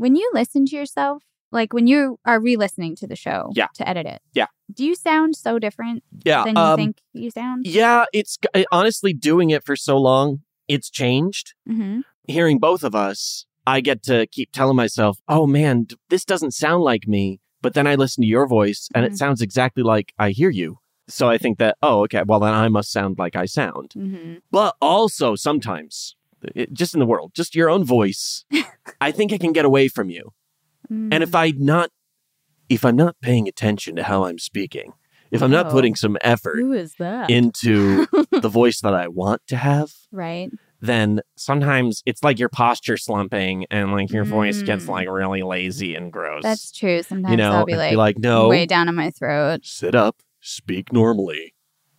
When 0.00 0.16
you 0.16 0.30
listen 0.32 0.64
to 0.64 0.74
yourself, 0.76 1.22
like 1.52 1.74
when 1.74 1.86
you 1.86 2.18
are 2.24 2.40
re-listening 2.40 2.96
to 2.96 3.06
the 3.06 3.16
show 3.16 3.50
Yeah. 3.54 3.66
to 3.74 3.86
edit 3.86 4.06
it, 4.06 4.22
Yeah. 4.32 4.46
do 4.72 4.82
you 4.86 4.94
sound 4.94 5.36
so 5.36 5.58
different 5.58 6.02
Yeah. 6.24 6.42
than 6.44 6.56
you 6.56 6.62
um, 6.62 6.76
think 6.78 6.96
you 7.12 7.30
sound? 7.30 7.66
Yeah, 7.66 8.06
it's 8.14 8.38
honestly 8.72 9.12
doing 9.12 9.50
it 9.50 9.62
for 9.62 9.76
so 9.76 9.98
long, 9.98 10.40
it's 10.68 10.88
changed. 10.88 11.52
Mm-hmm. 11.68 12.00
Hearing 12.26 12.58
both 12.58 12.82
of 12.82 12.94
us, 12.94 13.44
I 13.66 13.82
get 13.82 14.02
to 14.04 14.26
keep 14.28 14.52
telling 14.52 14.76
myself, 14.76 15.18
"Oh 15.28 15.46
man, 15.46 15.86
this 16.08 16.24
doesn't 16.24 16.52
sound 16.52 16.82
like 16.82 17.06
me." 17.06 17.40
But 17.60 17.74
then 17.74 17.86
I 17.86 17.94
listen 17.94 18.22
to 18.22 18.26
your 18.36 18.46
voice 18.46 18.88
and 18.94 19.04
Mhm. 19.04 19.08
it 19.08 19.18
sounds 19.18 19.42
exactly 19.42 19.82
like 19.82 20.14
I 20.18 20.30
hear 20.30 20.48
you. 20.48 20.78
So 21.08 21.28
I 21.28 21.36
think 21.36 21.58
that, 21.58 21.76
"Oh, 21.82 22.04
okay, 22.04 22.22
well 22.26 22.40
then 22.40 22.54
I 22.54 22.68
must 22.68 22.90
sound 22.90 23.18
like 23.18 23.36
I 23.36 23.44
sound." 23.44 23.90
Mm-hmm. 23.94 24.34
But 24.50 24.76
also 24.80 25.34
sometimes 25.36 26.16
it, 26.54 26.72
just 26.72 26.94
in 26.94 27.00
the 27.00 27.06
world, 27.06 27.32
just 27.34 27.54
your 27.54 27.68
own 27.70 27.84
voice, 27.84 28.44
I 29.00 29.10
think 29.10 29.32
it 29.32 29.40
can 29.40 29.52
get 29.52 29.64
away 29.64 29.88
from 29.88 30.10
you. 30.10 30.32
Mm-hmm. 30.90 31.12
And 31.12 31.22
if 31.22 31.34
I 31.34 31.50
not 31.56 31.90
if 32.68 32.84
I'm 32.84 32.96
not 32.96 33.16
paying 33.20 33.48
attention 33.48 33.96
to 33.96 34.02
how 34.04 34.24
I'm 34.26 34.38
speaking, 34.38 34.92
if 35.32 35.42
I'm 35.42 35.50
not 35.50 35.66
Oh. 35.66 35.70
putting 35.70 35.94
some 35.96 36.16
effort 36.20 36.56
who 36.58 36.72
is 36.72 36.94
that? 36.98 37.28
into 37.30 38.06
the 38.30 38.48
voice 38.52 38.80
that 38.80 38.94
I 38.94 39.08
want 39.08 39.42
to 39.48 39.56
have, 39.56 39.92
right. 40.12 40.50
then 40.80 41.20
sometimes 41.36 42.02
it's 42.06 42.22
like 42.22 42.38
your 42.38 42.48
posture 42.48 42.96
slumping 42.96 43.66
and 43.70 43.92
like 43.92 44.10
your 44.12 44.24
voice 44.24 44.62
gets 44.62 44.84
Mm. 44.84 44.88
like 44.88 45.08
really 45.08 45.42
lazy 45.42 45.94
and 45.96 46.12
gross. 46.12 46.42
That's 46.44 46.70
true. 46.72 47.02
Sometimes 47.02 47.30
you 47.32 47.36
know, 47.36 47.52
I'll 47.52 47.66
be 47.66 47.74
like, 47.76 47.90
be 47.92 47.96
like, 47.96 48.18
no, 48.18 48.48
way 48.48 48.66
down 48.66 48.88
in 48.88 48.94
my 48.94 49.10
throat. 49.10 49.60
sit 49.64 49.94
up, 49.96 50.16
speak 50.40 50.92
normally, 50.92 51.54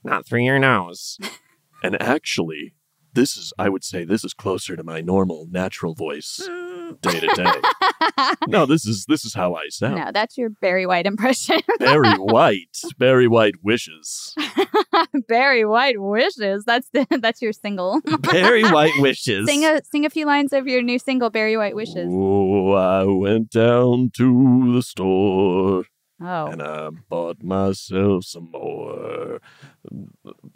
not 0.06 0.26
through 0.26 0.44
your 0.44 0.60
nose. 0.60 1.18
and 1.84 2.02
actually, 2.02 2.74
this 3.14 3.38
is, 3.38 3.54
I 3.58 3.70
would 3.70 3.84
say, 3.84 4.04
this 4.04 4.24
is 4.24 4.34
closer 4.34 4.76
to 4.76 4.84
my 4.84 5.02
normal, 5.02 5.48
natural 5.50 5.94
voice 5.94 6.42
mm. 6.48 7.00
day 7.02 7.20
to 7.20 7.28
day. 7.28 8.36
no, 8.48 8.66
this 8.66 8.86
is 8.86 9.06
this 9.06 9.26
is 9.26 9.34
how 9.34 9.56
I 9.56 9.68
sound. 9.70 9.96
no, 9.96 10.12
that's 10.14 10.38
your 10.38 10.50
Barry 10.50 10.86
White 10.86 11.06
impression. 11.06 11.60
Very 11.80 12.14
white, 12.14 12.78
very 12.98 13.28
white 13.28 13.56
wishes, 13.64 14.36
Barry 15.28 15.66
White 15.66 16.00
wishes. 16.00 16.64
That's 16.66 16.90
the 16.94 17.06
that's 17.22 17.42
your 17.42 17.54
single. 17.54 18.02
very 18.32 18.64
white 18.64 18.98
wishes. 19.00 19.48
sing 19.48 19.66
a 19.66 19.82
sing 19.84 20.06
a 20.06 20.10
few 20.10 20.26
lines 20.26 20.54
of 20.54 20.68
your 20.68 20.82
new 20.82 21.00
single, 21.00 21.30
Barry 21.30 21.58
White 21.58 21.76
wishes. 21.76 22.08
Oh, 22.10 22.74
I 22.74 23.04
went 23.04 23.50
down 23.50 24.12
to 24.16 24.74
the 24.74 24.82
store 24.82 25.86
Oh, 26.24 26.48
and 26.48 26.62
I 26.62 26.90
bought 27.10 27.42
myself 27.42 28.26
some 28.26 28.52
more 28.52 29.40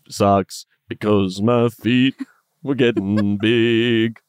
socks 0.08 0.68
because 0.88 1.42
my 1.42 1.70
feet 1.70 2.16
were 2.66 2.76
getting 2.76 3.38
big. 3.42 4.20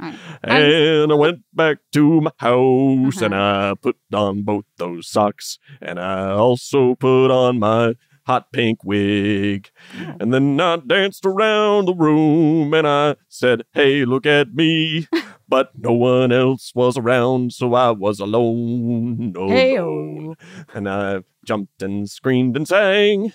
Alright. 0.00 0.18
And 0.42 1.12
I 1.12 1.14
went 1.14 1.40
back 1.52 1.78
to 1.92 2.20
my 2.20 2.30
house 2.38 3.22
and 3.22 3.34
Uh-huh. 3.34 3.72
I 3.72 3.74
put 3.80 3.96
on 4.12 4.42
both 4.42 4.64
those 4.76 5.08
socks 5.08 5.58
and 5.80 5.98
I 6.00 6.30
also 6.32 6.94
put 6.96 7.30
on 7.30 7.58
my 7.58 7.94
hot 8.26 8.52
pink 8.52 8.82
wig. 8.84 9.70
Oh. 10.00 10.14
And 10.20 10.32
then 10.32 10.60
I 10.60 10.76
danced 10.76 11.24
around 11.26 11.86
the 11.86 11.94
room 11.94 12.72
and 12.74 12.86
I 12.86 13.16
said, 13.28 13.62
Hey, 13.72 14.04
look 14.04 14.26
at 14.26 14.54
me. 14.54 15.06
But 15.46 15.72
no 15.76 15.92
one 15.92 16.32
else 16.32 16.72
was 16.74 16.96
around, 16.96 17.52
so 17.52 17.74
I 17.74 17.90
was 17.90 18.18
alone. 18.18 19.34
alone. 19.36 19.50
Hey-o. 19.50 20.34
And 20.72 20.88
I 20.88 21.20
jumped 21.44 21.82
and 21.82 22.08
screamed 22.08 22.56
and 22.56 22.66
sang. 22.66 23.34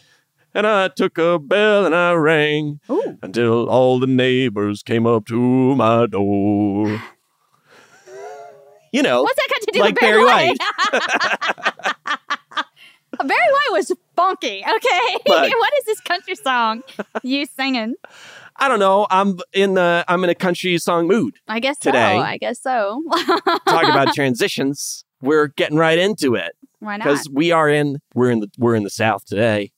And 0.60 0.68
I 0.68 0.90
took 0.90 1.18
a 1.18 1.40
bell 1.40 1.86
and 1.86 1.96
I 1.96 2.12
rang 2.16 2.82
Ooh. 2.90 3.18
until 3.22 3.70
all 3.70 3.98
the 3.98 4.08
neighbors 4.08 4.84
came 4.84 5.08
up 5.08 5.26
to 5.28 5.74
my 5.78 6.06
door. 6.06 7.02
You 8.92 9.02
know, 9.02 9.24
what's 9.24 9.38
that 9.38 9.48
got 9.50 9.62
to 9.62 9.72
do 9.72 9.80
like 9.80 9.94
with 9.94 10.02
Barry, 10.02 10.22
Barry 10.22 10.26
White? 10.26 10.58
Barry 13.26 13.30
White 13.52 13.70
was 13.72 13.94
funky. 14.18 14.62
Okay, 14.70 15.18
Look. 15.28 15.50
what 15.60 15.74
is 15.78 15.86
this 15.86 16.02
country 16.02 16.36
song 16.36 16.84
you 17.24 17.46
singing? 17.46 17.96
I 18.58 18.68
don't 18.68 18.80
know. 18.80 19.08
I'm 19.10 19.40
in 19.54 19.76
the 19.76 20.04
I'm 20.10 20.26
in 20.26 20.30
a 20.30 20.36
country 20.36 20.78
song 20.78 21.08
mood. 21.08 21.36
I 21.48 21.62
guess 21.62 21.80
Today. 21.80 22.18
so. 22.18 22.22
I 22.22 22.38
guess 22.38 22.62
so. 22.62 23.02
Talk 23.66 23.84
about 23.86 24.14
transitions. 24.14 25.06
We're 25.22 25.48
getting 25.48 25.78
right 25.78 25.98
into 25.98 26.36
it 26.36 26.52
Why 26.80 26.98
not? 26.98 27.06
because 27.06 27.30
we 27.30 27.54
are 27.54 27.70
in 27.70 28.00
we're 28.14 28.32
in 28.32 28.42
the 28.42 28.50
we're 28.58 28.76
in 28.76 28.84
the 28.84 28.90
South 28.90 29.24
today, 29.24 29.72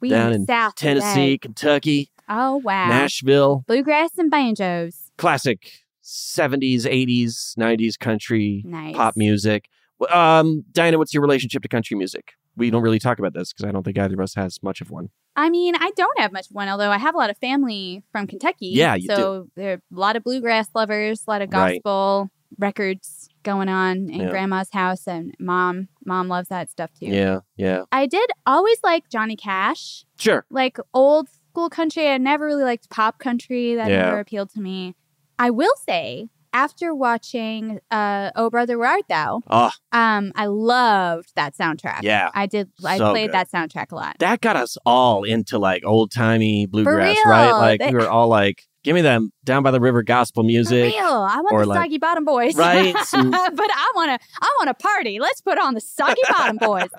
We 0.00 0.10
down 0.10 0.32
in 0.32 0.46
South 0.46 0.74
Tennessee, 0.74 1.36
today. 1.36 1.38
Kentucky, 1.38 2.10
Oh 2.28 2.56
wow. 2.58 2.88
Nashville, 2.88 3.64
Bluegrass 3.66 4.10
and 4.18 4.30
banjos. 4.30 5.10
classic 5.16 5.70
70s, 6.04 6.82
80s, 6.84 7.54
90s 7.58 7.98
country 7.98 8.62
Nice. 8.66 8.96
pop 8.96 9.16
music. 9.16 9.68
Um, 10.10 10.64
Diana, 10.72 10.98
what's 10.98 11.12
your 11.12 11.22
relationship 11.22 11.62
to 11.62 11.68
country 11.68 11.96
music? 11.96 12.32
We 12.56 12.70
don't 12.70 12.82
really 12.82 12.98
talk 12.98 13.18
about 13.18 13.34
this 13.34 13.52
because 13.52 13.68
I 13.68 13.72
don't 13.72 13.82
think 13.84 13.98
either 13.98 14.14
of 14.14 14.20
us 14.20 14.34
has 14.34 14.62
much 14.62 14.80
of 14.80 14.90
one. 14.90 15.10
I 15.36 15.50
mean, 15.50 15.74
I 15.76 15.90
don't 15.96 16.18
have 16.18 16.32
much 16.32 16.48
of 16.50 16.54
one, 16.54 16.68
although 16.68 16.90
I 16.90 16.98
have 16.98 17.14
a 17.14 17.18
lot 17.18 17.30
of 17.30 17.38
family 17.38 18.02
from 18.10 18.26
Kentucky. 18.26 18.68
Yeah, 18.74 18.94
you 18.96 19.06
so 19.06 19.48
there 19.54 19.72
are 19.74 19.74
a 19.74 19.80
lot 20.00 20.16
of 20.16 20.24
bluegrass 20.24 20.68
lovers, 20.74 21.22
a 21.26 21.30
lot 21.30 21.42
of 21.42 21.50
Right. 21.52 21.74
gospel 21.82 22.30
records 22.58 23.27
going 23.42 23.68
on 23.68 24.08
in 24.10 24.20
Yeah. 24.20 24.30
grandma's 24.30 24.70
house, 24.72 25.06
and 25.06 25.34
mom, 25.38 25.88
mom 26.04 26.28
loves 26.28 26.48
that 26.48 26.70
stuff 26.70 26.90
too. 26.98 27.06
Yeah, 27.06 27.40
yeah. 27.56 27.82
I 27.92 28.06
did 28.06 28.28
always 28.46 28.78
like 28.82 29.08
Johnny 29.08 29.36
Cash, 29.36 30.04
Sure. 30.18 30.44
like 30.50 30.78
old 30.94 31.28
school 31.50 31.70
country. 31.70 32.08
I 32.08 32.18
never 32.18 32.46
really 32.46 32.64
liked 32.64 32.90
pop 32.90 33.18
country. 33.18 33.74
That 33.74 33.90
Yeah. 33.90 34.02
never 34.02 34.20
appealed 34.20 34.50
to 34.54 34.60
me. 34.60 34.94
I 35.38 35.50
will 35.50 35.74
say 35.86 36.28
after 36.52 36.94
watching 36.94 37.78
uh, 37.90 38.30
Oh 38.34 38.48
Brother 38.50 38.78
Where 38.78 38.88
Art 38.88 39.04
Thou, 39.08 39.42
Oh, 39.48 39.70
um, 39.92 40.32
I 40.34 40.46
loved 40.46 41.32
that 41.36 41.54
soundtrack. 41.56 42.00
yeah. 42.02 42.30
I 42.34 42.46
did. 42.46 42.70
I 42.84 42.98
So 42.98 43.10
played 43.12 43.28
good. 43.28 43.34
that 43.34 43.50
soundtrack 43.50 43.92
a 43.92 43.94
lot. 43.94 44.16
That 44.18 44.40
got 44.40 44.56
us 44.56 44.76
all 44.86 45.24
into 45.24 45.58
like 45.58 45.84
old 45.84 46.10
timey 46.10 46.66
bluegrass, 46.66 47.16
right? 47.26 47.50
Like 47.52 47.80
They- 47.80 47.90
we 47.90 47.98
were 47.98 48.08
all 48.08 48.28
like, 48.28 48.62
give 48.84 48.94
me 48.94 49.00
them 49.02 49.30
down 49.44 49.62
by 49.62 49.70
the 49.70 49.80
river 49.80 50.02
gospel 50.02 50.42
For 50.42 50.46
music. 50.46 50.94
real, 50.94 51.04
I 51.04 51.40
want 51.40 51.52
or 51.52 51.60
the 51.62 51.66
like- 51.68 51.78
Soggy 51.84 51.98
Bottom 51.98 52.24
Boys, 52.24 52.54
Right, 52.56 52.92
but 53.12 53.12
I 53.12 53.92
want 53.94 54.20
to. 54.20 54.26
I 54.40 54.56
want 54.60 54.68
to 54.68 54.74
party. 54.74 55.18
Let's 55.20 55.40
put 55.40 55.58
on 55.58 55.74
the 55.74 55.80
Soggy 55.80 56.20
Bottom 56.28 56.56
Boys. 56.56 56.88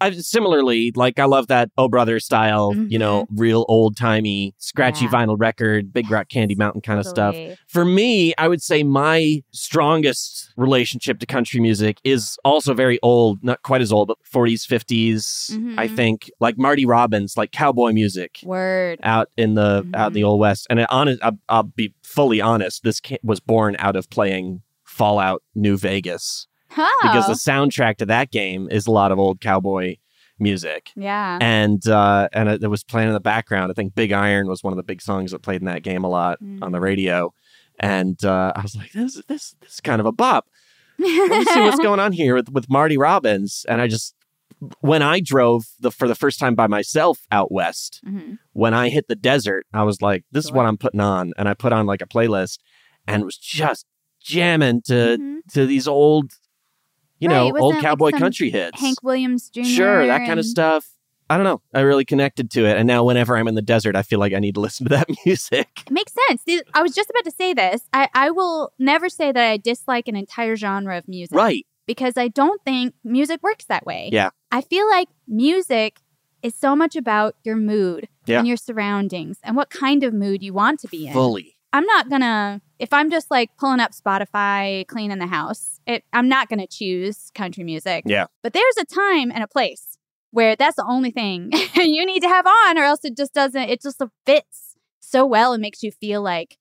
I, 0.00 0.10
similarly, 0.12 0.92
like 0.94 1.18
I 1.18 1.24
love 1.24 1.46
that 1.48 1.70
Oh 1.78 1.88
Brother 1.88 2.20
style, 2.20 2.74
you 2.88 2.98
know, 2.98 3.26
real 3.30 3.64
old 3.68 3.96
timey, 3.96 4.54
scratchy 4.58 5.06
Mm-hmm. 5.06 5.14
Yeah. 5.14 5.26
vinyl 5.26 5.36
record, 5.38 5.92
Big 5.92 6.10
Rock 6.10 6.28
Candy 6.28 6.54
Mountain 6.54 6.80
kind 6.82 6.98
of 7.00 7.06
stuff. 7.06 7.34
For 7.68 7.84
me, 7.84 8.34
I 8.38 8.48
would 8.48 8.62
say 8.62 8.82
my 8.82 9.42
strongest 9.52 10.50
relationship 10.56 11.18
to 11.20 11.26
country 11.26 11.60
music 11.60 11.98
is 12.04 12.38
also 12.44 12.74
very 12.74 12.98
old, 13.02 13.42
not 13.42 13.62
quite 13.62 13.82
as 13.82 13.92
old, 13.92 14.08
but 14.08 14.18
40s, 14.24 14.64
50s. 14.66 15.50
I 15.78 15.88
Mhm. 15.88 15.96
think 15.96 16.30
like 16.40 16.56
Marty 16.58 16.86
Robbins, 16.86 17.36
like 17.36 17.50
cowboy 17.52 17.92
music 17.92 18.38
Word. 18.44 19.00
out 19.02 19.28
in 19.36 19.54
the 19.54 19.86
out 19.94 20.08
in 20.08 20.12
the 20.14 20.20
Mhm. 20.22 20.26
old 20.28 20.40
west. 20.40 20.66
And 20.70 20.80
it, 20.80 20.86
honest, 20.90 21.20
I'll, 21.22 21.38
I'll 21.48 21.62
be 21.64 21.92
fully 22.02 22.40
honest, 22.40 22.82
this 22.84 23.00
was 23.22 23.40
born 23.40 23.76
out 23.78 23.96
of 23.96 24.08
playing 24.10 24.62
Fallout 24.84 25.42
New 25.54 25.76
Vegas 25.76 26.46
Oh. 26.76 26.98
because 27.02 27.26
the 27.26 27.34
soundtrack 27.50 27.96
to 27.98 28.06
that 28.06 28.30
game 28.30 28.68
is 28.70 28.86
a 28.86 28.90
lot 28.90 29.12
of 29.12 29.18
old 29.18 29.40
cowboy 29.40 29.96
music. 30.38 30.90
yeah. 30.96 31.38
And 31.40 31.86
uh, 31.86 32.28
and 32.32 32.48
it, 32.48 32.62
it 32.64 32.68
was 32.68 32.82
playing 32.84 33.08
in 33.08 33.14
the 33.14 33.20
background. 33.20 33.70
I 33.70 33.74
think 33.74 33.94
Big 33.94 34.12
Iron 34.12 34.48
was 34.48 34.62
one 34.64 34.72
of 34.72 34.76
the 34.76 34.82
big 34.82 35.00
songs 35.00 35.30
that 35.32 35.42
played 35.42 35.60
in 35.60 35.66
that 35.66 35.82
game 35.82 36.04
a 36.04 36.08
lot 36.08 36.38
on 36.62 36.72
the 36.72 36.78
Mm. 36.78 36.82
radio. 36.82 37.32
And 37.80 38.22
uh, 38.24 38.52
I 38.54 38.60
was 38.60 38.74
like, 38.76 38.92
this 38.92 39.14
this 39.28 39.54
this 39.60 39.74
is 39.74 39.80
kind 39.80 40.00
of 40.00 40.06
a 40.06 40.12
bop. 40.12 40.46
Let 40.98 41.30
me 41.30 41.44
see 41.44 41.60
what's 41.60 41.78
going 41.88 42.00
on 42.00 42.12
here 42.12 42.34
with, 42.36 42.48
with 42.50 42.70
Marty 42.70 42.96
Robbins. 42.96 43.64
And 43.68 43.80
I 43.80 43.88
just 43.88 44.14
when 44.80 45.02
I 45.02 45.20
drove 45.20 45.66
the 45.80 45.90
for 45.90 46.06
the 46.08 46.14
first 46.14 46.38
time 46.38 46.54
by 46.54 46.66
myself 46.68 47.26
out 47.32 47.50
west, 47.52 48.00
Mhm. 48.06 48.38
when 48.52 48.74
I 48.74 48.88
hit 48.88 49.06
the 49.08 49.16
desert, 49.16 49.66
I 49.74 49.82
was 49.82 50.00
like, 50.02 50.24
this 50.32 50.44
is 50.44 50.52
what 50.52 50.66
I'm 50.66 50.76
putting 50.78 51.00
on. 51.00 51.32
And 51.36 51.48
I 51.48 51.54
put 51.54 51.72
on 51.72 51.86
like 51.86 52.00
a 52.02 52.06
playlist 52.06 52.58
and 53.06 53.22
it 53.22 53.24
was 53.24 53.36
just 53.36 53.86
jamming 54.20 54.82
to 54.82 55.18
Mhm. 55.20 55.38
to 55.52 55.66
these 55.66 55.86
old, 55.88 56.32
you 57.20 57.28
Right, 57.28 57.48
know, 57.52 57.58
old 57.58 57.80
cowboy 57.80 58.10
some 58.10 58.20
country 58.20 58.50
hits. 58.50 58.80
Hank 58.80 59.02
Williams 59.02 59.50
Jr. 59.50 59.62
Sure, 59.64 60.06
that 60.06 60.26
kind 60.26 60.38
of 60.38 60.46
stuff. 60.46 60.88
I 61.30 61.36
don't 61.36 61.44
know. 61.44 61.62
I 61.72 61.80
really 61.80 62.04
connected 62.04 62.50
to 62.50 62.66
it. 62.66 62.76
And 62.76 62.86
now 62.86 63.02
whenever 63.02 63.36
I'm 63.36 63.48
in 63.48 63.54
the 63.54 63.62
desert, 63.62 63.96
I 63.96 64.02
feel 64.02 64.18
like 64.18 64.34
I 64.34 64.38
need 64.40 64.56
to 64.56 64.60
listen 64.66 64.84
to 64.86 64.90
that 64.90 65.08
music. 65.24 65.68
It 65.86 65.90
makes 65.90 66.12
sense. 66.28 66.42
I 66.74 66.82
was 66.82 66.94
just 66.94 67.08
about 67.08 67.24
to 67.24 67.30
say 67.30 67.54
this. 67.54 67.82
I, 67.94 68.08
I 68.14 68.30
will 68.30 68.72
never 68.78 69.08
say 69.08 69.32
that 69.32 69.50
I 69.50 69.56
dislike 69.56 70.06
an 70.06 70.16
entire 70.16 70.54
genre 70.56 70.98
of 70.98 71.08
music. 71.08 71.34
Right. 71.36 71.66
Because 71.86 72.16
I 72.16 72.28
don't 72.28 72.62
think 72.64 72.94
music 73.04 73.42
works 73.42 73.64
that 73.66 73.86
way. 73.86 74.10
Yeah. 74.12 74.30
I 74.52 74.60
feel 74.60 74.88
like 74.88 75.08
music 75.26 76.00
is 76.42 76.54
so 76.54 76.76
much 76.76 76.94
about 76.94 77.36
your 77.42 77.56
mood 77.56 78.08
Yeah. 78.26 78.38
and 78.40 78.46
your 78.48 78.58
surroundings 78.58 79.38
and 79.42 79.56
what 79.56 79.70
kind 79.70 80.04
of 80.04 80.12
mood 80.12 80.42
you 80.42 80.52
want 80.52 80.80
to 80.80 80.88
be 80.88 81.06
in. 81.06 81.12
Fully. 81.14 81.56
I'm 81.72 81.86
not 81.86 82.08
gonna 82.10 82.60
if 82.78 82.92
I'm 82.92 83.10
just 83.10 83.30
like 83.30 83.50
pulling 83.58 83.80
up 83.80 83.92
Spotify, 83.92 84.86
cleaning 84.86 85.18
the 85.18 85.26
house. 85.26 85.80
It, 85.86 86.04
I'm 86.12 86.28
not 86.28 86.48
gonna 86.48 86.66
choose 86.66 87.30
country 87.34 87.64
music. 87.64 88.04
Yeah. 88.06 88.26
But 88.42 88.52
there's 88.52 88.76
a 88.80 88.84
time 88.84 89.30
and 89.30 89.42
a 89.42 89.48
place 89.48 89.98
where 90.30 90.56
that's 90.56 90.76
the 90.76 90.86
only 90.88 91.10
thing 91.10 91.50
you 91.76 92.04
need 92.04 92.20
to 92.20 92.28
have 92.28 92.46
on, 92.46 92.78
or 92.78 92.82
else 92.82 93.04
it 93.04 93.16
just 93.16 93.32
doesn't. 93.32 93.68
It 93.68 93.82
just 93.82 94.02
fits 94.26 94.74
so 95.00 95.24
well 95.24 95.52
and 95.52 95.60
makes 95.62 95.82
you 95.82 95.92
feel 95.92 96.22
like 96.22 96.58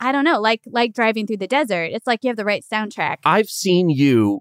I 0.00 0.12
don't 0.12 0.24
know, 0.24 0.40
like 0.40 0.62
like 0.66 0.92
driving 0.92 1.26
through 1.26 1.38
the 1.38 1.46
desert. 1.46 1.90
It's 1.92 2.06
like 2.06 2.20
you 2.22 2.28
have 2.28 2.36
the 2.36 2.44
right 2.44 2.64
soundtrack. 2.70 3.16
I've 3.24 3.48
seen 3.48 3.88
you 3.88 4.40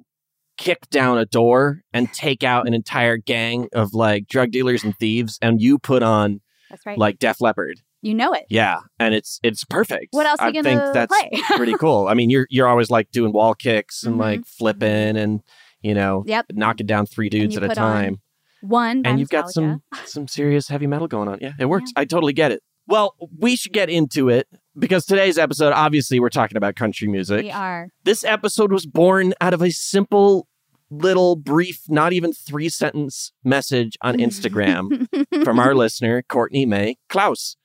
kick 0.58 0.90
down 0.90 1.18
a 1.18 1.26
door 1.26 1.82
and 1.94 2.12
take 2.14 2.44
out 2.44 2.68
an 2.68 2.74
entire 2.74 3.18
gang 3.18 3.68
of 3.74 3.94
like 3.94 4.28
drug 4.28 4.52
dealers 4.52 4.84
and 4.84 4.96
thieves, 4.98 5.38
and 5.42 5.62
you 5.62 5.78
put 5.80 6.04
on 6.04 6.42
That's 6.70 6.86
right. 6.86 6.98
like 6.98 7.20
Def 7.20 7.42
Leppard. 7.42 7.82
You 8.02 8.14
know 8.14 8.34
it. 8.34 8.46
Yeah, 8.50 8.80
and 9.00 9.14
it's 9.14 9.40
it's 9.44 9.64
perfect. 9.64 10.08
What 10.12 10.26
else 10.26 10.40
are 10.40 10.48
I 10.50 10.52
think 10.52 10.82
that's 10.94 11.14
pretty 11.56 11.74
cool. 11.74 12.08
I 12.08 12.14
mean, 12.14 12.30
you're 12.30 12.48
you're 12.50 12.68
always 12.68 12.90
like 12.90 13.12
doing 13.12 13.34
wall 13.34 13.54
kicks 13.54 14.04
and 14.04 14.16
Mhm. 14.16 14.20
like 14.20 14.46
flipping 14.46 15.18
and 15.18 15.42
you 15.82 15.94
know 15.94 16.24
Yep. 16.28 16.48
knocking 16.54 16.86
down 16.88 17.06
three 17.06 17.30
dudes 17.30 17.56
at 17.58 17.64
a 17.64 17.68
put 17.70 17.78
on 17.78 17.94
time. 18.04 18.22
One 18.62 19.04
and 19.06 19.20
you've 19.20 19.30
got 19.30 19.50
some 19.52 19.82
some 20.06 20.28
serious 20.28 20.68
heavy 20.68 20.88
metal 20.88 21.08
going 21.08 21.28
on. 21.28 21.38
Yeah, 21.42 21.54
it 21.60 21.66
works. 21.66 21.92
I 21.96 22.06
totally 22.06 22.34
get 22.34 22.52
it. 22.52 22.62
Well, 22.88 23.16
we 23.38 23.56
should 23.58 23.74
get 23.74 23.90
into 23.90 24.30
it 24.30 24.48
because 24.80 25.06
today's 25.06 25.38
episode, 25.38 25.74
obviously, 25.74 26.20
we're 26.22 26.30
talking 26.30 26.56
about 26.56 26.76
country 26.76 27.08
music. 27.10 27.44
We 27.44 27.52
are. 27.52 27.90
This 28.06 28.24
episode 28.24 28.72
was 28.72 28.86
born 28.86 29.34
out 29.42 29.54
of 29.54 29.62
a 29.62 29.72
simple, 29.72 30.48
little, 30.90 31.36
brief, 31.36 31.82
not 31.90 32.14
even 32.14 32.32
three 32.32 32.70
sentence 32.70 33.34
message 33.44 33.98
on 34.02 34.16
Instagram 34.18 35.06
from 35.44 35.60
our 35.60 35.76
listener, 35.76 36.22
Courtney 36.30 36.66
May 36.66 36.96
Klaus 37.10 37.58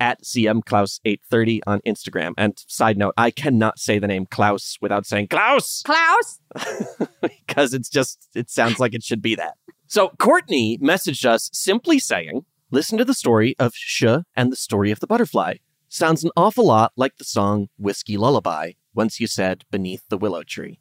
at 0.00 0.22
CM 0.22 0.64
Klaus 0.64 1.00
830 1.04 1.62
on 1.66 1.80
Instagram. 1.86 2.32
And 2.36 2.62
side 2.66 2.96
note, 2.96 3.14
I 3.16 3.30
cannot 3.30 3.78
say 3.78 3.98
the 3.98 4.06
name 4.06 4.26
Klaus 4.26 4.78
without 4.80 5.06
saying 5.06 5.28
Klaus 5.28 5.82
Klaus. 5.86 6.40
because 7.22 7.74
it's 7.74 7.88
just, 7.88 8.28
it 8.34 8.50
sounds 8.50 8.78
like 8.78 8.94
it 8.94 9.02
should 9.02 9.22
be 9.22 9.34
that. 9.34 9.54
So 9.86 10.10
Courtney 10.18 10.78
messaged 10.78 11.24
us 11.24 11.50
simply 11.52 11.98
saying, 11.98 12.44
listen 12.70 12.98
to 12.98 13.04
the 13.04 13.14
story 13.14 13.56
of 13.58 13.72
Sh 13.74 14.04
and 14.36 14.52
the 14.52 14.56
story 14.56 14.90
of 14.90 15.00
the 15.00 15.06
butterfly. 15.06 15.54
Sounds 15.88 16.22
an 16.22 16.30
awful 16.36 16.66
lot 16.66 16.92
like 16.96 17.16
the 17.16 17.24
song 17.24 17.68
Whiskey 17.78 18.18
Lullaby, 18.18 18.72
once 18.94 19.18
you 19.18 19.26
said 19.26 19.64
beneath 19.70 20.02
the 20.10 20.18
willow 20.18 20.42
tree. 20.42 20.78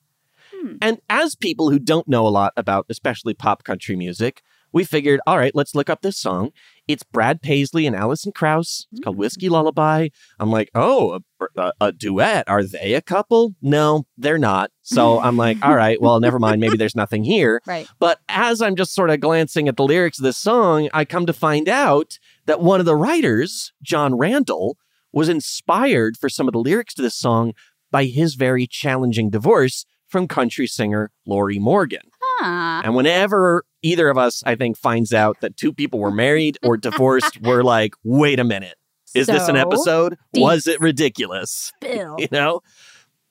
Hmm. 0.53 0.75
And 0.81 0.99
as 1.09 1.35
people 1.35 1.69
who 1.69 1.79
don't 1.79 2.07
know 2.07 2.27
a 2.27 2.29
lot 2.29 2.51
about 2.57 2.85
especially 2.89 3.33
pop 3.33 3.63
country 3.63 3.95
music, 3.95 4.41
we 4.73 4.83
figured, 4.83 5.21
all 5.25 5.37
right, 5.37 5.55
let's 5.55 5.75
look 5.75 5.89
up 5.89 6.01
this 6.01 6.17
song. 6.17 6.51
It's 6.87 7.03
Brad 7.03 7.41
Paisley 7.41 7.85
and 7.85 7.95
Alison 7.95 8.31
Krauss. 8.31 8.87
It's 8.91 9.01
called 9.01 9.17
Whiskey 9.17 9.47
mm. 9.47 9.51
Lullaby. 9.51 10.09
I'm 10.39 10.51
like, 10.51 10.69
oh, 10.73 11.19
a, 11.39 11.61
a, 11.61 11.73
a 11.81 11.91
duet. 11.91 12.47
Are 12.47 12.63
they 12.63 12.93
a 12.93 13.01
couple? 13.01 13.55
No, 13.61 14.05
they're 14.17 14.37
not. 14.37 14.71
So 14.83 15.19
I'm 15.21 15.37
like, 15.37 15.57
all 15.63 15.75
right, 15.75 16.01
well, 16.01 16.19
never 16.19 16.39
mind. 16.39 16.61
Maybe 16.61 16.77
there's 16.77 16.95
nothing 16.95 17.23
here. 17.23 17.61
Right. 17.65 17.87
But 17.99 18.19
as 18.29 18.61
I'm 18.61 18.75
just 18.75 18.93
sort 18.93 19.09
of 19.09 19.19
glancing 19.19 19.67
at 19.67 19.75
the 19.75 19.83
lyrics 19.83 20.19
of 20.19 20.23
this 20.23 20.37
song, 20.37 20.89
I 20.93 21.05
come 21.05 21.25
to 21.25 21.33
find 21.33 21.67
out 21.67 22.17
that 22.45 22.61
one 22.61 22.79
of 22.79 22.85
the 22.85 22.95
writers, 22.95 23.73
Jon 23.83 24.17
Randall, 24.17 24.77
was 25.11 25.29
inspired 25.29 26.17
for 26.17 26.29
some 26.29 26.47
of 26.47 26.53
the 26.53 26.59
lyrics 26.59 26.93
to 26.95 27.01
this 27.01 27.15
song 27.15 27.53
by 27.91 28.05
his 28.05 28.35
very 28.35 28.67
challenging 28.67 29.29
divorce 29.29 29.85
from 30.07 30.27
country 30.27 30.67
singer 30.67 31.11
Lorrie 31.25 31.59
Morgan. 31.59 32.03
Huh. 32.21 32.81
And 32.85 32.95
whenever 32.95 33.65
either 33.81 34.09
of 34.09 34.17
us, 34.17 34.43
I 34.45 34.55
think, 34.55 34.77
finds 34.77 35.13
out 35.13 35.41
that 35.41 35.57
two 35.57 35.73
people 35.73 35.99
were 35.99 36.11
married 36.11 36.57
or 36.63 36.77
divorced, 36.77 37.41
we're 37.41 37.63
like, 37.63 37.93
wait 38.03 38.39
a 38.39 38.43
minute. 38.43 38.75
Is 39.15 39.27
this 39.27 39.47
an 39.47 39.55
episode? 39.55 40.17
deep. 40.33 40.43
Was 40.43 40.67
it 40.67 40.79
ridiculous? 40.81 41.71
Bill. 41.81 42.15
You 42.19 42.27
know? 42.31 42.61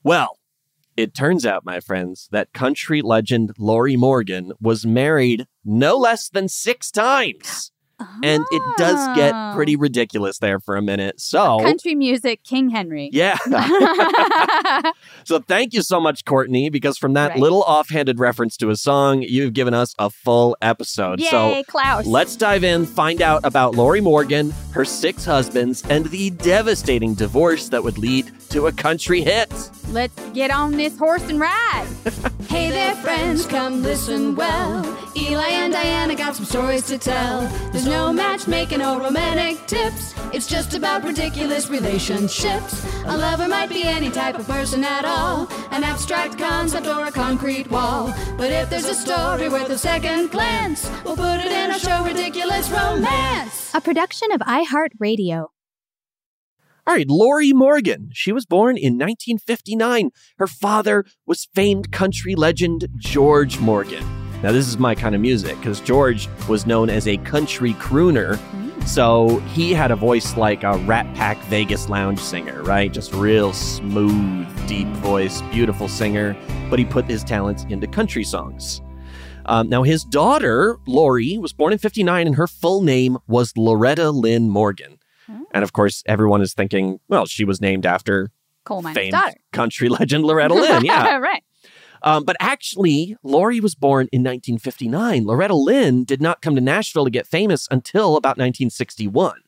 Well, 0.03 0.39
it 0.97 1.15
turns 1.15 1.45
out, 1.45 1.65
my 1.65 1.81
friends, 1.81 2.29
that 2.33 2.53
country 2.53 3.03
legend 3.03 3.53
Lorrie 3.59 3.97
Morgan 3.97 4.53
was 4.61 4.87
married 4.87 5.47
no 5.65 5.97
less 5.97 6.29
than 6.29 6.49
six 6.49 6.91
times. 6.91 7.71
And 8.23 8.45
it 8.51 8.63
does 8.77 9.17
get 9.17 9.55
pretty 9.55 9.77
ah. 9.77 9.81
ridiculous 9.81 10.39
there 10.39 10.61
for 10.61 10.77
a 10.77 10.83
minute. 10.83 11.21
So, 11.21 11.59
country 11.61 11.95
music, 11.95 12.43
King 12.45 12.71
Henry. 12.71 13.11
yeah. 13.13 13.37
so 15.25 15.39
thank 15.41 15.73
you 15.73 15.83
so 15.83 16.01
much, 16.01 16.25
Courtney, 16.25 16.69
because 16.71 16.99
from 16.99 17.15
that 17.15 17.31
Right. 17.31 17.39
little 17.41 17.63
offhanded 17.63 18.21
reference 18.21 18.57
to 18.59 18.71
a 18.71 18.77
song, 18.77 19.23
you've 19.23 19.53
given 19.55 19.75
us 19.75 19.95
a 19.99 20.11
full 20.11 20.57
episode. 20.63 21.21
Yay, 21.21 21.29
so 21.29 21.63
Klaus. 21.67 22.07
let's 22.07 22.37
dive 22.37 22.65
in, 22.65 22.87
find 22.87 23.21
out 23.23 23.41
about 23.45 23.75
Lorrie 23.75 24.01
Morgan, 24.01 24.53
her 24.73 24.85
six 24.85 25.25
husbands, 25.25 25.83
and 25.89 26.07
the 26.07 26.31
devastating 26.31 27.15
divorce 27.15 27.69
that 27.71 27.83
would 27.83 27.99
lead 27.99 28.31
to 28.51 28.67
a 28.67 28.73
country 28.73 29.23
hit. 29.23 29.51
Let's 29.89 30.21
get 30.31 30.51
on 30.51 30.73
this 30.73 30.99
horse 30.99 31.23
and 31.29 31.41
ride. 31.41 31.87
Hey 32.47 32.71
there, 32.71 32.95
friends, 32.97 33.45
come 33.45 33.83
listen 33.83 34.37
well. 34.37 34.85
Eli 35.17 35.49
and 35.49 35.73
Diana 35.73 36.15
got 36.15 36.37
some 36.37 36.45
stories 36.45 36.87
to 36.87 36.97
tell. 36.97 37.41
There's 37.73 37.86
no 37.87 38.13
matchmaking 38.13 38.83
or 38.83 39.01
romantic 39.01 39.67
tips. 39.67 40.15
It's 40.33 40.47
just 40.47 40.75
about 40.75 41.05
ridiculous 41.05 41.69
relationships. 41.69 42.85
A 43.05 43.17
lover 43.17 43.49
might 43.49 43.69
be 43.69 43.85
any 43.85 44.11
type 44.11 44.39
of 44.39 44.47
person 44.47 44.85
at 44.85 45.05
all, 45.05 45.49
an 45.71 45.85
abstract 45.85 46.39
concept 46.39 46.87
or 46.87 47.07
a 47.07 47.13
concrete 47.13 47.71
wall. 47.71 48.13
But 48.37 48.51
if 48.51 48.71
there's 48.71 48.87
a 48.87 48.95
story 48.95 49.49
worth 49.49 49.71
a 49.71 49.79
second 49.79 50.31
glance, 50.31 50.91
we'll 51.05 51.17
put 51.17 51.41
it 51.41 51.53
in 51.53 51.71
our 51.71 51.79
show, 51.79 52.05
Ridiculous 52.05 52.71
Romance. 52.71 53.75
A 53.75 53.81
production 53.81 54.33
of 54.33 54.41
iHeartRadio. 54.41 55.49
All 56.89 56.95
right, 56.95 57.09
Lorrie 57.09 57.53
Morgan. 57.53 58.11
She 58.13 58.31
was 58.31 58.47
born 58.47 58.77
in 58.77 58.95
1959. 58.95 60.11
Her 60.39 60.47
father 60.47 61.05
was 61.27 61.49
famed 61.55 61.91
country 61.91 62.35
legend 62.37 62.87
George 62.97 63.59
Morgan. 63.59 64.26
Now, 64.43 64.53
this 64.53 64.69
is 64.69 64.79
my 64.79 64.95
kind 64.95 65.15
of 65.15 65.21
music 65.21 65.57
because 65.59 65.81
George 65.81 66.29
was 66.49 66.67
known 66.67 66.91
as 66.91 67.09
a 67.09 67.17
country 67.19 67.73
crooner 67.75 68.39
So 68.87 69.39
he 69.53 69.73
had 69.75 69.91
a 69.91 69.97
voice 69.97 70.37
like 70.37 70.63
a 70.63 70.77
Rat 70.79 71.13
Pack 71.17 71.39
Vegas 71.47 71.89
lounge 71.89 72.21
singer, 72.21 72.63
right? 72.63 72.93
Just 72.93 73.13
real 73.15 73.53
smooth, 73.53 74.47
deep 74.69 74.87
voice, 74.99 75.43
beautiful 75.51 75.89
singer. 75.89 76.37
But 76.71 76.79
he 76.79 76.85
put 76.85 77.05
his 77.07 77.25
talents 77.25 77.65
into 77.69 77.89
country 77.89 78.23
songs. 78.23 78.81
Um, 79.47 79.69
now, 79.69 79.83
his 79.83 80.05
daughter, 80.05 80.77
Lorrie, 80.87 81.39
was 81.39 81.53
born 81.53 81.73
in 81.73 81.79
59, 81.79 82.27
and 82.27 82.37
her 82.37 82.47
full 82.47 82.83
name 82.83 83.19
was 83.27 83.53
Loretta 83.57 84.11
Lynn 84.11 84.51
Morgan. 84.51 84.99
And 85.53 85.65
of 85.65 85.73
course, 85.73 86.03
everyone 86.07 86.43
is 86.43 86.55
thinking, 86.55 87.01
well, 87.09 87.27
she 87.27 87.45
was 87.45 87.61
named 87.61 87.87
after 87.87 88.31
Coal 88.65 88.83
miner's 88.83 88.97
famed 88.97 89.13
daughter. 89.13 89.37
country 89.53 89.89
legend 89.89 90.25
Loretta 90.25 90.55
Lynn. 90.55 90.85
Yeah. 90.85 91.17
right. 91.19 91.43
Um, 92.03 92.25
but 92.25 92.37
actually, 92.41 93.17
Lorrie 93.23 93.61
was 93.61 93.75
born 93.75 94.09
in 94.13 94.23
1959. 94.23 95.25
Loretta 95.25 95.55
Lynn 95.55 96.05
did 96.05 96.21
not 96.21 96.43
come 96.43 96.55
to 96.55 96.61
Nashville 96.61 97.05
to 97.05 97.11
get 97.11 97.27
famous 97.27 97.67
until 97.71 98.17
about 98.17 98.39
1961. 98.39 99.43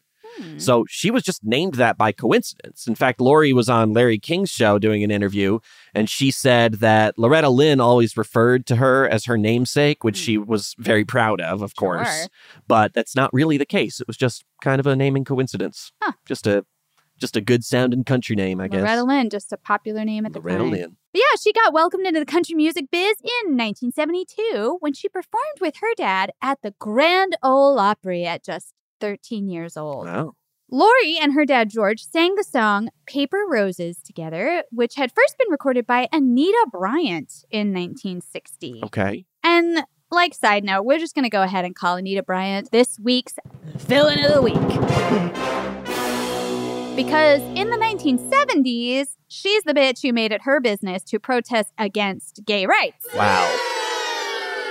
So 0.57 0.85
she 0.89 1.11
was 1.11 1.23
just 1.23 1.45
named 1.45 1.75
that 1.75 1.99
by 1.99 2.13
coincidence. 2.13 2.87
In 2.87 2.95
fact, 2.95 3.21
Lorrie 3.21 3.53
was 3.53 3.69
on 3.69 3.93
Larry 3.93 4.19
King's 4.19 4.51
show 4.51 4.79
doing 4.79 5.03
an 5.03 5.11
interview, 5.11 5.59
and 5.95 6.09
she 6.09 6.31
said 6.31 6.75
that 6.75 7.19
Loretta 7.19 7.49
Lynn 7.49 7.81
always 7.81 8.17
referred 8.17 8.67
to 8.67 8.77
her 8.77 9.09
as 9.09 9.25
her 9.25 9.37
namesake, 9.37 10.05
which 10.05 10.17
she 10.17 10.39
was 10.39 10.75
very 10.79 11.05
proud 11.05 11.41
of, 11.41 11.63
of 11.63 11.75
course. 11.75 12.09
Sure. 12.09 12.29
But 12.67 12.95
that's 12.95 13.17
not 13.17 13.33
really 13.33 13.57
the 13.57 13.67
case. 13.67 14.01
It 14.01 14.07
was 14.07 14.17
just 14.17 14.45
kind 14.63 14.81
of 14.81 14.87
a 14.87 14.95
naming 14.95 15.25
coincidence. 15.25 15.93
Huh. 16.03 16.13
Just 16.27 16.47
a 16.47 16.65
just 17.19 17.37
a 17.37 17.41
good 17.41 17.65
sounding 17.65 18.05
country 18.05 18.37
name, 18.37 18.61
I 18.61 18.69
guess. 18.69 18.81
Loretta 18.81 19.03
Lynn, 19.03 19.29
just 19.29 19.53
a 19.53 19.57
popular 19.57 20.05
name 20.05 20.25
at 20.25 20.33
the 20.33 20.39
Loretta 20.39 20.59
time. 20.59 20.71
Lynn. 20.71 20.97
Yeah, 21.19 21.37
she 21.43 21.53
got 21.53 21.73
welcomed 21.73 22.07
into 22.07 22.21
the 22.21 22.27
country 22.27 22.55
music 22.55 22.93
biz 22.93 23.17
in 23.21 23.57
1972 23.57 24.77
when 24.79 24.93
she 24.93 25.09
performed 25.09 25.59
with 25.61 25.75
her 25.81 25.93
dad 25.97 26.31
at 26.41 26.63
the 26.63 26.75
Grand 26.79 27.37
Ole 27.43 27.77
Opry 27.81 28.25
at 28.25 28.45
just 28.45 28.73
13 29.01 29.49
years 29.49 29.77
old. 29.77 30.07
Wow. 30.07 30.35
Lorrie 30.71 31.19
and 31.21 31.33
her 31.33 31.45
dad 31.45 31.71
George 31.71 32.05
sang 32.05 32.37
the 32.37 32.45
song 32.45 32.91
Paper 33.07 33.45
Roses 33.49 33.99
together, 34.01 34.63
which 34.71 34.95
had 34.95 35.11
first 35.11 35.37
been 35.39 35.51
recorded 35.51 35.89
by 35.89 36.07
Anita 36.13 36.69
Bryant 36.71 37.45
in 37.51 37.75
1960. 37.75 38.83
Okay. 38.85 39.25
And 39.43 39.83
like 40.13 40.35
side 40.35 40.63
note, 40.63 40.85
we're 40.85 41.01
just 41.01 41.17
going 41.17 41.25
to 41.25 41.31
go 41.31 41.43
ahead 41.43 41.65
and 41.65 41.75
call 41.75 41.97
Anita 41.97 42.23
Bryant 42.23 42.71
this 42.71 42.97
week's 43.01 43.35
fill-in 43.77 44.25
of 44.25 44.35
the 44.35 44.43
week. 44.43 45.75
Because 46.99 47.41
in 47.57 47.71
the 47.71 47.77
1970s, 47.77 49.15
she's 49.29 49.63
the 49.63 49.73
bitch 49.73 50.03
who 50.03 50.13
made 50.13 50.33
it 50.33 50.43
her 50.43 50.61
business 50.61 51.05
to 51.05 51.21
protest 51.21 51.73
against 51.79 52.41
gay 52.45 52.67
rights. 52.67 53.07
Wow. 53.15 53.47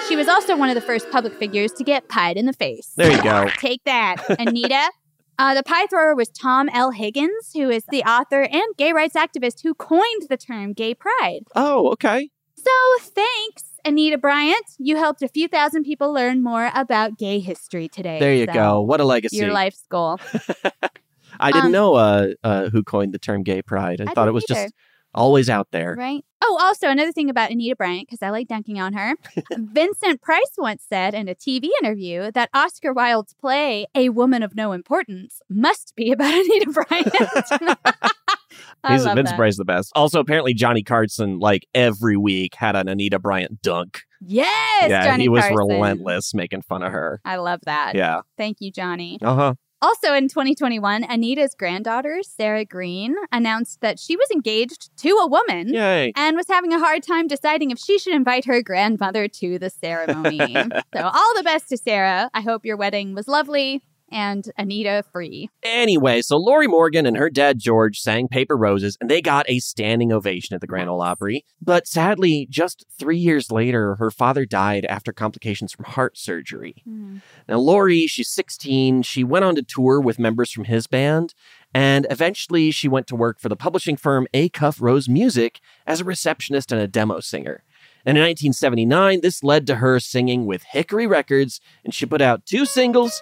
She 0.10 0.18
was 0.18 0.28
also 0.28 0.58
one 0.58 0.68
of 0.68 0.76
the 0.76 0.82
first 0.82 1.10
public 1.10 1.34
figures 1.36 1.72
to 1.72 1.86
get 1.86 2.10
pied 2.10 2.36
in 2.36 2.46
the 2.46 2.52
face. 2.52 2.92
There 2.98 3.10
you 3.14 3.24
go. 3.24 3.48
Take 3.60 3.82
that, 3.86 4.18
Anita. 4.40 4.92
Uh, 5.40 5.54
the 5.54 5.62
pie 5.62 5.86
thrower 5.86 6.16
was 6.16 6.30
Tom 6.30 6.68
L. 6.74 6.90
Higgins, 6.90 7.52
who 7.54 7.70
is 7.70 7.84
the 7.92 8.02
author 8.02 8.42
and 8.42 8.64
gay 8.76 8.92
rights 8.92 9.14
activist 9.16 9.62
who 9.62 9.76
coined 9.76 10.24
the 10.32 10.36
term 10.36 10.74
gay 10.74 10.96
pride. 10.96 11.42
Oh, 11.56 11.92
okay. 11.92 12.32
So 12.56 12.72
thanks, 13.02 13.64
Anita 13.86 14.18
Bryant. 14.18 14.66
You 14.80 14.98
helped 14.98 15.22
a 15.22 15.28
few 15.28 15.48
thousand 15.48 15.84
people 15.84 16.12
learn 16.12 16.42
more 16.42 16.72
about 16.74 17.20
gay 17.20 17.38
history 17.38 17.88
today. 17.88 18.18
There 18.20 18.34
you 18.34 18.48
So, 18.48 18.54
go. 18.54 18.82
What 18.82 19.00
a 19.00 19.04
legacy. 19.04 19.38
Your 19.38 19.52
life's 19.52 19.84
goal. 19.92 20.20
I 21.40 21.52
didn't 21.52 21.66
Um, 21.68 21.72
know 21.72 21.96
uh, 21.96 22.28
uh, 22.44 22.70
who 22.70 22.84
coined 22.84 23.14
the 23.14 23.20
term 23.20 23.44
gay 23.44 23.62
pride. 23.62 24.02
I, 24.02 24.06
I 24.06 24.14
thought 24.14 24.28
it 24.28 24.34
was 24.34 24.46
either. 24.50 24.64
just 24.64 24.74
always 25.14 25.50
out 25.50 25.68
there. 25.72 25.96
Right. 25.98 26.24
Oh, 26.44 26.60
also 26.62 26.88
another 26.90 27.12
thing 27.12 27.30
about 27.30 27.50
Anita 27.50 27.76
Bryant, 27.76 28.08
because 28.08 28.22
I 28.22 28.30
like 28.30 28.48
dunking 28.48 28.80
on 28.80 28.94
her. 28.94 29.16
Vincent 29.58 30.22
Price 30.22 30.52
once 30.58 30.84
said 30.88 31.14
in 31.16 31.28
a 31.28 31.34
TV 31.36 31.70
interview 31.82 32.32
that 32.34 32.50
Oscar 32.54 32.94
Wilde's 32.94 33.34
play, 33.34 33.88
A 33.96 34.10
Woman 34.10 34.44
of 34.44 34.56
No 34.56 34.72
Importance, 34.74 35.42
must 35.50 35.94
be 35.96 36.12
about 36.12 36.34
Anita 36.34 36.70
Bryant. 36.72 37.16
He's 38.88 39.04
Vince 39.04 39.30
that. 39.30 39.36
Price 39.36 39.58
the 39.58 39.66
best. 39.66 39.92
Also, 39.96 40.20
apparently 40.20 40.54
Johnny 40.54 40.84
Carson, 40.84 41.40
like 41.40 41.68
every 41.74 42.16
week, 42.18 42.56
had 42.56 42.76
an 42.76 42.88
Anita 42.88 43.20
Bryant 43.20 43.62
dunk. 43.62 44.02
Yes, 44.22 44.90
yeah, 44.90 45.04
Johnny 45.06 45.24
he 45.24 45.30
was 45.30 45.42
Carson. 45.42 45.58
relentless 45.58 46.34
making 46.34 46.62
fun 46.62 46.84
of 46.84 46.92
her. 46.92 47.20
I 47.26 47.38
love 47.38 47.60
that. 47.66 47.96
Yeah. 47.96 48.22
Thank 48.38 48.58
you, 48.62 48.72
Johnny. 48.72 49.20
Uh 49.22 49.36
huh. 49.36 49.54
Also 49.82 50.14
in 50.14 50.28
2021, 50.28 51.04
Anita's 51.04 51.54
granddaughter, 51.54 52.22
Sarah 52.24 52.66
Green, 52.66 53.16
announced 53.32 53.82
that 53.82 54.00
she 54.00 54.16
was 54.16 54.30
engaged 54.32 54.90
to 54.98 55.10
a 55.10 55.28
woman 55.28 55.72
Yay. 55.74 56.14
and 56.16 56.36
was 56.36 56.48
having 56.48 56.74
a 56.74 56.80
hard 56.80 57.04
time 57.04 57.28
deciding 57.28 57.70
if 57.70 57.78
she 57.78 58.00
should 58.00 58.16
invite 58.16 58.46
her 58.46 58.64
grandmother 58.64 59.28
to 59.28 59.60
the 59.60 59.70
ceremony. 59.70 60.54
so, 60.96 61.02
all 61.02 61.36
the 61.36 61.44
best 61.44 61.70
to 61.70 61.78
Sarah. 61.78 62.30
I 62.34 62.42
hope 62.42 62.66
your 62.66 62.78
wedding 62.78 63.14
was 63.14 63.28
lovely 63.28 63.84
and 64.12 64.52
Anita 64.58 65.04
free. 65.12 65.50
Anyway, 65.64 66.22
so 66.22 66.38
Lorrie 66.38 66.68
Morgan 66.68 67.06
and 67.06 67.18
her 67.18 67.30
dad 67.30 67.60
George 67.60 68.00
sang 68.00 68.28
Paper 68.28 68.56
Roses, 68.56 68.98
and 69.00 69.10
they 69.10 69.22
got 69.22 69.50
a 69.50 69.60
standing 69.60 70.12
ovation 70.12 70.56
at 70.56 70.62
the 70.62 70.68
Grand 70.68 70.90
Ole 70.90 71.02
Opry. 71.02 71.46
But 71.62 71.88
sadly, 71.88 72.48
just 72.50 72.86
three 72.98 73.18
years 73.18 73.52
later, 73.52 73.96
her 73.96 74.12
father 74.12 74.46
died 74.46 74.86
after 74.86 75.12
complications 75.12 75.74
from 75.74 75.86
heart 75.86 76.18
surgery. 76.18 76.84
Mm-hmm. 76.88 77.18
Now, 77.50 77.60
Lorrie, 77.60 78.08
she's 78.08 78.30
16. 78.30 79.04
She 79.04 79.24
went 79.24 79.46
on 79.46 79.56
to 79.56 79.64
tour 79.64 80.00
with 80.00 80.20
members 80.20 80.52
from 80.52 80.66
his 80.66 80.88
band, 80.88 81.34
and 81.74 82.08
eventually 82.10 82.72
she 82.72 82.88
went 82.88 83.08
to 83.08 83.16
work 83.16 83.40
for 83.40 83.50
the 83.50 83.56
publishing 83.56 83.98
firm 83.98 84.28
Acuff-Rose 84.34 85.10
Music 85.10 85.60
as 85.86 86.02
a 86.02 86.06
receptionist 86.06 86.72
and 86.72 86.82
a 86.82 86.88
demo 86.88 87.20
singer. 87.20 87.64
And 88.06 88.18
in 88.18 88.24
1979, 88.24 89.20
this 89.22 89.44
led 89.44 89.68
to 89.68 89.76
her 89.76 90.00
singing 90.00 90.46
with 90.46 90.64
Hickory 90.72 91.08
Records, 91.08 91.60
and 91.84 91.94
she 91.94 92.06
put 92.06 92.22
out 92.22 92.46
two 92.46 92.66
singles 92.66 93.22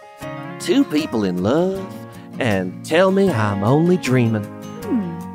Two 0.59 0.83
People 0.83 1.24
in 1.24 1.43
Love 1.43 1.85
and 2.39 2.85
Tell 2.85 3.12
Me 3.12 3.29
I'm 3.29 3.63
Only 3.63 3.97
Dreaming. 3.97 4.45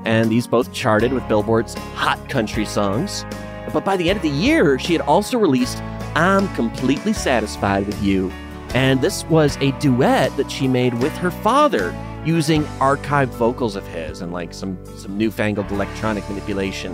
And 0.04 0.30
these 0.30 0.46
both 0.46 0.72
charted 0.72 1.12
with 1.12 1.26
Billboard's 1.28 1.74
Hot 1.94 2.28
Country 2.28 2.64
Songs. 2.64 3.24
But 3.72 3.84
by 3.84 3.96
the 3.96 4.08
end 4.08 4.16
of 4.16 4.22
the 4.22 4.30
year, 4.30 4.78
she 4.78 4.92
had 4.94 5.02
also 5.02 5.38
released 5.38 5.78
I'm 6.14 6.52
Completely 6.54 7.12
Satisfied 7.12 7.86
with 7.86 8.02
You. 8.02 8.30
And 8.74 9.00
this 9.00 9.24
was 9.26 9.56
a 9.60 9.72
duet 9.78 10.36
that 10.36 10.50
she 10.50 10.66
made 10.66 10.94
with 10.94 11.12
her 11.18 11.30
father 11.30 11.94
using 12.24 12.64
archived 12.78 13.28
vocals 13.28 13.76
of 13.76 13.86
his 13.88 14.22
and 14.22 14.32
like 14.32 14.54
some, 14.54 14.78
some 14.96 15.16
newfangled 15.18 15.70
electronic 15.70 16.28
manipulation. 16.28 16.92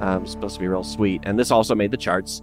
Um, 0.00 0.22
it's 0.22 0.32
supposed 0.32 0.54
to 0.54 0.60
be 0.60 0.68
real 0.68 0.84
sweet. 0.84 1.22
And 1.24 1.38
this 1.38 1.50
also 1.50 1.74
made 1.74 1.90
the 1.90 1.96
charts. 1.96 2.40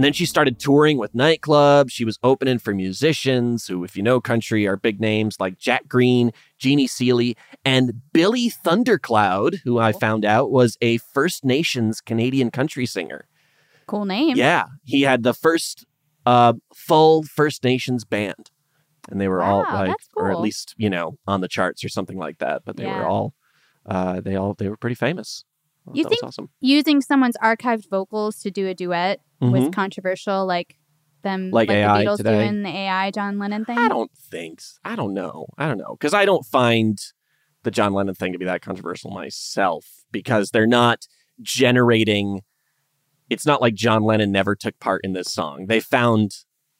And 0.00 0.04
then 0.06 0.14
she 0.14 0.24
started 0.24 0.58
touring 0.58 0.96
with 0.96 1.12
nightclubs. 1.12 1.90
She 1.90 2.06
was 2.06 2.18
opening 2.22 2.58
for 2.58 2.72
musicians 2.72 3.66
who, 3.66 3.84
if 3.84 3.98
you 3.98 4.02
know 4.02 4.18
country, 4.18 4.66
are 4.66 4.78
big 4.78 4.98
names 4.98 5.36
like 5.38 5.58
Jack 5.58 5.88
Greene, 5.88 6.32
Jeannie 6.56 6.86
Seely, 6.86 7.36
and 7.66 8.00
Billy 8.10 8.48
Thunderkloud, 8.48 9.58
who 9.62 9.78
I 9.78 9.92
found 9.92 10.24
out 10.24 10.50
was 10.50 10.78
a 10.80 10.96
First 10.96 11.44
Nations 11.44 12.00
Canadian 12.00 12.50
country 12.50 12.86
singer. 12.86 13.28
Cool 13.86 14.06
name. 14.06 14.38
Yeah, 14.38 14.68
he 14.84 15.02
had 15.02 15.22
the 15.22 15.34
first 15.34 15.84
uh, 16.24 16.54
full 16.74 17.22
First 17.24 17.62
Nations 17.62 18.06
band, 18.06 18.50
and 19.10 19.20
they 19.20 19.28
were 19.28 19.42
all 19.42 19.64
like, 19.64 19.88
that's 19.88 20.08
or 20.16 20.30
at 20.30 20.40
least 20.40 20.74
you 20.78 20.88
know, 20.88 21.18
on 21.26 21.42
the 21.42 21.48
charts 21.48 21.84
or 21.84 21.90
something 21.90 22.16
like 22.16 22.38
that. 22.38 22.62
But 22.64 22.78
they 22.78 22.86
were 22.86 23.04
all, 23.04 23.34
uh, 23.84 24.22
they 24.22 24.34
all, 24.34 24.54
they 24.54 24.70
were 24.70 24.78
pretty 24.78 24.96
famous. 24.96 25.44
You 25.92 26.04
was 26.04 26.06
think 26.06 26.22
awesome? 26.24 26.48
using 26.60 27.02
someone's 27.02 27.36
archived 27.42 27.90
vocals 27.90 28.38
to 28.38 28.50
do 28.50 28.66
a 28.66 28.72
duet 28.72 29.20
was 29.40 29.64
Mhm. 29.64 29.72
controversial, 29.72 30.46
like 30.46 30.76
them, 31.22 31.50
Like 31.50 31.70
AI 31.70 31.98
the 32.04 32.04
Beatles 32.10 32.16
today? 32.18 32.32
doing 32.44 32.62
the 32.62 32.68
AI 32.70 33.10
John 33.10 33.38
Lennon 33.38 33.64
thing? 33.64 33.78
I 33.78 33.88
don't 33.88 34.10
think. 34.16 34.60
I 34.84 34.96
don't 34.96 35.12
know. 35.14 35.46
I 35.58 35.66
don't 35.68 35.78
know 35.78 35.96
because 35.98 36.14
I 36.14 36.24
don't 36.24 36.44
find 36.46 36.98
the 37.62 37.70
John 37.70 37.92
Lennon 37.92 38.14
thing 38.14 38.32
to 38.32 38.38
be 38.38 38.44
that 38.46 38.62
controversial 38.62 39.10
myself 39.10 39.86
because 40.12 40.50
they're 40.50 40.66
not 40.66 41.06
generating. 41.42 42.40
It's 43.28 43.44
not 43.46 43.60
like 43.60 43.74
John 43.74 44.02
Lennon 44.02 44.32
never 44.32 44.54
took 44.56 44.78
part 44.80 45.02
in 45.04 45.12
this 45.12 45.32
song. 45.32 45.66
They 45.66 45.80
found 45.80 46.32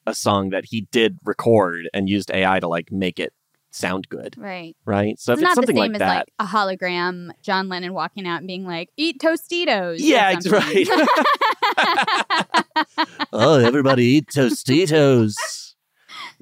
a 0.07 0.15
song 0.15 0.51
that 0.51 0.65
he 0.67 0.89
did 0.91 1.19
record 1.25 1.89
and 1.93 2.09
used 2.09 2.31
AI 2.31 2.61
to 2.61 2.67
like 2.69 2.91
make 2.91 3.19
it 3.19 3.33
sound 3.71 4.09
good, 4.09 4.35
Right. 4.39 4.77
right? 4.85 5.19
So 5.19 5.33
it's 5.33 5.41
if 5.41 5.43
it's 5.43 5.49
not 5.49 5.51
the 5.51 5.55
something 5.67 5.77
same 5.77 5.93
like 5.93 5.95
as 5.95 5.99
that, 6.01 6.17
like 6.17 6.33
a 6.39 6.47
hologram 6.47 7.31
John 7.43 7.69
Lennon 7.69 7.93
walking 7.93 8.27
out 8.27 8.39
and 8.39 8.47
being 8.47 8.65
like, 8.67 8.89
"Eat 8.97 9.21
Tostitos." 9.21 9.97
Yeah, 9.99 10.31
ex- 10.31 10.47
something. 10.47 10.87
oh, 13.33 13.59
everybody 13.59 14.05
eat 14.05 14.27
Tostitos. 14.29 15.75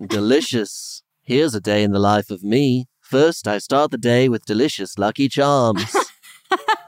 Delicious. 0.06 1.02
Here's 1.22 1.54
a 1.54 1.60
day 1.60 1.82
in 1.82 1.92
the 1.92 1.98
life 1.98 2.30
of 2.30 2.42
me. 2.42 2.86
First, 3.00 3.48
I 3.48 3.58
start 3.58 3.90
the 3.90 3.98
day 3.98 4.28
with 4.28 4.44
delicious 4.44 4.98
Lucky 4.98 5.28
Charms. 5.28 5.94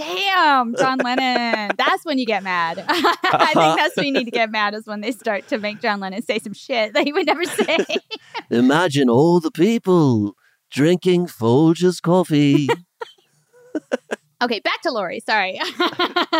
Damn, 0.00 0.74
John 0.76 0.98
Lennon. 0.98 1.72
That's 1.76 2.06
when 2.06 2.16
you 2.16 2.24
get 2.24 2.42
mad. 2.42 2.78
I 2.88 2.92
think 2.94 3.56
uh-huh. 3.56 3.76
that's 3.76 3.96
when 3.96 4.06
you 4.06 4.12
need 4.12 4.24
to 4.24 4.30
get 4.30 4.50
mad 4.50 4.74
is 4.74 4.86
when 4.86 5.02
they 5.02 5.12
start 5.12 5.46
to 5.48 5.58
make 5.58 5.82
John 5.82 6.00
Lennon 6.00 6.22
say 6.22 6.38
some 6.38 6.54
shit 6.54 6.94
that 6.94 7.04
he 7.04 7.12
would 7.12 7.26
never 7.26 7.44
say. 7.44 7.84
Imagine 8.50 9.10
all 9.10 9.40
the 9.40 9.50
people 9.50 10.36
drinking 10.70 11.26
Folgers 11.26 12.00
coffee. 12.00 12.68
okay, 14.42 14.60
back 14.60 14.80
to 14.82 14.90
Lorrie. 14.90 15.20
Sorry. 15.20 15.60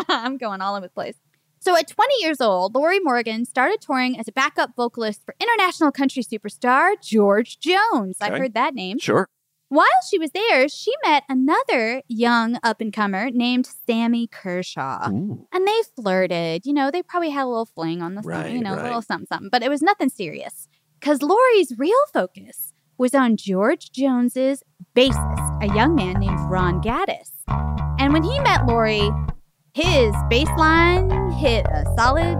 I'm 0.09 0.39
going 0.39 0.63
all 0.63 0.75
over 0.75 0.87
the 0.87 0.93
place. 0.93 1.17
So 1.59 1.77
at 1.77 1.87
20 1.87 2.15
years 2.21 2.41
old, 2.41 2.75
Lorrie 2.75 3.01
Morgan 3.01 3.45
started 3.45 3.83
touring 3.83 4.19
as 4.19 4.27
a 4.27 4.33
backup 4.33 4.71
vocalist 4.75 5.23
for 5.27 5.35
international 5.39 5.93
country 5.93 6.23
superstar 6.23 6.93
George 7.03 7.59
Jones. 7.59 8.17
I've 8.23 8.39
heard 8.39 8.55
that 8.55 8.75
name. 8.75 8.99
Sure. 8.99 9.29
While 9.71 9.87
she 10.09 10.19
was 10.19 10.33
there, 10.33 10.69
she 10.69 10.91
met 11.07 11.23
another 11.29 12.03
young 12.09 12.59
up 12.61 12.81
and 12.81 12.93
comer 12.93 13.31
named 13.31 13.69
Sammy 13.87 14.27
Kershaw. 14.27 15.09
Ooh. 15.13 15.47
And 15.53 15.65
they 15.65 15.81
flirted. 15.95 16.67
You 16.67 16.73
know, 16.73 16.91
they 16.91 17.05
probably 17.05 17.31
had 17.31 17.45
a 17.45 17.47
little 17.47 17.67
fling 17.67 18.03
on 18.03 18.17
the 18.17 18.23
side, 18.25 18.29
Right, 18.29 18.53
you 18.53 18.61
know, 18.61 18.75
a 18.75 18.83
little 18.83 19.01
something, 19.01 19.29
something. 19.29 19.49
But 19.49 19.63
it 19.63 19.69
was 19.69 19.81
nothing 19.81 20.09
serious. 20.09 20.67
Because 20.99 21.23
Lorrie's 21.23 21.73
real 21.79 21.95
focus 22.13 22.73
was 22.99 23.15
on 23.15 23.37
George 23.37 23.93
Jones's 23.93 24.65
bassist, 24.97 25.63
a 25.63 25.73
young 25.73 25.95
man 25.95 26.19
named 26.19 26.41
Ron 26.51 26.83
Gaddis. 26.83 27.31
And 28.01 28.13
when 28.13 28.25
he 28.25 28.41
met 28.41 28.67
Lorrie, 28.67 29.13
his 29.73 30.13
bass 30.29 30.51
line 30.59 31.31
hit 31.31 31.65
a 31.67 31.85
solid 31.97 32.37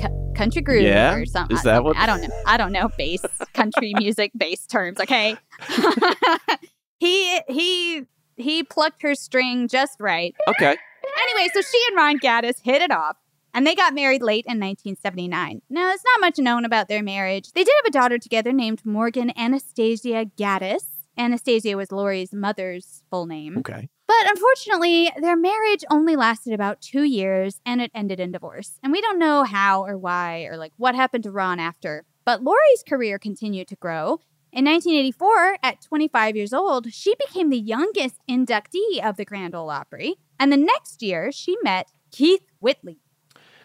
cu- 0.00 0.32
country 0.34 0.62
groove 0.62 0.82
Yeah? 0.82 1.14
or 1.14 1.26
something. 1.26 1.56
Is 1.56 1.62
that 1.64 1.84
what- 1.84 1.96
I 1.96 2.06
don't 2.06 2.20
know. 2.22 2.28
I 2.46 2.56
don't 2.56 2.72
know 2.72 2.88
bass 2.96 3.22
country 3.52 3.92
music 3.98 4.32
bass 4.36 4.66
terms. 4.66 5.00
Okay. 5.00 5.36
he 6.98 7.40
he 7.48 8.04
he 8.36 8.62
plucked 8.62 9.02
her 9.02 9.14
string 9.14 9.68
just 9.68 9.96
right. 10.00 10.34
Okay. 10.48 10.76
Anyway, 11.22 11.48
so 11.52 11.60
she 11.60 11.80
and 11.88 11.96
Ron 11.96 12.18
Gaddis 12.18 12.60
hit 12.62 12.82
it 12.82 12.90
off. 12.90 13.16
And 13.56 13.64
they 13.64 13.76
got 13.76 13.94
married 13.94 14.20
late 14.22 14.46
in 14.48 14.58
1979. 14.58 15.62
Now, 15.70 15.82
there's 15.88 16.02
not 16.04 16.20
much 16.20 16.38
known 16.38 16.64
about 16.64 16.88
their 16.88 17.04
marriage. 17.04 17.52
They 17.52 17.62
did 17.62 17.72
have 17.84 17.86
a 17.86 17.92
daughter 17.92 18.18
together 18.18 18.52
named 18.52 18.84
Morgan 18.84 19.30
Anastasia 19.38 20.24
Gaddis. 20.36 20.82
Anastasia 21.16 21.76
was 21.76 21.92
Lorrie's 21.92 22.32
mother's 22.32 23.04
full 23.10 23.26
name. 23.26 23.58
Okay. 23.58 23.88
But 24.06 24.30
unfortunately, 24.30 25.10
their 25.20 25.36
marriage 25.36 25.84
only 25.90 26.14
lasted 26.16 26.52
about 26.52 26.80
two 26.80 27.04
years 27.04 27.60
and 27.64 27.80
it 27.80 27.90
ended 27.94 28.20
in 28.20 28.32
divorce. 28.32 28.78
And 28.82 28.92
we 28.92 29.00
don't 29.00 29.18
know 29.18 29.44
how 29.44 29.84
or 29.84 29.96
why 29.96 30.44
or 30.44 30.56
like 30.56 30.72
what 30.76 30.94
happened 30.94 31.24
to 31.24 31.30
Ron 31.30 31.58
after. 31.58 32.04
But 32.24 32.42
Lorrie's 32.42 32.82
career 32.86 33.18
continued 33.18 33.68
to 33.68 33.76
grow. 33.76 34.20
In 34.52 34.64
1984, 34.66 35.58
at 35.62 35.80
25 35.80 36.36
years 36.36 36.52
old, 36.52 36.92
she 36.92 37.14
became 37.26 37.50
the 37.50 37.58
youngest 37.58 38.20
inductee 38.30 39.04
of 39.04 39.16
the 39.16 39.24
Grand 39.24 39.54
Ole 39.54 39.70
Opry. 39.70 40.14
And 40.38 40.52
the 40.52 40.56
next 40.56 41.02
year, 41.02 41.32
she 41.32 41.56
met 41.62 41.90
Keith 42.12 42.44
Whitley. 42.60 43.00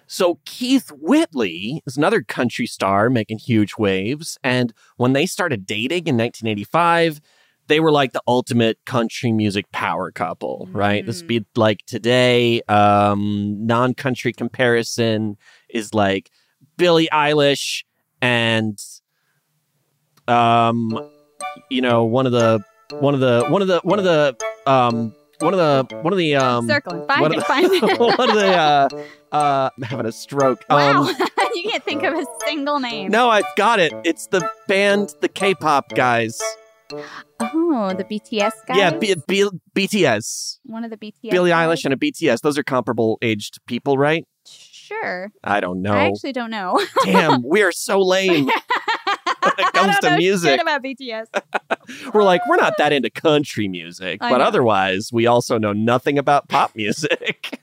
So 0.08 0.40
Keith 0.46 0.90
Whitley 0.90 1.84
is 1.86 1.96
another 1.96 2.24
country 2.24 2.66
star 2.66 3.12
making 3.12 3.38
huge 3.38 3.76
waves. 3.78 4.40
And 4.44 4.74
when 4.98 5.14
they 5.14 5.28
started 5.28 5.68
dating 5.68 6.08
in 6.08 6.18
1985, 6.18 7.22
they 7.70 7.80
were 7.80 7.92
like 7.92 8.12
the 8.12 8.22
ultimate 8.28 8.78
country 8.86 9.32
music 9.32 9.72
power 9.72 10.12
couple, 10.12 10.68
right? 10.72 11.06
This 11.06 11.22
would 11.22 11.28
be 11.28 11.46
like 11.56 11.86
today, 11.86 12.62
um, 12.68 13.66
non-country 13.66 14.34
comparison 14.34 15.38
is 15.70 15.94
like 15.94 16.32
Billie 16.78 17.08
Eilish 17.14 17.84
and 18.22 18.78
um 20.28 21.10
you 21.70 21.82
know, 21.82 22.04
one 22.06 22.26
of 22.26 22.32
the 22.32 22.64
one 22.92 23.14
of 23.14 23.20
the 23.20 23.46
one 23.50 23.62
of 23.62 23.68
the 23.68 23.80
one 23.84 24.00
of 24.00 24.06
the 24.06 24.36
um 24.66 25.14
one 25.40 25.54
of 25.54 25.60
the 25.90 25.96
one 26.02 26.12
of 26.12 26.18
the 26.18 26.36
um 26.36 26.68
Circling. 26.68 27.06
Find 27.08 27.22
one 27.22 27.32
it. 27.34 27.38
of 27.38 27.44
the, 27.44 27.46
Find 27.48 27.66
it. 27.72 28.00
one 28.00 28.30
of 28.30 28.36
the 28.36 28.56
uh 28.56 28.90
uh 29.32 29.70
I'm 29.78 29.84
having 29.84 30.06
a 30.08 30.12
stroke. 30.12 30.66
wow. 30.70 31.04
Um 31.04 31.08
you 31.54 31.70
can't 31.70 31.84
think 31.84 32.04
of 32.04 32.14
a 32.16 32.26
single 32.46 32.80
name. 32.80 33.12
no, 33.12 33.30
I've 33.30 33.46
got 33.56 33.80
it. 33.80 33.94
It's 34.04 34.28
the 34.28 34.48
band, 34.68 35.14
the 35.22 35.30
K-pop 35.30 35.90
guys. 35.94 36.42
Oh, 36.92 37.94
the 37.96 38.04
BTS 38.04 38.52
guys? 38.68 38.78
Yeah, 38.78 38.92
B- 38.92 39.16
B- 39.28 39.50
BTS. 39.76 40.58
One 40.64 40.84
of 40.84 40.90
the 40.90 40.98
BTS. 40.98 41.30
Billie 41.32 41.52
guys? 41.52 41.80
Eilish 41.80 41.86
and 41.86 41.94
a 41.94 41.98
BTS. 41.98 42.42
Those 42.42 42.58
are 42.58 42.64
comparable 42.64 43.18
aged 43.22 43.60
people, 43.68 43.98
right? 43.98 44.26
Sure. 44.48 45.32
I 45.44 45.60
don't 45.60 45.82
know. 45.82 45.94
I 45.94 46.06
actually 46.08 46.34
don't 46.34 46.50
know. 46.50 46.84
Damn, 47.06 47.44
we 47.48 47.62
are 47.62 47.72
so 47.72 48.02
lame 48.02 48.46
when 48.46 48.54
it 49.60 49.74
comes 49.74 49.94
don't 49.94 50.02
to 50.02 50.10
know 50.12 50.18
music. 50.18 50.60
about 50.62 50.84
BTS. 50.84 51.26
We're 52.14 52.24
like, 52.24 52.48
we're 52.48 52.58
not 52.58 52.78
that 52.78 52.92
into 52.94 53.10
country 53.10 53.68
music, 53.68 54.20
I 54.22 54.30
but 54.30 54.38
know. 54.40 54.44
otherwise, 54.44 55.10
we 55.12 55.26
also 55.26 55.58
know 55.58 55.74
nothing 55.74 56.18
about 56.20 56.48
pop 56.48 56.76
music. 56.76 57.62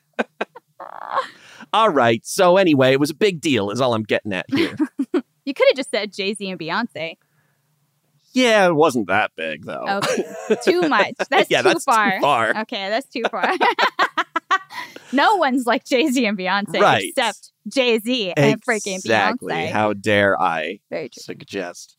All 1.73 1.91
right. 1.91 2.25
So 2.27 2.57
anyway, 2.57 2.93
it 2.93 3.01
was 3.01 3.11
a 3.11 3.15
big 3.15 3.41
deal, 3.41 3.71
is 3.71 3.81
all 3.81 3.95
I'm 3.95 4.03
getting 4.03 4.33
at 4.33 4.47
here. 4.49 4.77
You 5.45 5.55
could 5.55 5.67
have 5.69 5.77
just 5.77 5.91
said 5.93 6.13
Jay 6.13 6.35
Z 6.35 6.49
and 6.51 6.59
Beyonce. 6.59 7.19
Yeah, 8.37 8.67
it 8.67 8.75
wasn't 8.75 9.09
that 9.09 9.31
big 9.35 9.65
though. 9.65 9.85
Okay. 9.89 10.25
too 10.63 10.83
much. 10.83 11.15
That's 11.31 11.51
yeah, 11.51 11.63
too 11.63 11.69
that's 11.71 11.85
far. 11.85 12.17
too 12.17 12.21
far. 12.21 12.57
Okay, 12.61 12.89
that's 12.91 13.09
too 13.09 13.23
far. 13.31 13.51
no 15.13 15.37
one's 15.37 15.67
like 15.67 15.85
Jay 15.85 16.09
Z 16.09 16.25
and 16.27 16.37
Beyonce 16.37 16.81
Right. 16.81 17.07
except 17.09 17.53
Jay 17.67 17.99
Z 17.99 18.35
and 18.37 18.63
freaking 18.63 18.97
Exactly. 18.97 19.55
Beyonce. 19.55 19.71
How 19.71 19.93
dare 19.95 20.41
I 20.41 20.81
suggest? 21.13 21.97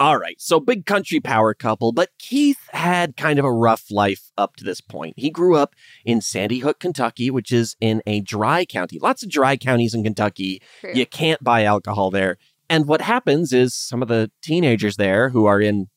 All 0.00 0.18
right. 0.18 0.40
So 0.40 0.60
big 0.60 0.84
country 0.86 1.20
power 1.20 1.52
couple, 1.54 1.92
but 1.92 2.10
Keith 2.18 2.68
had 2.72 3.16
kind 3.16 3.38
of 3.38 3.44
a 3.44 3.52
rough 3.52 3.84
life 3.90 4.30
up 4.36 4.56
to 4.56 4.64
this 4.64 4.80
point. 4.80 5.14
He 5.16 5.30
grew 5.30 5.56
up 5.56 5.74
in 6.04 6.20
Sandy 6.20 6.58
Hook, 6.60 6.80
Kentucky, 6.80 7.30
which 7.30 7.52
is 7.52 7.76
in 7.80 8.02
a 8.06 8.20
dry 8.20 8.64
county. 8.64 8.98
Lots 8.98 9.22
of 9.22 9.30
dry 9.30 9.56
counties 9.56 9.94
in 9.94 10.02
Kentucky. 10.04 10.60
True. 10.80 10.92
You 10.94 11.06
can't 11.06 11.42
buy 11.42 11.64
alcohol 11.64 12.10
there. 12.10 12.36
And 12.68 12.86
what 12.86 13.00
happens 13.00 13.52
is 13.52 13.74
some 13.74 14.02
of 14.02 14.08
the 14.08 14.30
teenagers 14.42 14.96
there 14.96 15.30
who 15.30 15.46
are 15.46 15.60
in 15.60 15.88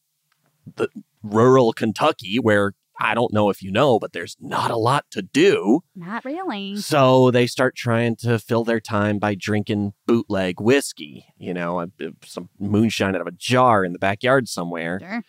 the 0.76 0.90
rural 1.24 1.74
Kentucky, 1.74 2.38
where 2.38 2.74
I 3.00 3.14
don't 3.14 3.34
know 3.34 3.50
if 3.50 3.64
you 3.64 3.72
know, 3.72 3.98
but 3.98 4.12
there's 4.12 4.36
not 4.42 4.72
a 4.72 4.78
lot 4.78 5.06
to 5.12 5.22
do. 5.22 5.84
Not 5.96 6.26
really. 6.26 6.76
So 6.78 7.32
they 7.32 7.48
start 7.48 7.76
trying 7.76 8.18
to 8.18 8.38
fill 8.38 8.66
their 8.66 8.82
time 8.82 9.20
by 9.20 9.36
drinking 9.36 9.94
bootleg 10.06 10.60
whiskey, 10.60 11.26
you 11.38 11.54
know, 11.54 11.88
some 12.26 12.50
moonshine 12.60 13.16
out 13.16 13.22
of 13.22 13.28
a 13.28 13.32
jar 13.32 13.86
in 13.86 13.94
the 13.94 14.00
backyard 14.00 14.50
somewhere. 14.50 15.00
Sure. 15.00 15.24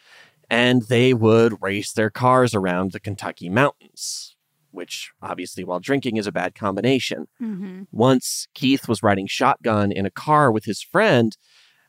And 0.50 0.82
they 0.88 1.14
would 1.14 1.62
race 1.62 1.92
their 1.92 2.10
cars 2.10 2.56
around 2.56 2.90
the 2.90 2.98
Kentucky 2.98 3.48
mountains, 3.48 4.29
which 4.70 5.10
obviously, 5.22 5.64
while 5.64 5.80
drinking, 5.80 6.16
is 6.16 6.26
a 6.26 6.32
bad 6.32 6.54
combination. 6.54 7.26
hmm 7.38 7.82
Once 7.90 8.46
Keith 8.54 8.88
was 8.88 9.02
riding 9.02 9.26
shotgun 9.26 9.92
in 9.92 10.06
a 10.06 10.10
car 10.10 10.50
with 10.50 10.64
his 10.64 10.82
friend, 10.82 11.36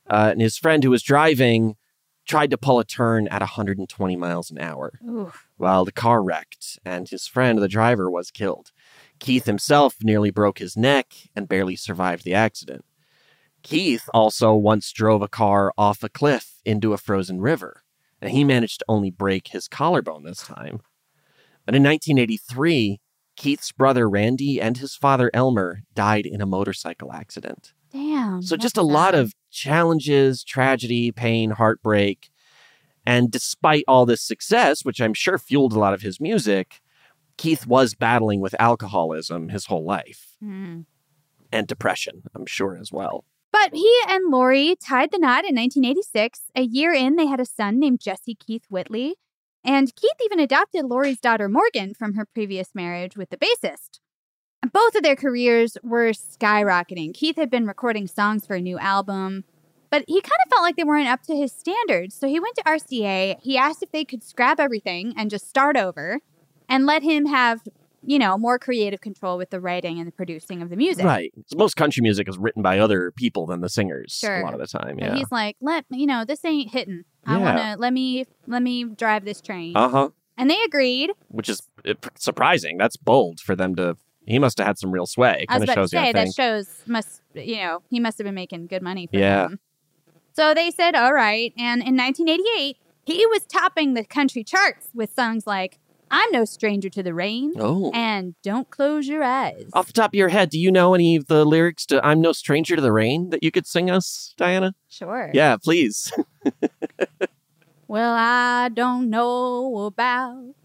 uh, 0.09 0.29
and 0.31 0.41
his 0.41 0.57
friend 0.57 0.83
who 0.83 0.89
was 0.89 1.03
driving 1.03 1.75
tried 2.27 2.51
to 2.51 2.57
pull 2.57 2.79
a 2.79 2.85
turn 2.85 3.27
at 3.27 3.41
120 3.41 4.15
miles 4.15 4.51
an 4.51 4.59
hour. 4.59 4.99
Ooh. 5.03 5.31
Well, 5.57 5.85
the 5.85 5.91
car 5.91 6.23
wrecked, 6.23 6.79
and 6.85 7.09
his 7.09 7.27
friend, 7.27 7.59
the 7.59 7.67
driver, 7.67 8.09
was 8.09 8.31
killed. 8.31 8.71
Keith 9.19 9.45
himself 9.45 9.95
nearly 10.01 10.31
broke 10.31 10.59
his 10.59 10.77
neck 10.77 11.13
and 11.35 11.47
barely 11.47 11.75
survived 11.75 12.23
the 12.23 12.33
accident. 12.33 12.85
Keith 13.63 14.09
also 14.13 14.53
once 14.53 14.91
drove 14.91 15.21
a 15.21 15.27
car 15.27 15.71
off 15.77 16.03
a 16.03 16.09
cliff 16.09 16.61
into 16.65 16.93
a 16.93 16.97
frozen 16.97 17.41
river, 17.41 17.83
and 18.21 18.31
he 18.31 18.43
managed 18.43 18.79
to 18.79 18.85
only 18.87 19.11
break 19.11 19.49
his 19.49 19.67
collarbone 19.67 20.23
this 20.23 20.43
time. 20.43 20.81
But 21.71 21.77
in 21.77 21.83
1983, 21.83 22.99
Keith's 23.37 23.71
brother 23.71 24.09
Randy 24.09 24.59
and 24.59 24.75
his 24.77 24.93
father 24.93 25.31
Elmer 25.33 25.83
died 25.95 26.25
in 26.25 26.41
a 26.41 26.45
motorcycle 26.45 27.13
accident. 27.13 27.71
Damn. 27.93 28.41
So 28.41 28.57
just 28.57 28.75
a 28.75 28.81
lot 28.81 29.15
of 29.15 29.31
challenges, 29.49 30.43
tragedy, 30.43 31.13
pain, 31.13 31.51
heartbreak. 31.51 32.29
And 33.05 33.31
despite 33.31 33.85
all 33.87 34.05
this 34.05 34.21
success, 34.21 34.83
which 34.83 34.99
I'm 34.99 35.13
sure 35.13 35.37
fueled 35.37 35.71
a 35.71 35.79
lot 35.79 35.93
of 35.93 36.01
his 36.01 36.19
music, 36.19 36.81
Keith 37.37 37.65
was 37.65 37.95
battling 37.95 38.41
with 38.41 38.53
alcoholism 38.59 39.47
his 39.47 39.67
whole 39.67 39.85
life 39.85 40.35
Mm. 40.43 40.87
and 41.53 41.67
depression, 41.67 42.23
I'm 42.35 42.45
sure 42.47 42.75
as 42.75 42.91
well. 42.91 43.23
But 43.53 43.73
he 43.73 43.89
and 44.09 44.29
Lorrie 44.29 44.75
tied 44.75 45.11
the 45.11 45.19
knot 45.19 45.45
in 45.45 45.55
1986. 45.55 46.51
A 46.53 46.63
year 46.63 46.91
in, 46.91 47.15
they 47.15 47.27
had 47.27 47.39
a 47.39 47.45
son 47.45 47.79
named 47.79 48.01
Jesse 48.01 48.35
Keith 48.35 48.65
Whitley. 48.69 49.15
And 49.63 49.95
Keith 49.95 50.11
even 50.25 50.39
adopted 50.39 50.85
Lorrie's 50.85 51.19
daughter 51.19 51.47
Morgan 51.47 51.93
from 51.93 52.15
her 52.15 52.25
previous 52.25 52.73
marriage 52.73 53.15
with 53.15 53.29
the 53.29 53.37
bassist. 53.37 53.99
Both 54.71 54.95
of 54.95 55.03
their 55.03 55.15
careers 55.15 55.77
were 55.83 56.11
skyrocketing. 56.11 57.13
Keith 57.13 57.35
had 57.35 57.49
been 57.49 57.65
recording 57.67 58.07
songs 58.07 58.45
for 58.45 58.55
a 58.55 58.61
new 58.61 58.77
album, 58.77 59.43
but 59.89 60.03
he 60.07 60.21
kind 60.21 60.31
of 60.45 60.49
felt 60.51 60.61
like 60.61 60.75
they 60.75 60.83
weren't 60.83 61.07
up 61.09 61.23
to 61.23 61.35
his 61.35 61.51
standards. 61.51 62.15
So 62.15 62.27
he 62.27 62.39
went 62.39 62.55
to 62.57 62.63
RCA. 62.63 63.37
He 63.41 63.57
asked 63.57 63.83
if 63.83 63.91
they 63.91 64.05
could 64.05 64.23
scrap 64.23 64.59
everything 64.59 65.13
and 65.17 65.29
just 65.29 65.49
start 65.49 65.77
over 65.77 66.19
and 66.69 66.85
let 66.85 67.01
him 67.03 67.25
have, 67.25 67.61
you 68.03 68.17
know, 68.19 68.37
more 68.37 68.57
creative 68.59 69.01
control 69.01 69.37
with 69.37 69.49
the 69.49 69.59
writing 69.59 69.97
and 69.99 70.07
the 70.07 70.11
producing 70.11 70.61
of 70.61 70.69
the 70.69 70.75
music. 70.75 71.05
Right. 71.05 71.33
So 71.47 71.57
most 71.57 71.75
country 71.75 72.01
music 72.01 72.29
is 72.29 72.37
written 72.37 72.61
by 72.61 72.79
other 72.79 73.11
people 73.11 73.47
than 73.47 73.61
the 73.61 73.69
singers 73.69 74.13
Sure. 74.13 74.41
a 74.41 74.43
lot 74.43 74.53
of 74.53 74.59
the 74.59 74.67
time. 74.67 74.99
Yeah. 74.99 75.15
he's 75.15 75.31
like, 75.31 75.57
let 75.59 75.85
you 75.89 76.05
know, 76.05 76.23
this 76.23 76.45
ain't 76.45 76.71
hitting. 76.71 77.03
I 77.25 77.37
Yeah. 77.37 77.43
wanna 77.43 77.75
let 77.79 77.93
me 77.93 78.25
let 78.47 78.61
me 78.63 78.83
drive 78.83 79.25
this 79.25 79.41
train. 79.41 79.75
Uh 79.75 79.89
huh. 79.89 80.09
and 80.37 80.49
they 80.49 80.57
agreed. 80.65 81.11
Which 81.29 81.49
is 81.49 81.61
uh, 81.87 81.93
surprising. 82.15 82.77
That's 82.77 82.97
bold 82.97 83.39
for 83.39 83.55
them 83.55 83.75
to. 83.75 83.97
He 84.25 84.37
must 84.39 84.57
have 84.59 84.67
had 84.67 84.77
some 84.77 84.91
real 84.91 85.07
sway. 85.07 85.45
I 85.49 85.53
kind 85.53 85.61
was 85.61 85.69
of 85.69 85.73
about 85.73 85.73
to 85.73 85.81
shows 85.81 85.93
you, 85.93 85.99
say 85.99 86.11
that 86.13 86.33
shows 86.33 86.83
must 86.87 87.21
you 87.33 87.57
know 87.57 87.81
he 87.89 87.99
must 87.99 88.17
have 88.19 88.25
been 88.25 88.35
making 88.35 88.67
good 88.67 88.81
money 88.81 89.07
for 89.07 89.17
Yeah. 89.17 89.43
them. 89.47 89.59
So 90.33 90.53
they 90.53 90.71
said, 90.71 90.95
all 90.95 91.11
right. 91.13 91.53
And 91.57 91.81
in 91.81 91.97
1988, 91.97 92.77
he 93.05 93.25
was 93.25 93.45
topping 93.47 93.95
the 93.95 94.05
country 94.05 94.43
charts 94.45 94.89
with 94.93 95.11
songs 95.13 95.45
like 95.45 95.77
I'm 96.09 96.29
no 96.31 96.45
stranger 96.45 96.89
to 96.89 97.03
the 97.03 97.13
rain. 97.13 97.53
Oh. 97.59 97.91
And 97.93 98.35
don't 98.43 98.69
close 98.69 99.07
your 99.07 99.23
eyes. 99.23 99.69
Off 99.73 99.87
the 99.87 99.93
top 99.93 100.11
of 100.11 100.13
your 100.15 100.29
head, 100.29 100.49
do 100.49 100.59
you 100.59 100.71
know 100.71 100.93
any 100.93 101.15
of 101.17 101.27
the 101.27 101.45
lyrics 101.45 101.85
to 101.87 102.05
I'm 102.05 102.21
No 102.21 102.31
Stranger 102.31 102.75
to 102.75 102.81
the 102.81 102.91
Rain 102.91 103.29
that 103.31 103.43
you 103.43 103.49
could 103.51 103.65
sing 103.65 103.89
us, 103.89 104.33
Diana? 104.37 104.73
Sure. 104.89 105.31
Yeah, 105.33 105.57
please. 105.61 106.11
Well, 107.87 108.15
I 108.17 108.69
don't 108.69 109.09
know 109.09 109.85
about 109.85 110.55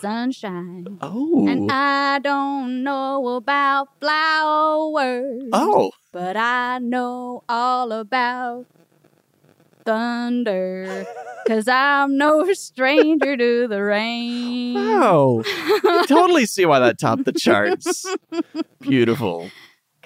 sunshine. 0.00 0.98
Oh. 1.00 1.48
And 1.48 1.70
I 1.70 2.20
don't 2.20 2.84
know 2.84 3.26
about 3.36 3.88
flowers. 4.00 5.50
Oh. 5.52 5.90
But 6.12 6.36
I 6.36 6.78
know 6.78 7.42
all 7.48 7.92
about 7.92 8.66
thunder. 9.84 11.06
Cause 11.48 11.66
I'm 11.66 12.18
no 12.18 12.52
stranger 12.52 13.36
to 13.36 13.66
the 13.68 13.82
rain. 13.82 14.74
Wow. 14.74 15.42
Totally 16.06 16.44
see 16.44 16.66
why 16.66 16.78
that 16.78 16.98
topped 16.98 17.24
the 17.24 17.32
charts. 17.36 18.04
Beautiful. 18.80 19.50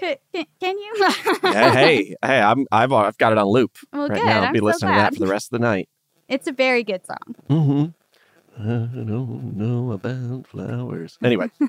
Could, 0.03 0.19
can, 0.35 0.47
can 0.61 0.79
you? 0.79 0.95
Yeah, 1.45 1.73
hey, 1.73 2.17
hey, 2.25 2.41
I'm 2.41 2.67
I've 2.73 2.93
I've 2.93 3.19
got 3.19 3.33
it 3.33 3.39
on 3.39 3.47
loop 3.47 3.77
Well, 3.93 4.09
right 4.09 4.17
good. 4.19 4.27
now. 4.27 4.41
I'll 4.41 4.47
I'm 4.47 4.53
be 4.53 4.59
so 4.59 4.65
listening 4.65 4.93
to 4.95 4.99
that 4.99 5.15
for 5.15 5.21
the 5.21 5.27
rest 5.27 5.53
of 5.53 5.61
the 5.61 5.65
night. 5.67 5.89
It's 6.29 6.47
a 6.47 6.53
very 6.53 6.83
good 6.83 7.07
song. 7.07 7.37
Mm-hmm. 7.49 8.63
I 8.63 8.67
don't 9.05 9.57
know 9.57 9.93
about 9.93 10.47
flowers. 10.47 11.19
Anyway, 11.23 11.51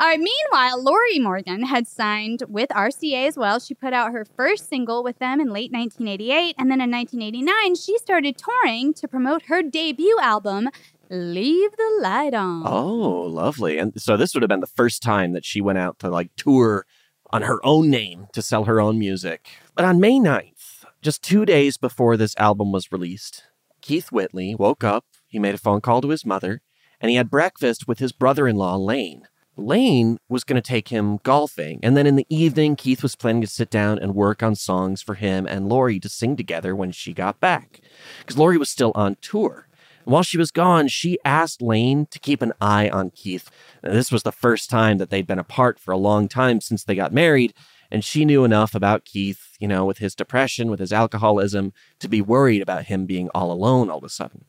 All 0.00 0.08
right. 0.08 0.18
Meanwhile, 0.18 0.82
Lorrie 0.82 1.20
Morgan 1.20 1.62
had 1.64 1.86
signed 1.86 2.42
with 2.48 2.68
RCA 2.70 3.28
as 3.28 3.36
well. 3.36 3.60
She 3.60 3.74
put 3.74 3.92
out 3.92 4.12
her 4.12 4.24
first 4.24 4.68
single 4.68 5.04
with 5.04 5.18
them 5.20 5.40
in 5.40 5.48
late 5.50 5.70
1988. 5.72 6.56
And 6.58 6.68
then 6.70 6.80
in 6.80 6.90
1989, 6.90 7.76
she 7.76 7.96
started 7.98 8.36
touring 8.36 8.92
to 8.94 9.06
promote 9.06 9.42
her 9.44 9.62
debut 9.62 10.18
album, 10.20 10.68
Leave 11.10 11.70
the 11.76 11.98
Light 12.00 12.34
On. 12.34 12.62
oh, 12.66 13.22
lovely. 13.22 13.78
And 13.78 14.00
so 14.00 14.16
this 14.16 14.34
would 14.34 14.42
have 14.42 14.48
been 14.48 14.60
the 14.60 14.66
first 14.66 15.02
time 15.02 15.32
that 15.32 15.44
she 15.44 15.60
went 15.60 15.78
out 15.78 15.98
to 16.00 16.08
like 16.08 16.30
tour 16.36 16.86
on 17.30 17.42
her 17.42 17.64
own 17.64 17.90
name 17.90 18.26
to 18.32 18.42
sell 18.42 18.64
her 18.64 18.80
own 18.80 18.98
music. 18.98 19.48
But 19.74 19.84
on 19.84 20.00
May 20.00 20.18
9th, 20.18 20.84
just 21.02 21.22
two 21.22 21.44
days 21.44 21.76
before 21.76 22.16
this 22.16 22.36
album 22.38 22.72
was 22.72 22.92
released, 22.92 23.44
Keith 23.80 24.10
Whitley 24.10 24.54
woke 24.54 24.84
up, 24.84 25.04
he 25.26 25.38
made 25.38 25.54
a 25.54 25.58
phone 25.58 25.80
call 25.80 26.00
to 26.00 26.08
his 26.08 26.24
mother, 26.24 26.62
and 27.00 27.10
he 27.10 27.16
had 27.16 27.30
breakfast 27.30 27.86
with 27.86 27.98
his 27.98 28.12
brother 28.12 28.48
in 28.48 28.56
law, 28.56 28.76
Lane. 28.76 29.28
Lane 29.56 30.18
was 30.28 30.42
going 30.42 30.60
to 30.60 30.66
take 30.66 30.88
him 30.88 31.18
golfing, 31.22 31.78
and 31.82 31.96
then 31.96 32.06
in 32.06 32.16
the 32.16 32.26
evening, 32.28 32.74
Keith 32.76 33.02
was 33.02 33.14
planning 33.14 33.42
to 33.42 33.46
sit 33.46 33.70
down 33.70 33.98
and 33.98 34.14
work 34.14 34.42
on 34.42 34.54
songs 34.54 35.00
for 35.02 35.14
him 35.14 35.46
and 35.46 35.68
Lorrie 35.68 36.00
to 36.00 36.08
sing 36.08 36.36
together 36.36 36.74
when 36.74 36.90
she 36.90 37.12
got 37.12 37.40
back. 37.40 37.80
Because 38.20 38.38
Lorrie 38.38 38.58
was 38.58 38.70
still 38.70 38.90
on 38.94 39.16
tour. 39.20 39.68
While 40.04 40.22
she 40.22 40.36
was 40.36 40.50
gone, 40.50 40.88
she 40.88 41.18
asked 41.24 41.62
Lane 41.62 42.06
to 42.10 42.18
keep 42.18 42.42
an 42.42 42.52
eye 42.60 42.88
on 42.88 43.10
Keith. 43.10 43.50
Now, 43.82 43.92
this 43.92 44.12
was 44.12 44.22
the 44.22 44.32
first 44.32 44.68
time 44.68 44.98
that 44.98 45.10
they'd 45.10 45.26
been 45.26 45.38
apart 45.38 45.78
for 45.78 45.92
a 45.92 45.98
long 45.98 46.28
time 46.28 46.60
since 46.60 46.84
they 46.84 46.94
got 46.94 47.12
married, 47.12 47.54
and 47.90 48.04
she 48.04 48.24
knew 48.24 48.44
enough 48.44 48.74
about 48.74 49.04
Keith, 49.04 49.56
you 49.58 49.68
know, 49.68 49.84
with 49.84 49.98
his 49.98 50.14
depression, 50.14 50.70
with 50.70 50.80
his 50.80 50.92
alcoholism, 50.92 51.72
to 52.00 52.08
be 52.08 52.20
worried 52.20 52.60
about 52.60 52.86
him 52.86 53.06
being 53.06 53.30
all 53.34 53.50
alone 53.50 53.88
all 53.88 53.98
of 53.98 54.04
a 54.04 54.08
sudden. 54.08 54.44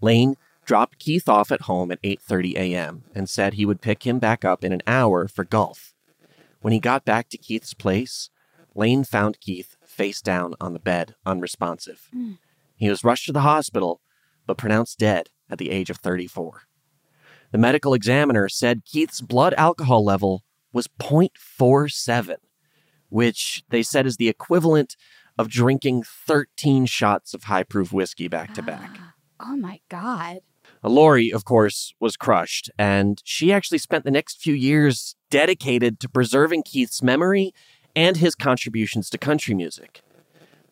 Lane 0.00 0.36
dropped 0.64 0.98
Keith 0.98 1.28
off 1.28 1.52
at 1.52 1.62
home 1.62 1.92
at 1.92 2.02
8:30 2.02 2.56
a.m. 2.56 3.04
and 3.14 3.28
said 3.28 3.54
he 3.54 3.66
would 3.66 3.80
pick 3.80 4.04
him 4.04 4.18
back 4.18 4.44
up 4.44 4.64
in 4.64 4.72
an 4.72 4.82
hour 4.86 5.28
for 5.28 5.44
golf. 5.44 5.94
When 6.60 6.72
he 6.72 6.80
got 6.80 7.04
back 7.04 7.28
to 7.28 7.38
Keith's 7.38 7.74
place, 7.74 8.30
Lane 8.74 9.04
found 9.04 9.40
Keith 9.40 9.76
face 9.84 10.20
down 10.20 10.54
on 10.60 10.72
the 10.72 10.78
bed, 10.80 11.14
unresponsive. 11.24 12.08
Mm. 12.14 12.38
He 12.76 12.88
was 12.88 13.04
rushed 13.04 13.26
to 13.26 13.32
the 13.32 13.42
hospital, 13.42 14.00
but 14.46 14.58
pronounced 14.58 14.98
dead 14.98 15.28
at 15.50 15.58
the 15.58 15.70
age 15.70 15.90
of 15.90 15.98
34. 15.98 16.62
The 17.52 17.58
medical 17.58 17.94
examiner 17.94 18.48
said 18.48 18.84
Keith's 18.84 19.20
blood 19.20 19.54
alcohol 19.54 20.04
level 20.04 20.42
was 20.72 20.88
0.47, 21.00 22.36
which 23.08 23.62
they 23.68 23.82
said 23.82 24.06
is 24.06 24.16
the 24.16 24.28
equivalent 24.28 24.96
of 25.38 25.48
drinking 25.48 26.02
13 26.02 26.86
shots 26.86 27.34
of 27.34 27.44
high 27.44 27.62
proof 27.62 27.92
whiskey 27.92 28.28
back 28.28 28.54
to 28.54 28.62
back. 28.62 28.90
Ah, 28.98 29.14
oh 29.40 29.56
my 29.56 29.80
God. 29.88 30.40
Lorrie, 30.82 31.30
of 31.30 31.44
course, 31.44 31.94
was 31.98 32.16
crushed, 32.16 32.70
and 32.78 33.22
she 33.24 33.52
actually 33.52 33.78
spent 33.78 34.04
the 34.04 34.10
next 34.10 34.40
few 34.40 34.54
years 34.54 35.16
dedicated 35.30 35.98
to 36.00 36.08
preserving 36.08 36.62
Keith's 36.62 37.02
memory 37.02 37.52
and 37.96 38.18
his 38.18 38.34
contributions 38.34 39.08
to 39.10 39.18
country 39.18 39.54
music. 39.54 40.02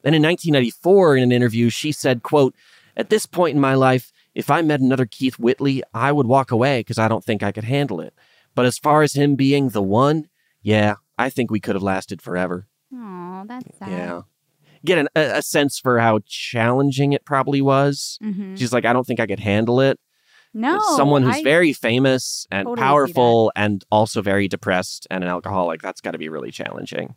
Then 0.03 0.15
in 0.15 0.23
1994, 0.23 1.17
in 1.17 1.23
an 1.23 1.33
interview, 1.33 1.71
she 1.71 1.93
said, 1.93 2.23
quote, 2.23 2.55
At 2.97 3.11
this 3.11 3.27
point 3.27 3.55
in 3.55 3.61
my 3.61 3.75
life, 3.75 4.13
if 4.35 4.51
I 4.51 4.63
met 4.63 4.81
another 4.81 5.07
Keith 5.07 5.39
Whitley, 5.39 5.83
I 5.95 6.13
would 6.13 6.27
walk 6.27 6.51
away 6.51 6.81
because 6.81 6.99
I 6.99 7.09
don't 7.09 7.25
think 7.25 7.43
I 7.43 7.53
could 7.53 7.65
handle 7.65 8.01
it. 8.01 8.15
But 8.55 8.67
as 8.67 8.79
far 8.79 9.03
as 9.03 9.15
him 9.15 9.35
being 9.35 9.71
the 9.71 9.83
one, 9.83 10.29
yeah, 10.63 10.97
I 11.19 11.31
think 11.31 11.51
we 11.51 11.61
could 11.61 11.75
have 11.75 11.83
lasted 11.83 12.21
forever. 12.21 12.67
Oh, 12.95 13.45
that's 13.47 13.79
sad. 13.79 13.91
Yeah. 13.91 14.21
Get 14.85 14.99
an, 14.99 15.09
a, 15.17 15.39
a 15.39 15.43
sense 15.43 15.79
for 15.79 15.99
how 16.01 16.21
challenging 16.27 17.13
it 17.13 17.25
probably 17.25 17.61
was. 17.63 18.19
Mhm. 18.23 18.59
She's 18.59 18.73
like, 18.73 18.85
I 18.85 18.93
don't 18.93 19.07
think 19.07 19.21
I 19.21 19.27
could 19.27 19.41
handle 19.41 19.81
it. 19.81 19.99
No. 20.55 20.79
Someone 20.97 21.23
who's 21.23 21.37
I- 21.37 21.43
very 21.43 21.73
famous 21.73 22.47
and 22.51 22.67
totally 22.67 22.83
powerful 22.85 23.53
and 23.57 23.83
also 23.91 24.21
very 24.21 24.49
depressed 24.49 25.07
and 25.11 25.25
an 25.25 25.31
alcoholic, 25.31 25.81
that's 25.81 26.01
got 26.03 26.11
to 26.11 26.19
be 26.19 26.29
really 26.29 26.51
challenging. 26.51 27.15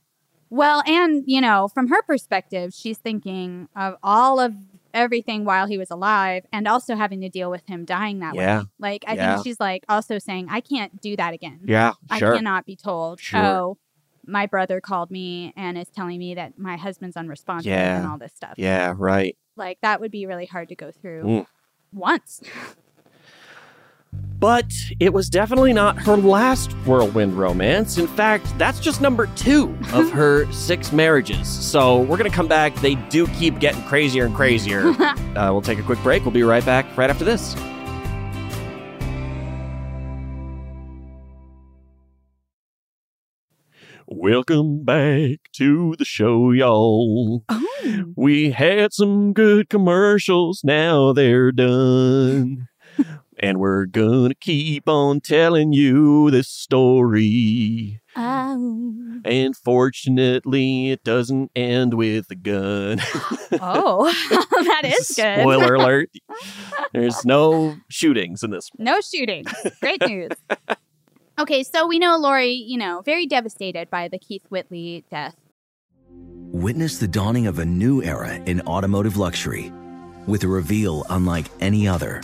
Well, 0.49 0.83
and 0.85 1.23
you 1.25 1.41
know, 1.41 1.67
from 1.67 1.87
her 1.89 2.01
perspective, 2.03 2.73
she's 2.73 2.97
thinking 2.97 3.67
of 3.75 3.95
all 4.03 4.39
of 4.39 4.53
everything 4.95 5.45
while 5.45 5.67
he 5.67 5.77
was 5.77 5.91
alive 5.91 6.45
and 6.51 6.67
also 6.67 6.95
having 6.95 7.21
to 7.21 7.29
deal 7.29 7.51
with 7.51 7.67
him 7.67 7.85
dying 7.85 8.19
that 8.19 8.33
Yeah. 8.35 8.61
way. 8.61 8.65
Like 8.79 9.03
I 9.07 9.13
Yeah. 9.15 9.33
think 9.35 9.45
she's 9.45 9.59
like 9.59 9.83
also 9.89 10.17
saying, 10.17 10.47
I 10.49 10.61
can't 10.61 10.99
do 11.01 11.15
that 11.17 11.33
again. 11.33 11.59
Yeah, 11.65 11.93
I 12.09 12.17
sure. 12.19 12.35
cannot 12.35 12.65
be 12.65 12.75
told, 12.75 13.19
Sure. 13.19 13.39
oh, 13.39 13.77
my 14.25 14.45
brother 14.47 14.81
called 14.81 15.11
me 15.11 15.53
and 15.55 15.77
is 15.77 15.89
telling 15.89 16.17
me 16.17 16.33
that 16.35 16.57
my 16.57 16.77
husband's 16.77 17.15
unresponsive 17.15 17.69
Yeah. 17.71 17.99
and 17.99 18.07
all 18.07 18.17
this 18.17 18.33
stuff. 18.33 18.53
Yeah, 18.57 18.93
right. 18.97 19.37
Like 19.55 19.77
that 19.81 19.99
would 20.01 20.11
be 20.11 20.25
really 20.25 20.45
hard 20.47 20.69
to 20.69 20.75
go 20.75 20.91
through 20.91 21.23
Mm. 21.23 21.45
once. 21.93 22.41
But 24.39 24.71
it 24.99 25.13
was 25.13 25.29
definitely 25.29 25.73
not 25.73 25.97
her 25.99 26.17
last 26.17 26.73
whirlwind 26.85 27.33
romance. 27.37 27.97
In 27.97 28.07
fact, 28.07 28.45
that's 28.57 28.79
just 28.79 29.01
number 29.01 29.27
two 29.35 29.77
of 29.93 30.11
her 30.11 30.51
six 30.51 30.91
marriages. 30.91 31.47
So 31.47 32.01
we're 32.01 32.17
going 32.17 32.29
to 32.29 32.35
come 32.35 32.47
back. 32.47 32.75
They 32.75 32.95
do 32.95 33.27
keep 33.27 33.59
getting 33.59 33.81
crazier 33.83 34.25
and 34.25 34.35
crazier. 34.35 34.87
uh, 34.89 35.49
we'll 35.51 35.61
take 35.61 35.79
a 35.79 35.83
quick 35.83 36.01
break. 36.03 36.23
We'll 36.25 36.31
be 36.31 36.43
right 36.43 36.65
back 36.65 36.85
right 36.97 37.09
after 37.09 37.23
this. 37.23 37.55
Welcome 44.07 44.83
back 44.83 45.39
to 45.53 45.95
the 45.97 46.05
show, 46.05 46.51
y'all. 46.51 47.43
We 48.15 48.51
had 48.51 48.93
some 48.93 49.33
good 49.33 49.69
commercials. 49.69 50.61
Now 50.63 51.11
they're 51.11 51.51
done. 51.51 52.67
And 53.45 53.59
we're 53.59 53.85
gonna 53.85 54.33
keep 54.33 54.89
on 54.89 55.21
telling 55.21 55.71
you 55.71 56.31
this 56.31 56.47
story. 56.47 58.01
Oh. 58.15 59.21
And 59.23 59.55
fortunately, 59.55 60.89
it 60.89 61.03
doesn't 61.03 61.51
end 61.55 61.93
with 61.93 62.31
a 62.31 62.35
gun. 62.35 62.99
Oh, 63.61 64.11
that 64.31 64.81
is 64.85 65.13
good. 65.15 65.41
Spoiler 65.41 65.75
alert. 65.75 66.09
There's 66.93 67.23
no 67.23 67.75
shootings 67.87 68.41
in 68.41 68.49
this. 68.49 68.71
No 68.79 68.99
shooting. 68.99 69.45
Great 69.79 70.01
news. 70.07 70.31
Okay, 71.37 71.61
so 71.61 71.85
we 71.85 71.99
know 71.99 72.17
Lorrie, 72.17 72.49
you 72.49 72.79
know, 72.79 73.03
very 73.05 73.27
devastated 73.27 73.91
by 73.91 74.07
the 74.07 74.17
Keith 74.17 74.45
Whitley 74.49 75.05
death. 75.11 75.35
Witness 76.09 76.97
the 76.97 77.07
dawning 77.07 77.45
of 77.45 77.59
a 77.59 77.65
new 77.65 78.01
era 78.01 78.37
in 78.47 78.61
automotive 78.61 79.17
luxury 79.17 79.71
with 80.25 80.43
a 80.43 80.47
reveal 80.47 81.05
unlike 81.11 81.45
any 81.59 81.87
other 81.87 82.23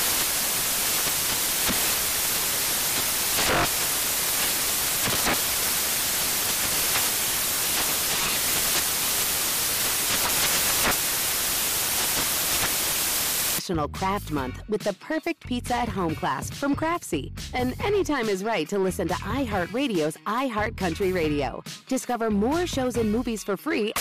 National 13.71 13.87
Craft 13.87 14.31
Month 14.31 14.63
with 14.67 14.81
the 14.81 14.91
perfect 14.95 15.47
pizza 15.47 15.75
at 15.75 15.87
home 15.87 16.13
class 16.13 16.49
from 16.49 16.75
Craftsy. 16.75 17.31
And 17.53 17.73
anytime 17.81 18.27
is 18.27 18.43
right 18.43 18.67
to 18.67 18.77
listen 18.77 19.07
to 19.07 19.13
iHeartRadio's 19.13 20.17
iHeartCountry 20.27 21.13
Radio. 21.13 21.63
Discover 21.87 22.31
more 22.31 22.67
shows 22.67 22.97
and 22.97 23.09
movies 23.09 23.45
for 23.45 23.55
free. 23.55 23.93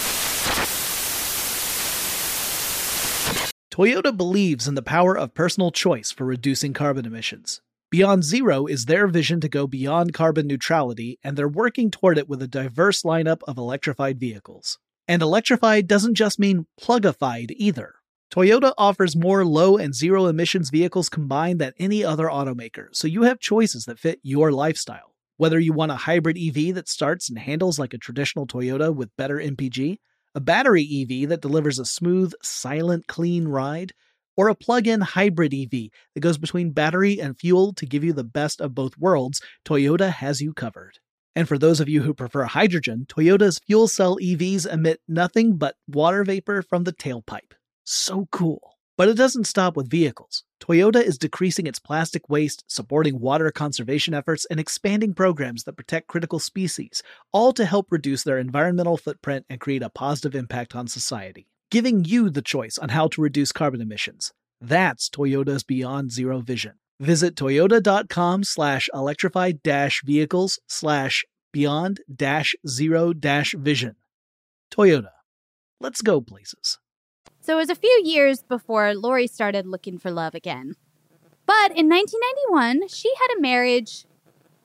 Toyota 3.72 4.16
believes 4.16 4.66
in 4.66 4.74
the 4.74 4.82
power 4.82 5.16
of 5.16 5.34
personal 5.34 5.70
choice 5.70 6.10
for 6.10 6.24
reducing 6.24 6.72
carbon 6.72 7.06
emissions. 7.06 7.60
Beyond 7.92 8.24
Zero 8.24 8.66
is 8.66 8.86
their 8.86 9.06
vision 9.06 9.40
to 9.40 9.48
go 9.48 9.68
beyond 9.68 10.14
carbon 10.14 10.48
neutrality, 10.48 11.20
and 11.22 11.36
they're 11.36 11.48
working 11.48 11.92
toward 11.92 12.18
it 12.18 12.28
with 12.28 12.42
a 12.42 12.48
diverse 12.48 13.04
lineup 13.04 13.42
of 13.46 13.56
electrified 13.56 14.18
vehicles. 14.18 14.80
And 15.06 15.22
electrified 15.22 15.86
doesn't 15.86 16.16
just 16.16 16.40
mean 16.40 16.66
plugified 16.80 17.52
either. 17.56 17.99
Toyota 18.30 18.72
offers 18.78 19.16
more 19.16 19.44
low 19.44 19.76
and 19.76 19.92
zero 19.92 20.26
emissions 20.26 20.70
vehicles 20.70 21.08
combined 21.08 21.60
than 21.60 21.72
any 21.80 22.04
other 22.04 22.26
automaker, 22.26 22.86
so 22.92 23.08
you 23.08 23.22
have 23.22 23.40
choices 23.40 23.86
that 23.86 23.98
fit 23.98 24.20
your 24.22 24.52
lifestyle. 24.52 25.16
Whether 25.36 25.58
you 25.58 25.72
want 25.72 25.90
a 25.90 25.96
hybrid 25.96 26.38
EV 26.38 26.76
that 26.76 26.88
starts 26.88 27.28
and 27.28 27.36
handles 27.36 27.76
like 27.76 27.92
a 27.92 27.98
traditional 27.98 28.46
Toyota 28.46 28.94
with 28.94 29.16
better 29.16 29.38
MPG, 29.38 29.96
a 30.36 30.40
battery 30.40 30.84
EV 30.84 31.28
that 31.30 31.40
delivers 31.40 31.80
a 31.80 31.84
smooth, 31.84 32.32
silent, 32.40 33.08
clean 33.08 33.48
ride, 33.48 33.90
or 34.36 34.48
a 34.48 34.54
plug 34.54 34.86
in 34.86 35.00
hybrid 35.00 35.52
EV 35.52 35.88
that 36.14 36.20
goes 36.20 36.38
between 36.38 36.70
battery 36.70 37.20
and 37.20 37.36
fuel 37.36 37.72
to 37.72 37.84
give 37.84 38.04
you 38.04 38.12
the 38.12 38.22
best 38.22 38.60
of 38.60 38.76
both 38.76 38.96
worlds, 38.96 39.42
Toyota 39.64 40.08
has 40.08 40.40
you 40.40 40.54
covered. 40.54 41.00
And 41.34 41.48
for 41.48 41.58
those 41.58 41.80
of 41.80 41.88
you 41.88 42.02
who 42.02 42.14
prefer 42.14 42.44
hydrogen, 42.44 43.06
Toyota's 43.08 43.58
fuel 43.66 43.88
cell 43.88 44.18
EVs 44.18 44.72
emit 44.72 45.00
nothing 45.08 45.56
but 45.56 45.74
water 45.88 46.22
vapor 46.22 46.62
from 46.62 46.84
the 46.84 46.92
tailpipe. 46.92 47.54
So 47.92 48.28
cool. 48.30 48.76
But 48.96 49.08
it 49.08 49.16
doesn't 49.16 49.48
stop 49.48 49.76
with 49.76 49.90
vehicles. 49.90 50.44
Toyota 50.60 51.02
is 51.02 51.18
decreasing 51.18 51.66
its 51.66 51.80
plastic 51.80 52.28
waste, 52.28 52.62
supporting 52.68 53.18
water 53.18 53.50
conservation 53.50 54.14
efforts, 54.14 54.46
and 54.48 54.60
expanding 54.60 55.12
programs 55.12 55.64
that 55.64 55.76
protect 55.76 56.06
critical 56.06 56.38
species, 56.38 57.02
all 57.32 57.52
to 57.52 57.64
help 57.64 57.88
reduce 57.90 58.22
their 58.22 58.38
environmental 58.38 58.96
footprint 58.96 59.44
and 59.50 59.58
create 59.58 59.82
a 59.82 59.90
positive 59.90 60.36
impact 60.36 60.76
on 60.76 60.86
society, 60.86 61.48
giving 61.68 62.04
you 62.04 62.30
the 62.30 62.42
choice 62.42 62.78
on 62.78 62.90
how 62.90 63.08
to 63.08 63.20
reduce 63.20 63.50
carbon 63.50 63.80
emissions. 63.80 64.32
That's 64.60 65.10
Toyota's 65.10 65.64
Beyond 65.64 66.12
Zero 66.12 66.38
vision. 66.38 66.74
Visit 67.00 67.34
toyota.com 67.34 68.44
slash 68.44 68.88
electrified 68.94 69.64
dash 69.64 70.02
vehicles 70.04 70.60
slash 70.68 71.24
beyond 71.52 72.02
dash 72.14 72.54
zero 72.68 73.12
dash 73.12 73.52
vision. 73.58 73.96
Toyota. 74.72 75.10
Let's 75.80 76.02
go 76.02 76.20
places. 76.20 76.78
So 77.50 77.56
it 77.56 77.66
was 77.66 77.70
a 77.70 77.74
few 77.74 78.02
years 78.04 78.44
before 78.44 78.94
Lorrie 78.94 79.26
started 79.26 79.66
looking 79.66 79.98
for 79.98 80.12
love 80.12 80.36
again. 80.36 80.76
But 81.46 81.72
in 81.76 81.88
1991, 81.88 82.86
she 82.86 83.12
had 83.20 83.36
a 83.36 83.40
marriage 83.40 84.06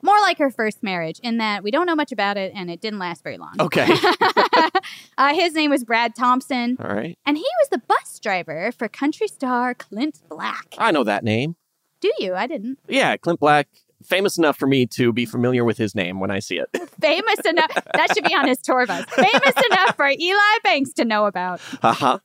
more 0.02 0.20
like 0.20 0.38
her 0.38 0.52
first 0.52 0.84
marriage 0.84 1.18
in 1.24 1.38
that 1.38 1.64
we 1.64 1.72
don't 1.72 1.86
know 1.86 1.96
much 1.96 2.12
about 2.12 2.36
it 2.36 2.52
and 2.54 2.70
it 2.70 2.80
didn't 2.80 3.00
last 3.00 3.24
very 3.24 3.38
long. 3.38 3.54
Okay. 3.58 3.88
uh, 5.18 5.34
his 5.34 5.54
name 5.54 5.72
was 5.72 5.82
Brad 5.82 6.14
Thompson, 6.14 6.76
All 6.78 6.86
right. 6.94 7.18
and 7.26 7.36
he 7.36 7.44
was 7.60 7.70
the 7.70 7.78
bus 7.78 8.20
driver 8.20 8.70
for 8.70 8.86
country 8.86 9.26
star 9.26 9.74
Clint 9.74 10.20
Black. 10.28 10.76
I 10.78 10.92
know 10.92 11.02
that 11.02 11.24
name. 11.24 11.56
Do 12.00 12.12
you? 12.20 12.36
I 12.36 12.46
didn't. 12.46 12.78
Yeah, 12.86 13.16
Clint 13.16 13.40
Black, 13.40 13.66
famous 14.04 14.38
enough 14.38 14.56
for 14.56 14.68
me 14.68 14.86
to 14.94 15.12
be 15.12 15.26
familiar 15.26 15.64
with 15.64 15.76
his 15.76 15.96
name 15.96 16.20
when 16.20 16.30
I 16.30 16.38
see 16.38 16.58
it. 16.58 16.68
Famous 17.00 17.40
enough. 17.44 17.74
that 17.94 18.14
should 18.14 18.24
be 18.24 18.34
on 18.34 18.46
his 18.48 18.58
tour 18.58 18.86
bus. 18.86 19.04
Famous 19.10 19.64
enough 19.70 19.96
for 19.96 20.08
Eli 20.08 20.58
Banks 20.64 20.92
to 20.94 21.04
know 21.04 21.26
about. 21.26 21.60
Uh 21.82 21.92
huh. 21.92 22.18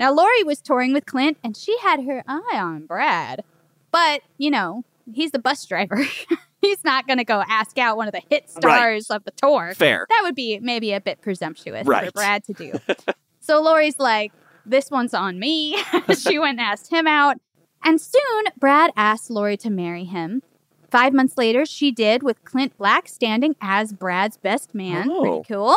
Now, 0.00 0.14
Lorrie 0.14 0.44
was 0.44 0.62
touring 0.62 0.94
with 0.94 1.04
Clint, 1.04 1.36
and 1.44 1.54
she 1.54 1.76
had 1.80 2.04
her 2.04 2.24
eye 2.26 2.58
on 2.58 2.86
Brad. 2.86 3.44
But, 3.92 4.22
you 4.38 4.50
know, 4.50 4.82
he's 5.12 5.30
the 5.30 5.38
bus 5.38 5.62
driver. 5.66 6.02
he's 6.62 6.82
not 6.84 7.06
going 7.06 7.18
to 7.18 7.24
go 7.24 7.44
ask 7.46 7.76
out 7.76 7.98
one 7.98 8.08
of 8.08 8.14
the 8.14 8.22
hit 8.30 8.48
stars 8.48 9.10
of 9.10 9.24
the 9.24 9.30
tour. 9.32 9.74
Fair. 9.74 10.06
That 10.08 10.22
would 10.22 10.34
be 10.34 10.58
maybe 10.58 10.94
a 10.94 11.02
bit 11.02 11.20
presumptuous 11.20 11.86
for 11.86 12.10
Brad 12.12 12.44
to 12.44 12.52
do. 12.54 12.72
so 13.40 13.60
Lorrie's 13.60 13.98
like, 13.98 14.32
this 14.64 14.90
one's 14.90 15.12
on 15.12 15.38
me. 15.38 15.76
she 16.18 16.38
went 16.38 16.58
and 16.58 16.66
asked 16.66 16.90
him 16.90 17.06
out. 17.06 17.36
And 17.84 18.00
soon, 18.00 18.44
Brad 18.58 18.92
asked 18.96 19.28
Lorrie 19.30 19.58
to 19.58 19.68
marry 19.68 20.04
him. 20.04 20.42
Five 20.90 21.12
months 21.12 21.36
later, 21.36 21.66
she 21.66 21.92
did, 21.92 22.22
with 22.22 22.42
Clint 22.44 22.76
Black 22.78 23.06
standing 23.06 23.54
as 23.60 23.92
Brad's 23.92 24.38
best 24.38 24.74
man. 24.74 25.10
Oh. 25.10 25.20
Pretty 25.20 25.54
cool. 25.54 25.76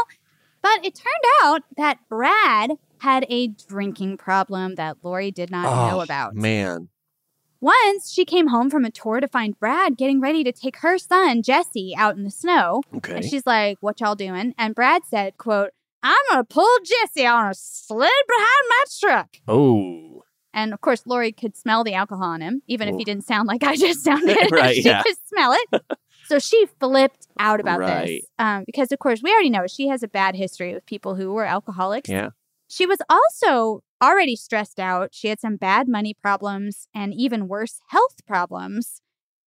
But 0.62 0.86
it 0.86 0.96
turned 0.96 1.26
out 1.44 1.64
that 1.76 2.00
Brad 2.08 2.78
had 3.04 3.26
a 3.30 3.48
drinking 3.48 4.18
problem 4.18 4.76
that 4.76 4.98
Lorrie 5.04 5.32
did 5.32 5.52
not 5.52 5.64
know 5.92 5.98
Oh, 5.98 6.02
about. 6.02 6.36
Man. 6.36 6.90
Once 7.62 8.12
she 8.12 8.26
came 8.26 8.48
home 8.48 8.70
from 8.70 8.84
a 8.84 8.92
tour 8.92 9.20
to 9.22 9.28
find 9.28 9.58
Brad 9.60 9.96
getting 9.98 10.20
ready 10.20 10.44
to 10.44 10.52
take 10.52 10.78
her 10.78 10.98
son, 10.98 11.42
Jesse, 11.42 11.94
out 11.98 12.18
in 12.18 12.24
the 12.24 12.30
snow. 12.32 12.82
Okay. 12.96 13.16
And 13.16 13.26
she's 13.26 13.46
like, 13.46 13.78
What 13.80 14.02
y'all 14.02 14.16
doing? 14.16 14.54
And 14.58 14.76
Brad 14.76 15.04
said, 15.10 15.38
quote, 15.38 15.72
I'm 16.02 16.18
gonna 16.30 16.44
pull 16.44 16.68
Jesse 16.84 17.26
on 17.26 17.50
a 17.50 17.54
sled 17.54 18.12
behind 18.28 18.64
my 18.70 18.84
truck. 19.00 19.30
Oh. 19.48 20.24
And 20.54 20.74
of 20.74 20.82
course, 20.82 21.04
Lorrie 21.06 21.32
could 21.32 21.56
smell 21.56 21.84
the 21.86 21.94
alcohol 21.94 22.26
on 22.26 22.42
him, 22.42 22.62
even 22.68 22.88
if 22.90 22.96
Oh. 22.96 22.98
he 22.98 23.06
didn't 23.06 23.24
sound 23.26 23.48
like 23.48 23.64
I 23.64 23.76
just 23.78 24.04
sounded. 24.04 24.38
Right, 24.52 24.76
she 24.76 24.84
yeah. 24.84 25.02
could 25.02 25.16
smell 25.28 25.54
it. 25.54 25.82
so 26.26 26.40
she 26.40 26.66
flipped 26.80 27.28
out 27.40 27.60
about 27.62 27.80
Right. 27.80 28.06
this. 28.22 28.26
Um, 28.40 28.64
because, 28.66 28.92
of 28.92 29.00
course, 29.00 29.22
we 29.24 29.32
already 29.32 29.50
know 29.50 29.68
she 29.68 29.88
has 29.88 30.04
a 30.04 30.08
bad 30.10 30.36
history 30.36 30.74
with 30.74 30.86
people 30.86 31.16
who 31.16 31.32
were 31.34 31.46
alcoholics. 31.46 32.10
Yeah. 32.10 32.30
She 32.74 32.88
was 32.88 32.98
also 33.08 33.82
already 34.02 34.36
stressed 34.36 34.80
out. 34.80 35.10
She 35.14 35.28
had 35.28 35.40
some 35.40 35.58
bad 35.58 35.88
money 35.88 36.16
problems 36.20 36.88
and 36.92 37.14
even 37.14 37.48
worse 37.48 37.80
health 37.90 38.26
problems. 38.26 39.00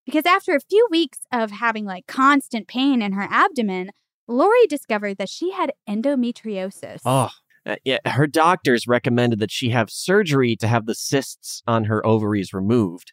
Because 0.05 0.25
after 0.25 0.55
a 0.55 0.61
few 0.61 0.87
weeks 0.93 1.19
of 1.33 1.51
having 1.51 1.85
like 1.85 2.07
constant 2.07 2.69
pain 2.69 3.03
in 3.03 3.15
her 3.15 3.27
abdomen, 3.29 3.91
Lorrie 4.29 4.69
discovered 4.69 5.19
that 5.19 5.29
she 5.29 5.51
had 5.51 5.73
endometriosis. 5.89 7.01
Oh. 7.05 7.31
Uh, 7.65 7.75
yeah, 7.85 7.99
her 8.07 8.29
doctors 8.29 8.87
recommended 8.87 9.41
that 9.41 9.51
she 9.51 9.71
have 9.71 9.91
surgery 9.91 10.55
to 10.55 10.69
have 10.69 10.87
the 10.87 10.95
cysts 10.95 11.65
on 11.67 11.87
her 11.87 12.07
ovaries 12.07 12.55
removed. 12.55 13.13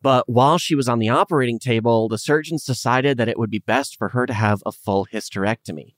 But 0.00 0.30
while 0.30 0.56
she 0.56 0.74
was 0.74 0.88
on 0.88 0.98
the 0.98 1.10
operating 1.10 1.58
table, 1.58 2.08
the 2.08 2.16
surgeons 2.16 2.64
decided 2.64 3.18
that 3.18 3.28
it 3.28 3.38
would 3.38 3.50
be 3.50 3.58
best 3.58 3.98
for 3.98 4.08
her 4.08 4.24
to 4.24 4.32
have 4.32 4.62
a 4.64 4.72
full 4.72 5.06
hysterectomy. 5.12 5.92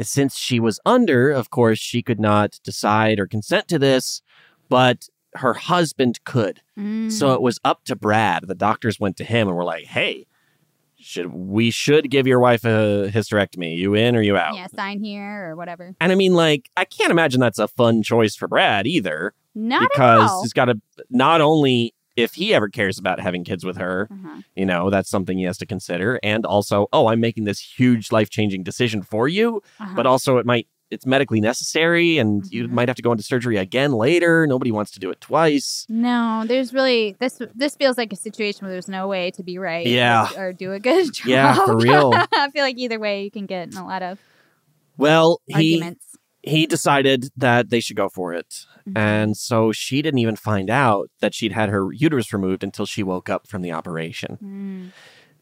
Since 0.00 0.36
she 0.36 0.60
was 0.60 0.78
under, 0.86 1.30
of 1.30 1.50
course, 1.50 1.78
she 1.78 2.02
could 2.02 2.20
not 2.20 2.60
decide 2.62 3.18
or 3.18 3.26
consent 3.26 3.68
to 3.68 3.78
this, 3.78 4.22
but 4.68 5.08
her 5.34 5.54
husband 5.54 6.20
could. 6.24 6.60
Mm. 6.78 7.10
So 7.10 7.32
it 7.32 7.42
was 7.42 7.58
up 7.64 7.84
to 7.84 7.96
Brad. 7.96 8.44
The 8.46 8.54
doctors 8.54 9.00
went 9.00 9.16
to 9.18 9.24
him 9.24 9.48
and 9.48 9.56
were 9.56 9.64
like, 9.64 9.84
"Hey, 9.84 10.26
should 10.98 11.32
we 11.32 11.70
should 11.70 12.10
give 12.10 12.26
your 12.26 12.40
wife 12.40 12.64
a 12.64 13.10
hysterectomy? 13.12 13.76
You 13.76 13.94
in 13.94 14.16
or 14.16 14.22
you 14.22 14.36
out?" 14.36 14.54
yeah, 14.54 14.66
sign 14.68 15.02
here 15.02 15.50
or 15.50 15.56
whatever. 15.56 15.94
And 16.00 16.12
I 16.12 16.14
mean, 16.14 16.34
like, 16.34 16.70
I 16.76 16.84
can't 16.84 17.10
imagine 17.10 17.40
that's 17.40 17.58
a 17.58 17.68
fun 17.68 18.02
choice 18.02 18.34
for 18.36 18.48
Brad 18.48 18.86
either, 18.86 19.34
Not 19.54 19.88
because 19.92 20.42
he's 20.42 20.52
got 20.52 20.66
to 20.66 20.80
not 21.10 21.40
only 21.40 21.94
if 22.24 22.34
he 22.34 22.52
ever 22.54 22.68
cares 22.68 22.98
about 22.98 23.20
having 23.20 23.44
kids 23.44 23.64
with 23.64 23.76
her, 23.78 24.08
Uh-huh. 24.10 24.42
you 24.56 24.66
know, 24.66 24.90
that's 24.90 25.08
something 25.08 25.38
he 25.38 25.44
has 25.44 25.58
to 25.58 25.66
consider, 25.66 26.18
and 26.22 26.44
also, 26.44 26.86
oh, 26.92 27.06
I'm 27.10 27.20
making 27.20 27.44
this 27.44 27.60
huge 27.60 28.10
life 28.12 28.28
changing 28.30 28.62
decision 28.64 29.02
for 29.02 29.28
you, 29.28 29.62
Uh-huh. 29.80 29.94
but 29.96 30.04
also 30.06 30.38
it 30.38 30.46
might 30.46 30.66
it's 30.90 31.04
medically 31.04 31.38
necessary 31.38 32.16
and 32.16 32.46
you 32.50 32.64
Mm-hmm. 32.64 32.74
might 32.74 32.88
have 32.88 32.96
to 32.96 33.02
go 33.02 33.12
into 33.12 33.22
surgery 33.22 33.58
again 33.58 33.92
later. 33.92 34.46
Nobody 34.46 34.72
wants 34.72 34.90
to 34.92 34.98
do 34.98 35.10
it 35.10 35.20
twice. 35.20 35.84
No, 35.90 36.44
there's 36.46 36.72
really 36.72 37.14
this. 37.20 37.42
This 37.54 37.76
feels 37.76 37.98
like 37.98 38.10
a 38.10 38.16
situation 38.16 38.60
where 38.64 38.72
there's 38.72 38.88
no 38.88 39.06
way 39.06 39.30
to 39.32 39.42
be 39.42 39.58
right. 39.58 39.86
or- 39.86 39.90
Yeah. 39.90 40.28
or, 40.38 40.54
do 40.54 40.72
a 40.72 40.80
good 40.80 41.12
job. 41.12 41.26
Yeah, 41.26 41.54
for 41.66 41.76
real. 41.76 42.10
I 42.32 42.48
feel 42.54 42.62
like 42.64 42.78
either 42.78 42.98
way 42.98 43.22
you 43.24 43.30
can 43.30 43.44
get 43.44 43.68
in 43.70 43.76
a 43.76 43.84
lot 43.86 44.02
of 44.02 44.18
Well, 44.96 45.40
arguments. 45.52 46.06
he 46.12 46.17
decided 46.42 47.30
that 47.36 47.70
they 47.70 47.80
should 47.80 47.96
go 47.96 48.08
for 48.08 48.32
it. 48.32 48.66
Mm-hmm. 48.88 48.96
And 48.96 49.36
so 49.36 49.72
she 49.72 50.02
didn't 50.02 50.18
even 50.18 50.36
find 50.36 50.70
out 50.70 51.10
that 51.20 51.34
she'd 51.34 51.52
had 51.52 51.68
her 51.68 51.92
uterus 51.92 52.32
removed 52.32 52.62
until 52.62 52.86
she 52.86 53.02
woke 53.02 53.28
up 53.28 53.46
from 53.46 53.62
the 53.62 53.72
operation. 53.72 54.38
Mm. 54.42 54.92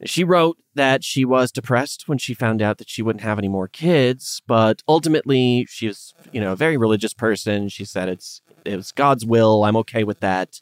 She 0.05 0.25
wrote 0.25 0.59
that 0.75 1.03
she 1.03 1.25
was 1.25 1.51
depressed 1.51 2.07
when 2.07 2.19
she 2.19 2.35
found 2.35 2.61
out 2.61 2.77
that 2.79 2.91
she 2.91 3.01
wouldn't 3.01 3.23
have 3.23 3.39
any 3.39 3.49
more 3.49 3.67
kids, 3.67 4.43
but 4.47 4.83
ultimately 4.87 5.67
she 5.71 5.87
was, 5.87 6.13
you 6.33 6.41
know, 6.41 6.53
a 6.53 6.57
very 6.57 6.77
religious 6.77 7.15
person. 7.15 7.71
She 7.71 7.87
said 7.87 8.09
it's 8.09 8.43
it 8.67 8.77
was 8.77 8.93
God's 8.93 9.25
will. 9.25 9.65
I'm 9.65 9.77
okay 9.77 10.05
with 10.05 10.21
that. 10.21 10.61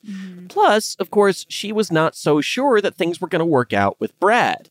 Plus, 0.48 0.94
of 0.96 1.10
course, 1.10 1.46
she 1.48 1.72
was 1.72 1.90
not 1.90 2.14
so 2.14 2.40
sure 2.40 2.80
that 2.80 2.94
things 2.94 3.20
were 3.20 3.28
going 3.28 3.40
to 3.40 3.46
work 3.46 3.72
out 3.72 3.98
with 3.98 4.18
Brad. 4.20 4.70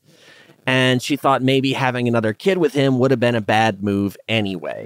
And 0.66 1.02
she 1.02 1.18
thought 1.18 1.42
maybe 1.42 1.74
having 1.74 2.08
another 2.08 2.32
kid 2.32 2.58
with 2.58 2.74
him 2.74 3.00
would 3.00 3.12
have 3.12 3.20
been 3.20 3.36
a 3.36 3.42
bad 3.42 3.84
move 3.84 4.16
anyway. 4.30 4.86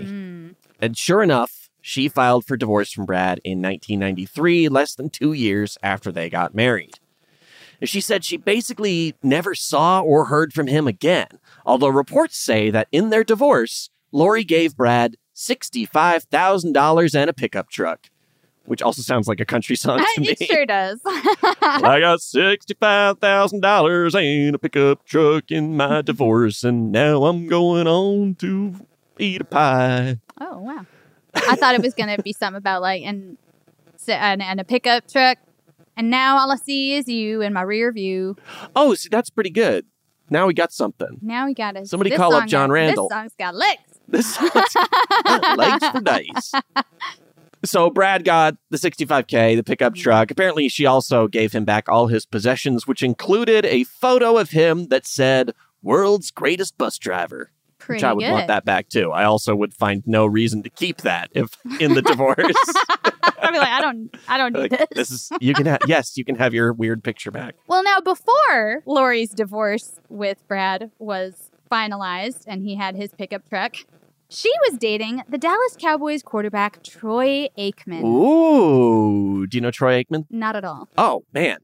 And 0.80 0.98
sure 0.98 1.24
enough, 1.24 1.70
she 1.82 2.08
filed 2.10 2.46
for 2.46 2.58
divorce 2.58 2.92
from 2.92 3.06
Brad 3.06 3.40
in 3.44 3.62
1993, 3.62 4.70
less 4.70 4.94
than 4.96 5.10
two 5.10 5.34
years 5.34 5.78
after 5.82 6.12
they 6.12 6.30
got 6.30 6.54
married. 6.54 7.00
She 7.84 8.02
said 8.02 8.24
she 8.26 8.38
basically 8.38 9.14
never 9.22 9.54
saw 9.54 10.02
or 10.02 10.26
heard 10.26 10.52
from 10.52 10.68
him 10.68 10.88
again, 10.88 11.28
although 11.66 11.88
reports 11.90 12.38
say 12.38 12.70
that 12.72 12.88
in 12.92 13.10
their 13.12 13.24
divorce, 13.24 13.90
Lorrie 14.12 14.44
gave 14.44 14.76
Brad 14.76 15.16
$65,000 15.36 17.16
and 17.16 17.30
a 17.30 17.34
pickup 17.34 17.70
truck, 17.70 18.10
which 18.66 18.82
also 18.82 19.04
sounds 19.04 19.28
like 19.28 19.40
a 19.40 19.46
country 19.46 19.76
song 19.76 20.04
to 20.16 20.22
me. 20.22 20.30
it 20.30 20.44
sure 20.44 20.66
does. 20.66 21.00
I 21.06 22.00
got 22.02 22.20
$65,000 22.20 24.16
and 24.48 24.56
a 24.56 24.60
pickup 24.60 25.06
truck 25.06 25.52
in 25.52 25.78
my 25.78 26.02
divorce, 26.02 26.64
and 26.64 26.92
now 26.92 27.26
I'm 27.26 27.48
going 27.48 27.86
on 27.88 28.36
to 28.36 28.88
eat 29.20 29.42
a 29.42 29.46
pie. 29.46 30.20
oh 30.40 30.60
wow! 30.60 30.86
I 31.36 31.56
thought 31.56 31.76
it 31.76 31.82
was 31.82 31.94
gonna 31.94 32.18
be 32.22 32.34
something 32.34 32.58
about 32.58 32.82
like 32.82 33.04
and 33.04 33.38
and, 34.08 34.42
and 34.42 34.60
a 34.60 34.64
pickup 34.64 35.08
truck, 35.08 35.38
and 35.96 36.10
now 36.10 36.38
all 36.38 36.52
I 36.52 36.56
see 36.56 36.94
is 36.94 37.08
you 37.08 37.42
in 37.42 37.54
my 37.54 37.62
rear 37.62 37.92
view. 37.92 38.38
Oh, 38.76 38.94
see, 38.94 39.10
that's 39.10 39.30
pretty 39.30 39.50
good. 39.50 39.86
Now 40.30 40.48
we 40.48 40.54
got 40.54 40.72
something. 40.72 41.20
Now 41.22 41.46
we 41.46 41.54
got 41.54 41.76
it. 41.76 41.88
Somebody 41.88 42.12
call 42.12 42.34
up 42.34 42.48
Jon 42.48 42.70
Randall. 42.72 43.10
This 43.10 43.18
song's 43.18 43.34
got 43.38 43.56
licks. 43.56 43.84
This 44.08 44.42
legs 45.58 45.88
for 45.90 46.02
dice. 46.02 46.54
So 47.66 47.90
Brad 47.90 48.24
got 48.24 48.56
the 48.70 48.78
65K, 48.78 49.56
the 49.56 49.64
pickup 49.64 49.94
mm-hmm. 49.94 50.02
truck. 50.02 50.32
Apparently, 50.32 50.70
she 50.70 50.86
also 50.86 51.28
gave 51.28 51.54
him 51.54 51.66
back 51.66 51.90
all 51.90 52.08
his 52.08 52.26
possessions, 52.26 52.86
which 52.86 53.02
included 53.02 53.66
a 53.66 53.84
photo 53.84 54.38
of 54.38 54.52
him 54.52 54.88
that 54.90 55.08
said, 55.08 55.54
World's 55.82 56.30
greatest 56.30 56.78
bus 56.78 57.00
driver. 57.00 57.52
Pretty 57.88 57.98
which 57.98 58.04
I 58.04 58.14
would 58.14 58.24
good. 58.24 58.32
want 58.32 58.48
that 58.48 58.66
back 58.66 58.90
too. 58.90 59.12
I 59.12 59.24
also 59.24 59.56
would 59.56 59.74
find 59.74 60.04
no 60.06 60.26
reason 60.26 60.62
to 60.64 60.70
keep 60.70 60.98
that 61.02 61.30
if 61.34 61.58
in 61.80 61.94
the 61.96 62.02
divorce. 62.02 62.38
I'd 63.40 63.52
be 63.52 63.60
like, 63.60 63.68
I 63.70 63.82
don't, 63.82 64.16
I 64.28 64.38
don't 64.38 64.54
need 64.54 64.72
Like, 64.72 64.90
this. 64.90 65.10
this 65.10 65.12
is 65.12 65.32
you 65.40 65.54
can 65.54 65.66
have 65.66 65.80
yes, 65.88 66.18
you 66.18 66.26
can 66.26 66.36
have 66.36 66.54
your 66.54 66.74
weird 66.74 67.04
picture 67.04 67.32
back. 67.32 67.56
Well, 67.68 67.84
now 67.84 68.00
before 68.00 68.84
Lorrie's 68.86 69.30
divorce 69.32 70.00
with 70.10 70.46
Brad 70.48 70.92
was 71.00 71.50
finalized 71.72 72.44
and 72.48 72.62
he 72.62 72.76
had 72.76 72.96
his 72.96 73.12
pickup 73.14 73.48
truck, 73.50 73.76
she 74.30 74.52
was 74.70 74.78
dating 74.78 75.22
the 75.30 75.38
Dallas 75.38 75.78
Cowboys 75.80 76.22
quarterback 76.24 76.84
Troy 76.84 77.48
Aikman. 77.58 78.04
Ooh, 78.04 79.48
do 79.48 79.58
you 79.58 79.62
know 79.62 79.72
Troy 79.72 80.04
Aikman? 80.04 80.26
Not 80.30 80.56
at 80.56 80.66
all. 80.66 80.90
Oh 80.98 81.24
man, 81.34 81.58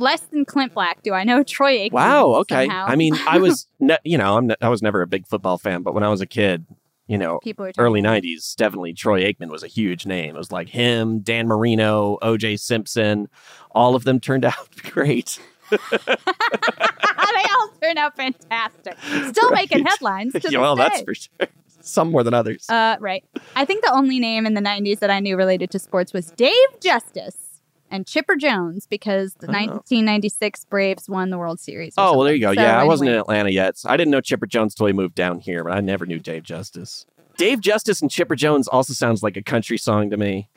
Less 0.00 0.20
than 0.20 0.46
Clint 0.46 0.72
Black, 0.72 1.02
do 1.02 1.12
I 1.12 1.24
know 1.24 1.42
Troy 1.42 1.76
Aikman? 1.78 1.92
Wow. 1.92 2.26
Okay. 2.36 2.64
somehow. 2.64 2.86
I 2.88 2.96
mean, 2.96 3.14
I 3.28 3.38
was, 3.38 3.66
ne- 3.80 3.98
you 4.02 4.16
know, 4.16 4.38
I'm 4.38 4.46
ne- 4.46 4.56
I 4.62 4.70
was 4.70 4.80
never 4.80 5.02
a 5.02 5.06
big 5.06 5.26
football 5.26 5.58
fan, 5.58 5.82
but 5.82 5.92
when 5.92 6.02
I 6.02 6.08
was 6.08 6.22
a 6.22 6.26
kid, 6.26 6.64
you 7.06 7.18
know, 7.18 7.40
early 7.76 8.00
'90s, 8.00 8.54
definitely 8.56 8.94
Troy 8.94 9.22
Aikman 9.24 9.50
was 9.50 9.62
a 9.62 9.66
huge 9.66 10.06
name. 10.06 10.36
It 10.36 10.38
was 10.38 10.50
like 10.52 10.68
him, 10.68 11.20
Dan 11.20 11.48
Marino, 11.48 12.18
O.J. 12.22 12.56
Simpson. 12.56 13.28
All 13.72 13.94
of 13.94 14.04
them 14.04 14.20
turned 14.20 14.44
out 14.46 14.68
great. 14.84 15.38
they 15.70 15.76
all 15.98 17.68
turned 17.82 17.98
out 17.98 18.16
fantastic. 18.16 18.96
Still 19.28 19.50
making 19.50 19.84
headlines. 19.84 20.32
To 20.32 20.50
yeah, 20.50 20.60
well, 20.60 20.76
that's 20.76 21.02
for 21.02 21.14
sure. 21.14 21.48
Some 21.82 22.10
more 22.10 22.22
than 22.22 22.32
others. 22.34 22.68
Uh, 22.68 22.96
right. 23.00 23.24
I 23.56 23.64
think 23.64 23.84
the 23.84 23.92
only 23.92 24.18
name 24.18 24.46
in 24.46 24.54
the 24.54 24.60
90s 24.60 24.98
that 24.98 25.10
I 25.10 25.20
knew 25.20 25.36
related 25.36 25.70
to 25.70 25.78
sports 25.78 26.12
was 26.12 26.30
Dave 26.32 26.52
Justice 26.80 27.49
and 27.90 28.06
Chipper 28.06 28.36
Jones 28.36 28.86
because 28.86 29.34
the 29.34 29.46
1996 29.46 30.64
Braves 30.66 31.08
won 31.08 31.30
the 31.30 31.38
World 31.38 31.60
Series. 31.60 31.94
oh, 31.98 32.16
well, 32.16 32.24
there 32.24 32.34
you 32.34 32.40
go. 32.40 32.54
So 32.54 32.60
yeah, 32.60 32.80
I 32.80 32.84
wasn't 32.84 33.10
in. 33.10 33.16
Atlanta 33.16 33.50
yet. 33.50 33.76
So 33.76 33.90
I 33.90 33.96
didn't 33.96 34.10
know 34.10 34.20
Chipper 34.20 34.46
Jones 34.46 34.74
till 34.74 34.86
he 34.86 34.92
moved 34.92 35.14
down 35.14 35.40
here, 35.40 35.64
but 35.64 35.72
I 35.72 35.80
never 35.80 36.06
knew 36.06 36.18
Dave 36.18 36.42
Justice. 36.44 37.06
Dave 37.36 37.60
Justice 37.60 38.02
and 38.02 38.10
Chipper 38.10 38.36
Jones 38.36 38.68
also 38.68 38.92
sounds 38.92 39.22
like 39.22 39.36
a 39.36 39.42
country 39.42 39.78
song 39.78 40.10
to 40.10 40.16
me. 40.16 40.48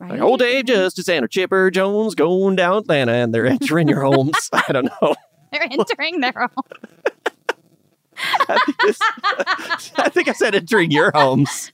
Like, 0.00 0.20
old 0.20 0.40
Dave 0.40 0.64
Justice 0.64 1.08
and 1.08 1.30
Chipper 1.30 1.70
Jones 1.70 2.14
going 2.14 2.56
down 2.56 2.78
Atlanta, 2.78 3.12
and 3.12 3.32
they're 3.32 3.46
entering 3.46 3.88
your 3.88 4.02
homes. 4.02 4.50
I 4.52 4.72
don't 4.72 4.86
know. 4.86 5.14
They're 5.52 5.68
entering 5.70 6.20
their 6.20 6.44
own. 6.44 6.48
I 8.48 10.08
think 10.08 10.28
I 10.28 10.32
said 10.32 10.54
entering 10.54 10.90
your 10.90 11.10
homes. 11.14 11.70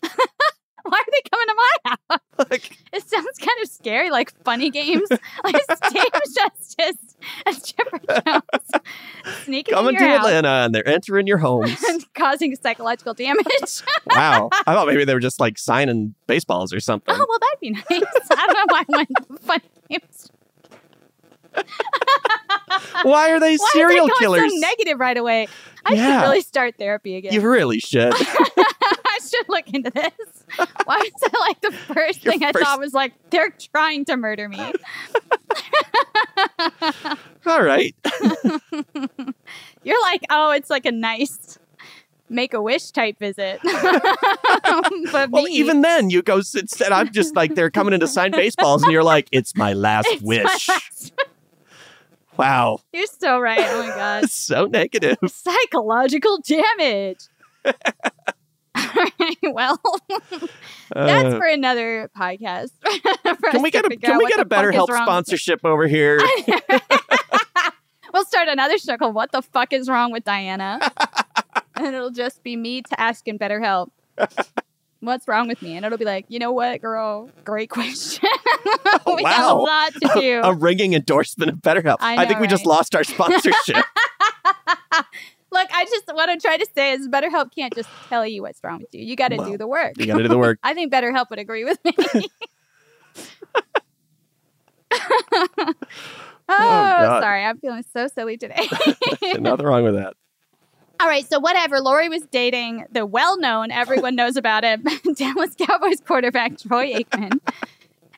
Why 0.91 0.99
are 0.99 1.11
they 1.13 1.31
coming 1.31 1.47
to 1.49 1.55
my 1.57 1.91
house? 2.11 2.21
Like, 2.51 2.79
it 2.93 3.03
sounds 3.09 3.37
kind 3.39 3.59
of 3.65 3.69
scary, 3.69 4.11
like 4.11 4.33
funny 4.45 4.71
games. 4.71 5.09
like 5.45 5.57
Dave 5.93 6.05
Justice 6.37 7.17
and 7.45 7.65
Chipper 7.65 7.99
Jones 8.25 8.85
sneaking 9.45 9.75
Coming 9.75 9.97
to 9.97 10.01
your 10.05 10.11
house 10.17 10.27
Atlanta, 10.27 10.49
and 10.49 10.73
they're 10.73 10.87
entering 10.87 11.27
your 11.27 11.39
homes. 11.39 11.77
and 11.89 12.15
causing 12.15 12.55
psychological 12.55 13.15
damage. 13.15 13.45
wow. 14.07 14.51
I 14.53 14.73
thought 14.75 14.87
maybe 14.87 15.05
they 15.05 15.15
were 15.15 15.21
just 15.21 15.41
like 15.41 15.59
signing 15.59 16.15
baseballs 16.29 16.73
or 16.73 16.79
something. 16.79 17.13
oh 17.13 17.27
well, 17.29 17.39
that'd 17.41 17.61
be 17.61 17.71
nice. 17.71 18.31
I 18.31 18.47
don't 18.47 18.53
know 18.55 18.65
why 18.69 18.85
I 18.89 18.97
went 19.29 19.43
funny 19.43 19.63
games. 19.91 20.31
Why 23.03 23.31
are 23.33 23.41
they 23.41 23.57
Why 23.57 23.71
serial 23.73 24.07
it 24.07 24.11
going 24.11 24.21
killers? 24.21 24.53
so 24.53 24.59
negative 24.61 25.01
right 25.01 25.17
away? 25.17 25.49
I 25.85 25.95
Yeah. 25.95 26.21
should 26.21 26.27
really 26.29 26.41
start 26.43 26.77
therapy 26.79 27.17
again. 27.17 27.33
You 27.33 27.41
really 27.41 27.81
should. 27.81 28.13
Should 29.29 29.49
look 29.49 29.69
into 29.69 29.91
this. 29.91 30.13
Why 30.85 30.99
is 30.99 31.13
that 31.21 31.37
like 31.41 31.61
the 31.61 31.73
first 31.73 32.25
Your 32.25 32.33
thing 32.33 32.45
I 32.45 32.53
thought 32.53 32.79
was 32.79 32.95
like 32.95 33.13
they're 33.31 33.55
trying 33.73 34.05
to 34.07 34.17
murder 34.17 34.49
me? 34.49 34.59
All 37.47 37.63
right. 37.63 37.95
You're 39.83 40.03
like, 40.03 40.23
oh, 40.31 40.51
it's 40.51 40.71
like 40.71 40.87
a 40.87 40.93
nice 40.93 41.59
make 42.29 42.55
a 42.55 42.61
wish 42.61 42.91
type 42.91 43.19
visit. 43.19 43.61
but 43.65 45.31
Well, 45.31 45.45
me, 45.45 45.53
even 45.53 45.81
then, 45.81 46.11
you 46.11 46.23
go 46.23 46.37
instead. 46.37 46.93
I'm 46.93 47.13
just 47.13 47.35
like 47.37 47.55
they're 47.55 47.71
coming 47.71 47.95
in 47.95 48.01
to 48.01 48.07
sign 48.07 48.33
baseballs, 48.33 48.83
and 48.83 48.93
you're 48.93 49.03
like, 49.03 49.29
"It's 49.33 49.57
my 49.57 49.73
last 49.73 50.09
it's 50.11 50.23
my 50.23 50.29
wish." 50.29 50.69
last- 50.69 51.13
Wow, 52.37 52.79
You're 52.93 53.07
so 53.21 53.41
right. 53.41 53.59
Oh 53.61 53.83
my 53.83 53.89
god. 53.89 54.31
so 54.31 54.67
negative. 54.67 55.19
Psychological 55.27 56.39
damage. 56.39 57.19
All 58.97 59.05
right, 59.21 59.37
well, 59.43 59.81
that's 60.95 61.35
Uh, 61.35 61.39
for 61.39 61.47
another 61.47 62.11
podcast. 62.17 62.71
For 63.39 63.51
can 63.51 63.63
we 63.63 63.71
get 63.71 63.85
a 63.85 63.97
can 63.97 64.19
we 64.19 64.29
get 64.29 64.41
a 64.41 64.45
better 64.45 64.73
help 64.73 64.91
sponsorship 64.91 65.65
over 65.65 65.87
here? 65.87 66.21
We'll 68.11 68.25
start 68.25 68.49
another 68.49 68.79
show 68.79 68.97
called 68.97 69.15
"What 69.15 69.33
the 69.33 69.43
Fuck 69.43 69.75
Is 69.75 69.87
Wrong 69.87 70.11
with 70.13 70.25
Diana," 70.25 70.81
and 71.77 71.95
it'll 71.95 72.11
just 72.11 72.43
be 72.43 72.57
me 72.57 72.81
to 72.81 72.99
asking 73.01 73.37
better 73.37 73.61
help. 73.61 73.93
What's 75.01 75.29
wrong 75.29 75.47
with 75.47 75.61
me? 75.61 75.77
And 75.77 75.85
it'll 75.85 75.99
be 75.99 76.07
like, 76.07 76.25
you 76.29 76.39
know 76.39 76.51
what, 76.51 76.81
girl? 76.81 77.31
Great 77.45 77.69
question. 77.69 78.29
we 79.07 79.23
got 79.23 79.53
a 79.53 79.55
wow. 79.55 79.63
lot 79.63 79.93
to 79.93 80.11
do. 80.21 80.41
a 80.43 80.55
ringing 80.55 80.95
endorsement 80.95 81.53
of 81.53 81.59
BetterHelp. 81.59 81.99
I 82.01 82.25
think 82.25 82.39
know, 82.39 82.41
we 82.41 82.47
just 82.49 82.67
lost 82.67 82.97
our 82.97 83.05
sponsorship. 83.05 83.85
Look, 85.51 85.69
I 85.73 85.85
just 85.87 86.05
what 86.13 86.29
I'm 86.29 86.41
trying 86.41 86.59
to 86.61 86.67
say 86.75 86.93
is 86.93 87.09
BetterHelp 87.09 87.55
can't 87.55 87.75
just 87.75 87.89
tell 88.09 88.27
you 88.27 88.43
what's 88.43 88.63
wrong 88.63 88.81
with 88.81 88.95
you. 88.95 89.03
You 89.05 89.17
got 89.17 89.29
to 89.29 89.37
Well, 89.37 89.51
do 89.51 89.57
the 89.59 89.67
work. 89.67 89.95
you 89.97 90.07
got 90.07 90.19
to 90.19 90.23
do 90.25 90.29
the 90.29 90.39
work. 90.39 90.59
I 90.63 90.75
think 90.75 90.93
BetterHelp 90.93 91.31
would 91.31 91.39
agree 91.39 91.65
with 91.65 91.79
me. 91.85 91.93
Oh, 96.51 96.55
oh, 96.55 96.57
God. 96.57 97.23
sorry. 97.23 97.45
I'm 97.45 97.59
feeling 97.59 97.85
so 97.93 98.07
silly 98.09 98.39
today. 98.39 98.67
Nothing 99.39 99.67
wrong 99.67 99.85
with 99.85 99.97
that. 99.97 100.15
All 100.99 101.07
right, 101.07 101.29
so 101.29 101.39
whatever. 101.39 101.79
Lorrie 101.79 102.09
was 102.09 102.23
dating 102.23 102.87
the 102.91 103.05
well-known, 103.05 103.71
everyone 103.71 104.17
knows 104.17 104.37
about 104.37 104.65
him, 104.65 104.83
Dallas 105.15 105.55
Cowboys 105.59 106.01
quarterback 106.01 106.57
Troy 106.59 106.95
Aikman. 106.95 107.39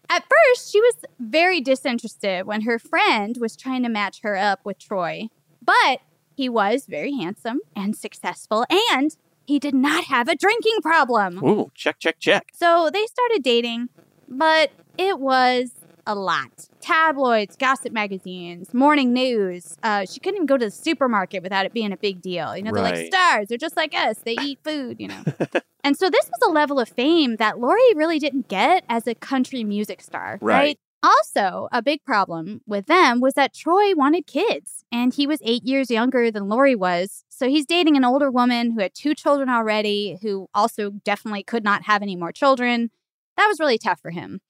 At 0.08 0.22
first, 0.22 0.70
she 0.70 0.80
was 0.80 0.94
very 1.18 1.60
disinterested 1.60 2.46
when 2.46 2.62
her 2.62 2.78
friend 2.78 3.36
was 3.40 3.56
trying 3.56 3.82
to 3.82 3.88
match 3.88 4.20
her 4.22 4.36
up 4.36 4.60
with 4.64 4.78
Troy, 4.78 5.26
but 5.60 6.00
he 6.40 6.48
was 6.48 6.86
very 6.86 7.12
handsome 7.12 7.60
and 7.76 7.94
successful, 7.94 8.64
and 8.90 9.14
he 9.46 9.58
did 9.58 9.74
not 9.74 10.04
have 10.04 10.26
a 10.26 10.34
drinking 10.34 10.78
problem. 10.80 11.44
Ooh, 11.44 11.70
check, 11.74 11.98
check, 11.98 12.18
check. 12.18 12.48
So 12.54 12.88
they 12.90 13.04
started 13.04 13.42
dating, 13.42 13.90
but 14.26 14.70
it 14.96 15.20
was 15.20 15.72
a 16.06 16.14
lot. 16.14 16.68
Tabloids, 16.80 17.56
gossip 17.56 17.92
magazines, 17.92 18.72
morning 18.72 19.12
news. 19.12 19.76
Uh, 19.82 20.06
she 20.06 20.18
couldn't 20.18 20.36
even 20.36 20.46
go 20.46 20.56
to 20.56 20.64
the 20.64 20.70
supermarket 20.70 21.42
without 21.42 21.66
it 21.66 21.74
being 21.74 21.92
a 21.92 21.96
big 21.98 22.22
deal. 22.22 22.56
You 22.56 22.62
know, 22.62 22.72
they're 22.72 22.82
like 22.82 23.06
stars. 23.12 23.48
They're 23.48 23.58
just 23.58 23.76
like 23.76 23.94
us. 23.94 24.16
They 24.24 24.36
eat 24.40 24.60
food, 24.64 24.96
you 24.98 25.08
know. 25.08 25.22
and 25.84 25.94
so 25.94 26.08
this 26.08 26.24
was 26.24 26.48
a 26.48 26.50
level 26.50 26.80
of 26.80 26.88
fame 26.88 27.36
that 27.36 27.58
Lorrie 27.60 27.94
really 27.94 28.18
didn't 28.18 28.48
get 28.48 28.84
as 28.88 29.06
a 29.06 29.14
country 29.14 29.62
music 29.62 30.00
star, 30.00 30.38
Right. 30.40 30.54
right? 30.58 30.78
Also, 31.02 31.68
a 31.72 31.82
big 31.82 32.04
problem 32.04 32.60
with 32.66 32.86
them 32.86 33.20
was 33.20 33.34
that 33.34 33.54
Troy 33.54 33.94
wanted 33.94 34.26
kids, 34.26 34.84
and 34.92 35.14
he 35.14 35.26
was 35.26 35.38
eight 35.42 35.64
years 35.64 35.90
younger 35.90 36.30
than 36.30 36.48
Lorrie 36.48 36.74
was. 36.74 37.24
So 37.28 37.48
he's 37.48 37.64
dating 37.64 37.96
an 37.96 38.04
older 38.04 38.30
woman 38.30 38.72
who 38.72 38.80
had 38.80 38.94
two 38.94 39.14
children 39.14 39.48
already, 39.48 40.18
who 40.20 40.48
also 40.54 40.90
definitely 40.90 41.42
could 41.42 41.64
not 41.64 41.84
have 41.84 42.02
any 42.02 42.16
more 42.16 42.32
children. 42.32 42.90
That 43.38 43.46
was 43.48 43.58
really 43.58 43.78
tough 43.78 44.00
for 44.00 44.10
him. 44.10 44.40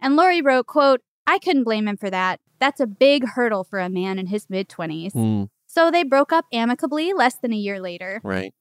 And 0.00 0.14
Lorrie 0.16 0.42
wrote, 0.42 0.66
quote, 0.66 1.00
I 1.26 1.38
couldn't 1.38 1.64
blame 1.64 1.88
him 1.88 1.96
for 1.96 2.10
that. 2.10 2.40
That's 2.60 2.80
a 2.80 2.86
big 2.86 3.26
hurdle 3.28 3.64
for 3.64 3.78
a 3.78 3.88
man 3.88 4.18
in 4.18 4.26
his 4.26 4.50
mid 4.50 4.68
20s. 4.68 5.12
Hmm, 5.12 5.44
So 5.66 5.90
they 5.90 6.02
broke 6.04 6.32
up 6.32 6.44
amicably 6.52 7.14
less 7.14 7.36
than 7.36 7.52
a 7.52 7.56
year 7.56 7.80
later. 7.80 8.20
right. 8.22 8.52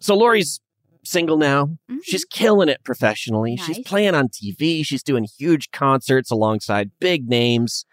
So 0.00 0.14
Lorrie's 0.16 0.60
single 1.04 1.36
now. 1.36 1.70
Mhm. 1.90 1.98
She's 2.04 2.24
killing 2.24 2.68
it 2.68 2.82
professionally. 2.84 3.56
She's 3.56 3.78
playing 3.80 4.14
on 4.14 4.28
TV. 4.28 4.84
She's 4.84 5.02
doing 5.02 5.26
huge 5.38 5.70
concerts 5.70 6.30
alongside 6.30 6.90
big 7.00 7.28
names. 7.28 7.84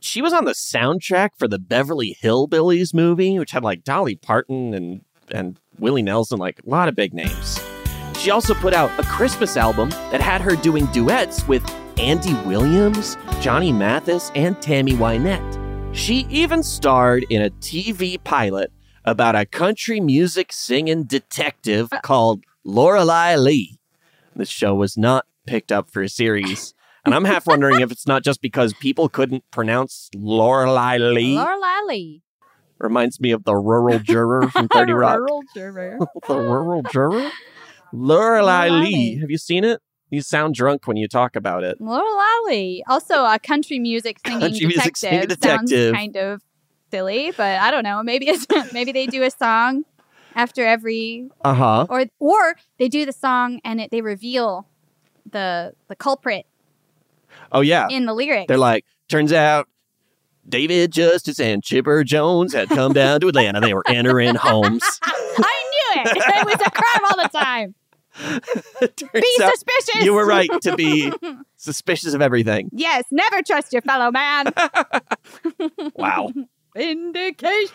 She 0.00 0.22
was 0.22 0.32
on 0.32 0.44
the 0.44 0.52
soundtrack 0.52 1.30
for 1.38 1.46
the 1.48 1.58
Beverly 1.58 2.16
Hillbillies 2.22 2.94
movie, 2.94 3.38
which 3.38 3.50
had 3.50 3.62
like 3.64 3.84
Dolly 3.84 4.16
Parton 4.16 4.74
and 4.74 5.02
and 5.30 5.58
Willie 5.78 6.02
Nelson, 6.02 6.38
like 6.38 6.60
a 6.66 6.68
lot 6.68 6.88
of 6.88 6.94
big 6.94 7.14
names. 7.14 7.60
She 8.18 8.30
also 8.30 8.54
put 8.54 8.74
out 8.74 8.90
a 8.98 9.02
Christmas 9.04 9.56
album 9.56 9.90
that 10.10 10.20
had 10.20 10.40
her 10.40 10.54
doing 10.56 10.86
duets 10.86 11.46
with 11.48 11.62
Andy 11.98 12.34
Williams, 12.46 13.16
Johnny 13.40 13.72
Mathis, 13.72 14.30
and 14.34 14.60
Tammy 14.60 14.92
Wynette. 14.92 15.58
She 15.94 16.26
even 16.30 16.62
starred 16.62 17.24
in 17.30 17.42
a 17.42 17.50
TV 17.50 18.22
pilot 18.22 18.70
about 19.04 19.34
a 19.36 19.44
country 19.46 20.00
music 20.00 20.52
singing 20.52 21.04
detective 21.04 21.90
called 22.02 22.44
Lorelei 22.64 23.36
Lee. 23.36 23.78
The 24.34 24.44
show 24.46 24.74
was 24.74 24.96
not 24.96 25.26
picked 25.46 25.72
up 25.72 25.90
for 25.90 26.02
a 26.02 26.08
series. 26.08 26.74
And 27.04 27.14
I'm 27.14 27.24
half 27.24 27.46
wondering 27.46 27.80
if 27.80 27.90
it's 27.90 28.06
not 28.06 28.22
just 28.22 28.40
because 28.40 28.72
people 28.74 29.08
couldn't 29.08 29.42
pronounce 29.50 30.08
Lorelei 30.14 30.98
Lee. 30.98 31.36
Lorelei 31.36 31.80
Lee. 31.88 32.22
Reminds 32.78 33.20
me 33.20 33.32
of 33.32 33.44
the 33.44 33.54
rural 33.56 33.98
juror 33.98 34.48
from 34.50 34.68
30 34.72 34.92
Rock. 34.92 35.18
Rural 35.18 35.42
juror. 35.54 35.98
the 36.28 36.36
rural 36.36 36.82
juror? 36.82 37.30
Lorelei 37.92 38.68
Lee. 38.68 39.18
Have 39.20 39.30
you 39.30 39.38
seen 39.38 39.64
it? 39.64 39.80
You 40.10 40.20
sound 40.20 40.54
drunk 40.54 40.86
when 40.86 40.96
you 40.96 41.08
talk 41.08 41.36
about 41.36 41.64
it. 41.64 41.80
Lorelei 41.80 42.38
Lee. 42.46 42.84
Also, 42.88 43.24
a 43.24 43.38
country 43.38 43.78
music 43.78 44.18
singing 44.24 44.40
Country 44.40 44.66
music 44.66 44.94
detective. 44.94 45.00
singing 45.30 45.40
Sounds 45.42 45.70
detective. 45.70 45.94
kind 45.94 46.16
of 46.16 46.42
silly, 46.92 47.32
but 47.36 47.58
I 47.58 47.70
don't 47.70 47.82
know. 47.84 48.02
Maybe 48.02 48.28
it's, 48.28 48.46
maybe 48.72 48.92
they 48.92 49.06
do 49.06 49.22
a 49.22 49.30
song 49.30 49.84
after 50.34 50.64
every, 50.64 51.30
Uh 51.44 51.54
huh. 51.54 51.86
or 51.88 52.04
or 52.20 52.54
they 52.78 52.88
do 52.88 53.04
the 53.06 53.12
song 53.12 53.60
and 53.64 53.80
it, 53.80 53.90
they 53.90 54.02
reveal 54.02 54.68
the 55.30 55.72
the 55.88 55.96
culprit 55.96 56.46
Oh, 57.50 57.60
yeah. 57.62 57.88
in 57.90 58.04
the 58.06 58.14
lyrics. 58.14 58.46
They're 58.48 58.58
like, 58.58 58.84
turns 59.08 59.32
out 59.32 59.68
David 60.48 60.92
Justice 60.92 61.40
and 61.40 61.62
Chipper 61.62 62.04
Jones 62.04 62.52
had 62.52 62.68
come 62.68 62.92
down 62.92 63.20
to 63.20 63.28
Atlanta. 63.28 63.60
They 63.60 63.74
were 63.74 63.84
entering 63.86 64.34
homes. 64.34 64.82
I 65.02 65.64
knew 65.72 66.02
it. 66.02 66.16
It 66.16 66.44
was 66.46 66.66
a 66.66 66.70
crime 66.70 67.04
all 67.10 67.16
the 67.22 67.30
time. 67.38 67.74
Be 69.14 69.36
suspicious. 69.38 70.04
You 70.04 70.12
were 70.12 70.26
right 70.26 70.50
to 70.62 70.76
be 70.76 71.10
suspicious 71.56 72.12
of 72.12 72.20
everything. 72.20 72.68
Yes, 72.72 73.04
never 73.10 73.40
trust 73.42 73.72
your 73.72 73.80
fellow 73.82 74.10
man. 74.10 74.52
Wow. 75.94 76.30
Vindication. 76.74 77.70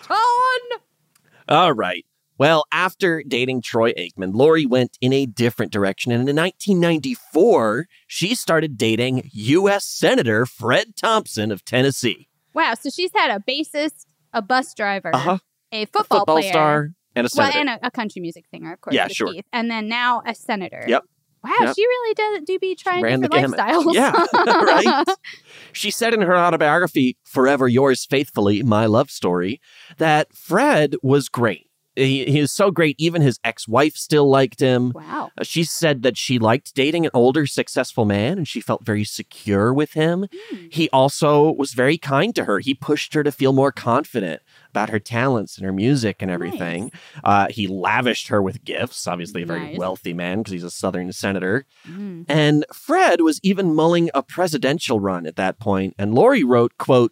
All 1.47 1.73
right. 1.73 2.05
Well, 2.39 2.65
after 2.71 3.23
dating 3.27 3.63
Troy 3.63 3.93
Aikman, 3.93 4.33
Lorrie 4.33 4.65
went 4.67 4.97
in 5.01 5.11
a 5.11 5.25
different 5.25 5.71
direction. 5.71 6.11
And 6.11 6.29
in 6.29 6.35
1994, 6.35 7.87
she 8.05 8.35
started 8.35 8.77
dating 8.77 9.29
U.S. 9.33 9.85
Senator 9.85 10.45
Fred 10.45 10.95
Thompson 10.95 11.51
of 11.51 11.65
Tennessee. 11.65 12.27
Wow, 12.53 12.73
so 12.79 12.89
she's 12.89 13.11
had 13.15 13.31
a 13.35 13.39
bassist, 13.39 14.05
a 14.33 14.41
bus 14.41 14.73
driver, 14.75 15.09
Uh 15.13 15.17
huh. 15.17 15.37
a 15.71 15.81
A 15.83 15.85
football, 15.85 16.19
football 16.19 16.35
player, 16.37 16.51
star 16.51 16.89
and 17.15 17.25
a 17.25 17.29
well, 17.35 17.51
and 17.55 17.69
a, 17.69 17.79
a 17.87 17.91
country 17.91 18.21
music 18.21 18.45
singer, 18.51 18.73
of 18.73 18.81
course. 18.81 18.95
Yeah, 18.95 19.07
sure. 19.07 19.31
Keith, 19.31 19.45
and 19.51 19.69
then 19.71 19.87
now 19.87 20.21
a 20.25 20.35
senator. 20.35 20.83
Yep. 20.87 21.03
Wow, 21.47 21.65
Yep. 21.67 21.75
she 21.75 21.85
really 21.85 22.13
does 22.13 22.43
do 22.45 22.59
be 22.59 22.75
trying 22.75 23.03
ran 23.03 23.21
different 23.21 23.55
lifestyles. 23.55 23.93
Yeah, 23.93 24.11
right? 24.33 25.05
She 25.73 25.91
said 25.91 26.13
in 26.13 26.21
her 26.21 26.35
autobiography, 26.35 27.17
Forever 27.23 27.67
Yours 27.67 28.05
Faithfully, 28.05 28.63
My 28.63 28.85
Love 28.87 29.11
Story, 29.11 29.61
that 29.97 30.33
Fred 30.35 30.95
was 31.03 31.29
great. 31.29 31.66
He, 31.97 32.25
he 32.25 32.39
is 32.39 32.51
so 32.51 32.71
great, 32.71 32.95
even 32.97 33.21
his 33.21 33.39
ex 33.43 33.67
wife 33.67 33.95
still 33.95 34.29
liked 34.29 34.59
him. 34.59 34.91
Wow. 34.95 35.31
Uh, 35.37 35.43
She 35.43 35.63
said 35.63 36.03
that 36.03 36.17
she 36.17 36.39
liked 36.39 36.73
dating 36.75 37.05
an 37.05 37.11
older, 37.13 37.45
successful 37.45 38.05
man 38.05 38.37
and 38.37 38.47
she 38.47 38.61
felt 38.61 38.85
very 38.85 39.03
secure 39.03 39.73
with 39.73 39.93
him. 39.93 40.27
Hmm. 40.49 40.65
He 40.71 40.89
also 40.91 41.51
was 41.51 41.73
very 41.73 41.97
kind 41.97 42.33
to 42.35 42.45
her. 42.45 42.59
He 42.59 42.73
pushed 42.73 43.13
her 43.13 43.23
to 43.23 43.31
feel 43.31 43.53
more 43.53 43.71
confident 43.71 44.41
about 44.71 44.89
her 44.89 44.99
talents 44.99 45.57
and 45.57 45.65
her 45.65 45.73
music 45.73 46.21
and 46.21 46.29
everything. 46.31 46.91
Uh, 47.23 47.47
he 47.49 47.67
lavished 47.67 48.27
her 48.29 48.41
with 48.41 48.63
gifts, 48.63 49.07
obviously, 49.07 49.43
a 49.43 49.45
very 49.45 49.57
Nice. 49.67 49.77
wealthy 49.77 50.13
man 50.13 50.39
because 50.39 50.53
he's 50.53 50.63
a 50.63 50.71
Southern 50.71 51.11
senator. 51.11 51.65
Mm. 51.87 52.25
And 52.27 52.65
Fred 52.73 53.21
was 53.21 53.39
even 53.43 53.73
mulling 53.75 54.09
a 54.13 54.21
presidential 54.23 54.99
run 54.99 55.25
at 55.27 55.35
that 55.35 55.59
point. 55.59 55.67
point, 55.67 55.93
and 55.97 56.13
Lorrie 56.15 56.45
wrote, 56.45 56.77
quote, 56.77 57.11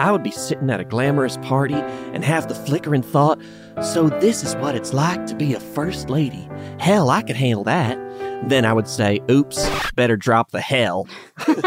I 0.00 0.10
would 0.10 0.22
be 0.22 0.30
sitting 0.30 0.70
at 0.70 0.80
a 0.80 0.84
glamorous 0.84 1.36
party 1.42 1.74
and 1.74 2.24
have 2.24 2.48
the 2.48 2.54
flickering 2.54 3.02
thought, 3.02 3.38
so 3.82 4.08
this 4.08 4.42
is 4.42 4.56
what 4.56 4.74
it's 4.74 4.94
like 4.94 5.26
to 5.26 5.34
be 5.34 5.52
a 5.52 5.60
first 5.60 6.08
lady. 6.08 6.48
Hell, 6.78 7.10
I 7.10 7.20
could 7.20 7.36
handle 7.36 7.64
that. 7.64 7.98
Then 8.48 8.64
I 8.64 8.72
would 8.72 8.88
say, 8.88 9.20
oops, 9.30 9.62
better 9.92 10.16
drop 10.16 10.52
the 10.52 10.60
hell. 10.62 11.06
That's 11.46 11.60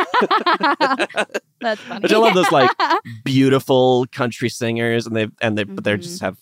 funny. 1.81 2.01
Which 2.01 2.11
I 2.11 2.17
love 2.17 2.33
those 2.33 2.51
like 2.51 2.71
beautiful 3.23 4.07
country 4.11 4.49
singers 4.49 5.05
and 5.05 5.15
they 5.15 5.27
and 5.39 5.55
they 5.55 5.65
but 5.65 5.83
they 5.83 5.95
just 5.97 6.15
mm-hmm. 6.15 6.25
have, 6.25 6.39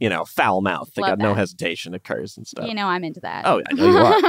you 0.00 0.08
know, 0.08 0.24
foul 0.24 0.62
mouth. 0.62 0.90
They 0.94 1.02
Love 1.02 1.10
got 1.10 1.18
no 1.18 1.34
hesitation 1.34 1.92
occurs 1.92 2.38
and 2.38 2.46
stuff. 2.46 2.66
you 2.66 2.74
know, 2.74 2.86
I'm 2.86 3.04
into 3.04 3.20
that. 3.20 3.44
Oh, 3.44 3.60
I 3.68 3.74
know 3.74 3.86
you 3.86 3.98
are. 3.98 4.20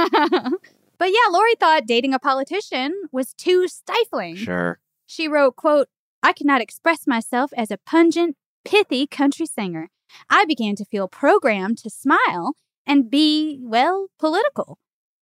but 0.98 1.06
yeah, 1.06 1.30
Lorrie 1.30 1.54
thought 1.58 1.86
dating 1.86 2.12
a 2.12 2.18
politician 2.18 2.94
was 3.12 3.32
too 3.32 3.66
stifling. 3.66 4.36
Sure. 4.36 4.78
She 5.06 5.26
wrote, 5.26 5.56
quote, 5.56 5.88
I 6.22 6.32
could 6.32 6.46
not 6.46 6.60
express 6.60 7.06
myself 7.06 7.52
as 7.56 7.70
a 7.70 7.78
pungent, 7.78 8.36
pithy 8.64 9.06
country 9.06 9.46
singer. 9.46 9.88
I 10.28 10.44
began 10.44 10.74
to 10.76 10.84
feel 10.84 11.08
programmed 11.08 11.78
to 11.78 11.90
smile 11.90 12.54
and 12.86 13.10
be, 13.10 13.60
well, 13.62 14.08
political. 14.18 14.78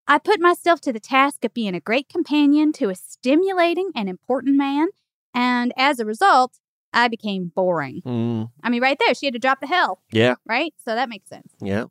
I 0.08 0.18
put 0.18 0.40
myself 0.40 0.80
to 0.82 0.92
the 0.92 1.00
task 1.00 1.44
of 1.44 1.52
being 1.52 1.74
a 1.74 1.80
great 1.80 2.08
companion 2.08 2.72
to 2.74 2.90
a 2.90 2.94
stimulating 2.94 3.90
and 3.94 4.08
important 4.08 4.56
man, 4.56 4.88
and 5.34 5.72
as 5.76 5.98
a 5.98 6.04
result, 6.04 6.60
I 6.92 7.08
became 7.08 7.52
boring. 7.54 8.02
Mm, 8.06 8.50
I 8.62 8.70
mean, 8.70 8.82
right 8.82 8.96
there, 8.98 9.14
she 9.14 9.26
had 9.26 9.34
to 9.34 9.40
drop 9.40 9.60
the 9.60 9.66
hell, 9.66 10.00
yeah. 10.12 10.36
right? 10.46 10.72
So 10.84 10.94
that 10.94 11.08
makes 11.08 11.28
sense. 11.28 11.52
Yeah. 11.60 11.86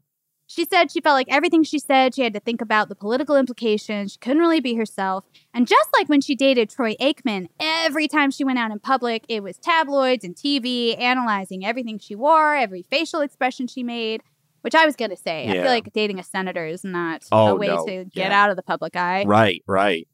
She 0.47 0.63
said 0.65 0.91
she 0.91 1.01
felt 1.01 1.15
like 1.15 1.27
everything 1.29 1.63
she 1.63 1.79
said, 1.79 2.13
she 2.13 2.21
had 2.21 2.33
to 2.33 2.39
think 2.39 2.61
about 2.61 2.87
the 2.87 2.95
political 2.95 3.35
implications. 3.35 4.11
She 4.13 4.17
couldn't 4.19 4.39
really 4.41 4.59
be 4.59 4.75
herself. 4.75 5.25
And 5.53 5.67
just 5.67 5.89
like 5.97 6.07
when 6.07 6.21
she 6.21 6.35
dated 6.35 6.69
Troy 6.69 6.93
Aikman, 7.01 7.47
every 7.59 8.07
time 8.07 8.29
she 8.29 8.43
went 8.43 8.59
out 8.59 8.69
in 8.71 8.79
public, 8.79 9.25
it 9.27 9.41
was 9.41 9.57
tabloids 9.57 10.23
and 10.23 10.35
TV 10.35 10.99
analyzing 11.01 11.65
everything 11.65 11.97
she 11.97 12.15
wore, 12.15 12.53
every 12.55 12.83
facial 12.83 13.21
expression 13.21 13.65
she 13.67 13.81
made, 13.81 14.21
which 14.61 14.75
I 14.75 14.85
was 14.85 14.95
going 14.95 15.11
to 15.11 15.17
say. 15.17 15.47
I 15.49 15.53
feel 15.53 15.63
like 15.65 15.91
dating 15.93 16.19
a 16.19 16.23
senator 16.23 16.65
is 16.65 16.83
not 16.83 17.23
Oh, 17.31 17.47
a 17.47 17.55
way 17.55 17.67
no. 17.67 17.83
to 17.85 18.05
get 18.05 18.29
Yeah. 18.29 18.43
out 18.43 18.51
of 18.51 18.55
the 18.55 18.63
public 18.63 18.95
eye. 18.95 19.23
Right, 19.25 19.63
right. 19.67 20.07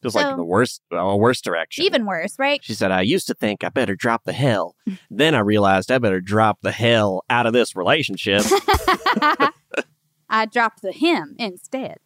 Feels 0.00 0.14
like 0.14 0.26
So- 0.26 0.36
the 0.36 0.44
worst, 0.44 0.82
uh, 0.92 1.14
worst 1.16 1.44
direction. 1.44 1.84
Even 1.84 2.04
worse, 2.06 2.38
right? 2.38 2.60
She 2.64 2.74
said, 2.74 2.90
I 2.90 3.02
used 3.02 3.26
to 3.26 3.34
think 3.34 3.64
I 3.64 3.68
better 3.68 3.94
drop 3.96 4.24
the 4.24 4.32
hell. 4.32 4.76
then 5.10 5.34
I 5.34 5.40
realized 5.40 5.90
I 5.92 5.98
better 5.98 6.20
drop 6.22 6.58
the 6.62 6.72
hell 6.72 7.22
out 7.28 7.44
of 7.46 7.52
this 7.52 7.76
relationship. 7.76 8.42
I 10.34 10.46
dropped 10.46 10.82
the 10.82 10.90
him 10.90 11.36
instead. 11.38 11.98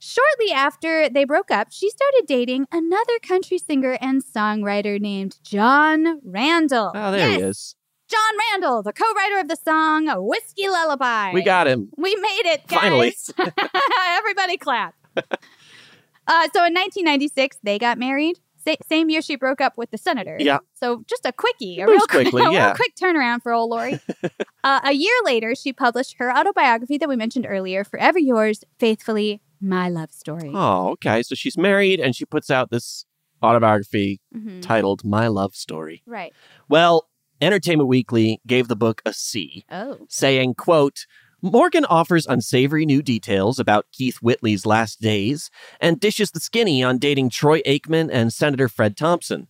Shortly 0.00 0.50
after 0.52 1.08
they 1.08 1.24
broke 1.24 1.52
up, 1.52 1.68
she 1.70 1.88
started 1.88 2.24
dating 2.26 2.66
another 2.72 3.20
country 3.22 3.58
singer 3.58 3.96
and 4.00 4.20
songwriter 4.24 5.00
named 5.00 5.38
Jon 5.44 6.20
Randall. 6.24 6.90
oh, 6.92 7.12
there 7.12 7.28
he 7.28 7.36
is. 7.36 7.76
Jon 8.08 8.38
Randall, 8.50 8.82
the 8.82 8.92
co-writer 8.92 9.38
of 9.38 9.46
the 9.46 9.54
song 9.54 10.08
"Whiskey 10.26 10.68
Lullaby." 10.68 11.30
We 11.32 11.42
got 11.42 11.68
him. 11.68 11.90
We 11.96 12.16
made 12.16 12.46
it, 12.46 12.66
guys. 12.66 12.80
Finally. 12.80 13.14
Everybody 14.18 14.56
clap. 14.56 14.96
uh, 15.16 16.48
so 16.52 16.64
in 16.66 16.74
1996, 16.74 17.58
they 17.62 17.78
got 17.78 17.98
married. 17.98 18.40
Sa- 18.66 18.76
same 18.88 19.10
year 19.10 19.22
she 19.22 19.36
broke 19.36 19.60
up 19.60 19.76
with 19.76 19.90
the 19.90 19.98
senator. 19.98 20.36
Yeah. 20.38 20.58
So 20.74 21.04
just 21.08 21.24
a 21.26 21.32
quickie, 21.32 21.80
a 21.80 21.86
Moves 21.86 21.90
real 21.98 22.06
quick, 22.06 22.22
quickly, 22.30 22.42
a 22.42 22.44
real 22.44 22.52
yeah. 22.52 22.74
quick 22.74 22.94
turnaround 22.96 23.42
for 23.42 23.52
old 23.52 23.70
Lorrie. 23.70 24.00
uh, 24.64 24.80
a 24.84 24.92
year 24.92 25.14
later, 25.24 25.54
she 25.54 25.72
published 25.72 26.16
her 26.18 26.30
autobiography 26.36 26.98
that 26.98 27.08
we 27.08 27.16
mentioned 27.16 27.46
earlier, 27.48 27.84
"Forever 27.84 28.18
Yours, 28.18 28.64
Faithfully, 28.78 29.40
My 29.60 29.88
Love 29.88 30.12
Story." 30.12 30.50
Oh, 30.54 30.90
okay. 30.92 31.22
So 31.22 31.34
she's 31.34 31.56
married 31.58 32.00
and 32.00 32.14
she 32.14 32.24
puts 32.24 32.50
out 32.50 32.70
this 32.70 33.04
autobiography 33.42 34.20
Mhm. 34.36 34.62
titled 34.62 35.04
My 35.04 35.26
Love 35.28 35.54
Story. 35.54 36.02
Right. 36.06 36.32
Well, 36.68 37.08
Entertainment 37.40 37.88
Weekly 37.88 38.40
gave 38.46 38.68
the 38.68 38.76
book 38.76 39.02
a 39.04 39.12
C, 39.12 39.64
Oh. 39.70 40.06
saying, 40.08 40.54
quote, 40.54 41.06
Morgan 41.44 41.84
offers 41.84 42.24
unsavory 42.24 42.86
new 42.86 43.02
details 43.02 43.58
about 43.58 43.90
Keith 43.90 44.18
Whitley's 44.18 44.64
last 44.64 45.00
days 45.00 45.50
and 45.80 45.98
dishes 45.98 46.30
the 46.30 46.38
skinny 46.38 46.84
on 46.84 46.98
dating 46.98 47.30
Troy 47.30 47.60
Aikman 47.62 48.10
and 48.12 48.32
Senator 48.32 48.68
Fred 48.68 48.96
Thompson. 48.96 49.48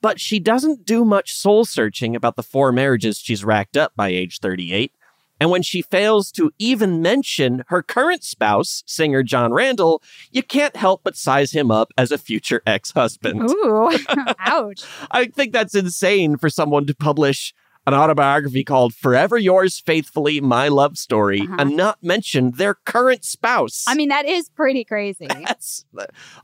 But 0.00 0.20
she 0.20 0.38
doesn't 0.38 0.86
do 0.86 1.04
much 1.04 1.34
soul 1.34 1.64
searching 1.64 2.14
about 2.14 2.36
the 2.36 2.44
four 2.44 2.70
marriages 2.70 3.18
she's 3.18 3.44
racked 3.44 3.76
up 3.76 3.92
by 3.96 4.10
age 4.10 4.38
38. 4.38 4.92
And 5.40 5.50
when 5.50 5.62
she 5.62 5.82
fails 5.82 6.30
to 6.32 6.52
even 6.60 7.02
mention 7.02 7.64
her 7.66 7.82
current 7.82 8.22
spouse, 8.22 8.84
singer 8.86 9.24
Jon 9.24 9.52
Randall, 9.52 10.00
you 10.30 10.44
can't 10.44 10.76
help 10.76 11.00
but 11.02 11.16
size 11.16 11.50
him 11.50 11.72
up 11.72 11.92
as 11.98 12.12
a 12.12 12.18
future 12.18 12.62
ex 12.64 12.92
husband. 12.92 13.50
Ooh. 13.50 13.90
Ouch. 14.38 14.84
I 15.10 15.26
think 15.26 15.52
that's 15.52 15.74
insane 15.74 16.36
for 16.36 16.48
someone 16.48 16.86
to 16.86 16.94
publish 16.94 17.52
an 17.86 17.94
autobiography 17.94 18.62
called 18.64 18.94
Forever 18.94 19.36
Yours 19.38 19.80
Faithfully 19.80 20.40
My 20.40 20.68
Love 20.68 20.96
Story 20.98 21.40
Uh-huh. 21.42 21.56
and 21.58 21.76
not 21.76 21.98
mention 22.02 22.52
their 22.52 22.74
current 22.74 23.24
spouse. 23.24 23.84
I 23.88 23.94
mean, 23.94 24.08
that 24.08 24.26
is 24.26 24.48
pretty 24.50 24.84
crazy. 24.84 25.26
that's 25.46 25.84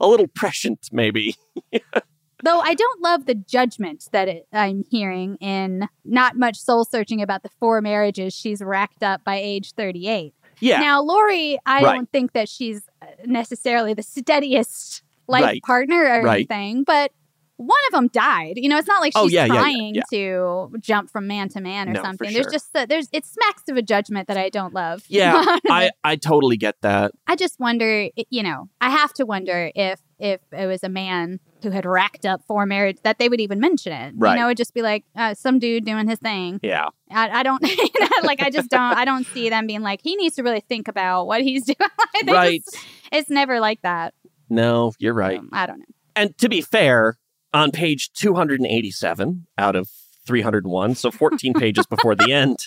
a 0.01 0.07
little 0.09 0.27
prescient, 0.29 0.89
maybe. 0.93 1.37
Though 2.45 2.61
I 2.61 2.75
don't 2.75 3.03
love 3.03 3.27
the 3.27 3.35
judgment 3.35 4.05
that 4.13 4.29
it, 4.29 4.47
I'm 4.53 4.85
hearing 4.89 5.37
in 5.41 5.89
not 6.05 6.37
much 6.37 6.57
soul 6.57 6.85
searching 6.85 7.21
about 7.21 7.43
the 7.43 7.51
four 7.59 7.81
marriages 7.83 8.33
she's 8.33 8.63
racked 8.63 9.03
up 9.03 9.25
by 9.25 9.37
age 9.37 9.73
38. 9.73 10.35
Yeah. 10.61 10.79
Now, 10.81 11.03
Lorrie, 11.03 11.59
I 11.67 11.83
Right. 11.83 11.95
don't 11.97 12.11
think 12.13 12.33
that 12.35 12.49
she's 12.49 12.83
uh, 13.03 13.07
necessarily 13.27 13.93
the 13.93 14.05
steadiest 14.05 15.03
life 15.27 15.43
Right. 15.43 15.63
partner 15.65 16.01
or 16.05 16.23
Right. 16.23 16.37
anything, 16.49 16.85
but 16.85 17.11
one 17.59 17.79
of 17.89 17.93
them 17.93 18.09
died. 18.09 18.55
You 18.57 18.69
know, 18.69 18.79
it's 18.79 18.89
not 18.89 19.01
like 19.01 19.13
she's 19.13 19.21
Oh, 19.23 19.27
yeah, 19.27 19.45
yeah, 19.45 19.53
yeah, 19.55 19.61
trying 19.61 19.95
yeah. 19.97 20.03
to 20.11 20.73
jump 20.81 21.11
from 21.11 21.27
man 21.27 21.49
to 21.51 21.61
man 21.61 21.89
or 21.89 21.93
No, 21.93 22.03
something. 22.03 22.33
There's 22.33 22.47
just 22.47 22.75
uh, 22.75 22.87
there's 22.87 23.09
it 23.13 23.27
smacks 23.27 23.65
of 23.69 23.77
a 23.77 23.83
judgment 23.83 24.29
that 24.29 24.37
I 24.37 24.49
don't 24.49 24.73
love. 24.73 25.03
Yeah, 25.09 25.43
I, 25.69 25.91
I 26.05 26.17
totally 26.17 26.57
get 26.57 26.77
that. 26.83 27.13
I 27.27 27.37
just 27.37 27.59
wonder, 27.61 28.09
you 28.31 28.43
know, 28.43 28.69
I 28.81 28.91
have 28.91 29.13
to 29.15 29.25
wonder 29.27 29.71
if 29.75 30.01
if 30.19 30.41
it 30.53 30.67
was 30.67 30.83
a 30.83 30.89
man 30.89 31.41
who 31.63 31.71
had 31.71 31.85
racked 31.85 32.25
up 32.25 32.41
four 32.47 32.65
marriages 32.67 33.01
that 33.03 33.19
they 33.19 33.29
would 33.29 33.41
even 33.41 33.59
mention 33.61 33.93
it. 33.93 34.15
Right. 34.17 34.35
You 34.35 34.41
know, 34.41 34.47
it'd 34.47 34.57
just 34.57 34.75
be 34.75 34.83
like 34.83 35.05
uh, 35.17 35.35
some 35.35 35.59
dude 35.59 35.85
doing 35.85 36.09
his 36.09 36.19
thing. 36.21 36.61
Yeah. 36.63 36.87
I, 37.11 37.29
I 37.41 37.43
don't 37.43 37.61
you 37.69 37.91
know, 38.01 38.09
like. 38.23 38.41
I 38.41 38.51
just 38.51 38.69
don't. 38.71 38.81
I 38.81 39.05
don't 39.05 39.27
see 39.27 39.49
them 39.51 39.67
being 39.67 39.83
like 39.83 40.01
he 40.03 40.15
needs 40.17 40.37
to 40.37 40.43
really 40.45 40.61
think 40.61 40.87
about 40.87 41.27
what 41.27 41.43
he's 41.43 41.65
doing. 41.67 41.77
Right. 42.27 42.63
just- 42.65 42.85
it's 43.11 43.31
never 43.31 43.59
like 43.59 43.83
that. 43.83 44.15
No, 44.49 44.93
you're 44.99 45.15
right. 45.15 45.41
I 45.53 45.67
don't 45.67 45.81
know. 45.81 45.85
And 46.17 46.37
to 46.39 46.49
be 46.49 46.61
fair, 46.63 47.17
on 47.55 47.71
page 47.71 48.11
287 48.13 49.47
out 49.57 49.77
of 49.77 49.89
301, 50.27 50.95
so 50.95 51.11
14 51.11 51.55
pages 51.59 51.87
before 51.87 52.15
the 52.15 52.33
end, 52.33 52.59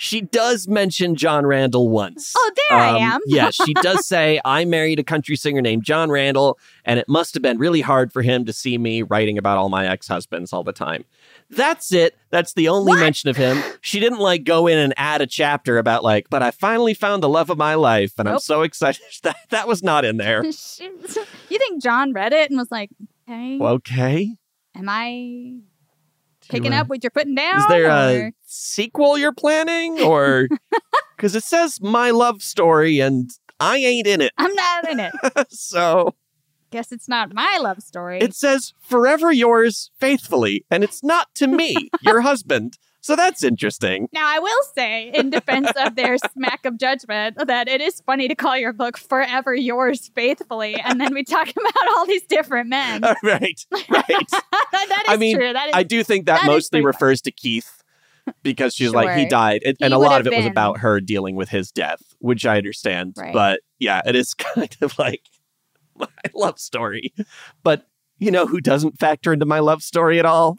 she 0.00 0.20
does 0.20 0.68
mention 0.68 1.16
Jon 1.16 1.44
Randall 1.44 1.88
once. 1.88 2.32
Oh, 2.36 2.50
there 2.70 2.78
I 2.78 2.90
Um, 2.90 2.96
am. 3.02 3.20
yes, 3.26 3.56
she 3.56 3.74
does 3.82 4.06
say, 4.06 4.40
I 4.44 4.64
married 4.64 5.00
a 5.00 5.02
country 5.02 5.34
singer 5.34 5.60
named 5.60 5.82
Jon 5.82 6.08
Randall, 6.08 6.56
and 6.84 7.00
it 7.00 7.08
must 7.08 7.34
have 7.34 7.42
been 7.42 7.58
really 7.58 7.80
hard 7.80 8.12
for 8.12 8.22
him 8.22 8.44
to 8.44 8.52
see 8.52 8.78
me 8.78 9.02
writing 9.02 9.38
about 9.38 9.58
all 9.58 9.68
my 9.68 9.88
ex 9.88 10.06
husbands 10.06 10.52
all 10.52 10.62
the 10.62 10.72
time. 10.72 11.04
That's 11.50 11.92
it. 11.92 12.16
That's 12.30 12.52
the 12.54 12.68
only 12.68 12.92
mention 12.94 13.28
of 13.28 13.36
him. 13.36 13.60
She 13.80 13.98
didn't 13.98 14.20
like 14.20 14.44
go 14.44 14.66
in 14.68 14.78
and 14.78 14.94
add 14.96 15.20
a 15.20 15.26
chapter 15.26 15.78
about, 15.78 16.04
like, 16.04 16.30
but 16.30 16.42
I 16.42 16.52
finally 16.52 16.94
found 16.94 17.22
the 17.22 17.28
love 17.28 17.50
of 17.50 17.58
my 17.58 17.74
life, 17.74 18.12
and 18.18 18.28
I'm 18.28 18.38
so 18.38 18.62
excited. 18.62 19.02
That, 19.24 19.36
that 19.50 19.66
was 19.66 19.82
not 19.82 20.04
in 20.04 20.16
there. 20.16 20.44
you 20.44 20.52
think 21.58 21.82
Jon 21.82 22.12
read 22.12 22.32
it 22.32 22.50
and 22.50 22.58
was 22.58 22.70
like, 22.70 22.90
"Okay, 23.28 23.58
Okay. 23.60 24.36
am 24.74 24.88
I 24.88 25.60
picking 26.48 26.72
up 26.72 26.88
what 26.88 27.02
you're 27.02 27.10
putting 27.10 27.34
down?" 27.34 27.58
Is 27.58 27.66
there 27.68 27.90
a 27.90 28.32
sequel 28.46 29.18
you're 29.18 29.32
planning? 29.32 30.00
Or 30.00 30.48
because 31.16 31.34
it 31.34 31.44
says 31.44 31.80
my 31.80 32.10
love 32.10 32.42
story 32.42 33.00
and 33.00 33.30
I 33.60 33.78
ain't 33.78 34.06
in 34.06 34.20
it. 34.20 34.32
I'm 34.38 34.54
not 34.54 34.88
in 34.88 35.00
it. 35.00 35.12
so 35.50 36.14
Guess 36.70 36.92
it's 36.92 37.08
not 37.08 37.32
my 37.32 37.58
love 37.58 37.80
story. 37.82 38.18
it 38.20 38.34
says 38.34 38.72
forever 38.80 39.32
yours 39.32 39.90
faithfully, 39.98 40.64
and 40.70 40.84
it's 40.84 41.02
not 41.02 41.28
to 41.36 41.46
me, 41.46 41.88
your 42.02 42.20
husband. 42.20 42.78
So 43.08 43.16
that's 43.16 43.42
interesting. 43.42 44.10
Now, 44.12 44.26
I 44.26 44.38
will 44.38 44.62
say, 44.74 45.10
in 45.14 45.30
defense 45.30 45.70
of 45.76 45.94
their 45.94 46.18
smack 46.34 46.66
of 46.66 46.76
judgment, 46.76 47.38
that 47.46 47.66
it 47.66 47.80
is 47.80 48.02
funny 48.02 48.28
to 48.28 48.34
call 48.34 48.54
your 48.54 48.74
book 48.74 48.98
Forever 48.98 49.54
Yours 49.54 50.10
Faithfully, 50.14 50.74
and 50.74 51.00
then 51.00 51.14
we 51.14 51.24
talk 51.24 51.48
about 51.56 51.88
all 51.96 52.04
these 52.04 52.26
different 52.26 52.68
men. 52.68 53.02
Uh, 53.04 53.14
right, 53.22 53.64
right. 53.88 54.04
that 54.30 55.04
is 55.06 55.08
I 55.08 55.16
mean, 55.16 55.36
true. 55.36 55.54
That 55.54 55.68
is, 55.68 55.74
I 55.74 55.84
do 55.84 56.04
think 56.04 56.26
that, 56.26 56.42
that 56.42 56.46
mostly 56.48 56.84
refers 56.84 57.22
to 57.22 57.30
Keith 57.30 57.82
because 58.42 58.74
she's 58.74 58.92
like, 58.92 59.18
he 59.18 59.24
died. 59.24 59.62
It, 59.64 59.76
He 59.78 59.86
and 59.86 59.94
a 59.94 59.98
lot 59.98 60.20
of 60.20 60.26
it 60.26 60.36
was 60.36 60.44
about 60.44 60.80
her 60.80 61.00
dealing 61.00 61.34
with 61.34 61.48
his 61.48 61.72
death, 61.72 62.02
which 62.18 62.44
I 62.44 62.58
understand. 62.58 63.14
Right. 63.16 63.32
But 63.32 63.60
yeah, 63.78 64.02
it 64.04 64.16
is 64.16 64.34
kind 64.34 64.76
of 64.82 64.98
like 64.98 65.22
my 65.96 66.08
love 66.34 66.58
story. 66.58 67.14
But 67.62 67.86
you 68.18 68.30
know 68.30 68.46
who 68.46 68.60
doesn't 68.60 68.98
factor 68.98 69.32
into 69.32 69.46
my 69.46 69.60
love 69.60 69.82
story 69.82 70.18
at 70.18 70.26
all? 70.26 70.58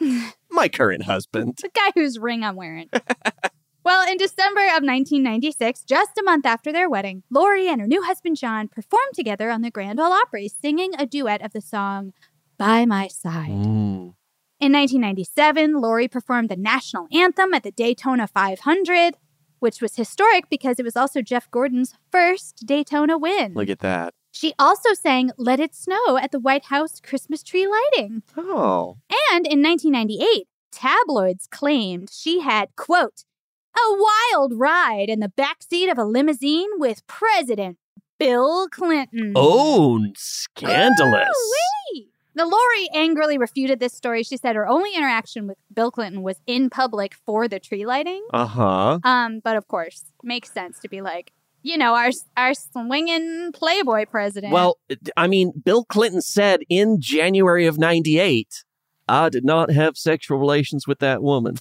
My 0.60 0.68
current 0.68 1.04
husband. 1.04 1.58
the 1.62 1.70
guy 1.70 1.90
whose 1.94 2.18
ring 2.18 2.44
I'm 2.44 2.54
wearing. 2.54 2.90
well, 3.82 4.06
in 4.06 4.18
December 4.18 4.60
of 4.60 4.82
1996, 4.82 5.84
just 5.84 6.18
a 6.18 6.22
month 6.22 6.44
after 6.44 6.70
their 6.70 6.86
wedding, 6.86 7.22
Lorrie 7.30 7.66
and 7.66 7.80
her 7.80 7.86
new 7.86 8.02
husband 8.02 8.36
Jon 8.36 8.68
performed 8.68 9.14
together 9.14 9.48
on 9.48 9.62
the 9.62 9.70
Grand 9.70 9.98
Ole 9.98 10.12
Opry, 10.12 10.48
singing 10.48 10.92
a 10.98 11.06
duet 11.06 11.42
of 11.42 11.54
the 11.54 11.62
song 11.62 12.12
By 12.58 12.84
My 12.84 13.08
Side. 13.08 13.48
Mm. 13.48 14.12
In 14.60 14.72
1997, 14.74 15.80
Lorrie 15.80 16.08
performed 16.08 16.50
the 16.50 16.56
national 16.56 17.08
anthem 17.10 17.54
at 17.54 17.62
the 17.62 17.72
Daytona 17.72 18.26
500, 18.26 19.16
which 19.60 19.80
was 19.80 19.96
historic 19.96 20.50
because 20.50 20.78
it 20.78 20.84
was 20.84 20.94
also 20.94 21.22
Jeff 21.22 21.50
Gordon's 21.50 21.94
first 22.12 22.66
Daytona 22.66 23.16
win. 23.16 23.54
Look 23.54 23.70
at 23.70 23.78
that. 23.78 24.12
She 24.32 24.52
also 24.58 24.94
sang 24.94 25.32
Let 25.36 25.58
It 25.58 25.74
Snow 25.74 26.16
at 26.16 26.30
the 26.30 26.38
White 26.38 26.66
House 26.66 27.00
Christmas 27.00 27.42
tree 27.42 27.66
lighting. 27.66 28.22
Oh. 28.36 28.98
And 29.32 29.46
in 29.46 29.62
1998, 29.62 30.46
tabloids 30.70 31.46
claimed 31.50 32.10
she 32.12 32.40
had, 32.40 32.74
quote, 32.76 33.24
a 33.76 34.04
wild 34.32 34.52
ride 34.56 35.08
in 35.08 35.20
the 35.20 35.32
backseat 35.36 35.90
of 35.90 35.98
a 35.98 36.04
limousine 36.04 36.68
with 36.78 37.06
President 37.06 37.78
Bill 38.18 38.68
Clinton. 38.68 39.32
Oh, 39.34 40.04
scandalous. 40.14 41.28
Ooh-wee. 41.28 42.08
Now, 42.34 42.44
Lorrie 42.44 42.88
angrily 42.94 43.38
refuted 43.38 43.80
this 43.80 43.92
story. 43.92 44.22
She 44.22 44.36
said 44.36 44.54
her 44.56 44.68
only 44.68 44.94
interaction 44.94 45.46
with 45.46 45.58
Bill 45.72 45.90
Clinton 45.90 46.22
was 46.22 46.36
in 46.46 46.70
public 46.70 47.14
for 47.14 47.48
the 47.48 47.58
tree 47.58 47.86
lighting. 47.86 48.24
Uh 48.32 48.46
huh. 48.46 48.98
Um, 49.02 49.40
but 49.42 49.56
of 49.56 49.66
course, 49.68 50.04
makes 50.22 50.52
sense 50.52 50.78
to 50.80 50.88
be 50.88 51.00
like, 51.00 51.32
you 51.62 51.76
know, 51.76 51.94
our 51.94 52.10
our 52.36 52.54
swinging 52.54 53.52
Playboy 53.52 54.06
president. 54.06 54.52
Well, 54.52 54.78
I 55.16 55.26
mean, 55.26 55.52
Bill 55.64 55.84
Clinton 55.84 56.22
said 56.22 56.60
in 56.68 57.00
January 57.00 57.66
of 57.66 57.78
98, 57.78 58.64
I 59.10 59.28
did 59.28 59.44
not 59.44 59.70
have 59.70 59.96
sexual 59.96 60.38
relations 60.38 60.86
with 60.86 61.00
that 61.00 61.22
woman. 61.22 61.56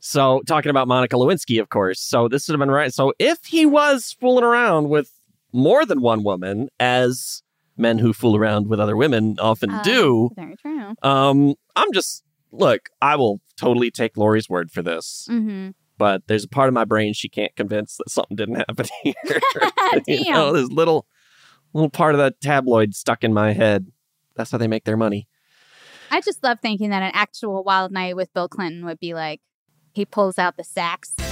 So, 0.00 0.40
talking 0.48 0.70
about 0.70 0.88
Monica 0.88 1.14
Lewinsky, 1.16 1.60
of 1.60 1.68
course. 1.68 2.00
So, 2.00 2.26
this 2.26 2.48
would 2.48 2.54
have 2.54 2.58
been 2.58 2.70
right. 2.70 2.92
So, 2.92 3.12
if 3.20 3.44
he 3.44 3.66
was 3.66 4.16
fooling 4.20 4.42
around 4.44 4.88
with 4.88 5.10
more 5.52 5.86
than 5.86 6.00
one 6.00 6.24
woman, 6.24 6.68
as 6.80 7.42
men 7.76 7.98
who 7.98 8.12
fool 8.12 8.36
around 8.36 8.68
with 8.68 8.80
other 8.80 8.96
women 8.96 9.36
often 9.40 9.70
Uh, 9.70 9.82
do, 9.82 10.30
very 10.34 10.56
true. 10.56 10.94
um, 11.02 11.54
I'm 11.76 11.92
just, 11.92 12.24
look, 12.50 12.88
I 13.00 13.14
will 13.16 13.40
totally 13.56 13.90
take 13.90 14.16
Lorrie's 14.16 14.48
word 14.48 14.70
for 14.72 14.82
this. 14.82 15.28
Mm-hmm. 15.30 15.70
But 15.98 16.22
there's 16.26 16.44
a 16.44 16.48
part 16.48 16.66
of 16.68 16.74
my 16.74 16.84
brain 16.84 17.12
she 17.12 17.28
can't 17.28 17.54
convince 17.54 17.96
that 17.98 18.10
something 18.10 18.36
didn't 18.36 18.56
happen 18.56 18.86
here. 19.04 19.14
you 20.08 20.32
know, 20.32 20.52
there's 20.52 20.72
little 20.72 21.06
little 21.74 21.90
part 21.90 22.14
of 22.14 22.18
that 22.18 22.40
tabloid 22.40 22.94
stuck 22.94 23.22
in 23.22 23.32
my 23.32 23.52
head. 23.52 23.86
That's 24.34 24.50
how 24.50 24.58
they 24.58 24.66
make 24.66 24.84
their 24.84 24.96
money. 24.96 25.28
I 26.12 26.20
just 26.20 26.44
love 26.44 26.58
thinking 26.60 26.90
that 26.90 27.02
an 27.02 27.12
actual 27.14 27.64
wild 27.64 27.90
night 27.90 28.14
with 28.16 28.32
Bill 28.34 28.46
Clinton 28.46 28.84
would 28.84 29.00
be 29.00 29.14
like 29.14 29.40
he 29.94 30.04
pulls 30.04 30.38
out 30.38 30.58
the 30.58 30.64
sax. 30.64 31.14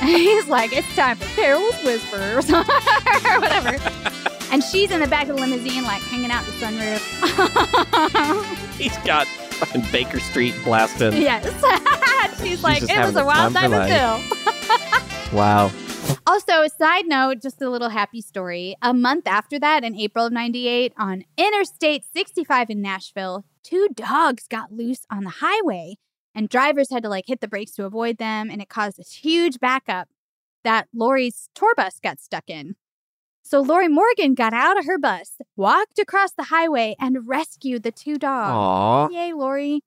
He's 0.00 0.48
like, 0.48 0.72
it's 0.72 0.96
time 0.96 1.16
for 1.16 1.26
Careless 1.36 1.84
Whispers 1.84 2.50
or 2.52 2.64
whatever. 3.38 3.76
And 4.50 4.64
she's 4.64 4.90
in 4.90 5.00
the 5.00 5.06
back 5.06 5.28
of 5.28 5.36
the 5.36 5.42
limousine, 5.42 5.84
like 5.84 6.00
hanging 6.02 6.30
out 6.30 6.44
the 6.46 6.52
sunroof. 6.52 7.04
He's 8.78 8.96
got 8.98 9.26
fucking 9.26 9.84
Baker 9.92 10.20
Street 10.20 10.54
blasting. 10.64 11.12
yes. 11.20 11.44
she's 12.42 12.62
like, 12.62 12.82
it 12.82 12.98
was 12.98 13.14
a 13.14 13.24
wild 13.24 13.52
time 13.54 13.70
night 13.70 13.78
with 13.78 13.88
Bill. 15.30 15.38
Wow. 15.38 15.70
Also, 16.26 16.62
a 16.62 16.68
side 16.68 17.06
note, 17.06 17.42
just 17.42 17.60
a 17.62 17.68
little 17.68 17.90
happy 17.90 18.20
story. 18.20 18.74
A 18.82 18.94
month 18.94 19.26
after 19.26 19.58
that, 19.60 19.84
in 19.84 19.94
April 19.96 20.26
of 20.26 20.32
98, 20.32 20.92
on 20.98 21.24
Interstate 21.36 22.04
65 22.12 22.70
in 22.70 22.80
Nashville, 22.82 23.44
two 23.62 23.88
dogs 23.94 24.46
got 24.48 24.72
loose 24.72 25.06
on 25.10 25.24
the 25.24 25.30
highway 25.30 25.96
and 26.34 26.48
drivers 26.48 26.90
had 26.90 27.02
to 27.02 27.08
like 27.08 27.24
hit 27.26 27.40
the 27.40 27.48
brakes 27.48 27.72
to 27.72 27.84
avoid 27.84 28.18
them. 28.18 28.50
And 28.50 28.60
it 28.62 28.68
caused 28.68 28.96
this 28.96 29.12
huge 29.12 29.58
backup 29.58 30.08
that 30.64 30.88
Lorrie's 30.94 31.48
tour 31.54 31.74
bus 31.74 31.98
got 32.02 32.20
stuck 32.20 32.44
in. 32.48 32.76
So 33.42 33.60
Lorrie 33.60 33.88
Morgan 33.88 34.34
got 34.34 34.52
out 34.52 34.78
of 34.78 34.84
her 34.84 34.98
bus, 34.98 35.32
walked 35.56 35.98
across 35.98 36.32
the 36.32 36.44
highway, 36.44 36.94
and 37.00 37.26
rescued 37.26 37.82
the 37.82 37.90
two 37.90 38.16
dogs. 38.16 38.52
Aw. 38.52 39.08
Yay, 39.08 39.32
Lorrie. 39.32 39.80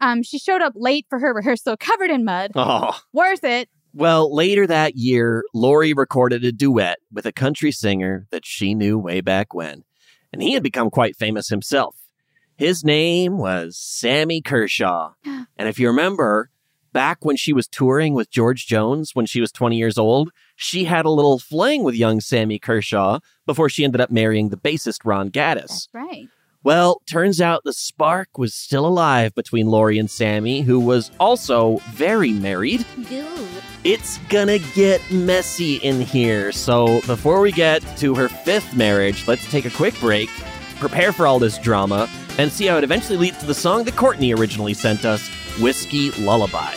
Um, 0.00 0.22
she 0.22 0.38
showed 0.38 0.62
up 0.62 0.74
late 0.76 1.06
for 1.08 1.18
her 1.18 1.32
rehearsal, 1.34 1.76
covered 1.78 2.10
in 2.10 2.24
mud. 2.24 2.50
Oh. 2.54 2.98
Worth 3.12 3.44
it. 3.44 3.68
Well, 3.94 4.34
later 4.34 4.66
that 4.66 4.96
year, 4.96 5.42
Lorrie 5.54 5.94
recorded 5.94 6.44
a 6.44 6.52
duet 6.52 6.98
with 7.10 7.24
a 7.24 7.32
country 7.32 7.72
singer 7.72 8.26
that 8.30 8.44
she 8.44 8.74
knew 8.74 8.98
way 8.98 9.20
back 9.22 9.54
when, 9.54 9.84
and 10.32 10.42
he 10.42 10.52
had 10.52 10.62
become 10.62 10.90
quite 10.90 11.16
famous 11.16 11.48
himself. 11.48 11.96
His 12.58 12.84
name 12.84 13.38
was 13.38 13.76
Sammy 13.76 14.42
Kershaw. 14.42 15.12
and 15.24 15.68
if 15.68 15.78
you 15.78 15.86
remember, 15.86 16.50
back 16.92 17.24
when 17.24 17.36
she 17.36 17.52
was 17.52 17.68
touring 17.68 18.14
with 18.14 18.32
George 18.32 18.66
Jones 18.66 19.14
when 19.14 19.26
she 19.26 19.40
was 19.40 19.52
20 19.52 19.76
years 19.76 19.96
old, 19.96 20.32
she 20.56 20.82
had 20.82 21.04
a 21.04 21.10
little 21.10 21.38
fling 21.38 21.84
with 21.84 21.94
young 21.94 22.20
Sammy 22.20 22.58
Kershaw 22.58 23.20
before 23.46 23.68
she 23.68 23.84
ended 23.84 24.00
up 24.00 24.10
marrying 24.10 24.48
the 24.48 24.56
bassist 24.56 25.02
Ron 25.04 25.30
Gaddis. 25.30 25.68
That's 25.68 25.88
right. 25.92 26.28
Well, 26.64 27.00
turns 27.06 27.40
out 27.40 27.62
the 27.62 27.72
spark 27.72 28.36
was 28.36 28.54
still 28.54 28.84
alive 28.84 29.36
between 29.36 29.68
Lorrie 29.68 30.00
and 30.00 30.10
Sammy, 30.10 30.62
who 30.62 30.80
was 30.80 31.12
also 31.20 31.76
very 31.92 32.32
married. 32.32 32.84
It's 33.84 34.18
gonna 34.30 34.58
get 34.58 35.00
messy 35.12 35.76
in 35.76 36.00
here. 36.00 36.50
So, 36.50 37.00
before 37.02 37.40
we 37.40 37.52
get 37.52 37.82
to 37.98 38.16
her 38.16 38.28
fifth 38.28 38.74
marriage, 38.74 39.28
let's 39.28 39.48
take 39.48 39.64
a 39.64 39.70
quick 39.70 39.98
break, 40.00 40.28
prepare 40.80 41.12
for 41.12 41.28
all 41.28 41.38
this 41.38 41.56
drama, 41.58 42.10
and 42.38 42.52
see 42.52 42.66
how 42.66 42.78
it 42.78 42.84
eventually 42.84 43.18
leads 43.18 43.38
to 43.38 43.46
the 43.46 43.54
song 43.54 43.84
that 43.84 43.96
Courtney 43.96 44.32
originally 44.32 44.72
sent 44.72 45.04
us 45.04 45.28
Whiskey 45.60 46.12
Lullaby. 46.12 46.76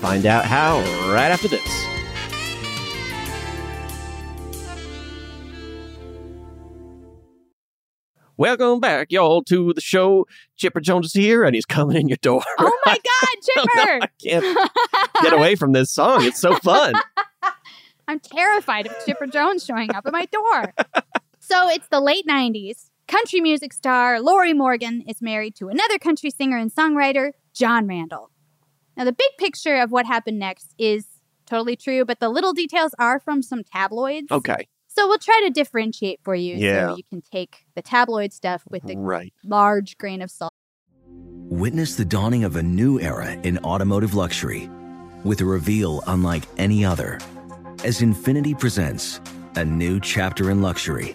Find 0.00 0.26
out 0.26 0.44
how 0.46 0.78
right 1.12 1.30
after 1.30 1.48
this. 1.48 1.60
Welcome 8.36 8.80
back, 8.80 9.12
y'all, 9.12 9.44
to 9.44 9.72
the 9.74 9.80
show. 9.80 10.26
Chipper 10.56 10.80
Jones 10.80 11.06
is 11.06 11.12
here, 11.12 11.44
and 11.44 11.54
he's 11.54 11.64
coming 11.64 11.96
in 11.96 12.08
your 12.08 12.16
door. 12.16 12.42
Oh 12.58 12.78
my 12.84 12.98
God, 13.22 13.28
Chipper! 13.42 13.98
I 14.02 14.08
can't 14.20 14.70
get 15.22 15.32
away 15.32 15.54
from 15.54 15.70
this 15.70 15.92
song. 15.92 16.24
It's 16.24 16.40
so 16.40 16.56
fun. 16.56 16.94
I'm 18.08 18.18
terrified 18.18 18.86
of 18.86 18.92
Chipper 19.06 19.28
Jones 19.28 19.64
showing 19.64 19.94
up 19.94 20.04
at 20.04 20.12
my 20.12 20.26
door. 20.26 20.74
so 21.38 21.68
it's 21.68 21.86
the 21.88 22.00
late 22.00 22.26
90s. 22.26 22.90
Country 23.06 23.40
music 23.40 23.72
star 23.72 24.20
Lorrie 24.20 24.54
Morgan 24.54 25.02
is 25.06 25.20
married 25.20 25.54
to 25.56 25.68
another 25.68 25.98
country 25.98 26.30
singer 26.30 26.56
and 26.56 26.74
songwriter, 26.74 27.32
Jon 27.54 27.86
Randall. 27.86 28.30
Now, 28.96 29.04
the 29.04 29.12
big 29.12 29.30
picture 29.38 29.76
of 29.76 29.90
what 29.92 30.06
happened 30.06 30.38
next 30.38 30.74
is 30.78 31.06
totally 31.46 31.76
true, 31.76 32.04
but 32.04 32.20
the 32.20 32.28
little 32.30 32.52
details 32.52 32.92
are 32.98 33.20
from 33.20 33.42
some 33.42 33.62
tabloids. 33.62 34.28
Okay. 34.30 34.66
So 34.88 35.06
we'll 35.08 35.18
try 35.18 35.42
to 35.44 35.50
differentiate 35.50 36.20
for 36.24 36.34
you 36.34 36.56
Yeah. 36.56 36.90
so 36.90 36.96
you 36.96 37.02
can 37.10 37.20
take 37.20 37.66
the 37.74 37.82
tabloid 37.82 38.32
stuff 38.32 38.62
with 38.70 38.88
a 38.88 38.96
Right. 38.96 39.34
large 39.44 39.98
grain 39.98 40.22
of 40.22 40.30
salt. 40.30 40.52
Witness 41.50 41.96
the 41.96 42.04
dawning 42.04 42.44
of 42.44 42.56
a 42.56 42.62
new 42.62 42.98
era 43.00 43.32
in 43.42 43.58
automotive 43.58 44.14
luxury 44.14 44.70
with 45.24 45.40
a 45.40 45.44
reveal 45.44 46.02
unlike 46.06 46.44
any 46.56 46.84
other 46.84 47.18
as 47.84 48.00
Infiniti 48.00 48.58
presents 48.58 49.20
a 49.56 49.64
new 49.64 50.00
chapter 50.00 50.50
in 50.50 50.62
luxury, 50.62 51.14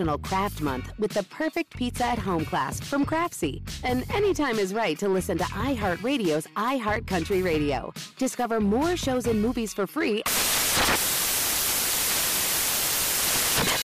National 0.00 0.18
Craft 0.18 0.62
Month 0.62 0.92
with 0.98 1.10
the 1.10 1.22
perfect 1.24 1.76
pizza 1.76 2.06
at 2.06 2.18
home 2.18 2.46
class 2.46 2.80
from 2.80 3.04
Craftsy. 3.04 3.60
And 3.84 4.10
anytime 4.10 4.58
is 4.58 4.72
right 4.72 4.98
to 4.98 5.10
listen 5.10 5.36
to 5.36 5.44
iHeartRadio's 5.44 6.46
iHeart 6.56 7.06
Country 7.06 7.42
Radio. 7.42 7.92
Discover 8.16 8.60
more 8.60 8.96
shows 8.96 9.26
and 9.26 9.42
movies 9.42 9.74
for 9.74 9.86
free 9.86 10.22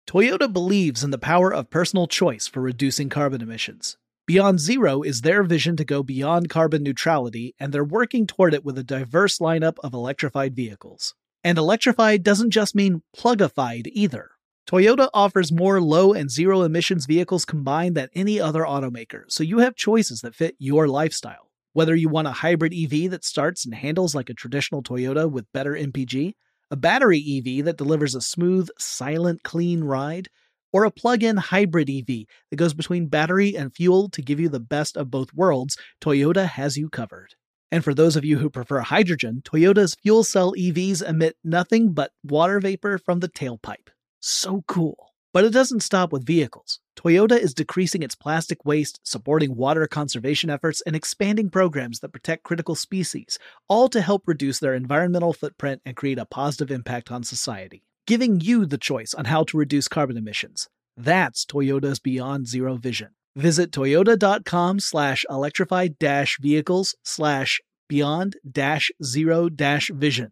Toyota 0.07 0.53
believes 0.53 1.03
in 1.03 1.09
the 1.09 1.17
power 1.17 1.51
of 1.51 1.71
personal 1.71 2.05
choice 2.05 2.45
for 2.45 2.61
reducing 2.61 3.09
carbon 3.09 3.41
emissions. 3.41 3.97
Beyond 4.27 4.59
Zero 4.59 5.01
is 5.01 5.21
their 5.21 5.41
vision 5.41 5.75
to 5.77 5.83
go 5.83 6.03
beyond 6.03 6.49
carbon 6.49 6.83
neutrality, 6.83 7.55
and 7.59 7.73
they're 7.73 7.83
working 7.83 8.27
toward 8.27 8.53
it 8.53 8.63
with 8.63 8.77
a 8.77 8.83
diverse 8.83 9.39
lineup 9.39 9.77
of 9.83 9.95
electrified 9.95 10.55
vehicles. 10.55 11.15
And 11.43 11.57
electrified 11.57 12.21
doesn't 12.21 12.51
just 12.51 12.75
mean 12.75 13.01
plugified 13.17 13.87
either. 13.91 14.34
Toyota 14.67 15.09
offers 15.13 15.51
more 15.51 15.79
low 15.79 16.13
and 16.13 16.31
zero 16.31 16.63
emissions 16.63 17.05
vehicles 17.05 17.45
combined 17.45 17.95
than 17.95 18.09
any 18.15 18.39
other 18.39 18.63
automaker, 18.63 19.23
so 19.27 19.43
you 19.43 19.59
have 19.59 19.75
choices 19.75 20.21
that 20.21 20.33
fit 20.33 20.55
your 20.57 20.87
lifestyle. 20.87 21.51
Whether 21.73 21.95
you 21.95 22.09
want 22.09 22.27
a 22.27 22.31
hybrid 22.31 22.73
EV 22.73 23.11
that 23.11 23.23
starts 23.23 23.63
and 23.63 23.75
handles 23.75 24.15
like 24.15 24.29
a 24.31 24.33
traditional 24.33 24.81
Toyota 24.81 25.29
with 25.29 25.51
better 25.53 25.73
MPG, 25.73 26.33
a 26.71 26.75
battery 26.75 27.19
EV 27.19 27.65
that 27.65 27.77
delivers 27.77 28.15
a 28.15 28.21
smooth, 28.21 28.69
silent, 28.79 29.43
clean 29.43 29.83
ride, 29.83 30.29
or 30.73 30.83
a 30.83 30.91
plug 30.91 31.21
in 31.21 31.37
hybrid 31.37 31.87
EV 31.87 32.25
that 32.49 32.55
goes 32.55 32.73
between 32.73 33.07
battery 33.07 33.55
and 33.55 33.75
fuel 33.75 34.09
to 34.09 34.21
give 34.23 34.39
you 34.39 34.49
the 34.49 34.59
best 34.59 34.97
of 34.97 35.11
both 35.11 35.31
worlds, 35.31 35.77
Toyota 36.01 36.47
has 36.47 36.75
you 36.75 36.89
covered. 36.89 37.35
And 37.71 37.83
for 37.83 37.93
those 37.93 38.15
of 38.15 38.25
you 38.25 38.39
who 38.39 38.49
prefer 38.49 38.79
hydrogen, 38.79 39.43
Toyota's 39.45 39.95
fuel 39.95 40.23
cell 40.23 40.53
EVs 40.57 41.07
emit 41.07 41.35
nothing 41.43 41.93
but 41.93 42.11
water 42.23 42.59
vapor 42.59 42.97
from 42.97 43.19
the 43.19 43.29
tailpipe. 43.29 43.89
So 44.27 44.63
cool. 44.67 45.13
But 45.33 45.45
it 45.45 45.53
doesn't 45.53 45.81
stop 45.81 46.11
with 46.11 46.25
vehicles. 46.25 46.79
Toyota 46.95 47.37
is 47.37 47.53
decreasing 47.53 48.01
its 48.01 48.15
plastic 48.15 48.65
waste, 48.65 48.99
supporting 49.03 49.55
water 49.55 49.85
conservation 49.85 50.49
efforts, 50.49 50.81
and 50.81 50.95
expanding 50.95 51.51
programs 51.51 51.99
that 51.99 52.11
protect 52.11 52.41
critical 52.41 52.73
species, 52.73 53.37
all 53.67 53.87
to 53.89 54.01
help 54.01 54.23
reduce 54.25 54.57
their 54.57 54.73
environmental 54.73 55.31
footprint 55.31 55.83
and 55.85 55.95
create 55.95 56.17
a 56.17 56.25
positive 56.25 56.71
impact 56.71 57.11
on 57.11 57.21
society, 57.21 57.83
giving 58.07 58.41
you 58.41 58.65
the 58.65 58.79
choice 58.79 59.13
on 59.13 59.25
how 59.25 59.43
to 59.43 59.57
reduce 59.57 59.87
carbon 59.87 60.17
emissions. 60.17 60.69
That's 60.97 61.45
Toyota's 61.45 61.99
Beyond 61.99 62.47
Zero 62.47 62.77
vision. 62.77 63.09
Visit 63.35 63.69
toyota.com 63.69 64.79
slash 64.79 65.23
electrified 65.29 65.99
dash 65.99 66.39
vehicles 66.39 66.95
slash 67.03 67.61
beyond 67.87 68.37
dash 68.49 68.89
zero 69.03 69.49
dash 69.49 69.91
vision. 69.93 70.31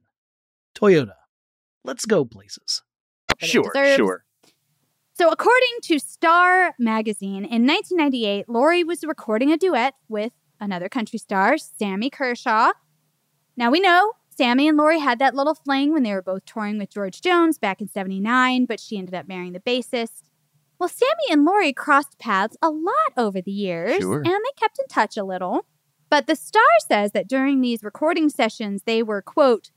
Toyota. 0.75 1.13
Let's 1.83 2.07
go 2.07 2.25
places. 2.25 2.81
Sure, 3.39 3.63
deserves. 3.73 3.95
sure. 3.97 4.23
So, 5.15 5.29
according 5.29 5.77
to 5.83 5.99
Star 5.99 6.73
magazine, 6.79 7.45
in 7.45 7.67
1998, 7.67 8.49
Lorrie 8.49 8.83
was 8.83 9.03
recording 9.03 9.51
a 9.51 9.57
duet 9.57 9.93
with 10.09 10.33
another 10.59 10.89
country 10.89 11.19
star, 11.19 11.57
Sammy 11.57 12.09
Kershaw. 12.09 12.71
Now, 13.55 13.69
we 13.69 13.79
know 13.79 14.13
Sammy 14.35 14.67
and 14.67 14.75
Lorrie 14.77 14.99
had 14.99 15.19
that 15.19 15.35
little 15.35 15.53
fling 15.53 15.93
when 15.93 16.01
they 16.03 16.13
were 16.13 16.23
both 16.23 16.45
touring 16.45 16.79
with 16.79 16.89
George 16.89 17.21
Jones 17.21 17.59
back 17.59 17.79
in 17.79 17.87
79, 17.87 18.65
but 18.65 18.79
she 18.79 18.97
ended 18.97 19.13
up 19.13 19.27
marrying 19.27 19.53
the 19.53 19.59
bassist. 19.59 20.23
Well, 20.79 20.89
Sammy 20.89 21.29
and 21.29 21.45
Lorrie 21.45 21.73
crossed 21.73 22.17
paths 22.17 22.57
a 22.61 22.69
lot 22.71 23.13
over 23.15 23.39
the 23.41 23.51
years, 23.51 23.97
Sure. 24.01 24.17
and 24.17 24.25
they 24.25 24.53
kept 24.59 24.79
in 24.79 24.87
touch 24.87 25.15
a 25.15 25.23
little. 25.23 25.67
But 26.09 26.25
the 26.25 26.35
star 26.35 26.63
says 26.87 27.11
that 27.11 27.27
during 27.27 27.61
these 27.61 27.83
recording 27.83 28.29
sessions, 28.29 28.81
they 28.85 29.03
were, 29.03 29.21
quote, 29.21 29.69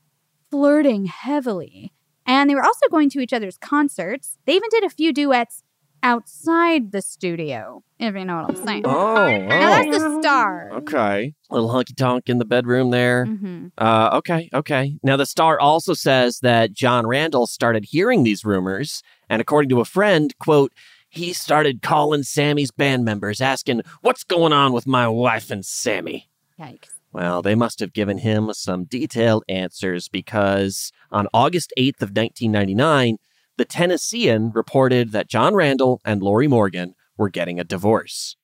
flirting 0.49 1.05
heavily. 1.05 1.93
And 2.27 2.49
they 2.49 2.55
were 2.55 2.63
also 2.63 2.87
going 2.91 3.09
to 3.11 3.19
each 3.19 3.33
other's 3.33 3.57
concerts. 3.57 4.37
They 4.45 4.53
even 4.53 4.69
did 4.69 4.83
a 4.83 4.89
few 4.89 5.13
duets 5.13 5.63
outside 6.03 6.91
the 6.91 7.01
studio, 7.01 7.83
if 7.99 8.13
you 8.13 8.25
know 8.25 8.41
what 8.41 8.49
I'm 8.49 8.65
saying. 8.65 8.83
Oh, 8.85 9.15
Now 9.47 9.69
that's 9.69 9.87
oh. 9.97 9.99
the 9.99 10.21
star. 10.21 10.71
Okay. 10.73 11.33
little 11.49 11.69
honky 11.69 11.95
tonk 11.95 12.29
in 12.29 12.37
the 12.37 12.45
bedroom 12.45 12.91
there. 12.91 13.25
hmm 13.25 13.67
Uh, 13.77 14.09
okay, 14.13 14.49
okay. 14.53 14.97
Now, 15.01 15.17
the 15.17 15.25
star 15.25 15.59
also 15.59 15.93
says 15.93 16.39
that 16.41 16.73
Jon 16.73 17.07
Randall 17.07 17.47
started 17.47 17.85
hearing 17.85 18.23
these 18.23 18.45
rumors, 18.45 19.01
and 19.29 19.41
according 19.41 19.69
to 19.69 19.79
a 19.79 19.85
friend, 19.85 20.37
quote, 20.39 20.73
he 21.09 21.33
started 21.33 21.81
calling 21.81 22.23
Sammy's 22.23 22.71
band 22.71 23.05
members 23.05 23.41
asking, 23.41 23.81
What's 24.01 24.23
going 24.23 24.53
on 24.53 24.73
with 24.73 24.85
my 24.85 25.07
wife 25.07 25.49
and 25.49 25.65
Sammy? 25.65 26.29
Yikes. 26.59 26.96
Well, 27.11 27.41
they 27.41 27.55
must 27.55 27.79
have 27.79 27.93
given 27.93 28.19
him 28.19 28.51
some 28.53 28.83
detailed 28.83 29.43
answers 29.47 30.07
because 30.07 30.91
on 31.11 31.27
August 31.33 31.73
8th 31.77 32.01
of 32.01 32.15
1999, 32.15 33.17
the 33.57 33.65
Tennessean 33.65 34.51
reported 34.53 35.11
that 35.11 35.29
Jon 35.29 35.55
Randall 35.55 35.99
and 36.05 36.21
Lorrie 36.21 36.47
Morgan 36.47 36.93
were 37.17 37.29
getting 37.29 37.59
a 37.59 37.63
divorce. 37.63 38.35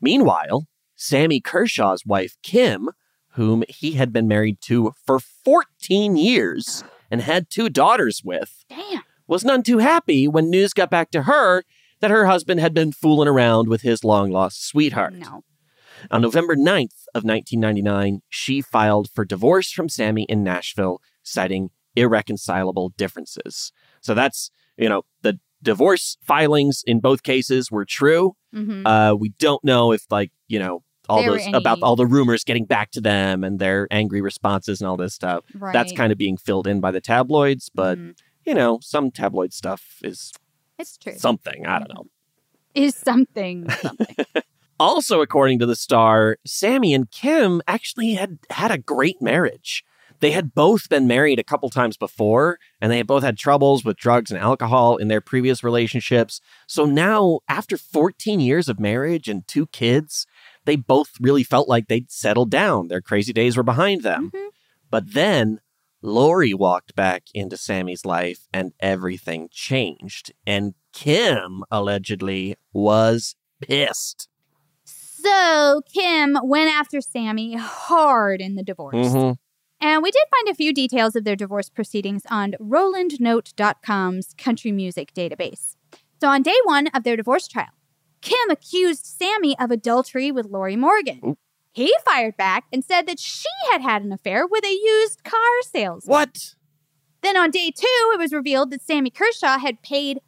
Meanwhile, 0.00 0.66
Sammy 0.94 1.40
Kershaw's 1.40 2.06
wife, 2.06 2.36
Kim, 2.42 2.90
whom 3.32 3.64
he 3.68 3.92
had 3.92 4.12
been 4.12 4.26
married 4.26 4.60
to 4.62 4.92
for 5.04 5.20
14 5.20 6.16
years 6.16 6.84
and 7.10 7.20
had 7.20 7.50
two 7.50 7.68
daughters 7.68 8.22
with, 8.24 8.64
Damn. 8.68 9.02
was 9.26 9.44
none 9.44 9.62
too 9.62 9.78
happy 9.78 10.26
when 10.26 10.48
news 10.48 10.72
got 10.72 10.90
back 10.90 11.10
to 11.10 11.22
her 11.24 11.64
that 12.00 12.10
her 12.10 12.26
husband 12.26 12.60
had 12.60 12.72
been 12.72 12.92
fooling 12.92 13.28
around 13.28 13.68
with 13.68 13.82
his 13.82 14.04
long 14.04 14.30
lost 14.30 14.66
sweetheart. 14.66 15.14
No. 15.14 15.44
On 16.10 16.20
November 16.22 16.54
9th 16.56 17.06
of 17.14 17.24
1999, 17.24 18.22
she 18.28 18.60
filed 18.60 19.10
for 19.10 19.24
divorce 19.24 19.70
from 19.72 19.88
Sammy 19.88 20.24
in 20.28 20.42
Nashville, 20.42 21.00
citing 21.22 21.70
irreconcilable 21.94 22.90
differences. 22.96 23.72
So 24.00 24.14
that's, 24.14 24.50
you 24.76 24.88
know, 24.88 25.02
the 25.22 25.38
divorce 25.62 26.16
filings 26.22 26.82
in 26.86 27.00
both 27.00 27.22
cases 27.22 27.70
were 27.70 27.84
true. 27.84 28.34
hmm 28.52 28.86
Uh, 28.86 29.14
we 29.18 29.30
don't 29.38 29.62
know 29.64 29.92
if, 29.92 30.02
like, 30.10 30.30
you 30.48 30.58
know, 30.58 30.82
all 31.08 31.22
There 31.22 31.32
those 31.32 31.46
about 31.52 31.78
all 31.82 31.96
the 31.96 32.06
rumors 32.06 32.42
getting 32.44 32.64
back 32.66 32.90
to 32.92 33.00
them 33.00 33.44
and 33.44 33.58
their 33.58 33.86
angry 33.90 34.20
responses 34.20 34.80
and 34.80 34.88
all 34.88 34.96
this 34.96 35.14
stuff. 35.14 35.44
right. 35.54 35.72
That's 35.72 35.92
kind 35.92 36.10
of 36.12 36.18
being 36.18 36.36
filled 36.36 36.66
in 36.66 36.80
by 36.80 36.90
the 36.90 37.00
tabloids, 37.00 37.70
but 37.74 37.96
Mhm. 37.98 38.16
you 38.44 38.54
know, 38.54 38.78
some 38.80 39.10
tabloid 39.10 39.52
stuff 39.52 39.98
is 40.02 40.32
It's 40.78 40.96
true. 40.98 41.14
something. 41.16 41.64
I 41.66 41.78
don't 41.78 41.92
know. 41.94 42.04
Is 42.74 42.94
something 42.94 43.68
something. 43.70 44.16
Also, 44.78 45.20
according 45.22 45.58
to 45.58 45.66
the 45.66 45.76
star, 45.76 46.36
Sammy 46.46 46.92
and 46.92 47.10
Kim 47.10 47.62
actually 47.66 48.14
had 48.14 48.38
had 48.50 48.70
a 48.70 48.78
great 48.78 49.22
marriage. 49.22 49.84
They 50.20 50.30
had 50.30 50.54
both 50.54 50.88
been 50.88 51.06
married 51.06 51.38
a 51.38 51.44
couple 51.44 51.68
times 51.68 51.96
before, 51.96 52.58
and 52.80 52.90
they 52.90 52.96
had 52.96 53.06
both 53.06 53.22
had 53.22 53.36
troubles 53.36 53.84
with 53.84 53.98
drugs 53.98 54.30
and 54.30 54.40
alcohol 54.40 54.96
in 54.96 55.08
their 55.08 55.20
previous 55.20 55.62
relationships. 55.62 56.40
So 56.66 56.84
now, 56.86 57.40
after 57.48 57.76
14 57.76 58.40
years 58.40 58.68
of 58.68 58.80
marriage 58.80 59.28
and 59.28 59.46
two 59.46 59.66
kids, 59.66 60.26
they 60.64 60.76
both 60.76 61.10
really 61.20 61.44
felt 61.44 61.68
like 61.68 61.88
they'd 61.88 62.10
settled 62.10 62.50
down. 62.50 62.88
Their 62.88 63.02
crazy 63.02 63.32
days 63.32 63.56
were 63.56 63.62
behind 63.62 64.02
them. 64.02 64.30
Mhm. 64.30 64.48
But 64.90 65.12
then 65.12 65.60
Lorrie 66.02 66.54
walked 66.54 66.94
back 66.94 67.24
into 67.34 67.56
Sammy's 67.56 68.04
life 68.04 68.48
and 68.52 68.72
everything 68.80 69.48
changed. 69.50 70.32
And 70.46 70.74
Kim 70.92 71.62
allegedly 71.70 72.56
was 72.72 73.36
pissed. 73.60 74.28
So 75.26 75.82
Kim 75.92 76.38
went 76.44 76.70
after 76.70 77.00
Sammy 77.00 77.56
hard 77.56 78.40
in 78.40 78.54
the 78.54 78.62
divorce. 78.62 78.94
Mhm. 79.08 79.36
And 79.80 80.02
we 80.02 80.10
did 80.10 80.22
find 80.30 80.48
a 80.48 80.54
few 80.54 80.72
details 80.72 81.16
of 81.16 81.24
their 81.24 81.36
divorce 81.36 81.68
proceedings 81.68 82.22
on 82.30 82.54
RolandNote.com's 82.60 84.34
country 84.38 84.72
music 84.72 85.12
database. 85.14 85.74
So 86.20 86.28
on 86.28 86.42
day 86.42 86.56
one 86.64 86.86
of 86.88 87.02
their 87.02 87.16
divorce 87.16 87.48
trial, 87.48 87.72
Kim 88.22 88.50
accused 88.50 89.04
Sammy 89.04 89.58
of 89.58 89.70
adultery 89.70 90.30
with 90.30 90.46
Lorrie 90.46 90.76
Morgan. 90.76 91.20
Oop. 91.26 91.38
He 91.72 91.94
fired 92.06 92.36
back 92.36 92.64
and 92.72 92.82
said 92.84 93.06
that 93.06 93.18
she 93.18 93.48
had 93.70 93.82
had 93.82 94.02
an 94.02 94.12
affair 94.12 94.46
with 94.46 94.64
a 94.64 94.72
used 94.72 95.24
car 95.24 95.62
salesman. 95.62 96.10
What? 96.10 96.54
Then 97.22 97.36
on 97.36 97.50
day 97.50 97.70
two, 97.70 98.10
it 98.14 98.18
was 98.18 98.32
revealed 98.32 98.70
that 98.70 98.82
Sammy 98.82 99.10
Kershaw 99.10 99.58
had 99.58 99.82
paid 99.82 100.20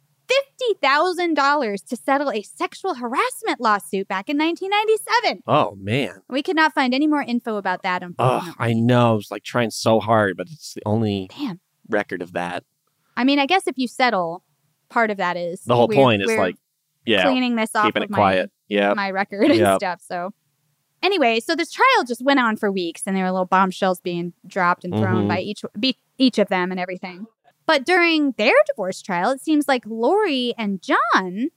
$50,000 0.81 1.85
to 1.87 1.95
settle 1.95 2.31
a 2.31 2.41
sexual 2.41 2.95
harassment 2.95 3.59
lawsuit 3.59 4.07
back 4.07 4.29
in 4.29 4.37
1997. 4.37 5.43
Oh, 5.47 5.75
man. 5.81 6.21
We 6.29 6.43
could 6.43 6.55
not 6.55 6.73
find 6.73 6.93
any 6.93 7.07
more 7.07 7.21
info 7.21 7.57
about 7.57 7.83
that, 7.83 8.03
Oh. 8.19 8.53
I 8.59 8.73
know. 8.73 9.11
I 9.11 9.15
was 9.15 9.31
like 9.31 9.43
trying 9.43 9.71
so 9.71 9.99
hard, 9.99 10.37
but 10.37 10.47
it's 10.51 10.73
the 10.73 10.81
only 10.85 11.29
Damn. 11.37 11.59
record 11.87 12.21
of 12.21 12.33
that. 12.33 12.63
I 13.17 13.23
mean, 13.23 13.39
I 13.39 13.45
guess 13.45 13.67
if 13.67 13.77
you 13.77 13.87
settle, 13.87 14.43
part 14.89 15.09
of 15.11 15.17
that 15.17 15.37
is 15.37 15.61
The 15.61 15.75
whole 15.75 15.87
point 15.89 16.21
is 16.21 16.29
like, 16.37 16.55
yeah, 17.05 17.23
cleaning 17.23 17.55
this 17.55 17.75
off 17.75 17.85
keeping 17.85 18.03
it 18.03 18.11
quiet. 18.11 18.51
my, 18.69 18.75
Yeah. 18.75 18.93
my 18.93 19.11
record 19.11 19.49
and 19.51 19.79
stuff. 19.79 20.01
So 20.01 20.31
anyway, 21.01 21.39
so 21.39 21.55
this 21.55 21.71
trial 21.71 22.03
just 22.07 22.21
went 22.23 22.39
on 22.39 22.55
for 22.55 22.71
weeks, 22.71 23.03
and 23.05 23.15
there 23.15 23.23
were 23.25 23.31
little 23.31 23.45
bombshells 23.45 23.99
being 23.99 24.33
dropped 24.45 24.83
and 24.83 24.93
thrown 24.93 25.25
Mhm. 25.25 25.27
by 25.27 25.39
each 25.39 25.63
be, 25.79 25.97
each 26.17 26.37
of 26.37 26.49
them 26.49 26.71
and 26.71 26.79
everything. 26.79 27.25
But 27.69 27.85
during 27.85 28.31
their 28.31 28.55
divorce 28.65 28.99
trial, 28.99 29.29
it 29.29 29.41
seems 29.41 29.67
like 29.67 29.83
Lorrie 29.85 30.55
and 30.57 30.81
Jon 30.81 31.49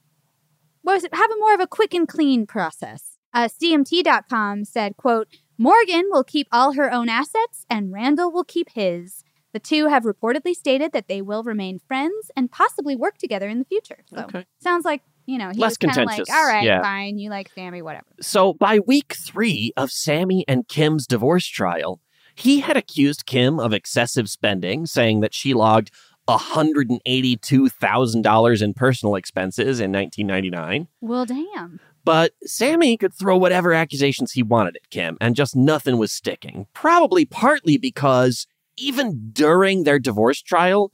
was 0.83 1.07
having 1.11 1.39
more 1.39 1.55
of 1.55 1.59
a 1.59 1.65
quick 1.65 1.95
and 1.95 2.07
clean 2.07 2.45
process. 2.45 3.17
Uh, 3.33 3.47
CMT.com 3.47 4.63
said, 4.63 4.95
"quote 4.95 5.27
Morgan 5.57 6.09
will 6.11 6.23
keep 6.23 6.47
all 6.51 6.73
her 6.73 6.93
own 6.93 7.09
assets, 7.09 7.65
and 7.67 7.91
Randall 7.91 8.31
will 8.31 8.43
keep 8.43 8.69
his." 8.75 9.23
The 9.53 9.59
two 9.59 9.87
have 9.87 10.03
reportedly 10.03 10.53
stated 10.53 10.91
that 10.91 11.07
they 11.07 11.23
will 11.23 11.41
remain 11.41 11.79
friends 11.79 12.29
and 12.35 12.51
possibly 12.51 12.95
work 12.95 13.17
together 13.17 13.49
in 13.49 13.57
the 13.57 13.65
future. 13.65 14.03
So 14.13 14.25
Okay. 14.25 14.45
sounds 14.59 14.85
like 14.85 15.01
you 15.25 15.39
know 15.39 15.49
he 15.49 15.57
Less 15.61 15.71
was 15.71 15.77
kind 15.79 15.97
of 15.97 16.05
like, 16.05 16.29
"All 16.29 16.45
right, 16.45 16.63
yeah. 16.63 16.83
fine, 16.83 17.17
you 17.17 17.31
like 17.31 17.49
Sammy, 17.55 17.81
whatever." 17.81 18.05
So 18.21 18.53
by 18.53 18.77
week 18.77 19.15
three 19.17 19.73
of 19.75 19.89
Sammy 19.89 20.45
and 20.47 20.67
Kim's 20.67 21.07
divorce 21.07 21.47
trial, 21.47 22.01
he 22.35 22.61
had 22.61 22.77
accused 22.77 23.25
Kim 23.25 23.59
of 23.59 23.73
excessive 23.73 24.29
spending, 24.29 24.85
saying 24.85 25.19
that 25.21 25.33
she 25.33 25.53
logged 25.53 25.91
$182,000 26.27 28.61
in 28.61 28.73
personal 28.73 29.15
expenses 29.15 29.79
in 29.79 29.91
1999. 29.91 30.87
Well, 31.01 31.25
damn. 31.25 31.79
But 32.05 32.33
Sammy 32.43 32.97
could 32.97 33.13
throw 33.13 33.37
whatever 33.37 33.71
accusations 33.73 34.33
he 34.33 34.43
wanted 34.43 34.75
at 34.75 34.89
Kim, 34.89 35.17
and 35.21 35.35
just 35.35 35.55
nothing 35.55 35.97
was 35.97 36.11
sticking. 36.11 36.67
Probably 36.73 37.23
partly 37.25 37.77
because 37.77 38.45
even 38.75 39.29
during 39.31 39.83
their 39.83 39.99
divorce 39.99 40.41
trial, 40.41 40.91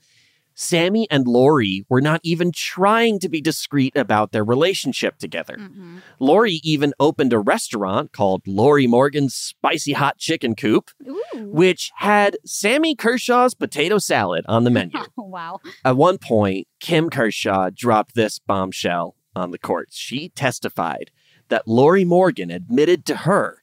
Sammy 0.60 1.06
and 1.10 1.26
Lorrie 1.26 1.86
were 1.88 2.02
not 2.02 2.20
even 2.22 2.52
trying 2.52 3.18
to 3.20 3.30
be 3.30 3.40
discreet 3.40 3.96
about 3.96 4.32
their 4.32 4.44
relationship 4.44 5.16
together. 5.16 5.56
Mhm. 5.56 6.02
Lorrie 6.18 6.60
even 6.62 6.92
opened 7.00 7.32
a 7.32 7.38
restaurant 7.38 8.12
called 8.12 8.42
Lorrie 8.46 8.86
Morgan's 8.86 9.34
Spicy 9.34 9.94
Hot 9.94 10.18
Chicken 10.18 10.54
Coop, 10.54 10.90
Ooh. 11.08 11.48
which 11.50 11.90
had 11.96 12.36
Sammy 12.44 12.94
Kershaw's 12.94 13.54
potato 13.54 13.96
salad 13.96 14.44
on 14.48 14.64
the 14.64 14.70
menu. 14.70 14.98
wow. 15.16 15.60
At 15.82 15.96
one 15.96 16.18
point, 16.18 16.68
Kim 16.78 17.08
Kershaw 17.08 17.70
dropped 17.74 18.14
this 18.14 18.38
bombshell 18.38 19.16
on 19.34 19.52
the 19.52 19.58
courts. 19.58 19.96
She 19.96 20.28
testified 20.28 21.10
that 21.48 21.66
Lorrie 21.66 22.04
Morgan 22.04 22.50
admitted 22.50 23.06
to 23.06 23.16
her 23.16 23.62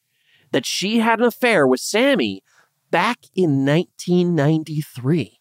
that 0.52 0.66
she 0.66 0.98
had 0.98 1.20
an 1.20 1.26
affair 1.26 1.68
with 1.68 1.80
Sammy 1.80 2.42
back 2.90 3.20
in 3.36 3.64
1993. 3.66 5.37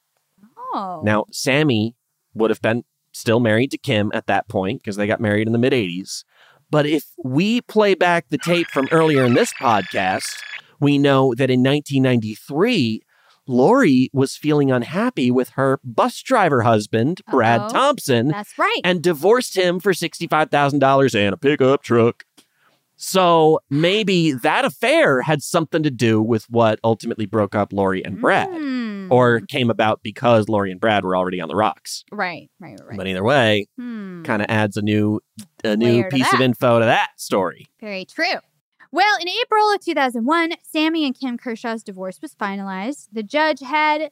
Oh. 0.76 1.00
Now, 1.04 1.24
Sammy 1.32 1.94
would 2.34 2.50
have 2.50 2.60
been 2.60 2.84
still 3.12 3.40
married 3.40 3.70
to 3.70 3.78
Kim 3.78 4.10
at 4.12 4.26
that 4.26 4.46
point 4.48 4.82
because 4.82 4.96
they 4.96 5.06
got 5.06 5.20
married 5.20 5.46
in 5.46 5.52
the 5.52 5.58
mid 5.58 5.72
80s. 5.72 6.24
But 6.70 6.84
if 6.86 7.04
we 7.24 7.60
play 7.62 7.94
back 7.94 8.26
the 8.28 8.38
tape 8.38 8.66
from 8.68 8.88
earlier 8.90 9.24
in 9.24 9.34
this 9.34 9.52
podcast, 9.54 10.36
we 10.80 10.98
know 10.98 11.32
that 11.34 11.50
in 11.50 11.62
1993, 11.62 13.02
Lorrie 13.46 14.10
was 14.12 14.36
feeling 14.36 14.70
unhappy 14.70 15.30
with 15.30 15.50
her 15.50 15.78
bus 15.84 16.20
driver 16.20 16.62
husband, 16.62 17.20
Brad 17.30 17.60
Uh-oh. 17.60 17.68
Thompson, 17.70 18.28
That's 18.28 18.58
right. 18.58 18.80
and 18.84 19.00
divorced 19.00 19.56
him 19.56 19.80
for 19.80 19.92
$65,000 19.92 21.14
and 21.14 21.32
a 21.32 21.36
pickup 21.36 21.82
truck. 21.82 22.25
So 22.96 23.60
maybe 23.68 24.32
that 24.32 24.64
affair 24.64 25.20
had 25.22 25.42
something 25.42 25.82
to 25.82 25.90
do 25.90 26.20
with 26.22 26.44
what 26.48 26.78
ultimately 26.82 27.26
broke 27.26 27.54
up 27.54 27.72
Lorrie 27.72 28.02
and 28.04 28.20
Brad, 28.20 28.48
Hmm. 28.48 29.08
or 29.12 29.40
came 29.40 29.68
about 29.70 30.00
because 30.02 30.48
Lorrie 30.48 30.70
and 30.72 30.80
Brad 30.80 31.04
were 31.04 31.14
already 31.16 31.40
on 31.40 31.48
the 31.48 31.56
rocks. 31.56 32.04
right, 32.10 32.48
right, 32.58 32.78
right. 32.86 32.96
But 32.96 33.06
either 33.06 33.22
way, 33.22 33.66
Hmm. 33.76 34.22
kind 34.22 34.40
of 34.42 34.46
adds 34.48 34.76
a 34.76 34.82
new 34.82 35.20
a 35.64 35.76
new 35.76 35.86
Layer 36.02 36.08
piece 36.10 36.32
of 36.32 36.40
info 36.40 36.78
to 36.78 36.84
that 36.86 37.10
story. 37.16 37.66
Very 37.80 38.04
true. 38.04 38.40
Well, 38.92 39.16
in 39.20 39.28
April 39.28 39.70
of 39.74 39.80
2001, 39.80 40.52
Sammy 40.62 41.04
and 41.04 41.14
Kim 41.18 41.36
Kershaw's 41.36 41.82
divorce 41.82 42.18
was 42.22 42.34
finalized. 42.34 43.08
The 43.12 43.22
judge 43.22 43.60
had 43.60 44.10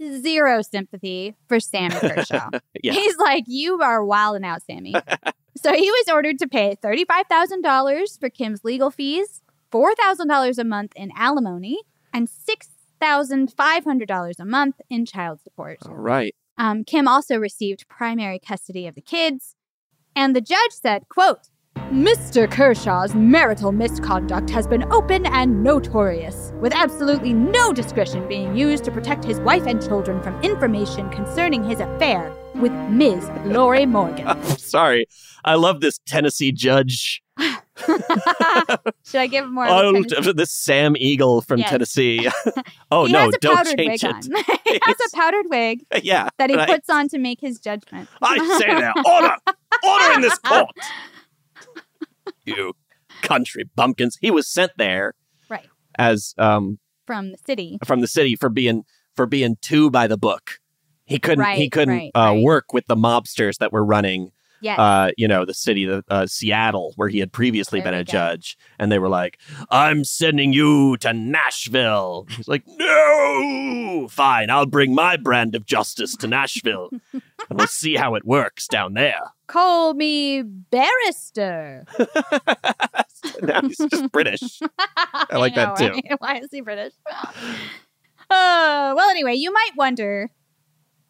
zero 0.00 0.62
sympathy 0.62 1.36
for 1.48 1.60
Sammy 1.60 1.94
Kershaw. 2.00 2.48
Yeah. 2.82 2.92
He's 2.92 3.16
like, 3.18 3.44
You 3.46 3.80
are 3.82 4.04
wilding 4.04 4.44
out, 4.44 4.62
Sammy. 4.62 4.94
so 5.56 5.72
he 5.72 5.88
was 5.90 6.08
ordered 6.12 6.38
to 6.38 6.48
pay 6.48 6.74
$35,000 6.82 8.18
for 8.18 8.30
Kim's 8.30 8.64
legal 8.64 8.90
fees, 8.90 9.42
$4,000 9.72 10.58
a 10.58 10.64
month 10.64 10.92
in 10.96 11.12
alimony, 11.16 11.78
and 12.12 12.28
$6,500 12.28 14.34
a 14.38 14.44
month 14.44 14.80
in 14.88 15.06
child 15.06 15.40
support. 15.42 15.78
All 15.86 15.94
right. 15.94 16.34
Um, 16.58 16.84
Kim 16.84 17.08
also 17.08 17.36
received 17.36 17.88
primary 17.88 18.38
custody 18.38 18.86
of 18.86 18.94
the 18.94 19.00
kids, 19.00 19.56
and 20.14 20.36
the 20.36 20.40
judge 20.40 20.72
said, 20.72 21.08
quote, 21.08 21.48
Mr. 21.76 22.50
Kershaw's 22.50 23.14
marital 23.14 23.72
misconduct 23.72 24.50
has 24.50 24.66
been 24.66 24.84
open 24.92 25.26
and 25.26 25.62
notorious, 25.62 26.52
with 26.60 26.72
absolutely 26.74 27.32
no 27.32 27.72
discretion 27.72 28.26
being 28.28 28.56
used 28.56 28.84
to 28.84 28.90
protect 28.90 29.24
his 29.24 29.40
wife 29.40 29.66
and 29.66 29.82
children 29.82 30.22
from 30.22 30.40
information 30.42 31.08
concerning 31.10 31.62
his 31.64 31.80
affair 31.80 32.32
with 32.56 32.72
Ms. 32.72 33.28
Lorrie 33.44 33.86
Morgan. 33.86 34.42
Sorry. 34.58 35.06
I 35.44 35.54
love 35.54 35.80
this 35.80 35.98
Tennessee 36.06 36.52
judge. 36.52 37.22
Should 37.86 39.20
I 39.20 39.26
give 39.26 39.48
more? 39.50 39.66
Oh, 39.66 40.02
this 40.34 40.52
Sam 40.52 40.96
Eagle 40.98 41.40
from 41.40 41.60
Yes. 41.60 41.70
Tennessee. 41.70 42.28
oh 42.90 43.06
he 43.06 43.12
no, 43.12 43.20
has 43.20 43.34
a 43.34 43.38
don't 43.38 43.64
change 43.78 44.02
wig 44.02 44.04
it. 44.04 44.04
on. 44.04 44.58
he 44.64 44.78
has 44.82 44.96
a 45.00 45.16
powdered 45.16 45.46
wig 45.48 45.84
yeah. 46.02 46.28
that 46.38 46.50
he 46.50 46.56
puts 46.66 46.90
on 46.90 47.08
to 47.08 47.18
make 47.18 47.40
his 47.40 47.58
judgment. 47.58 48.08
I 48.20 48.36
say 48.58 48.66
there, 48.66 48.92
order, 49.06 49.34
order 49.82 50.12
in 50.14 50.20
this 50.20 50.38
court. 50.40 50.68
You 52.56 52.74
country 53.22 53.64
bumpkins. 53.74 54.16
He 54.20 54.30
was 54.30 54.46
sent 54.46 54.72
there 54.76 55.14
Right. 55.48 55.68
as 55.98 56.34
um 56.38 56.78
From 57.06 57.32
the 57.32 57.38
city. 57.46 57.78
from 57.84 58.00
the 58.00 58.06
city 58.08 58.36
for 58.36 58.48
being 58.48 58.84
for 59.16 59.26
being 59.26 59.56
too 59.60 59.90
by 59.90 60.06
the 60.06 60.16
book. 60.16 60.58
He 61.04 61.18
couldn't 61.18 61.44
he 61.56 61.68
couldn't 61.68 61.94
right, 61.94 62.10
uh, 62.14 62.20
right. 62.34 62.42
work 62.42 62.72
with 62.72 62.86
the 62.86 62.96
mobsters 62.96 63.58
that 63.58 63.72
were 63.72 63.84
running 63.84 64.30
Yes. 64.62 64.78
uh, 64.78 65.10
you 65.16 65.26
know, 65.26 65.44
the 65.44 65.54
city, 65.54 65.84
the 65.86 66.04
uh, 66.10 66.26
Seattle, 66.26 66.92
where 66.96 67.08
he 67.08 67.18
had 67.18 67.32
previously 67.32 67.80
There 67.80 67.92
been 67.92 68.00
a 68.00 68.04
go. 68.04 68.12
judge, 68.12 68.58
and 68.78 68.92
they 68.92 68.98
were 68.98 69.08
like, 69.08 69.38
"I'm 69.70 70.04
sending 70.04 70.52
you 70.52 70.96
to 70.98 71.12
Nashville." 71.12 72.26
He's 72.30 72.46
like, 72.48 72.64
"No, 72.66 74.06
fine, 74.10 74.50
I'll 74.50 74.66
bring 74.66 74.94
my 74.94 75.16
brand 75.16 75.54
of 75.54 75.64
justice 75.66 76.14
to 76.16 76.26
Nashville, 76.26 76.90
and 77.12 77.22
we'll 77.58 77.66
see 77.66 77.96
how 77.96 78.14
it 78.14 78.24
works 78.24 78.66
down 78.68 78.94
there." 78.94 79.20
Call 79.46 79.94
me 79.94 80.42
barrister. 80.42 81.84
now 83.42 83.62
he's 83.62 83.78
just 83.78 84.12
British. 84.12 84.60
I 85.30 85.36
like 85.38 85.54
that 85.56 85.68
know, 85.80 85.88
too. 85.88 85.92
right? 85.94 86.14
Why 86.20 86.36
is 86.38 86.48
he 86.52 86.60
British? 86.60 86.92
Uh, 88.30 88.94
well, 88.96 89.10
anyway, 89.10 89.34
you 89.34 89.52
might 89.52 89.70
wonder, 89.76 90.30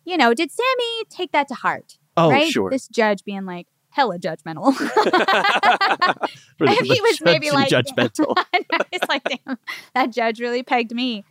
you 0.05 0.17
know, 0.17 0.33
did 0.33 0.51
Sammy 0.51 1.05
take 1.11 1.33
that 1.33 1.49
to 1.49 1.55
heart? 1.55 1.99
Oh, 2.27 2.31
right? 2.31 2.51
sure. 2.51 2.71
This 2.71 2.89
judge 2.89 3.25
being 3.25 3.45
like 3.47 3.67
hella 3.91 4.19
judgmental. 4.19 4.73
If 6.63 6.87
he 6.87 7.01
was 7.01 7.21
maybe 7.23 7.51
like 7.51 7.69
judgmental. 7.71 8.35
I 8.55 8.65
know, 8.71 8.79
He's 8.91 9.01
like, 9.09 9.23
damn, 9.25 9.59
that 9.95 10.13
judge 10.13 10.41
really 10.41 10.63
pegged 10.63 10.93
me. 10.95 11.25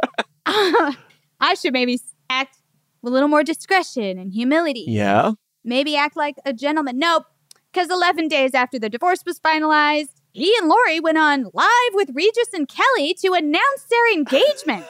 I 0.45 1.53
should 1.55 1.73
maybe 1.73 1.99
act 2.29 2.57
with 3.01 3.11
a 3.11 3.13
little 3.13 3.29
more 3.29 3.43
discretion 3.43 4.17
and 4.17 4.33
humility. 4.33 4.85
yeah. 4.87 5.31
Maybe 5.63 5.95
act 5.95 6.15
like 6.15 6.35
a 6.45 6.53
gentleman. 6.53 6.97
Nope. 6.97 7.25
Because 7.71 7.89
11 7.91 8.27
days 8.29 8.53
after 8.55 8.79
the 8.79 8.89
divorce 8.89 9.19
was 9.25 9.39
finalized, 9.39 10.21
he 10.31 10.55
and 10.59 10.67
Lorrie 10.69 10.99
went 10.99 11.17
on 11.17 11.49
live 11.53 11.93
with 11.93 12.09
Regis 12.13 12.53
and 12.53 12.67
Kelly 12.67 13.13
to 13.21 13.33
announce 13.33 13.83
their 13.89 14.11
engagement. 14.13 14.85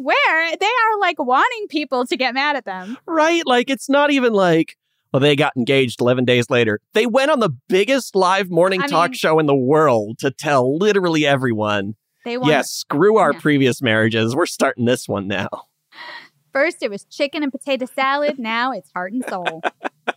Swear, 0.00 0.56
they 0.58 0.66
are 0.66 0.98
like 0.98 1.18
wanting 1.18 1.66
people 1.68 2.06
to 2.06 2.16
get 2.16 2.34
mad 2.34 2.56
at 2.56 2.64
them. 2.64 2.96
Right? 3.06 3.42
Like 3.46 3.68
it's 3.68 3.88
not 3.88 4.10
even 4.10 4.32
like, 4.32 4.76
well, 5.12 5.20
they 5.20 5.36
got 5.36 5.56
engaged 5.56 6.00
11 6.00 6.24
days 6.24 6.48
later. 6.48 6.80
They 6.94 7.06
went 7.06 7.30
on 7.30 7.40
the 7.40 7.50
biggest 7.68 8.14
live 8.16 8.50
morning 8.50 8.80
I 8.82 8.86
talk 8.86 9.10
mean- 9.10 9.18
show 9.18 9.38
in 9.38 9.46
the 9.46 9.54
world 9.54 10.18
to 10.20 10.30
tell 10.30 10.76
literally 10.78 11.26
everyone, 11.26 11.96
They 12.24 12.38
want 12.38 12.48
yes, 12.50 12.70
screw 12.70 13.18
our 13.18 13.34
previous 13.34 13.82
marriages. 13.82 14.34
We're 14.34 14.46
starting 14.46 14.84
this 14.84 15.08
one 15.08 15.26
now. 15.28 15.48
First, 16.52 16.82
it 16.82 16.90
was 16.90 17.04
chicken 17.04 17.42
and 17.42 17.52
potato 17.52 17.86
salad. 17.86 18.38
Now 18.38 18.72
it's 18.72 18.90
heart 18.92 19.12
and 19.12 19.24
soul. 19.28 19.62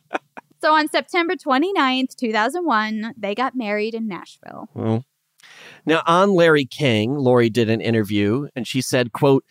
so 0.61 0.73
on 0.73 0.87
September 0.87 1.35
29th, 1.35 2.15
2001, 2.15 3.13
they 3.17 3.35
got 3.35 3.55
married 3.55 3.93
in 3.93 4.07
Nashville. 4.07 4.69
Well, 4.73 5.05
now 5.85 6.01
on 6.07 6.33
Larry 6.33 6.65
King, 6.65 7.15
Lorrie 7.15 7.49
did 7.49 7.69
an 7.69 7.81
interview 7.81 8.47
and 8.55 8.65
she 8.67 8.81
said, 8.81 9.11
quote, 9.11 9.43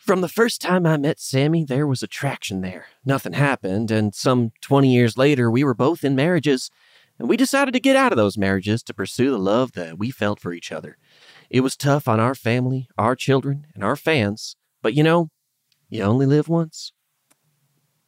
from 0.00 0.22
the 0.22 0.28
first 0.28 0.60
time 0.60 0.86
I 0.86 0.96
met 0.96 1.20
Sammy, 1.20 1.64
there 1.64 1.86
was 1.86 2.02
attraction 2.02 2.62
there. 2.62 2.86
Nothing 3.04 3.34
happened, 3.34 3.90
and 3.90 4.14
some 4.14 4.52
20 4.60 4.92
years 4.92 5.16
later, 5.16 5.50
we 5.50 5.62
were 5.62 5.74
both 5.74 6.02
in 6.04 6.16
marriages, 6.16 6.70
and 7.18 7.28
we 7.28 7.36
decided 7.36 7.72
to 7.72 7.80
get 7.80 7.96
out 7.96 8.12
of 8.12 8.16
those 8.16 8.38
marriages 8.38 8.82
to 8.84 8.94
pursue 8.94 9.30
the 9.30 9.38
love 9.38 9.72
that 9.72 9.98
we 9.98 10.10
felt 10.10 10.40
for 10.40 10.52
each 10.52 10.72
other. 10.72 10.96
It 11.50 11.60
was 11.60 11.76
tough 11.76 12.08
on 12.08 12.18
our 12.18 12.34
family, 12.34 12.88
our 12.96 13.14
children, 13.14 13.66
and 13.74 13.84
our 13.84 13.96
fans, 13.96 14.56
but 14.82 14.94
you 14.94 15.02
know, 15.02 15.28
you 15.88 16.02
only 16.02 16.26
live 16.26 16.48
once. 16.48 16.92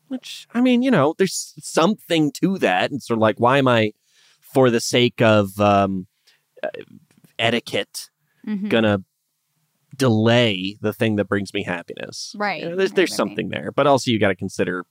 Which, 0.09 0.47
I 0.53 0.61
mean, 0.61 0.82
you 0.82 0.90
know, 0.90 1.14
there's 1.16 1.55
something 1.61 2.32
to 2.32 2.59
that. 2.59 2.90
And 2.90 3.03
sort 3.03 3.16
of 3.16 3.22
like, 3.22 3.40
why 3.40 3.59
am 3.59 3.66
I, 3.68 3.93
for 4.40 4.68
the 4.70 4.80
sake 4.80 5.22
of 5.22 5.59
um, 5.61 6.07
uh, 6.62 6.68
etiquette, 7.38 8.11
Mhm. 8.47 8.68
gonna 8.68 9.05
delay 9.97 10.76
the 10.80 10.93
thing 10.93 11.16
that 11.16 11.26
brings 11.26 11.53
me 11.55 11.62
happiness? 11.64 12.34
Right. 12.36 12.62
You 12.62 12.70
know, 12.70 12.76
there's 12.76 12.93
there's 12.93 13.11
right, 13.11 13.12
right. 13.12 13.16
something 13.16 13.49
there, 13.51 13.72
but 13.74 13.86
also 13.86 14.11
you 14.11 14.18
got 14.18 14.28
to 14.28 14.34
consider 14.36 14.84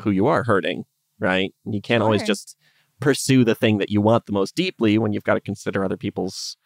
who 0.00 0.10
you 0.10 0.26
are 0.26 0.44
hurting, 0.44 0.84
right? 1.18 1.52
You 1.64 1.80
can't 1.80 2.02
always 2.02 2.22
just 2.22 2.56
pursue 3.00 3.44
the 3.44 3.54
thing 3.54 3.78
that 3.78 3.90
you 3.90 4.00
want 4.00 4.26
the 4.26 4.32
most 4.32 4.54
deeply 4.56 4.98
when 4.98 5.12
you've 5.12 5.24
got 5.24 5.34
to 5.34 5.40
consider 5.40 5.84
other 5.84 5.96
people's 5.96 6.56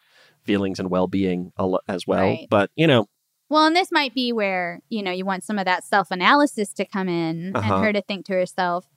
feelings 0.43 0.79
and 0.79 0.89
well-being 0.89 1.51
as 1.87 2.05
well. 2.07 2.19
Right. 2.21 2.47
But 2.49 2.69
you 2.75 2.87
know, 2.87 3.05
Well, 3.49 3.65
and 3.65 3.75
this 3.75 3.91
might 3.91 4.13
be 4.15 4.31
where, 4.33 4.81
you 4.89 5.03
know, 5.03 5.11
you 5.11 5.25
want 5.25 5.43
some 5.43 5.59
of 5.59 5.65
that 5.65 5.83
self 5.83 6.09
analysis 6.11 6.73
to 6.73 6.85
come 6.85 7.07
in 7.09 7.55
Uh-huh. 7.55 7.73
and 7.75 7.83
her 7.85 7.93
to 7.93 8.01
think 8.01 8.25
to 8.25 8.33
herself, 8.33 8.87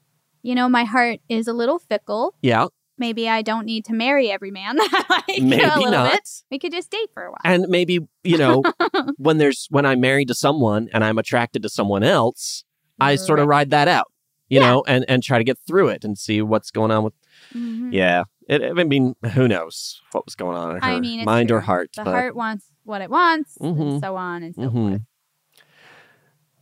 you 0.42 0.55
know, 0.55 0.68
my 0.68 0.84
heart 0.84 1.20
is 1.28 1.47
a 1.49 1.53
little 1.53 1.78
fickle. 1.78 2.34
yeah, 2.42 2.66
Maybe 2.99 3.28
I 3.28 3.42
don't 3.42 3.66
need 3.66 3.84
to 3.86 3.92
marry 3.94 4.30
every 4.30 4.51
man 4.51 4.76
that 4.76 5.07
I 5.09 5.14
like 5.28 5.42
maybe 5.42 5.62
a 5.62 5.74
little 5.76 5.90
not. 5.90 6.12
bit. 6.12 6.28
We 6.51 6.59
could 6.59 6.72
just 6.72 6.90
date 6.90 7.11
for 7.12 7.24
a 7.24 7.30
while. 7.30 7.40
And 7.44 7.66
maybe 7.68 8.01
you 8.24 8.38
know 8.38 8.62
when 9.18 9.38
there's 9.38 9.66
when 9.70 9.84
I'm 9.84 10.01
married 10.01 10.28
to 10.28 10.34
someone 10.34 10.88
and 10.92 11.05
I'm 11.05 11.18
attracted 11.18 11.62
to 11.62 11.68
someone 11.68 12.03
else, 12.03 12.64
I 12.99 13.16
sort 13.16 13.38
of 13.38 13.47
ride 13.49 13.70
that 13.70 13.88
out, 13.88 14.11
you 14.49 14.61
Yeah. 14.61 14.66
know, 14.70 14.84
and 14.86 15.05
and 15.09 15.22
try 15.22 15.38
to 15.38 15.44
get 15.44 15.59
through 15.66 15.88
it 15.88 16.05
and 16.05 16.16
see 16.16 16.40
what's 16.42 16.70
going 16.70 16.90
on 16.90 17.05
with. 17.05 17.14
Mhm. 17.55 17.92
Yeah, 17.92 18.24
it, 18.49 18.62
I 18.62 18.84
mean, 18.84 19.14
who 19.34 19.47
knows 19.47 20.01
what 20.12 20.24
was 20.24 20.34
going 20.34 20.57
on 20.57 20.70
in 20.76 20.76
her 20.82 20.88
I 20.88 20.99
mean, 21.01 21.24
mind 21.24 21.51
or 21.51 21.61
heart? 21.61 21.90
The 21.97 22.05
but, 22.05 22.11
heart 22.12 22.34
wants 22.36 22.66
what 22.84 23.03
it 23.03 23.11
wants, 23.11 23.59
Mhm. 23.59 23.80
and 23.92 24.01
so 24.01 24.16
on 24.16 24.42
and 24.42 24.55
so 24.55 24.62
Mhm. 24.62 24.72
forth. 24.90 25.01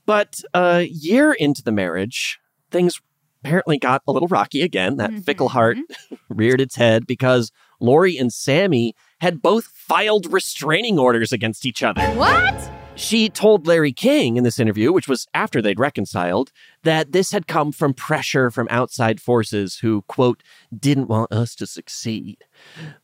But 0.06 0.42
a 0.52 0.82
year 0.82 1.32
into 1.32 1.62
the 1.62 1.72
marriage, 1.72 2.38
things 2.70 3.00
apparently 3.44 3.78
got 3.78 4.02
a 4.06 4.12
little 4.12 4.28
rocky 4.28 4.62
again. 4.62 4.96
That 4.96 5.12
fickle 5.20 5.50
heart 5.50 5.76
Mm-hmm. 5.76 6.14
reared 6.30 6.60
its 6.60 6.76
head 6.76 7.06
because 7.06 7.50
Lorrie 7.80 8.16
and 8.16 8.32
Sammy 8.32 8.94
had 9.20 9.42
both 9.42 9.66
filed 9.66 10.32
restraining 10.32 10.98
orders 10.98 11.32
against 11.32 11.66
each 11.66 11.82
other. 11.82 12.02
What? 12.14 12.70
She 12.96 13.28
told 13.28 13.66
Larry 13.66 13.92
King 13.92 14.36
in 14.36 14.44
this 14.44 14.60
interview, 14.60 14.92
which 14.92 15.08
was 15.08 15.26
after 15.34 15.60
they'd 15.60 15.80
reconciled, 15.80 16.52
that 16.84 17.10
this 17.12 17.32
had 17.32 17.48
come 17.48 17.72
from 17.72 17.92
pressure 17.92 18.50
from 18.50 18.68
outside 18.70 19.20
forces 19.20 19.78
who, 19.78 20.02
quote, 20.02 20.42
didn't 20.76 21.08
want 21.08 21.32
us 21.32 21.56
to 21.56 21.66
succeed. 21.66 22.38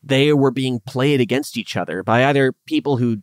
They 0.01 0.31
were 0.33 0.51
being 0.51 0.79
played 0.87 1.19
against 1.19 1.57
each 1.57 1.75
other 1.75 2.03
by 2.03 2.25
either 2.25 2.53
people 2.65 2.97
who, 2.97 3.17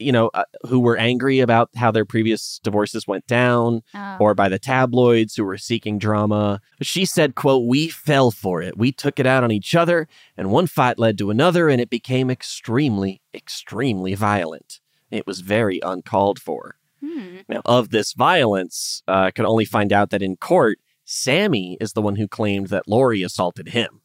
you 0.00 0.12
know, 0.12 0.30
uh, 0.34 0.44
who 0.68 0.80
were 0.80 0.96
angry 0.96 1.40
about 1.40 1.70
how 1.76 1.90
their 1.90 2.04
previous 2.04 2.58
divorces 2.62 3.06
went 3.06 3.26
down, 3.26 3.82
Oh. 3.94 4.16
or 4.20 4.34
by 4.34 4.48
the 4.48 4.58
tabloids 4.58 5.34
who 5.36 5.44
were 5.44 5.58
seeking 5.58 5.98
drama. 5.98 6.60
She 6.82 7.04
said, 7.04 7.34
quote, 7.34 7.66
we 7.66 7.88
fell 7.88 8.30
for 8.30 8.62
it. 8.62 8.76
We 8.78 8.92
took 8.92 9.18
it 9.20 9.26
out 9.26 9.44
on 9.44 9.52
each 9.52 9.74
other, 9.74 10.08
and 10.36 10.50
one 10.50 10.66
fight 10.66 10.98
led 10.98 11.18
to 11.18 11.30
another, 11.30 11.68
and 11.68 11.80
it 11.80 11.90
became 11.90 12.30
extremely, 12.30 13.20
extremely 13.34 14.14
violent. 14.14 14.80
It 15.10 15.26
was 15.26 15.40
very 15.40 15.80
uncalled 15.82 16.38
for. 16.38 16.76
Hmm. 17.04 17.38
Now, 17.48 17.62
of 17.64 17.90
this 17.90 18.12
violence, 18.12 19.02
uh, 19.08 19.30
could 19.34 19.44
only 19.46 19.64
find 19.64 19.92
out 19.92 20.10
that 20.10 20.22
in 20.22 20.36
court, 20.36 20.78
Sammy 21.04 21.76
is 21.80 21.92
the 21.94 22.02
one 22.02 22.16
who 22.16 22.28
claimed 22.28 22.68
that 22.68 22.86
Lorrie 22.86 23.22
assaulted 23.22 23.70
him. 23.70 23.99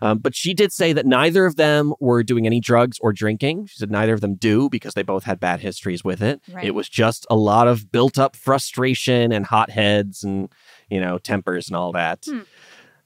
Um, 0.00 0.18
but 0.18 0.34
she 0.34 0.52
did 0.52 0.72
say 0.72 0.92
that 0.92 1.06
neither 1.06 1.46
of 1.46 1.56
them 1.56 1.94
were 2.00 2.22
doing 2.22 2.46
any 2.46 2.60
drugs 2.60 2.98
or 3.00 3.12
drinking. 3.12 3.66
She 3.66 3.78
said 3.78 3.90
neither 3.90 4.12
of 4.12 4.20
them 4.20 4.34
do 4.34 4.68
because 4.68 4.94
they 4.94 5.02
both 5.02 5.24
had 5.24 5.40
bad 5.40 5.60
histories 5.60 6.04
with 6.04 6.22
it. 6.22 6.40
Right. 6.52 6.66
It 6.66 6.74
was 6.74 6.88
just 6.88 7.26
a 7.30 7.36
lot 7.36 7.66
of 7.66 7.90
built 7.90 8.18
up 8.18 8.36
frustration 8.36 9.32
and 9.32 9.46
hot 9.46 9.70
heads 9.70 10.22
and, 10.22 10.50
you 10.90 11.00
know, 11.00 11.18
tempers 11.18 11.68
and 11.68 11.76
all 11.76 11.92
that. 11.92 12.24
Hmm. 12.28 12.40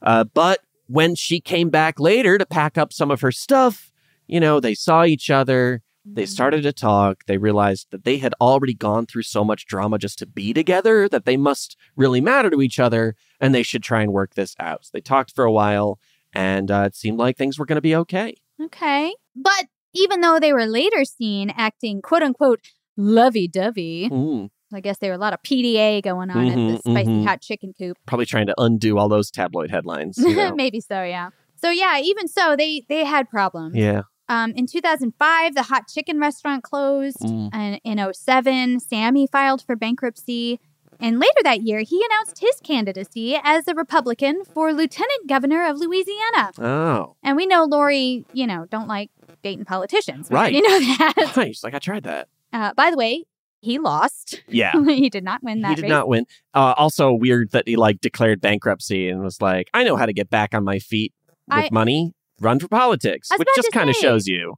Uh, 0.03 0.25
but 0.25 0.61
when 0.89 1.15
she 1.15 1.41
came 1.41 1.71
back 1.71 2.01
later 2.01 2.39
to 2.39 2.47
pack 2.47 2.77
up 2.77 2.93
some 2.93 3.11
of 3.11 3.21
her 3.21 3.31
stuff, 3.31 3.93
you 4.27 4.41
know, 4.41 4.59
they 4.59 4.75
saw 4.75 5.05
each 5.05 5.31
other. 5.31 5.83
They 6.05 6.27
started 6.27 6.63
to 6.63 6.73
talk. 6.73 7.25
They 7.27 7.37
realized 7.37 7.89
that 7.91 8.05
they 8.05 8.19
had 8.19 8.35
already 8.41 8.75
gone 8.75 9.07
through 9.07 9.23
so 9.23 9.45
much 9.45 9.67
drama 9.67 9.99
just 9.99 10.19
to 10.21 10.27
be 10.27 10.53
together 10.53 11.09
that 11.09 11.25
they 11.25 11.37
must 11.37 11.77
really 11.95 12.21
matter 12.21 12.51
to 12.51 12.63
each 12.63 12.81
other 12.81 13.15
and 13.39 13.55
they 13.55 13.63
should 13.63 13.83
try 13.83 14.03
and 14.03 14.13
work 14.13 14.35
this 14.35 14.57
out. 14.59 14.87
So 14.87 14.91
they 14.95 15.01
talked 15.01 15.35
for 15.35 15.45
a 15.45 15.53
while 15.53 16.01
and 16.33 16.71
uh, 16.71 16.85
it 16.87 16.97
seemed 16.97 17.19
like 17.19 17.37
things 17.37 17.59
were 17.59 17.67
going 17.67 17.77
to 17.77 17.81
be 17.83 17.95
okay. 17.97 18.35
Okay. 18.63 19.15
But 19.35 19.67
even 19.95 20.21
though 20.21 20.39
they 20.39 20.53
were 20.53 20.67
later 20.67 21.05
seen 21.05 21.51
acting 21.57 22.01
quote 22.03 22.23
unquote 22.23 22.61
lovey 22.97 23.49
dovey, 23.49 24.09
Mm, 24.11 24.51
I 24.73 24.81
guess 24.81 24.99
there 24.99 25.11
were 25.11 25.17
a 25.17 25.19
lot 25.19 25.33
of 25.33 25.43
PDA 25.43 26.03
going 26.03 26.31
on 26.31 26.47
at 26.47 26.57
Mhm, 26.57 26.73
the 26.83 26.91
spicy 26.91 27.09
mhm. 27.11 27.25
hot 27.27 27.41
chicken 27.41 27.73
coop. 27.77 27.97
probably 28.07 28.27
trying 28.27 28.47
to 28.47 28.55
undo 28.59 28.99
all 28.99 29.09
those 29.09 29.31
tabloid 29.31 29.71
headlines. 29.71 30.19
you 30.19 30.35
know. 30.37 30.55
Maybe 30.55 30.81
so, 30.81 31.03
yeah. 31.03 31.31
So 31.57 31.71
yeah, 31.71 31.99
even 32.01 32.29
so, 32.29 32.55
they 32.57 32.85
they 32.89 33.05
had 33.05 33.29
problems. 33.29 33.75
yeah. 33.77 34.03
Um, 34.29 34.53
in 34.53 34.67
2005, 34.69 35.57
the 35.57 35.65
hot 35.65 35.89
chicken 35.89 36.21
restaurant 36.21 36.63
closed. 36.63 37.19
Mm. 37.19 37.49
And 37.53 37.81
in 37.83 37.99
07, 38.15 38.79
Sammy 38.79 39.27
filed 39.27 39.61
for 39.67 39.75
bankruptcy. 39.75 40.61
And 41.01 41.19
later 41.19 41.41
that 41.45 41.63
year, 41.63 41.81
he 41.81 42.05
announced 42.11 42.41
his 42.41 42.61
candidacy 42.63 43.39
as 43.43 43.67
a 43.69 43.75
Republican 43.75 44.45
for 44.45 44.73
lieutenant 44.73 45.27
governor 45.29 45.67
of 45.67 45.79
Louisiana. 45.79 46.53
Oh. 46.59 47.17
And 47.23 47.37
we 47.37 47.47
know 47.47 47.65
Lorrie, 47.65 48.25
you 48.33 48.47
know, 48.47 48.67
don't 48.71 48.89
like 48.89 49.11
dating 49.43 49.65
politicians. 49.65 50.29
Right. 50.31 50.53
You 50.53 50.63
know 50.63 50.79
that. 50.99 51.33
Right. 51.37 51.49
She's 51.49 51.65
like, 51.65 51.75
I 51.75 51.79
tried 51.79 52.05
that. 52.05 52.29
Uh, 52.53 52.75
by 52.75 52.91
the 52.91 52.97
way, 52.97 53.25
he 53.61 53.79
lost. 53.79 54.43
Yeah. 54.49 54.73
he 54.85 55.09
did 55.11 55.25
not 55.25 55.43
win 55.43 55.63
that 55.63 55.71
he 55.71 55.75
did 55.77 55.83
race. 55.83 55.91
not 55.91 56.09
win. 56.09 56.27
Uh, 56.55 56.75
also, 56.77 57.13
weird 57.13 57.51
that 57.53 57.67
he 57.67 57.77
like 57.77 58.01
declared 58.01 58.41
bankruptcy 58.41 59.09
and 59.09 59.23
was 59.23 59.41
like, 59.41 59.69
I 59.75 59.85
know 59.85 59.97
how 59.97 60.07
to 60.07 60.13
get 60.13 60.31
back 60.31 60.55
on 60.55 60.65
my 60.65 60.79
feet 60.79 61.13
with 61.49 61.65
I- 61.65 61.69
money. 61.73 62.15
Run 62.43 62.59
for 62.59 62.69
politics, 62.69 63.29
which 63.37 63.47
just 63.55 63.71
kind 63.71 63.91
of 63.91 63.97
shows 63.97 64.27
you 64.27 64.55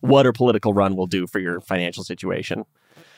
what 0.00 0.26
a 0.26 0.32
political 0.32 0.74
run 0.74 0.96
will 0.96 1.06
do 1.06 1.28
for 1.28 1.38
your 1.38 1.60
financial 1.60 2.02
situation. 2.02 2.64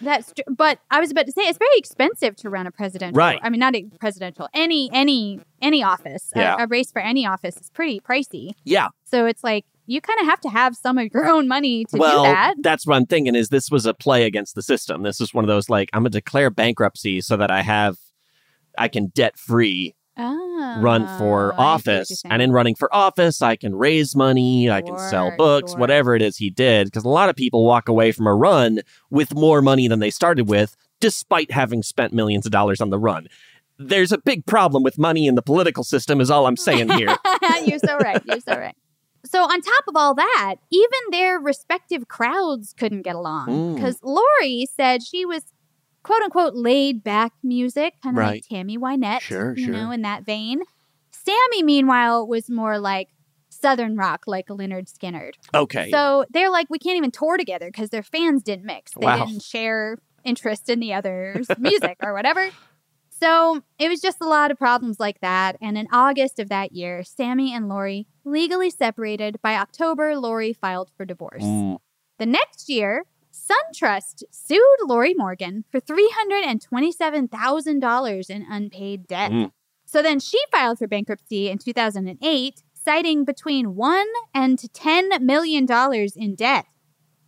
That's 0.02 0.32
tr- 0.32 0.42
but 0.50 0.78
I 0.90 1.00
was 1.00 1.10
about 1.10 1.26
to 1.26 1.32
say 1.32 1.42
it's 1.42 1.58
very 1.58 1.76
expensive 1.76 2.36
to 2.36 2.50
run 2.50 2.66
a 2.66 2.70
presidential. 2.70 3.16
Right. 3.16 3.40
I 3.42 3.48
mean, 3.50 3.60
not 3.60 3.74
a 3.74 3.84
presidential. 4.00 4.48
Any 4.52 4.90
any 4.92 5.40
any 5.60 5.82
office. 5.82 6.32
A- 6.34 6.38
Yeah. 6.40 6.56
A, 6.58 6.66
race 6.66 6.90
for 6.90 7.00
any 7.00 7.26
office 7.26 7.56
is 7.56 7.70
pretty 7.70 8.00
pricey. 8.00 8.52
Yeah. 8.64 8.88
So 9.04 9.26
it's 9.26 9.44
like 9.44 9.64
you 9.86 10.00
kind 10.00 10.20
of 10.20 10.26
have 10.26 10.40
to 10.40 10.48
have 10.48 10.76
some 10.76 10.98
of 10.98 11.08
your 11.12 11.26
own 11.28 11.48
money 11.48 11.84
to 11.86 11.96
well, 11.98 12.24
do 12.24 12.30
that. 12.30 12.54
that's 12.60 12.86
what 12.86 12.96
I'm 12.96 13.06
thinking. 13.06 13.34
Is 13.34 13.48
this 13.48 13.70
was 13.70 13.86
a 13.86 13.94
play 13.94 14.24
against 14.24 14.54
the 14.54 14.62
system? 14.62 15.02
This 15.02 15.20
is 15.20 15.32
one 15.34 15.44
of 15.44 15.48
those 15.48 15.68
like 15.68 15.88
I'm 15.92 16.02
gonna 16.02 16.10
declare 16.10 16.50
bankruptcy 16.50 17.20
so 17.20 17.36
that 17.36 17.50
I 17.50 17.62
have, 17.62 17.96
I 18.78 18.88
can 18.88 19.06
debt 19.08 19.38
free 19.38 19.94
Oh, 20.18 20.76
run 20.80 21.06
for 21.18 21.54
I 21.54 21.56
see 21.56 21.56
what 21.56 21.56
you're 21.56 21.60
office. 21.60 22.22
And 22.28 22.42
in 22.42 22.52
running 22.52 22.74
for 22.74 22.94
office, 22.94 23.40
I 23.42 23.56
can 23.56 23.74
raise 23.74 24.14
money, 24.14 24.70
I 24.70 24.82
can 24.82 24.98
sell 24.98 25.32
books, 25.36 25.72
sure. 25.72 25.80
whatever 25.80 26.14
it 26.14 26.22
is 26.22 26.36
he 26.36 26.50
did. 26.50 26.86
Because 26.86 27.04
a 27.04 27.08
lot 27.08 27.28
of 27.28 27.36
people 27.36 27.64
walk 27.64 27.88
away 27.88 28.12
from 28.12 28.26
a 28.26 28.34
run 28.34 28.80
with 29.10 29.34
more 29.34 29.62
money 29.62 29.88
than 29.88 30.00
they 30.00 30.10
started 30.10 30.48
with, 30.48 30.76
despite 31.00 31.50
having 31.50 31.82
spent 31.82 32.12
millions 32.12 32.44
of 32.46 32.52
dollars 32.52 32.80
on 32.80 32.90
the 32.90 32.98
run. 32.98 33.26
There's 33.78 34.12
a 34.12 34.18
big 34.18 34.44
problem 34.46 34.82
with 34.82 34.98
money 34.98 35.26
in 35.26 35.34
the 35.34 35.42
political 35.42 35.82
system, 35.82 36.20
is 36.20 36.30
all 36.30 36.46
I'm 36.46 36.56
saying 36.58 36.90
here. 36.90 37.16
You're 37.64 37.78
so 37.78 37.96
right. 37.98 38.22
You're 38.26 38.40
so 38.40 38.56
right. 38.56 38.76
So 39.24 39.42
on 39.42 39.60
top 39.60 39.84
of 39.88 39.94
all 39.96 40.14
that, 40.14 40.56
even 40.70 40.98
their 41.10 41.38
respective 41.38 42.08
crowds 42.08 42.74
couldn't 42.76 43.02
get 43.02 43.14
along 43.16 43.48
Mm. 43.48 43.74
because 43.76 43.98
Lorrie 44.02 44.66
said 44.76 45.02
she 45.02 45.24
was 45.24 45.42
quote 46.02 46.22
unquote 46.22 46.54
laid 46.54 47.02
back 47.04 47.32
music, 47.42 47.94
kind 48.02 48.16
of 48.16 48.18
Right. 48.20 48.30
like 48.34 48.44
Tammy 48.48 48.76
Wynette, 48.78 49.20
Sure, 49.20 49.54
you 49.56 49.64
sure. 49.66 49.74
know, 49.74 49.90
in 49.90 50.02
that 50.02 50.24
vein. 50.24 50.62
Sammy, 51.10 51.62
meanwhile, 51.62 52.26
was 52.26 52.50
more 52.50 52.78
like 52.78 53.08
Southern 53.48 53.96
rock, 53.96 54.24
like 54.26 54.48
Lynyrd 54.48 54.92
Skynyrd. 54.92 55.34
Okay. 55.54 55.90
So 55.90 56.24
they're 56.30 56.50
like, 56.50 56.68
we 56.70 56.78
can't 56.78 56.96
even 56.96 57.10
tour 57.12 57.36
together 57.36 57.66
because 57.66 57.90
their 57.90 58.02
fans 58.02 58.42
didn't 58.42 58.64
mix. 58.64 58.92
They 58.98 59.06
Wow. 59.06 59.26
didn't 59.26 59.42
share 59.42 59.98
interest 60.24 60.68
in 60.68 60.80
the 60.80 60.92
other's 60.94 61.46
music 61.58 61.98
or 62.02 62.12
whatever. 62.12 62.48
So 63.10 63.62
it 63.78 63.88
was 63.88 64.00
just 64.00 64.20
a 64.20 64.26
lot 64.26 64.50
of 64.50 64.58
problems 64.58 64.98
like 64.98 65.20
that. 65.20 65.56
And 65.60 65.78
in 65.78 65.86
August 65.92 66.40
of 66.40 66.48
that 66.48 66.72
year, 66.72 67.04
Sammy 67.04 67.54
and 67.54 67.68
Lorrie 67.68 68.08
legally 68.24 68.70
separated. 68.70 69.40
By 69.42 69.54
October, 69.54 70.16
Lorrie 70.16 70.52
filed 70.54 70.90
for 70.96 71.04
divorce. 71.04 71.44
Mm. 71.44 71.78
The 72.18 72.26
next 72.26 72.68
year, 72.68 73.04
SunTrust 73.32 74.22
sued 74.30 74.60
Lorrie 74.84 75.14
Morgan 75.16 75.64
for 75.70 75.80
$327,000 75.80 78.30
in 78.30 78.46
unpaid 78.48 79.06
debt. 79.06 79.32
Mm. 79.32 79.50
So 79.86 80.02
then 80.02 80.20
she 80.20 80.38
filed 80.50 80.78
for 80.78 80.86
bankruptcy 80.86 81.48
in 81.48 81.56
2008, 81.58 82.62
citing 82.74 83.24
between 83.24 83.74
one 83.74 84.06
and 84.34 84.58
$10 84.58 85.20
million 85.20 85.66
in 86.16 86.34
debt, 86.34 86.66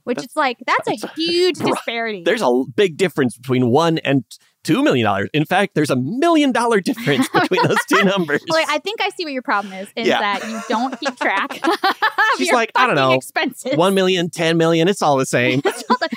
which 0.04 0.18
is 0.18 0.36
like, 0.36 0.58
that's, 0.66 0.88
a 0.88 0.96
huge 1.16 1.58
disparity. 1.64 2.22
There's 2.24 2.42
a 2.42 2.62
big 2.74 2.96
difference 2.96 3.36
between 3.36 3.68
one 3.68 3.98
and 3.98 4.24
two 4.64 4.82
million 4.82 5.04
dollars. 5.04 5.30
In 5.32 5.44
fact, 5.44 5.74
there's 5.74 5.90
a 5.90 5.96
million 5.96 6.50
dollar 6.50 6.80
difference 6.80 7.28
between 7.32 7.62
those 7.66 7.78
two 7.88 8.02
numbers. 8.04 8.42
I 8.52 8.78
think 8.78 9.00
I 9.00 9.10
see 9.10 9.24
what 9.24 9.32
your 9.32 9.42
problem 9.42 9.72
is, 9.74 9.88
is 9.94 10.08
Yeah. 10.08 10.18
that 10.20 10.48
you 10.50 10.60
don't 10.68 10.98
keep 10.98 11.16
track. 11.20 11.60
of 11.64 11.70
She's 12.38 12.48
your 12.48 12.56
like, 12.56 12.72
I 12.74 12.86
don't 12.86 12.96
know, 12.96 13.12
Expenses. 13.12 13.76
one 13.76 13.94
million, 13.94 14.30
ten 14.30 14.56
million, 14.56 14.88
it's 14.88 15.02
all 15.02 15.16
the 15.16 15.26
same. 15.26 15.60
no, 15.64 15.70
it 15.70 16.10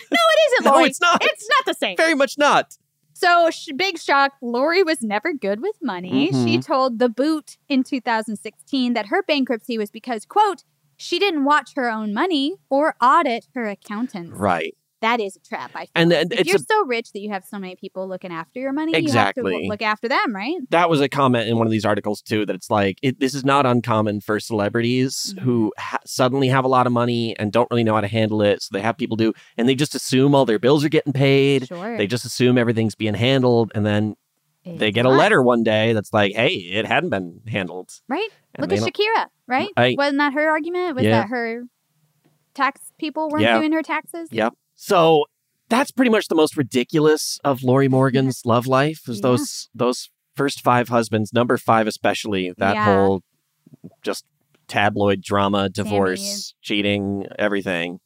isn't, 0.53 0.65
No, 0.65 0.71
Lorrie. 0.71 0.85
it's 0.89 0.99
not. 1.01 1.21
It's 1.23 1.47
not 1.49 1.65
the 1.65 1.73
same. 1.77 1.95
Very 1.97 2.15
much 2.15 2.37
not. 2.37 2.77
So, 3.13 3.49
sh- 3.49 3.69
big 3.75 3.97
shock. 3.97 4.33
Lorrie 4.41 4.83
was 4.83 5.01
never 5.01 5.33
good 5.33 5.59
with 5.61 5.75
money. 5.81 6.27
She 6.31 6.57
Mhm. 6.59 6.65
told 6.65 6.99
The 6.99 7.09
Boot 7.09 7.57
in 7.67 7.83
2016 7.83 8.93
that 8.93 9.07
her 9.07 9.23
bankruptcy 9.23 9.77
was 9.77 9.89
because, 9.89 10.23
quote, 10.25 10.63
she 10.97 11.17
didn't 11.19 11.43
watch 11.43 11.71
her 11.75 11.89
own 11.89 12.13
money 12.13 12.55
or 12.69 12.95
audit 13.01 13.47
her 13.55 13.67
accountant. 13.67 14.33
Right. 14.33 14.75
That 15.01 15.19
is 15.19 15.35
a 15.35 15.39
trap. 15.47 15.71
I 15.75 15.81
feel. 15.81 15.91
And 15.93 16.09
then 16.11 16.27
if 16.31 16.47
you're 16.47 16.55
a- 16.55 16.59
so 16.59 16.85
rich 16.85 17.11
that 17.11 17.19
you 17.19 17.29
have 17.29 17.45
so 17.45 17.59
many 17.59 17.75
people 17.75 18.07
looking 18.07 18.31
after 18.31 18.59
your 18.59 18.73
money, 18.73 18.91
you 18.93 18.95
have 18.95 19.03
to 19.35 19.41
Exactly. 19.41 19.67
look 19.69 19.81
after 19.83 20.07
them, 20.09 20.33
right? 20.35 20.55
That 20.71 20.89
was 20.89 21.01
a 21.01 21.07
comment 21.09 21.47
in 21.47 21.57
one 21.57 21.67
of 21.67 21.71
these 21.71 21.85
articles 21.85 22.21
too. 22.21 22.45
That 22.47 22.55
it's 22.55 22.71
like 22.71 22.97
it, 23.03 23.19
this 23.19 23.35
is 23.35 23.45
not 23.45 23.65
uncommon 23.67 24.21
for 24.21 24.39
celebrities 24.39 25.35
Mm-hmm. 25.35 25.45
who 25.45 25.73
ha- 25.77 25.99
suddenly 26.05 26.47
have 26.47 26.65
a 26.65 26.67
lot 26.67 26.87
of 26.87 26.93
money 26.93 27.37
and 27.37 27.51
don't 27.51 27.69
really 27.69 27.83
know 27.83 27.93
how 27.93 28.01
to 28.01 28.07
handle 28.07 28.41
it. 28.41 28.61
So 28.63 28.69
they 28.73 28.81
have 28.81 28.97
people 28.97 29.17
do, 29.17 29.33
and 29.57 29.69
they 29.69 29.75
just 29.75 29.93
assume 29.93 30.33
all 30.33 30.45
their 30.45 30.57
bills 30.59 30.83
are 30.83 30.89
getting 30.89 31.13
paid. 31.13 31.67
Sure. 31.67 31.95
They 31.97 32.07
just 32.07 32.25
assume 32.25 32.57
everything's 32.57 32.95
being 32.95 33.13
handled, 33.13 33.71
and 33.75 33.85
then 33.85 34.15
they 34.65 34.91
get 34.91 35.05
a 35.05 35.09
letter 35.09 35.41
one 35.43 35.63
day 35.63 35.93
that's 35.93 36.11
like, 36.11 36.33
"Hey, 36.33 36.55
it 36.55 36.85
hadn't 36.85 37.11
been 37.11 37.39
handled." 37.47 37.91
Right? 38.09 38.27
And 38.55 38.69
Look 38.69 38.77
at 38.77 38.83
Shakira, 38.85 39.27
right? 39.47 39.69
Right. 39.77 39.95
Wasn't 39.97 40.17
that 40.17 40.33
her 40.33 40.49
argument? 40.49 40.95
Was 40.95 41.05
Yeah. 41.05 41.21
that 41.21 41.29
her 41.29 41.63
tax 42.53 42.91
people 42.99 43.29
weren't 43.29 43.43
Yeah. 43.43 43.59
doing 43.59 43.71
her 43.71 43.83
taxes? 43.83 44.29
Yep. 44.31 44.53
So 44.77 45.25
that's 45.69 45.91
pretty 45.91 46.11
much 46.11 46.27
the 46.29 46.35
most 46.35 46.55
ridiculous 46.55 47.39
of 47.43 47.61
Lorrie 47.63 47.89
Morgan's 47.97 48.43
love 48.45 48.65
life 48.67 49.09
is 49.09 49.17
Yeah. 49.17 49.21
those 49.23 49.69
those 49.75 50.09
first 50.35 50.61
five 50.63 50.87
husbands, 50.89 51.33
number 51.33 51.57
five 51.57 51.87
especially, 51.87 52.53
that 52.57 52.75
Yeah. 52.75 52.85
whole 52.85 53.23
just 54.03 54.23
tabloid 54.67 55.21
drama, 55.21 55.67
divorce, 55.67 56.53
cheating, 56.61 57.25
everything. 57.39 57.99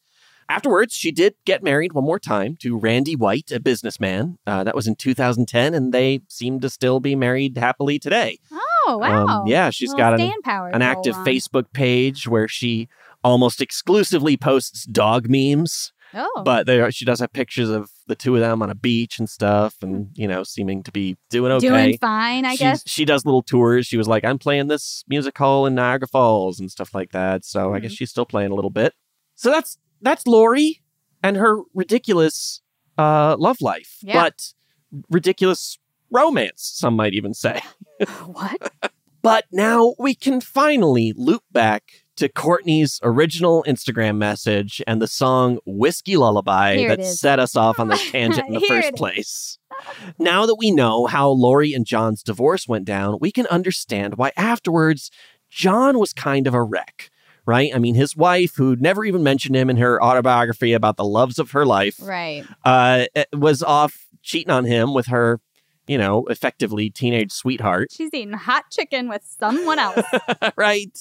Afterwards, 0.47 0.93
she 0.93 1.11
did 1.11 1.35
get 1.45 1.63
married 1.63 1.93
one 1.93 2.03
more 2.03 2.19
time 2.19 2.57
to 2.61 2.77
Randy 2.77 3.15
White, 3.15 3.51
a 3.51 3.59
businessman. 3.59 4.37
Uh, 4.45 4.63
that 4.65 4.75
was 4.75 4.85
in 4.85 4.95
2010, 4.95 5.73
and 5.73 5.93
they 5.93 6.19
seem 6.27 6.59
to 6.59 6.69
still 6.69 6.99
be 6.99 7.15
married 7.15 7.57
happily 7.57 7.97
today. 7.99 8.37
Oh, 8.51 8.97
wow. 8.97 9.25
Um, 9.27 9.47
yeah, 9.47 9.69
she's 9.69 9.93
got 9.93 10.19
an, 10.19 10.31
an 10.73 10.81
active. 10.81 11.15
Facebook 11.17 11.71
page 11.73 12.27
where 12.27 12.49
she 12.49 12.89
almost 13.23 13.61
exclusively 13.61 14.35
posts 14.35 14.85
dog 14.85 15.27
memes. 15.29 15.93
Oh. 16.13 16.41
But 16.43 16.65
there, 16.65 16.91
she 16.91 17.05
does 17.05 17.19
have 17.19 17.31
pictures 17.33 17.69
of 17.69 17.89
the 18.07 18.15
two 18.15 18.35
of 18.35 18.41
them 18.41 18.61
on 18.61 18.69
a 18.69 18.75
beach 18.75 19.17
and 19.19 19.29
stuff, 19.29 19.75
and 19.81 20.09
you 20.15 20.27
know, 20.27 20.43
seeming 20.43 20.83
to 20.83 20.91
be 20.91 21.17
doing 21.29 21.51
okay. 21.53 21.67
Doing 21.69 21.97
fine, 21.97 22.45
I 22.45 22.55
She's- 22.55 22.83
guess. 22.83 22.83
she 22.91 23.05
does 23.05 23.25
little 23.25 23.43
tours. 23.43 23.87
She 23.87 23.97
was 23.97 24.07
like, 24.07 24.25
"I'm 24.25 24.37
playing 24.39 24.67
this 24.67 25.03
music 25.07 25.37
hall 25.37 25.65
in 25.65 25.75
Niagara 25.75 26.07
Falls 26.07 26.59
and 26.59 26.69
stuff 26.71 26.93
like 26.93 27.11
that." 27.11 27.45
So 27.45 27.73
I 27.73 27.77
Hmm. 27.77 27.83
guess 27.83 27.91
she's 27.93 28.09
still 28.09 28.25
playing 28.25 28.51
a 28.51 28.55
little 28.55 28.69
bit. 28.71 28.93
So 29.35 29.49
that's 29.51 29.77
that's 30.01 30.25
Lorrie 30.27 30.81
and 31.23 31.37
her 31.37 31.61
ridiculous 31.73 32.61
uh, 32.97 33.35
love 33.39 33.57
life, 33.61 33.97
Yeah. 34.01 34.21
but 34.23 34.53
ridiculous 35.09 35.77
romance. 36.09 36.69
Some 36.75 36.95
might 36.95 37.13
even 37.13 37.33
say. 37.33 37.61
what? 38.25 38.71
But 39.23 39.45
now 39.51 39.93
we 39.99 40.15
can 40.15 40.41
finally 40.41 41.13
loop 41.15 41.43
back 41.51 41.83
to 42.21 42.29
Courtney's 42.29 42.99
original 43.01 43.65
Instagram 43.67 44.15
message 44.17 44.79
and 44.85 45.01
the 45.01 45.07
song 45.07 45.57
Whiskey 45.65 46.17
Lullaby 46.17 46.75
Here 46.77 46.95
that 46.95 47.03
set 47.03 47.39
us 47.39 47.55
off 47.55 47.79
on 47.79 47.87
the 47.87 47.95
tangent 48.11 48.47
in 48.47 48.53
the 48.53 48.59
first 48.59 48.93
place. 48.93 49.57
Now 50.19 50.45
that 50.45 50.53
we 50.59 50.69
know 50.69 51.07
how 51.07 51.31
Lorrie 51.31 51.73
and 51.73 51.83
Jon's 51.83 52.21
divorce 52.21 52.67
went 52.67 52.85
down, 52.85 53.17
we 53.19 53.31
can 53.31 53.47
understand 53.47 54.17
why 54.17 54.33
afterwards 54.37 55.09
Jon 55.49 55.97
was 55.97 56.13
kind 56.13 56.45
of 56.45 56.53
a 56.53 56.61
wreck, 56.61 57.09
right? 57.47 57.71
I 57.73 57.79
mean, 57.79 57.95
his 57.95 58.15
wife, 58.15 58.51
who 58.55 58.75
never 58.75 59.03
even 59.03 59.23
mentioned 59.23 59.55
him 59.55 59.71
in 59.71 59.77
her 59.77 59.99
autobiography 59.99 60.73
about 60.73 60.97
the 60.97 61.03
loves 61.03 61.39
of 61.39 61.49
her 61.51 61.65
life, 61.65 61.95
Right. 61.99 62.45
uh, 62.63 63.05
was 63.33 63.63
off 63.63 64.05
cheating 64.21 64.51
on 64.51 64.65
him 64.65 64.93
with 64.93 65.07
her, 65.07 65.39
you 65.87 65.97
know, 65.97 66.25
effectively 66.27 66.91
teenage 66.91 67.31
sweetheart, 67.31 67.87
She's 67.91 68.13
eating 68.13 68.33
hot 68.33 68.65
chicken 68.69 69.09
with 69.09 69.23
someone 69.25 69.79
else. 69.79 70.05
right? 70.55 70.95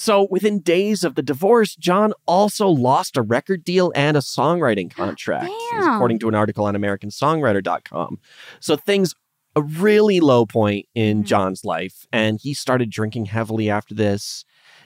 So 0.00 0.28
within 0.30 0.60
days 0.60 1.02
of 1.02 1.16
the 1.16 1.24
divorce, 1.24 1.74
Jon 1.74 2.12
also 2.24 2.68
lost 2.68 3.16
a 3.16 3.22
record 3.22 3.64
deal 3.64 3.90
and 3.96 4.16
a 4.16 4.20
songwriting 4.20 4.88
contract, 4.94 5.50
according 5.72 6.20
to 6.20 6.28
an 6.28 6.36
article 6.36 6.66
on 6.66 6.76
AmericanSongwriter.com. 6.76 8.20
So 8.60 8.76
things 8.76 9.16
a 9.56 9.62
really 9.62 10.20
low 10.20 10.46
point 10.46 10.86
in 10.94 11.18
mm-hmm. 11.18 11.24
Jon's 11.24 11.64
life, 11.64 12.06
and 12.12 12.38
he 12.40 12.54
started 12.54 12.90
drinking 12.90 13.26
heavily 13.26 13.68
after 13.68 13.92
this, 13.92 14.44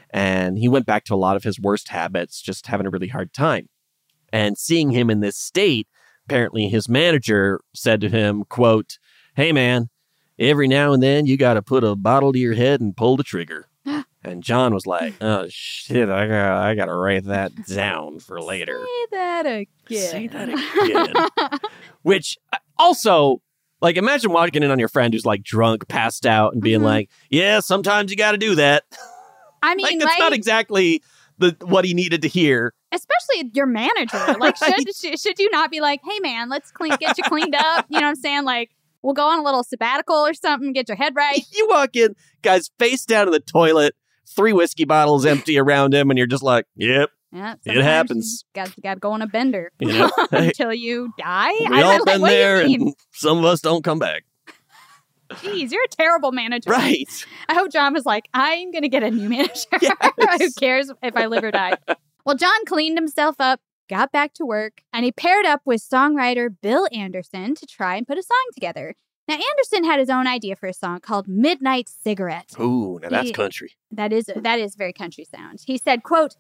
and 0.09 0.57
he 0.57 0.67
went 0.67 0.87
back 0.87 1.05
to 1.05 1.15
a 1.15 1.17
lot 1.17 1.37
of 1.37 1.45
his 1.45 1.61
worst 1.61 1.89
habits, 1.89 2.41
just 2.41 2.69
having 2.69 2.87
a 2.87 2.91
really 2.91 3.09
hard 3.09 3.35
time. 3.35 3.69
And 4.33 4.57
seeing 4.57 4.93
him 4.93 5.11
in 5.11 5.21
this 5.21 5.37
state, 5.37 5.89
apparently 6.25 6.69
his 6.71 6.89
manager 6.89 7.61
said 7.75 8.01
to 8.01 8.09
him, 8.09 8.45
"quote 8.49 8.97
Hey 9.37 9.53
man, 9.53 9.91
every 10.39 10.69
now 10.69 10.95
and 10.95 11.03
then 11.03 11.27
you 11.27 11.37
got 11.37 11.55
to 11.55 11.63
put 11.63 11.85
a 11.85 11.97
bottle 11.97 12.33
to 12.33 12.39
your 12.39 12.55
head 12.55 12.81
and 12.81 12.97
pull 12.97 13.19
the 13.19 13.23
trigger." 13.23 13.69
And 14.25 14.43
Jon 14.43 14.73
was 14.73 14.87
like, 14.87 15.15
"Oh 15.21 15.47
shit, 15.49 16.09
I 16.09 16.27
got 16.29 16.63
I 16.63 16.75
got 16.75 16.85
to 16.87 16.95
write 16.95 17.25
that 17.25 17.53
down 17.67 18.21
for 18.21 18.41
later." 18.43 18.79
Say 18.87 19.07
that 19.17 19.47
again. 19.47 20.11
Say 20.11 20.27
that 20.29 20.49
again. 20.49 21.59
Which 22.03 22.39
uh, 22.53 22.57
also, 22.79 23.43
like, 23.81 23.97
imagine 23.97 24.33
walking 24.33 24.63
in 24.63 24.71
on 24.71 24.79
your 24.79 24.89
friend 24.89 25.13
who's 25.13 25.27
like 25.27 25.43
drunk, 25.43 25.89
passed 25.89 26.27
out, 26.27 26.53
and 26.55 26.63
being 26.63 26.81
Mhm. 26.81 26.85
like, 26.85 27.11
"Yeah, 27.31 27.61
sometimes 27.61 28.11
you 28.11 28.17
got 28.17 28.33
to 28.33 28.39
do 28.39 28.55
that." 28.57 28.85
I 29.63 29.75
mean, 29.75 29.85
like, 29.87 29.99
that's 29.99 30.07
right? 30.13 30.19
not 30.19 30.33
exactly 30.33 31.03
the 31.39 31.57
what 31.65 31.85
he 31.85 31.95
needed 31.95 32.23
to 32.23 32.29
hear. 32.29 32.75
Especially 32.93 33.51
your 33.55 33.67
manager. 33.67 34.19
Like, 34.39 34.61
Right. 34.61 34.75
should, 34.87 34.95
should 34.97 35.21
should 35.21 35.39
you 35.39 35.51
not 35.51 35.71
be 35.71 35.81
like, 35.81 36.01
hey 36.05 36.19
man, 36.21 36.49
let's 36.49 36.71
clean, 36.71 36.95
get 37.01 37.17
you 37.17 37.25
cleaned 37.25 37.55
up? 37.55 37.87
You 37.89 37.99
know 38.01 38.07
what 38.07 38.11
I'm 38.11 38.15
saying? 38.17 38.45
Like, 38.45 38.71
we'll 39.03 39.15
go 39.15 39.27
on 39.27 39.39
a 39.39 39.43
little 39.43 39.65
sabbatical 39.65 40.15
or 40.17 40.35
something, 40.35 40.73
get 40.73 40.89
your 40.89 40.97
head 40.97 41.15
right. 41.17 41.43
You 41.55 41.69
walk 41.69 41.97
in, 41.97 42.15
guys, 42.43 42.71
face 42.79 43.05
down 43.07 43.29
in 43.29 43.33
the 43.33 43.41
toilet, 43.41 43.95
three 44.27 44.53
whiskey 44.53 44.85
bottles 44.85 45.27
empty 45.27 45.59
around 45.59 45.95
him, 45.95 46.11
and 46.11 46.19
you're 46.19 46.27
just 46.27 46.43
like, 46.43 46.67
"Yep, 46.77 47.11
Yeah, 47.33 47.55
It 47.65 47.83
happens. 47.83 48.45
Got 48.55 48.75
got 48.83 48.95
to 48.95 49.01
go 49.01 49.13
on 49.13 49.23
a 49.23 49.27
bender 49.27 49.73
You 49.79 49.89
know, 49.93 50.11
until 50.33 50.73
you 50.73 51.13
die. 51.19 51.53
we 51.53 51.67
I 51.67 51.83
all 51.83 51.99
don't 51.99 52.07
like, 52.07 52.15
been 52.17 52.23
there, 52.23 52.63
do 52.65 52.71
you 52.71 52.79
mean? 52.79 52.89
and 52.89 52.97
some 53.13 53.39
of 53.39 53.45
us 53.45 53.61
don't 53.61 53.83
come 53.85 53.99
back." 53.99 54.25
Jeez, 55.31 55.73
you're 55.73 55.85
a 55.85 55.89
terrible 55.89 56.31
manager. 56.33 56.71
Right. 56.71 57.09
I 57.49 57.55
hope 57.55 57.73
Jon 57.73 57.95
was 57.95 58.05
like, 58.05 58.29
I'm 58.35 58.71
going 58.71 58.83
to 58.83 58.89
get 58.89 59.03
a 59.03 59.11
new 59.11 59.31
manager. 59.31 59.67
Who 59.81 60.53
cares 60.59 60.93
if 61.03 61.17
I 61.17 61.25
live 61.25 61.43
or 61.43 61.51
die? 61.51 61.77
well, 62.27 62.37
Jon 62.37 62.65
cleaned 62.67 62.99
himself 62.99 63.37
up, 63.39 63.61
got 63.89 64.13
back 64.13 64.35
to 64.35 64.45
work, 64.45 64.83
and 64.93 65.07
he 65.07 65.13
paired 65.13 65.47
up 65.47 65.63
with 65.65 65.81
songwriter 65.81 66.55
Bill 66.61 66.87
Anderson 66.93 67.55
to 67.55 67.65
try 67.67 67.97
and 67.97 68.07
put 68.07 68.19
a 68.19 68.23
song 68.23 68.47
together. 68.55 68.95
Now, 69.29 69.35
Anderson 69.35 69.85
had 69.85 70.01
his 70.01 70.11
own 70.11 70.27
idea 70.27 70.57
for 70.57 70.67
a 70.69 70.73
song 70.75 71.01
called 71.01 71.29
Midnight 71.29 71.89
Cigarette. 71.89 72.53
Ooh, 72.61 72.99
now 73.03 73.09
that's 73.09 73.29
He- 73.29 73.33
country. 73.33 73.73
That 73.91 74.13
is 74.13 74.29
that 74.35 74.59
is 74.59 74.75
very 74.75 74.93
country 74.93 75.25
sound. 75.25 75.63
He 75.67 75.79
said, 75.79 76.03
quote, 76.03 76.37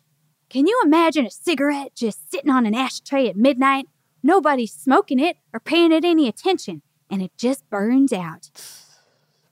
Can 0.50 0.66
you 0.66 0.80
imagine 0.84 1.24
a 1.24 1.30
cigarette 1.30 1.94
just 1.94 2.30
sitting 2.30 2.50
on 2.50 2.66
an 2.66 2.74
ashtray 2.74 3.28
at 3.28 3.36
midnight? 3.36 3.86
Nobody's 4.22 4.72
smoking 4.72 5.18
it 5.18 5.36
or 5.52 5.60
paying 5.60 5.92
it 5.92 6.04
any 6.04 6.28
attention, 6.28 6.82
and 7.10 7.22
it 7.22 7.32
just 7.38 7.68
burns 7.70 8.12
out. 8.12 8.50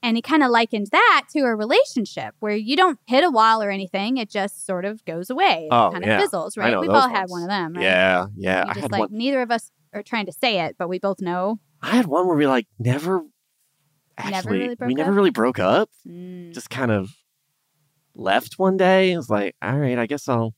And 0.03 0.15
he 0.17 0.21
kind 0.21 0.41
of 0.43 0.49
likened 0.49 0.87
that 0.91 1.25
to 1.31 1.41
a 1.41 1.55
relationship 1.55 2.33
where 2.39 2.55
you 2.55 2.75
don't 2.75 2.99
hit 3.05 3.23
a 3.23 3.29
wall 3.29 3.61
or 3.61 3.69
anything, 3.69 4.17
it 4.17 4.29
just 4.29 4.65
sort 4.65 4.83
of 4.83 5.05
goes 5.05 5.29
away. 5.29 5.67
It 5.71 5.73
Oh, 5.73 5.89
kind 5.91 6.03
yeah. 6.05 6.15
of 6.15 6.21
fizzles, 6.21 6.57
I 6.57 6.61
right? 6.61 6.79
We've 6.79 6.89
all 6.89 7.07
had 7.09 7.29
one 7.29 7.43
of 7.43 7.49
them, 7.49 7.73
right? 7.73 7.83
Yeah, 7.83 8.25
yeah. 8.35 8.65
You 8.65 8.71
I 8.71 8.73
just 8.73 8.91
like 8.91 8.99
one. 8.99 9.09
neither 9.11 9.41
of 9.41 9.51
us 9.51 9.71
are 9.93 10.01
trying 10.03 10.25
to 10.25 10.31
say 10.31 10.59
it, 10.61 10.75
but 10.79 10.89
we 10.89 10.97
both 10.99 11.21
know. 11.21 11.59
I 11.81 11.91
had 11.95 12.05
one 12.05 12.27
where 12.27 12.37
we 12.37 12.47
like 12.47 12.67
never 12.79 13.21
Never 14.19 14.35
actually 14.35 14.59
really 14.59 14.75
broke 14.75 14.87
we 14.87 14.93
never 14.93 15.11
up? 15.11 15.15
really 15.15 15.29
broke 15.31 15.59
up. 15.59 15.89
Mm, 16.07 16.53
Just 16.53 16.69
kind 16.69 16.91
of 16.91 17.09
left 18.13 18.59
one 18.59 18.77
day. 18.77 19.11
It 19.13 19.17
was 19.17 19.29
like, 19.29 19.55
all 19.61 19.77
right, 19.77 19.97
I 19.97 20.05
guess 20.05 20.27
I'll 20.29 20.53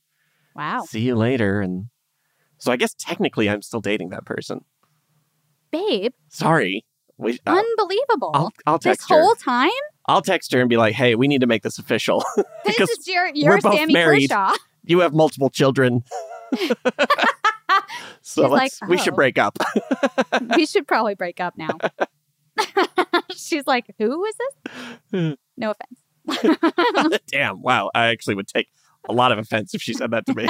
wow. 0.55 0.83
see 0.87 0.99
you 1.01 1.15
later. 1.15 1.61
And 1.61 1.85
so 2.57 2.71
I 2.71 2.75
guess 2.77 2.93
technically 2.97 3.49
I'm 3.49 3.61
still 3.61 3.79
dating 3.79 4.09
that 4.09 4.25
person. 4.25 4.65
Babe, 5.71 6.13
Sorry. 6.29 6.85
We, 7.17 7.39
uh, 7.45 7.51
unbelievable. 7.57 8.31
I'll, 8.33 8.51
I'll 8.65 8.77
this 8.79 8.97
text 8.97 9.09
her. 9.09 9.19
whole 9.21 9.35
time? 9.35 9.69
I'll 10.07 10.21
text 10.21 10.51
her 10.51 10.59
and 10.59 10.69
be 10.69 10.77
like, 10.77 10.93
hey, 10.95 11.15
we 11.15 11.27
need 11.27 11.41
to 11.41 11.47
make 11.47 11.63
this 11.63 11.77
official. 11.79 12.23
This 12.65 12.89
is 12.89 13.07
your, 13.07 13.27
your 13.33 13.51
we're 13.55 13.61
both 13.61 13.75
Sammy 13.75 13.93
married. 13.93 14.29
Kershaw. 14.29 14.55
you 14.83 14.99
have 15.01 15.13
multiple 15.13 15.49
children. 15.49 16.03
so 18.21 18.43
She's 18.43 18.51
like, 18.51 18.61
let's, 18.61 18.79
we 18.87 18.97
should 18.97 19.13
"Oh." 19.13 19.17
break 19.17 19.37
up. 19.37 19.57
we 20.57 20.65
should 20.65 20.87
probably 20.87 21.15
break 21.15 21.39
up 21.39 21.55
now. 21.57 21.77
She's 23.35 23.65
like, 23.67 23.93
who 23.97 24.23
is 24.25 24.35
this? 25.11 25.35
No 25.57 25.73
offense. 25.73 27.21
Damn. 27.27 27.61
Wow. 27.61 27.91
I 27.93 28.07
actually 28.07 28.35
would 28.35 28.47
take 28.47 28.69
a 29.09 29.13
lot 29.13 29.31
of 29.31 29.37
offense 29.37 29.73
if 29.73 29.81
she 29.81 29.93
said 29.93 30.11
that 30.11 30.25
to 30.27 30.33
me. 30.33 30.47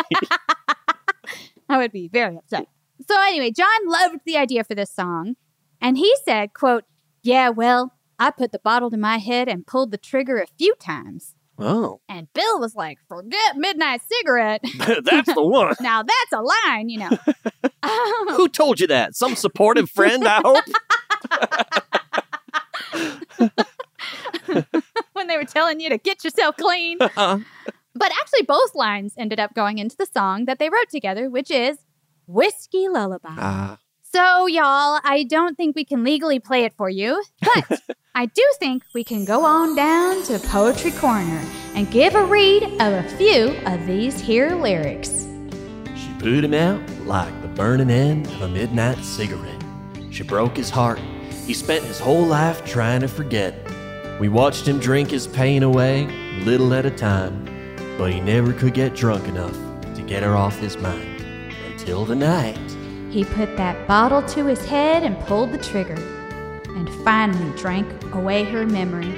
I 1.69 1.77
would 1.77 1.91
be 1.91 2.07
very 2.07 2.37
upset. 2.37 2.67
So 3.07 3.15
anyway, 3.21 3.51
Jon 3.51 3.67
loved 3.85 4.19
the 4.25 4.37
idea 4.37 4.63
for 4.63 4.75
this 4.75 4.91
song, 4.91 5.35
and 5.81 5.97
he 5.97 6.13
said, 6.23 6.53
quote, 6.53 6.83
Yeah, 7.23 7.49
well, 7.49 7.93
I 8.19 8.31
put 8.31 8.51
the 8.51 8.59
bottle 8.59 8.89
to 8.91 8.97
my 8.97 9.17
head 9.17 9.47
and 9.49 9.65
pulled 9.65 9.91
the 9.91 9.97
trigger 9.97 10.37
a 10.37 10.47
few 10.57 10.75
times. 10.79 11.35
Oh, 11.59 12.01
And 12.09 12.27
Bill 12.33 12.59
was 12.59 12.75
like, 12.75 12.97
Forget 13.07 13.57
midnight 13.57 14.01
cigarette. 14.11 14.61
that's 15.03 15.33
the 15.33 15.43
one. 15.43 15.75
now 15.81 16.03
that's 16.03 16.31
a 16.33 16.41
line, 16.41 16.89
you 16.89 16.99
know. 16.99 17.09
Who 18.35 18.47
told 18.49 18.79
you 18.79 18.87
that? 18.87 19.15
Some 19.15 19.35
supportive 19.35 19.89
friend, 19.89 20.23
I 20.27 20.41
hope. 20.43 20.63
when 25.13 25.27
they 25.27 25.37
were 25.37 25.45
telling 25.45 25.79
you 25.79 25.89
to 25.89 25.97
get 25.97 26.23
yourself 26.23 26.57
clean. 26.57 26.97
Uh-uh. 27.01 27.39
But 27.95 28.11
actually, 28.21 28.43
both 28.43 28.73
lines 28.75 29.13
ended 29.17 29.39
up 29.39 29.53
going 29.53 29.77
into 29.77 29.95
the 29.95 30.07
song 30.07 30.45
that 30.45 30.59
they 30.59 30.69
wrote 30.69 30.89
together, 30.89 31.29
which 31.29 31.51
is 31.51 31.77
Whiskey 32.25 32.87
Lullaby. 32.89 33.29
Ah. 33.29 33.77
So, 34.13 34.45
y'all, 34.45 34.99
I 35.03 35.25
don't 35.27 35.57
think 35.57 35.75
we 35.75 35.83
can 35.83 36.03
legally 36.03 36.37
play 36.37 36.65
it 36.65 36.75
for 36.75 36.87
you, 36.87 37.23
but 37.41 37.81
I 38.15 38.27
do 38.27 38.43
think 38.59 38.83
we 38.93 39.03
can 39.03 39.25
go 39.25 39.43
on 39.43 39.75
down 39.75 40.21
to 40.25 40.37
Poetry 40.37 40.91
Corner 40.91 41.41
and 41.73 41.89
give 41.89 42.13
a 42.13 42.23
read 42.23 42.61
of 42.61 42.93
a 42.93 43.09
few 43.17 43.55
of 43.65 43.87
these 43.87 44.21
here 44.21 44.51
lyrics. 44.51 45.27
She 45.95 46.13
put 46.19 46.43
him 46.43 46.53
out 46.53 46.79
like 47.07 47.41
the 47.41 47.47
burning 47.47 47.89
end 47.89 48.27
of 48.27 48.43
a 48.43 48.47
midnight 48.47 49.03
cigarette. 49.03 49.63
She 50.11 50.21
broke 50.21 50.57
his 50.57 50.69
heart. 50.69 50.99
He 51.47 51.55
spent 51.55 51.83
his 51.83 51.99
whole 51.99 52.23
life 52.23 52.63
trying 52.65 53.01
to 53.01 53.07
forget. 53.07 53.55
We 54.19 54.29
watched 54.29 54.67
him 54.67 54.79
drink 54.79 55.09
his 55.09 55.25
pain 55.25 55.63
away, 55.63 56.05
little 56.43 56.71
at 56.75 56.85
a 56.85 56.91
time, 56.91 57.45
but 57.97 58.13
he 58.13 58.21
never 58.21 58.53
could 58.53 58.75
get 58.75 58.93
drunk 58.93 59.27
enough 59.27 59.57
to 59.95 60.03
get 60.03 60.21
her 60.21 60.35
off 60.35 60.59
his 60.59 60.77
mind. 60.77 61.23
Until 61.71 62.05
the 62.05 62.15
night. 62.15 62.59
He 63.13 63.23
put 63.23 63.55
that 63.57 63.87
bottle 63.87 64.23
to 64.23 64.47
his 64.47 64.65
head 64.65 65.03
and 65.03 65.19
pulled 65.27 65.51
the 65.51 65.59
trigger, 65.59 66.01
and 66.69 66.89
finally 67.05 67.55
drank 67.55 67.87
away 68.15 68.43
her 68.43 68.65
memory. 68.65 69.13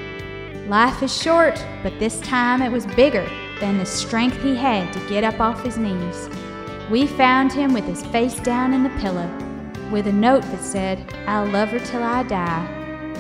Life 0.67 1.01
is 1.01 1.15
short, 1.15 1.65
but 1.81 1.97
this 1.97 2.19
time 2.19 2.61
it 2.61 2.73
was 2.73 2.85
bigger 2.87 3.25
than 3.61 3.77
the 3.77 3.85
strength 3.85 4.35
he 4.43 4.53
had 4.53 4.91
to 4.91 5.07
get 5.07 5.23
up 5.23 5.39
off 5.39 5.63
his 5.63 5.77
knees. 5.77 6.29
We 6.91 7.07
found 7.07 7.53
him 7.53 7.71
with 7.73 7.85
his 7.85 8.05
face 8.07 8.37
down 8.41 8.73
in 8.73 8.83
the 8.83 8.89
pillow, 8.99 9.29
with 9.89 10.07
a 10.07 10.11
note 10.11 10.43
that 10.43 10.61
said, 10.61 10.99
I'll 11.25 11.47
love 11.47 11.69
her 11.69 11.79
till 11.79 12.03
I 12.03 12.23
die. 12.23 12.65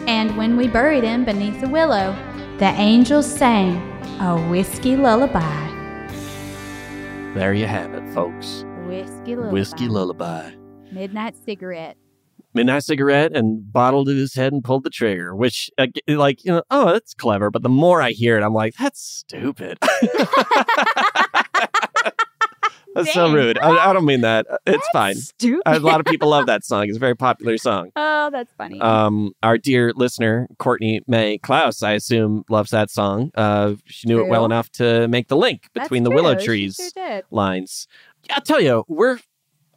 And 0.07 0.35
when 0.35 0.57
we 0.57 0.67
buried 0.67 1.05
him 1.05 1.23
beneath 1.23 1.63
a 1.63 1.69
willow, 1.69 2.13
the 2.57 2.65
angels 2.65 3.25
sang 3.25 3.77
a 4.19 4.37
whiskey 4.49 4.97
lullaby. 4.97 5.71
There 7.33 7.53
you 7.53 7.65
have 7.65 7.93
it, 7.93 8.13
folks. 8.13 8.65
Whiskey 8.85 9.37
lullaby. 9.37 9.53
Whiskey 9.53 9.87
lullaby. 9.87 10.51
Midnight 10.95 11.35
cigarette. 11.45 11.97
Midnight 12.53 12.83
cigarette 12.85 13.35
and 13.35 13.71
bottled 13.73 14.07
to 14.07 14.15
his 14.15 14.33
head 14.33 14.53
and 14.53 14.63
pulled 14.63 14.85
the 14.85 14.89
trigger, 14.89 15.35
which, 15.35 15.69
like, 16.07 16.43
you 16.45 16.53
know, 16.53 16.63
oh, 16.71 16.93
that's 16.93 17.13
clever. 17.13 17.51
But 17.51 17.63
the 17.63 17.69
more 17.69 18.01
I 18.01 18.11
hear 18.11 18.37
it, 18.37 18.43
I'm 18.43 18.53
like, 18.53 18.75
that's 18.79 19.01
stupid. 19.01 19.77
that's 22.95 23.13
so 23.13 23.33
rude. 23.33 23.57
I, 23.57 23.89
I 23.89 23.93
don't 23.93 24.05
mean 24.05 24.21
that. 24.21 24.45
Uh, 24.49 24.57
It's 24.65 24.87
fine. 24.93 25.15
Stupid. 25.15 25.63
A 25.65 25.79
lot 25.79 25.99
of 25.99 26.05
people 26.05 26.29
love 26.29 26.45
that 26.45 26.63
song. 26.63 26.87
It's 26.87 26.95
a 26.95 26.99
very 26.99 27.15
popular 27.15 27.57
song. 27.57 27.91
Oh, 28.25 28.31
that's 28.31 28.51
funny. 28.53 28.81
Um, 28.81 29.33
our 29.43 29.55
dear 29.59 29.93
listener, 29.95 30.47
Courtney 30.57 31.01
May 31.05 31.37
Klaus, 31.37 31.83
I 31.83 31.91
assume, 31.91 32.43
loves 32.49 32.71
that 32.71 32.89
song. 32.89 33.29
Uh, 33.35 33.73
she 33.85 34.07
knew 34.07 34.19
it 34.19 34.27
well 34.27 34.45
enough 34.45 34.71
to 34.73 35.07
make 35.07 35.27
the 35.27 35.37
link 35.37 35.69
That's 35.75 35.85
between 35.85 36.01
the 36.01 36.09
willow 36.09 36.33
true. 36.33 36.41
She 36.41 36.45
trees 36.47 36.91
sure 36.97 37.21
lines. 37.29 37.87
I'll 38.31 38.41
tell 38.41 38.59
you, 38.59 38.83
we're 38.87 39.19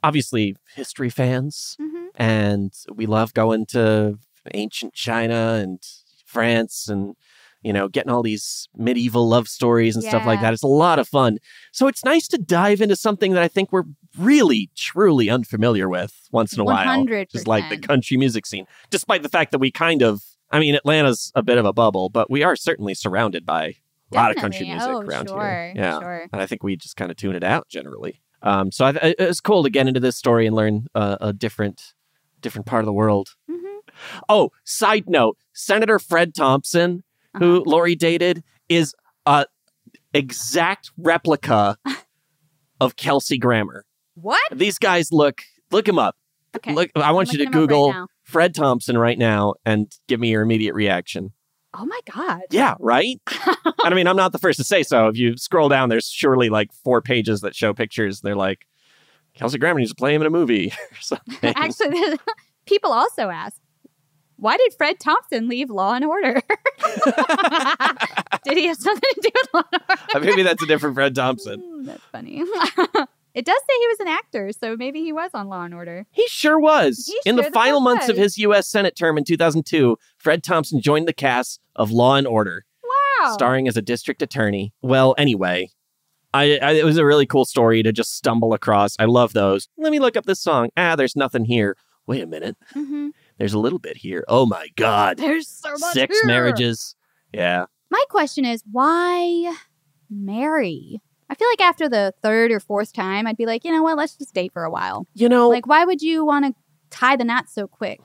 obviously 0.03 0.57
history 0.75 1.11
fans, 1.11 1.77
Mhm. 1.81 2.09
and 2.15 2.73
we 2.95 3.07
love 3.07 3.35
going 3.35 3.67
to 3.67 4.19
ancient 4.55 4.95
China 4.95 5.59
and 5.63 5.79
France 6.27 6.89
and 6.89 7.15
you 7.61 7.73
know, 7.73 7.89
getting 7.89 8.09
all 8.13 8.23
these 8.23 8.69
medieval 8.77 9.29
love 9.29 9.49
stories 9.49 9.97
and 9.97 10.05
stuff 10.05 10.25
like 10.25 10.41
that. 10.41 10.53
It's 10.55 10.63
a 10.63 10.69
lot 10.69 11.01
of 11.01 11.09
fun. 11.09 11.39
So 11.73 11.89
it's 11.89 12.05
nice 12.05 12.29
to 12.29 12.39
dive 12.39 12.81
into 12.81 12.95
something 12.95 13.33
that 13.33 13.43
I 13.43 13.49
think 13.49 13.73
we're 13.73 13.83
really, 14.17 14.71
truly 14.77 15.29
unfamiliar 15.29 15.89
with 15.89 16.29
once 16.31 16.53
in 16.53 16.61
a 16.61 16.65
while. 16.65 16.77
100%. 16.87 17.31
Just 17.31 17.49
like 17.49 17.69
the 17.69 17.77
country 17.77 18.17
music 18.17 18.47
scene, 18.47 18.65
despite 18.91 19.25
the 19.25 19.29
fact 19.29 19.51
that 19.51 19.59
we 19.59 19.73
kind 19.73 20.03
of, 20.03 20.23
I 20.53 20.61
mean, 20.61 20.77
Atlanta's 20.77 21.33
a 21.35 21.43
bit 21.43 21.59
of 21.59 21.65
a 21.67 21.73
bubble, 21.73 22.09
but 22.09 22.31
we 22.31 22.45
are 22.45 22.55
certainly 22.55 22.95
surrounded 22.95 23.45
by 23.45 23.75
a 24.13 24.15
lot 24.15 24.31
of 24.31 24.37
country 24.37 24.65
music 24.69 24.89
Oh, 24.89 25.01
around 25.01 25.29
sure, 25.29 25.41
here. 25.43 25.73
Yeah. 25.75 25.99
sure. 25.99 26.29
And 26.33 26.41
I 26.41 26.47
think 26.47 26.63
we 26.63 26.77
just 26.77 26.97
kind 26.97 27.11
of 27.11 27.17
tune 27.17 27.35
it 27.35 27.43
out 27.43 27.67
generally. 27.69 28.23
Um, 28.43 28.71
so 28.73 28.85
I, 28.87 28.91
I- 28.91 29.15
it's 29.19 29.41
cool 29.41 29.63
to 29.65 29.71
get 29.71 29.89
into 29.89 30.01
this 30.01 30.17
story 30.17 30.47
and 30.47 30.55
learn 30.55 30.87
uh, 30.95 31.17
a 31.21 31.33
different, 31.33 31.95
different 32.41 32.67
part 32.67 32.81
of 32.83 32.87
the 32.87 32.93
world. 32.93 33.31
Mm-hmm. 33.51 33.91
Oh, 34.29 34.51
side 34.65 35.05
note: 35.09 35.37
Senator 35.53 35.99
Fred 35.99 36.35
Thompson, 36.35 37.03
who 37.39 37.57
Uh-huh. 37.57 37.63
Lorrie 37.71 37.97
dated, 37.97 38.45
is 38.69 38.95
a 39.27 39.47
exact 40.15 40.91
replica 40.97 41.77
of 42.81 42.97
Kelsey 42.97 43.39
Grammer. 43.39 43.85
What? 44.15 44.41
These 44.53 44.79
guys 44.79 45.13
look. 45.13 45.43
Look 45.71 45.87
him 45.89 45.99
up. 45.99 46.17
Okay. 46.57 46.73
Look, 46.75 46.91
I 46.97 47.13
want 47.13 47.31
you 47.33 47.39
to 47.39 47.45
up 47.45 47.55
right 47.55 47.61
Google. 47.61 48.07
Fred 48.23 48.55
Thompson 48.55 48.97
right 48.99 49.19
now 49.19 49.55
and 49.65 49.91
give 50.07 50.19
me 50.21 50.31
your 50.31 50.43
immediate 50.43 50.75
reaction. 50.75 51.33
Oh 51.75 51.85
my 51.85 52.01
god. 52.15 52.43
Yeah, 52.51 52.75
right? 52.81 53.21
I 53.85 53.93
mean, 53.95 54.07
I'm 54.07 54.17
not 54.17 54.33
the 54.33 54.39
first 54.39 54.57
to 54.59 54.65
say 54.65 54.83
so. 54.83 55.09
If 55.09 55.17
you 55.19 55.37
scroll 55.37 55.69
down, 55.69 55.89
there's 55.91 56.07
surely 56.09 56.49
like 56.49 56.73
four 56.73 57.03
pages 57.03 57.43
that 57.43 57.55
show 57.55 57.75
pictures. 57.75 58.21
They're 58.21 58.35
like, 58.35 58.67
Kelsey 59.35 59.59
Grammer 59.59 59.79
needs 59.79 59.91
to 59.91 59.97
play 59.97 60.15
him 60.15 60.23
in 60.23 60.27
a 60.27 60.31
movie 60.31 60.73
or 60.93 60.97
something. 61.01 61.53
Actually, 61.57 62.19
people 62.67 62.91
also 62.93 63.29
ask, 63.29 63.61
why 64.37 64.57
did 64.57 64.73
Fred 64.75 64.99
Thompson 65.01 65.49
leave 65.49 65.69
Law 65.69 65.95
and 65.95 66.05
Order? 66.05 66.41
did 68.45 68.57
he 68.57 68.67
have 68.67 68.77
something 68.77 69.11
to 69.15 69.21
do 69.21 69.31
with 69.35 69.49
Law 69.55 69.63
and 69.73 69.83
Order? 70.15 70.27
Maybe 70.27 70.43
that's 70.45 70.63
a 70.63 70.67
different 70.67 70.95
Fred 70.95 71.15
Thompson. 71.15 71.61
Mm, 71.61 71.87
That's 71.87 72.03
funny. 72.13 72.45
It 73.39 73.45
does 73.45 73.57
say 73.57 73.79
he 73.81 73.87
was 73.89 74.01
an 74.01 74.09
actor, 74.09 74.51
so 74.53 74.77
maybe 74.77 75.03
he 75.03 75.13
was 75.13 75.31
on 75.35 75.49
Law 75.49 75.63
and 75.65 75.73
Order. 75.75 76.07
He 76.11 76.27
sure 76.29 76.59
was. 76.59 77.07
He 77.07 77.31
in 77.31 77.37
the 77.37 77.43
sure 77.45 77.51
the 77.51 77.55
final 77.55 77.81
months 77.81 78.09
of 78.09 78.17
his 78.17 78.37
U.S. 78.39 78.67
Senate 78.69 78.97
term 78.97 79.17
in 79.17 79.25
2002, 79.25 79.97
Fred 80.19 80.43
Thompson 80.43 80.81
joined 80.81 81.07
the 81.09 81.13
cast 81.13 81.61
of 81.77 81.91
Law 81.91 82.17
and 82.17 82.27
Order, 82.27 82.65
Wow. 83.21 83.33
starring 83.33 83.69
as 83.69 83.77
a 83.77 83.83
district 83.83 84.23
attorney. 84.23 84.73
Well, 84.83 85.15
anyway, 85.17 85.71
I, 86.35 86.59
I 86.59 86.73
it 86.73 86.85
was 86.85 86.97
a 86.99 87.05
really 87.05 87.27
cool 87.27 87.45
story 87.45 87.83
to 87.83 87.93
just 87.93 88.15
stumble 88.17 88.53
across. 88.53 88.97
I 88.99 89.05
love 89.05 89.33
those. 89.33 89.69
Let 89.79 89.93
me 89.93 89.99
look 90.01 90.17
up 90.17 90.27
this 90.27 90.41
song. 90.41 90.69
Ah, 90.77 90.97
there's 90.97 91.17
nothing 91.17 91.45
here. 91.45 91.77
Wait 92.07 92.23
a 92.23 92.27
minute. 92.27 92.57
Mhm. 92.75 93.11
There's 93.39 93.53
a 93.55 93.59
little 93.59 93.79
bit 93.79 93.99
here. 93.99 94.25
Oh 94.29 94.47
my 94.47 94.69
God. 94.77 95.17
There's 95.19 95.47
so 95.49 95.71
much 95.79 95.93
Six 95.93 96.19
here. 96.19 96.27
marriages. 96.27 96.97
Yeah. 97.33 97.67
My 97.91 98.03
question 98.11 98.45
is, 98.45 98.63
why 98.71 99.55
marry? 100.11 101.01
I 101.31 101.35
feel 101.35 101.49
like 101.49 101.61
after 101.61 101.89
the 101.89 102.15
third 102.23 102.51
or 102.51 102.61
fourth 102.61 102.93
time, 102.93 103.27
I'd 103.27 103.37
be 103.37 103.47
like, 103.47 103.65
you 103.65 103.71
know 103.71 103.83
what? 103.83 103.97
Let's 103.97 104.17
just 104.17 104.35
date 104.35 104.53
for 104.53 104.65
a 104.65 104.71
while. 104.71 105.07
You 105.15 105.29
know, 105.29 105.49
Like, 105.49 105.67
why 105.67 105.85
would 105.85 106.01
you 106.01 106.25
want 106.25 106.47
to 106.47 106.55
tie 106.91 107.17
the 107.17 107.25
knot 107.25 107.49
so 107.51 107.67
quick? 107.67 108.01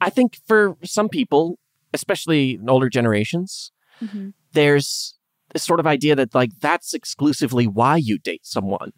I 0.00 0.08
think 0.10 0.38
for 0.46 0.76
some 0.82 1.08
people, 1.08 1.58
especially 1.92 2.52
in 2.54 2.70
older 2.70 2.88
generations, 2.88 3.70
Mhm. 4.00 4.32
there's 4.52 5.16
this 5.52 5.64
sort 5.64 5.80
of 5.80 5.86
idea 5.86 6.14
that 6.16 6.34
like 6.34 6.50
that's 6.60 6.94
exclusively 6.94 7.66
why 7.66 7.96
you 7.96 8.18
date 8.18 8.46
someone 8.46 8.92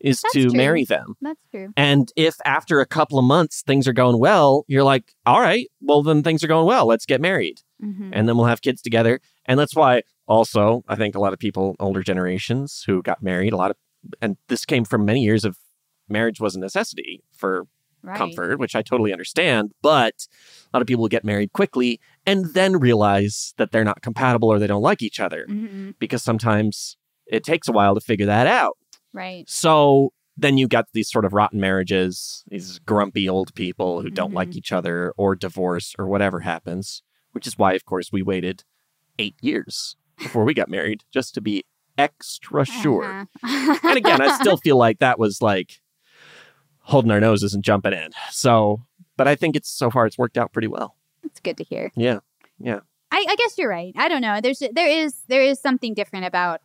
is 0.00 0.20
That's 0.20 0.34
to 0.34 0.42
true. 0.48 0.56
marry 0.56 0.84
them. 0.84 1.14
That's 1.22 1.40
true. 1.50 1.72
And 1.78 2.12
if 2.14 2.34
after 2.44 2.80
a 2.80 2.86
couple 2.86 3.18
of 3.18 3.24
months 3.24 3.62
things 3.62 3.88
are 3.88 3.92
going 3.94 4.18
well, 4.18 4.64
you're 4.68 4.82
like, 4.82 5.14
all 5.24 5.40
right, 5.40 5.68
well 5.80 6.02
then 6.02 6.22
things 6.22 6.44
are 6.44 6.48
going 6.48 6.66
well. 6.66 6.84
Let's 6.84 7.06
get 7.06 7.22
married. 7.22 7.60
Mhm. 7.82 8.10
And 8.12 8.28
then 8.28 8.36
we'll 8.36 8.46
have 8.46 8.60
kids 8.60 8.82
together. 8.82 9.20
And 9.46 9.58
that's 9.58 9.74
why 9.74 10.02
also 10.26 10.82
I 10.88 10.96
think 10.96 11.14
a 11.14 11.20
lot 11.20 11.32
of 11.32 11.38
people, 11.38 11.76
older 11.80 12.02
generations 12.02 12.84
who 12.86 13.02
got 13.02 13.22
married, 13.22 13.52
a 13.52 13.56
lot 13.56 13.70
of 13.70 13.76
and 14.20 14.36
this 14.48 14.64
came 14.64 14.84
from 14.84 15.04
many 15.04 15.22
years 15.22 15.44
of 15.44 15.56
marriage 16.08 16.38
was 16.40 16.54
a 16.54 16.60
necessity 16.60 17.22
for 17.36 17.64
Right. 18.02 18.18
comfort, 18.18 18.58
which 18.58 18.76
I 18.76 18.82
totally 18.82 19.12
understand. 19.12 19.72
But 19.80 20.26
a 20.66 20.76
lot 20.76 20.82
of 20.82 20.86
people 20.86 21.08
get 21.08 21.24
married 21.24 21.54
quickly 21.54 22.00
and 22.26 22.52
then 22.52 22.78
realize 22.78 23.54
that 23.56 23.70
they're 23.72 23.82
not 23.82 24.02
compatible 24.02 24.50
or 24.52 24.58
they 24.58 24.66
don't 24.66 24.82
like 24.82 25.00
each 25.00 25.20
other 25.20 25.46
Mhm. 25.48 25.94
because 25.98 26.22
sometimes 26.22 26.98
it 27.26 27.44
takes 27.44 27.66
a 27.66 27.72
while 27.72 27.94
to 27.94 28.02
figure 28.02 28.26
that 28.26 28.46
out. 28.46 28.76
Right. 29.14 29.48
So 29.48 30.12
then 30.36 30.58
you 30.58 30.68
got 30.68 30.84
these 30.92 31.10
sort 31.10 31.24
of 31.24 31.32
rotten 31.32 31.58
marriages, 31.60 32.44
these 32.48 32.78
grumpy 32.80 33.26
old 33.26 33.54
people 33.54 34.02
who 34.02 34.10
don't 34.10 34.28
Mm-hmm. 34.28 34.36
like 34.36 34.54
each 34.54 34.70
other 34.70 35.14
or 35.16 35.34
divorce 35.34 35.94
or 35.98 36.06
whatever 36.06 36.40
happens, 36.40 37.02
which 37.32 37.46
is 37.46 37.56
why, 37.56 37.72
of 37.72 37.86
course, 37.86 38.12
we 38.12 38.20
waited 38.20 38.64
eight 39.18 39.36
years 39.40 39.96
before 40.18 40.44
we 40.44 40.54
got 40.54 40.68
married 40.68 41.04
just 41.12 41.34
to 41.34 41.40
be 41.40 41.64
extra 41.98 42.64
sure. 42.64 43.28
Uh-huh. 43.42 43.78
And 43.84 43.98
again, 43.98 44.20
I 44.20 44.36
still 44.40 44.56
feel 44.56 44.76
like 44.76 44.98
that 44.98 45.18
was 45.18 45.40
like 45.42 45.80
holding 46.80 47.10
our 47.10 47.20
noses 47.20 47.54
and 47.54 47.62
jumping 47.64 47.92
in. 47.92 48.10
So, 48.30 48.82
but 49.16 49.28
I 49.28 49.34
think 49.36 49.56
it's 49.56 49.70
so 49.70 49.90
far 49.90 50.06
it's 50.06 50.18
worked 50.18 50.36
out 50.38 50.52
pretty 50.52 50.68
well. 50.68 50.96
It's 51.22 51.40
good 51.40 51.56
to 51.58 51.64
hear. 51.64 51.90
Yeah. 51.96 52.18
Yeah. 52.58 52.80
I, 53.10 53.24
I 53.28 53.36
guess 53.36 53.56
you're 53.56 53.70
right. 53.70 53.92
I 53.96 54.08
don't 54.08 54.20
know. 54.22 54.40
There's 54.40 54.60
there 54.72 54.88
is 54.88 55.14
there 55.28 55.42
is 55.42 55.60
something 55.60 55.94
different 55.94 56.26
about 56.26 56.60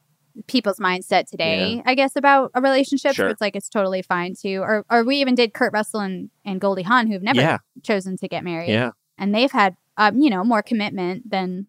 people's 0.47 0.77
mindset 0.79 1.27
today. 1.27 1.75
Yeah. 1.75 1.81
I 1.85 1.95
guess 1.95 2.15
about 2.15 2.51
a 2.55 2.61
relationship. 2.61 3.13
Sure. 3.13 3.27
it's 3.29 3.39
like 3.41 3.55
it's 3.55 3.69
totally 3.69 4.01
fine 4.01 4.33
to, 4.41 4.57
or 4.57 4.85
or 4.89 5.03
we 5.03 5.17
even 5.17 5.35
did 5.35 5.53
Kurt 5.53 5.73
Russell 5.73 5.99
and 6.01 6.29
and 6.43 6.59
Goldie 6.59 6.83
Hawn 6.83 7.07
who've 7.07 7.21
never 7.21 7.39
Yeah. 7.39 7.57
chosen 7.83 8.17
to 8.17 8.27
get 8.27 8.43
married. 8.43 8.69
Yeah. 8.69 8.91
and 9.17 9.33
they've 9.33 9.51
had 9.51 9.75
um 9.97 10.19
you 10.21 10.29
know 10.29 10.43
more 10.43 10.61
commitment 10.63 11.29
than 11.29 11.67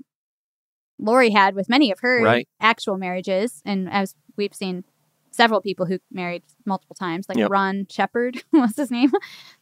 Lorrie 1.00 1.30
had 1.30 1.54
with 1.54 1.68
many 1.68 1.90
of 1.90 2.00
her 2.00 2.22
Right. 2.22 2.48
actual 2.60 2.96
marriages, 2.98 3.62
and 3.64 3.88
as 3.90 4.14
we've 4.36 4.54
seen. 4.54 4.84
Several 5.32 5.60
people 5.60 5.86
who 5.86 6.00
married 6.10 6.42
multiple 6.66 6.96
times, 6.96 7.26
like 7.28 7.38
Yep. 7.38 7.50
Ron 7.50 7.86
Shepard, 7.88 8.42
what's 8.50 8.76
his 8.76 8.90
name? 8.90 9.12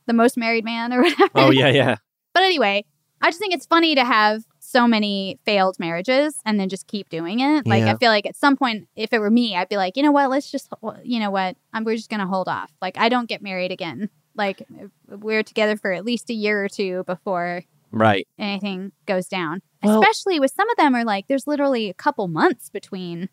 the 0.07 0.15
most 0.15 0.39
married 0.39 0.65
man 0.65 0.95
or 0.95 1.03
whatever. 1.03 1.31
Oh, 1.35 1.51
yeah. 1.51 1.69
Yeah. 1.69 1.97
But 2.33 2.43
anyway, 2.43 2.87
I 3.21 3.29
just 3.29 3.39
think 3.39 3.53
it's 3.53 3.67
funny 3.67 3.95
to 3.95 4.03
have 4.05 4.45
so 4.61 4.89
many 4.89 5.39
failed 5.45 5.77
marriages 5.79 6.41
and 6.47 6.59
then 6.59 6.71
just 6.71 6.87
keep 6.87 7.11
doing 7.11 7.41
it. 7.41 7.67
Like 7.67 7.83
Yeah. 7.85 7.93
I 7.93 7.97
feel 7.99 8.11
like 8.11 8.25
at 8.25 8.35
some 8.35 8.57
point, 8.57 8.89
if 8.97 9.13
it 9.13 9.19
were 9.19 9.31
me, 9.31 9.57
I'd 9.57 9.69
be 9.69 9.77
like, 9.77 9.99
you 9.99 10.03
know 10.03 10.11
what? 10.11 10.31
Let's 10.31 10.51
just, 10.51 10.69
you 11.05 11.21
know 11.21 11.31
what? 11.31 11.55
I'm, 11.75 11.85
we're 11.85 11.97
just 11.97 12.09
gonna 12.11 12.27
hold 12.27 12.49
off. 12.49 12.73
Like 12.81 12.97
I 12.97 13.11
don't 13.11 13.29
get 13.29 13.43
married 13.43 13.71
again. 13.71 14.09
Like 14.35 14.63
we're 15.07 15.43
together 15.43 15.77
for 15.77 15.93
at 15.93 16.05
least 16.05 16.31
a 16.31 16.35
year 16.35 16.65
or 16.65 16.69
two 16.71 17.05
before 17.05 17.63
Right. 17.91 18.27
anything 18.39 18.93
goes 19.07 19.27
down. 19.29 19.63
Well- 19.83 20.01
Especially 20.03 20.39
with 20.41 20.53
some 20.53 20.69
of 20.71 20.77
them 20.77 20.95
are 20.95 21.05
like 21.05 21.27
there's 21.29 21.47
literally 21.47 21.89
a 21.89 21.95
couple 21.95 22.29
months 22.29 22.69
between 22.71 23.29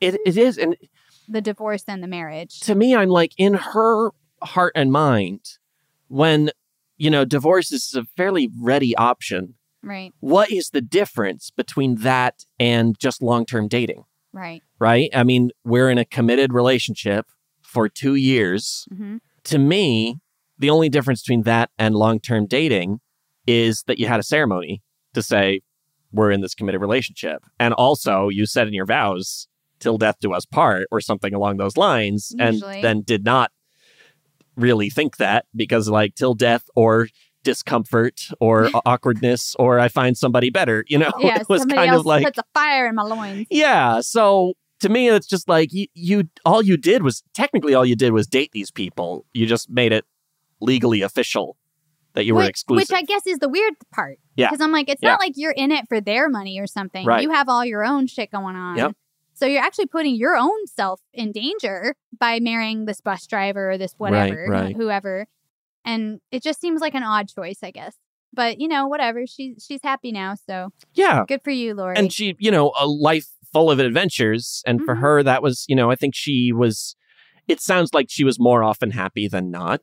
It, 0.00 0.16
it 0.24 0.36
is. 0.36 0.56
And 0.58 0.76
the 1.28 1.40
divorce 1.40 1.84
and 1.88 2.02
the 2.02 2.06
marriage. 2.08 2.60
to 2.60 2.74
me, 2.74 2.94
I'm 2.94 3.08
like 3.10 3.32
in 3.36 3.54
her 3.54 4.10
heart 4.42 4.72
and 4.76 4.90
mind, 4.92 5.40
when, 6.08 6.50
you 6.96 7.10
know, 7.10 7.24
divorce 7.24 7.70
is 7.72 7.94
a 7.94 8.04
fairly 8.16 8.48
ready 8.58 8.96
option. 8.96 9.54
Right. 9.82 10.12
What 10.20 10.50
is 10.50 10.70
the 10.70 10.80
difference 10.80 11.50
between 11.50 11.96
that 11.96 12.44
and 12.58 12.98
just 12.98 13.22
long 13.22 13.44
term 13.44 13.68
dating? 13.68 14.04
Right. 14.32 14.62
Right? 14.78 15.10
I 15.14 15.22
mean, 15.24 15.50
we're 15.64 15.90
in 15.90 15.98
a 15.98 16.04
committed 16.04 16.52
relationship 16.52 17.26
for 17.62 17.88
two 17.88 18.14
years. 18.14 18.86
hmm 18.90 19.16
To 19.44 19.58
me, 19.58 20.16
the 20.58 20.70
only 20.70 20.88
difference 20.88 21.22
between 21.22 21.42
that 21.42 21.70
and 21.78 21.94
long 21.94 22.20
term 22.20 22.46
dating 22.46 23.00
is 23.48 23.82
that 23.86 23.98
you 23.98 24.06
had 24.06 24.20
a 24.20 24.22
ceremony 24.22 24.82
to 25.14 25.22
say, 25.22 25.60
we're 26.12 26.30
in 26.30 26.42
this 26.42 26.54
committed 26.54 26.80
relationship. 26.82 27.42
And 27.58 27.72
also, 27.74 28.28
you 28.28 28.44
said 28.46 28.66
in 28.68 28.74
your 28.74 28.84
vows, 28.86 29.48
till 29.80 29.96
death 29.96 30.16
do 30.20 30.32
us 30.34 30.44
part, 30.44 30.86
or 30.90 31.00
something 31.00 31.32
along 31.32 31.56
those 31.56 31.76
lines, 31.76 32.34
Usually. 32.38 32.74
and 32.76 32.84
then 32.84 33.02
did 33.02 33.24
not 33.24 33.50
really 34.56 34.90
think 34.90 35.16
that 35.16 35.46
because, 35.56 35.88
like, 35.88 36.14
till 36.14 36.34
death 36.34 36.64
or 36.76 37.08
discomfort 37.44 38.28
or 38.40 38.68
awkwardness 38.84 39.54
or 39.58 39.78
I 39.78 39.88
find 39.88 40.16
somebody 40.16 40.50
better, 40.50 40.84
you 40.88 40.98
know, 40.98 41.10
Yeah. 41.18 41.40
it 41.40 41.48
was 41.48 41.64
kind 41.64 41.94
of 41.94 42.04
like, 42.04 42.24
puts 42.24 42.38
a 42.38 42.44
fire 42.54 42.86
in 42.88 42.96
my 42.96 43.02
loins. 43.04 43.46
yeah. 43.50 44.00
So 44.00 44.54
to 44.80 44.88
me, 44.88 45.08
it's 45.08 45.26
just 45.26 45.48
like 45.48 45.72
you, 45.72 45.86
you, 45.94 46.24
all 46.44 46.60
you 46.62 46.76
did 46.76 47.02
was 47.02 47.22
technically 47.34 47.74
all 47.74 47.86
you 47.86 47.96
did 47.96 48.12
was 48.12 48.26
date 48.26 48.50
these 48.52 48.70
people. 48.70 49.24
You 49.32 49.46
just 49.46 49.70
made 49.70 49.92
it 49.92 50.04
legally 50.60 51.02
official 51.02 51.56
that 52.18 52.24
you 52.24 52.34
were 52.34 52.40
which, 52.40 52.50
exclusive. 52.50 52.90
Which 52.90 52.98
I 52.98 53.02
guess 53.02 53.26
is 53.26 53.38
the 53.38 53.48
weird 53.48 53.74
part. 53.94 54.18
Yeah. 54.36 54.50
Because 54.50 54.60
I'm 54.60 54.72
like, 54.72 54.88
it's 54.88 55.00
Yeah. 55.02 55.10
not 55.10 55.20
like 55.20 55.34
you're 55.36 55.52
in 55.52 55.70
it 55.70 55.86
for 55.88 56.00
their 56.00 56.28
money 56.28 56.58
or 56.58 56.66
something. 56.66 57.06
Right. 57.06 57.22
You 57.22 57.30
have 57.30 57.48
all 57.48 57.64
your 57.64 57.84
own 57.84 58.08
shit 58.08 58.30
going 58.32 58.56
on. 58.56 58.76
Yep. 58.76 58.92
So 59.34 59.46
you're 59.46 59.62
actually 59.62 59.86
putting 59.86 60.16
your 60.16 60.36
own 60.36 60.66
self 60.66 61.00
in 61.14 61.30
danger 61.30 61.94
by 62.18 62.40
marrying 62.40 62.86
this 62.86 63.00
bus 63.00 63.24
driver 63.26 63.70
or 63.70 63.78
this 63.78 63.94
whatever, 63.96 64.46
right. 64.48 64.74
whoever. 64.76 65.26
And 65.84 66.20
it 66.32 66.42
just 66.42 66.60
seems 66.60 66.80
like 66.80 66.94
an 66.94 67.04
odd 67.04 67.28
choice, 67.28 67.60
I 67.62 67.70
guess. 67.70 67.94
But 68.32 68.60
you 68.60 68.66
know, 68.66 68.88
whatever. 68.88 69.26
She's 69.26 69.64
she's 69.66 69.80
happy 69.82 70.10
now, 70.12 70.34
so 70.34 70.70
yeah. 70.92 71.24
good 71.26 71.40
for 71.44 71.50
you, 71.50 71.72
Lorrie. 71.74 71.96
And 71.96 72.12
she, 72.12 72.34
you 72.40 72.50
know, 72.50 72.72
a 72.78 72.86
life 72.86 73.28
full 73.52 73.70
of 73.70 73.78
adventures. 73.78 74.62
And 74.66 74.82
for 74.84 74.96
Mhm. 74.96 75.00
her, 75.00 75.22
that 75.22 75.42
was, 75.42 75.64
you 75.68 75.74
know, 75.76 75.90
I 75.90 75.94
think 75.94 76.14
she 76.14 76.52
was, 76.52 76.94
it 77.46 77.60
sounds 77.60 77.94
like 77.94 78.06
she 78.10 78.24
was 78.24 78.38
more 78.38 78.62
often 78.62 78.90
happy 78.90 79.28
than 79.28 79.50
not. 79.50 79.80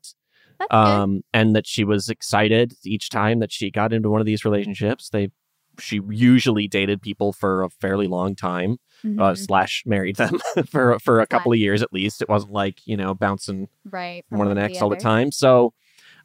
Um, 0.72 1.22
and 1.34 1.56
that 1.56 1.68
she 1.68 1.84
was 1.84 2.10
excited 2.10 2.74
each 2.84 3.10
time 3.10 3.40
that 3.40 3.52
she 3.52 3.70
got 3.72 3.94
into 3.94 4.10
one 4.10 4.20
of 4.22 4.26
these 4.26 4.46
relationships. 4.46 5.10
They 5.10 5.30
she 5.78 6.00
usually 6.10 6.68
dated 6.70 7.02
people 7.02 7.34
for 7.34 7.62
a 7.64 7.70
fairly 7.70 8.08
long 8.08 8.34
time, 8.34 8.78
uh, 9.04 9.08
Mhm. 9.34 9.38
slash 9.38 9.84
married 9.86 10.16
them 10.16 10.40
for 10.70 10.98
for 11.00 11.20
a 11.20 11.28
couple 11.28 11.52
of 11.52 11.58
years 11.60 11.82
at 11.82 11.92
least. 11.92 12.22
It 12.22 12.30
wasn't 12.30 12.54
like 12.54 12.80
you 12.88 12.96
know 12.96 13.14
bouncing 13.14 13.68
Right. 13.84 14.24
from 14.30 14.38
one 14.40 14.48
to 14.48 14.54
the 14.56 14.62
next 14.62 14.82
all 14.82 14.90
the 14.90 14.96
time. 14.96 15.32
So 15.34 15.74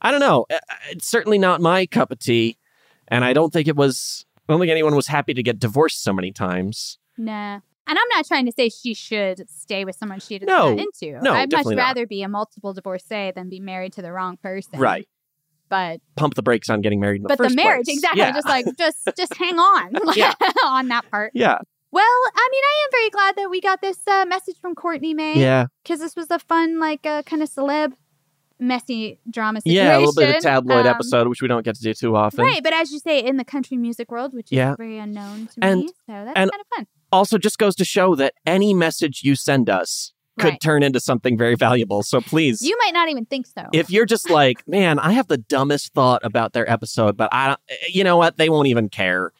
I 0.01 0.11
don't 0.12 0.20
know. 0.20 0.47
Uh, 0.51 0.59
It's 0.90 1.09
certainly 1.09 1.39
not 1.39 1.61
my 1.61 1.85
cup 1.86 2.11
of 2.12 2.19
tea, 2.20 2.59
and 3.09 3.24
I 3.24 3.32
don't 3.32 3.52
think 3.52 3.66
it 3.66 3.77
was. 3.77 4.24
I 4.48 4.52
don't 4.52 4.61
think 4.61 4.70
anyone 4.70 4.94
was 4.97 5.09
happy 5.09 5.35
to 5.35 5.43
get 5.43 5.59
divorced 5.59 6.02
so 6.02 6.12
many 6.12 6.31
times. 6.32 6.98
Nah. 7.19 7.61
And 7.91 7.99
I'm 7.99 8.09
not 8.15 8.25
trying 8.27 8.47
to 8.47 8.53
say 8.53 8.69
she 8.69 8.95
should 8.95 9.51
stay 9.51 9.85
with 9.85 9.97
someone 9.97 10.21
she 10.21 10.39
doesn't 10.39 10.47
No. 10.49 10.69
into. 10.79 11.21
No, 11.21 11.33
I'd 11.33 11.41
much 11.41 11.51
definitely 11.51 11.75
not. 11.75 11.83
rather 11.83 12.07
be 12.07 12.23
a 12.23 12.29
multiple 12.29 12.73
divorcee 12.73 13.33
than 13.35 13.49
be 13.49 13.59
married 13.61 13.93
to 13.95 14.03
the 14.03 14.12
wrong 14.12 14.37
person. 14.37 14.79
Right. 14.79 15.09
But 15.69 16.01
Pump 16.17 16.35
the 16.35 16.43
brakes 16.43 16.71
on 16.71 16.81
getting 16.83 17.01
married 17.01 17.17
in 17.17 17.23
the 17.25 17.29
but 17.29 17.39
the 17.39 17.55
marriage, 17.55 17.87
place. 17.87 17.97
exactly. 17.99 18.21
Yeah. 18.23 18.33
Just 18.33 18.47
like 18.49 18.65
just 18.79 19.09
just 19.17 19.35
hang 19.37 19.59
on 19.59 19.93
Yeah. 20.17 20.35
on 20.65 20.89
that 20.89 21.11
part. 21.11 21.33
yeah. 21.35 21.59
Well, 21.93 22.05
I 22.05 22.49
mean, 22.53 22.62
I 22.65 22.85
am 22.85 22.91
very 22.93 23.11
glad 23.11 23.37
that 23.37 23.51
we 23.51 23.61
got 23.61 23.81
this 23.81 23.99
uh, 24.07 24.25
message 24.25 24.57
from 24.61 24.77
Courtney 24.77 25.12
May. 25.12 25.41
Yeah. 25.41 25.67
Because 25.83 25.99
this 25.99 26.15
was 26.15 26.31
a 26.31 26.39
fun, 26.39 26.79
like, 26.79 27.05
uh, 27.05 27.23
kind 27.25 27.43
of 27.43 27.51
celeb, 27.51 27.95
messy 28.61 29.19
drama 29.29 29.61
situation. 29.61 29.85
Yeah, 29.87 29.97
a 29.97 29.99
little 29.99 30.15
bit 30.15 30.37
of 30.37 30.43
tabloid 30.43 30.87
Um, 30.87 30.95
episode, 30.95 31.27
which 31.27 31.43
we 31.43 31.49
don't 31.49 31.65
get 31.65 31.75
to 31.77 31.83
do 31.83 31.93
too 31.95 32.15
often. 32.15 32.45
Right, 32.45 32.62
but 32.62 32.73
as 32.73 32.93
you 32.93 33.01
say, 33.01 33.19
in 33.25 33.39
the 33.39 33.45
country 33.45 33.77
music 33.77 34.11
world, 34.12 34.35
which 34.35 34.53
is 34.53 34.57
Yeah. 34.57 34.77
very 34.77 34.99
unknown 34.99 35.49
to 35.49 35.65
And- 35.65 35.81
me, 35.81 35.89
so 35.89 36.12
that's 36.12 36.33
and- 36.37 36.51
kind 36.51 36.61
of 36.61 36.67
fun. 36.77 36.87
Also, 37.12 37.39
just 37.39 37.59
goes 37.59 37.74
to 37.77 37.85
show 37.85 38.15
that 38.16 38.35
any 38.47 38.73
message 38.74 39.20
you 39.23 39.35
send 39.37 39.69
us 39.70 40.12
could 40.39 40.51
Right. 40.51 40.61
turn 40.61 40.82
into 40.82 41.01
something 41.01 41.37
very 41.37 41.55
valuable. 41.55 42.03
So 42.03 42.20
please, 42.20 42.62
You 42.62 42.77
might 42.85 42.95
not 42.95 43.09
even 43.11 43.27
think 43.27 43.47
so. 43.47 43.66
if 43.73 43.91
you're 43.91 44.07
just 44.07 44.31
like, 44.31 44.62
man, 44.69 44.99
I 44.99 45.12
have 45.12 45.27
the 45.28 45.37
dumbest 45.39 45.93
thought 45.93 46.20
about 46.24 46.53
their 46.55 46.70
episode, 46.70 47.16
but 47.16 47.28
I 47.32 47.49
don't, 47.49 47.61
eh, 47.69 47.74
you 47.93 48.05
know 48.05 48.16
what? 48.16 48.37
They 48.39 48.49
won't 48.49 48.69
even 48.69 48.89
care. 48.89 49.32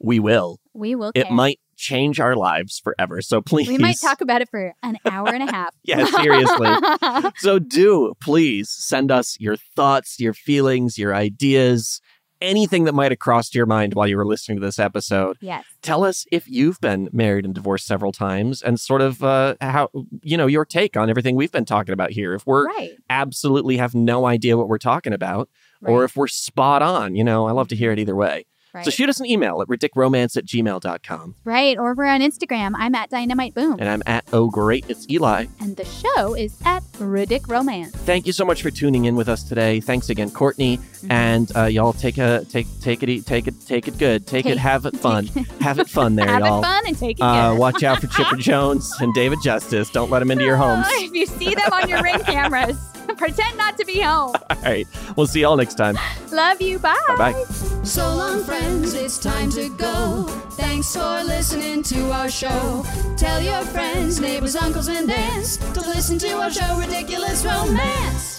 We 0.00 0.18
will. 0.20 0.58
we 0.74 0.94
will. 0.94 1.10
It 1.14 1.24
care. 1.26 1.32
might 1.34 1.60
change 1.76 2.18
our 2.18 2.34
lives 2.34 2.80
forever. 2.82 3.20
So 3.22 3.40
please. 3.40 3.68
We 3.68 3.78
might 3.78 4.00
talk 4.00 4.20
about 4.20 4.42
it 4.42 4.48
for 4.48 4.74
an 4.82 4.96
hour 5.08 5.28
and 5.28 5.48
a 5.48 5.52
half. 5.52 5.74
Yeah, 5.84 6.04
seriously. 6.06 6.68
so 7.38 7.58
do 7.58 8.14
please 8.20 8.68
send 8.70 9.10
us 9.12 9.36
your 9.40 9.56
thoughts, 9.76 10.18
your 10.18 10.34
feelings, 10.34 10.98
your 10.98 11.14
ideas, 11.14 12.00
anything 12.40 12.84
that 12.84 12.92
might 12.94 13.10
have 13.12 13.18
crossed 13.18 13.54
your 13.54 13.66
mind 13.66 13.94
while 13.94 14.06
you 14.06 14.16
were 14.16 14.26
listening 14.26 14.58
to 14.58 14.64
this 14.64 14.78
episode. 14.78 15.36
yes. 15.40 15.64
Tell 15.82 16.04
us 16.04 16.24
if 16.32 16.48
you've 16.48 16.80
been 16.80 17.08
married 17.12 17.44
and 17.44 17.54
divorced 17.54 17.86
several 17.86 18.12
times 18.12 18.62
and 18.62 18.78
sort 18.80 19.00
of 19.00 19.22
uh, 19.22 19.54
how, 19.60 19.88
you 20.22 20.36
know, 20.36 20.46
your 20.46 20.64
take 20.64 20.96
on 20.96 21.08
everything 21.10 21.34
we've 21.36 21.52
been 21.52 21.64
talking 21.64 21.92
about 21.92 22.10
here. 22.10 22.34
If 22.34 22.46
we're 22.46 22.66
Right. 22.66 22.92
absolutely 23.10 23.76
have 23.78 23.94
no 23.94 24.26
idea 24.26 24.56
what 24.56 24.68
we're 24.68 24.78
talking 24.78 25.12
about 25.12 25.48
or 25.82 26.04
if 26.04 26.16
we're 26.16 26.26
spot 26.28 26.82
on, 26.82 27.14
you 27.14 27.22
know, 27.24 27.46
I 27.46 27.52
love 27.52 27.68
to 27.68 27.76
hear 27.76 27.92
it 27.92 27.98
either 27.98 28.16
way. 28.16 28.46
Right. 28.74 28.84
So 28.84 28.90
shoot 28.90 29.08
us 29.08 29.18
an 29.18 29.26
email 29.26 29.62
at 29.62 29.68
ridiccromance 29.68 30.36
at 30.36 30.44
gmail.com. 30.44 31.34
Right. 31.44 31.78
Or 31.78 31.94
we're 31.94 32.04
on 32.06 32.20
Instagram. 32.20 32.74
I'm 32.76 32.94
at 32.94 33.08
Dynamite 33.10 33.54
Boom. 33.54 33.76
And 33.78 33.88
I'm 33.88 34.02
at 34.06 34.24
Oh 34.32 34.48
Great, 34.50 34.84
it's 34.88 35.08
Eli. 35.10 35.46
And 35.60 35.76
the 35.76 35.84
show 35.86 36.34
is 36.34 36.60
at 36.64 36.82
Ridic 36.98 37.48
Romance. 37.48 37.94
Thank 37.94 38.26
you 38.26 38.32
so 38.32 38.44
much 38.44 38.62
for 38.62 38.70
tuning 38.70 39.06
in 39.06 39.16
with 39.16 39.28
us 39.28 39.42
today. 39.42 39.80
Thanks 39.80 40.10
again, 40.10 40.30
Courtney. 40.30 40.76
Mm-hmm. 40.78 41.12
And 41.12 41.56
uh, 41.56 41.64
y'all 41.64 41.92
take 41.94 42.18
a 42.18 42.44
take 42.48 42.66
take 42.80 43.02
it 43.02 43.24
take 43.26 43.46
it 43.46 43.54
take 43.66 43.88
it 43.88 43.96
good. 43.98 44.26
Take, 44.26 44.46
it 44.46 44.50
Take- 44.50 44.58
have 44.58 44.84
it 44.86 44.96
fun. 44.96 45.26
have 45.60 45.78
it 45.78 45.88
fun 45.88 46.16
there, 46.16 46.26
Have 46.28 46.40
y'all. 46.40 46.58
it 46.60 46.62
fun 46.62 46.82
and 46.86 46.98
take 46.98 47.18
it 47.18 47.22
Uh, 47.22 47.54
watch 47.54 47.82
out 47.82 48.00
for 48.00 48.06
Chipper 48.08 48.36
Jones 48.38 48.92
and 49.00 49.14
David 49.14 49.38
Justice. 49.42 49.90
Don't 49.90 50.10
let 50.10 50.18
them 50.20 50.30
into 50.30 50.44
your 50.44 50.56
homes. 50.56 50.86
if 50.90 51.12
you 51.14 51.26
see 51.26 51.54
them 51.54 51.72
on 51.72 51.88
your 51.88 52.02
ring 52.02 52.18
cameras, 52.20 52.76
pretend 53.18 53.58
not 53.58 53.76
to 53.78 53.84
be 53.84 54.00
home. 54.00 54.34
All 54.50 54.62
right. 54.62 54.86
We'll 55.16 55.26
see 55.26 55.40
y'all 55.42 55.56
next 55.56 55.74
time. 55.74 55.98
Love 56.32 56.62
you. 56.62 56.78
Bye. 56.78 56.96
Bye 57.08 57.32
bye. 57.32 57.44
So 57.84 58.02
long, 58.14 58.42
friends, 58.44 58.94
it's 58.94 59.18
time 59.18 59.50
to 59.50 59.68
go. 59.76 60.24
Thanks 60.52 60.94
for 60.94 61.22
listening 61.24 61.82
to 61.84 62.10
our 62.12 62.30
show. 62.30 62.84
Tell 63.16 63.40
your 63.40 63.62
friends, 63.62 64.20
neighbors, 64.20 64.56
uncles, 64.56 64.88
and 64.88 65.10
aunts 65.10 65.56
to 65.56 65.80
listen 65.80 66.18
to 66.20 66.30
our 66.32 66.50
show, 66.50 66.78
Ridiculous 66.78 67.44
Romance. 67.44 68.38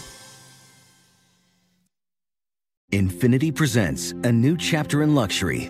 Infiniti 2.92 3.54
presents 3.54 4.14
a 4.24 4.32
new 4.32 4.58
chapter 4.58 5.04
in 5.04 5.14
luxury, 5.14 5.70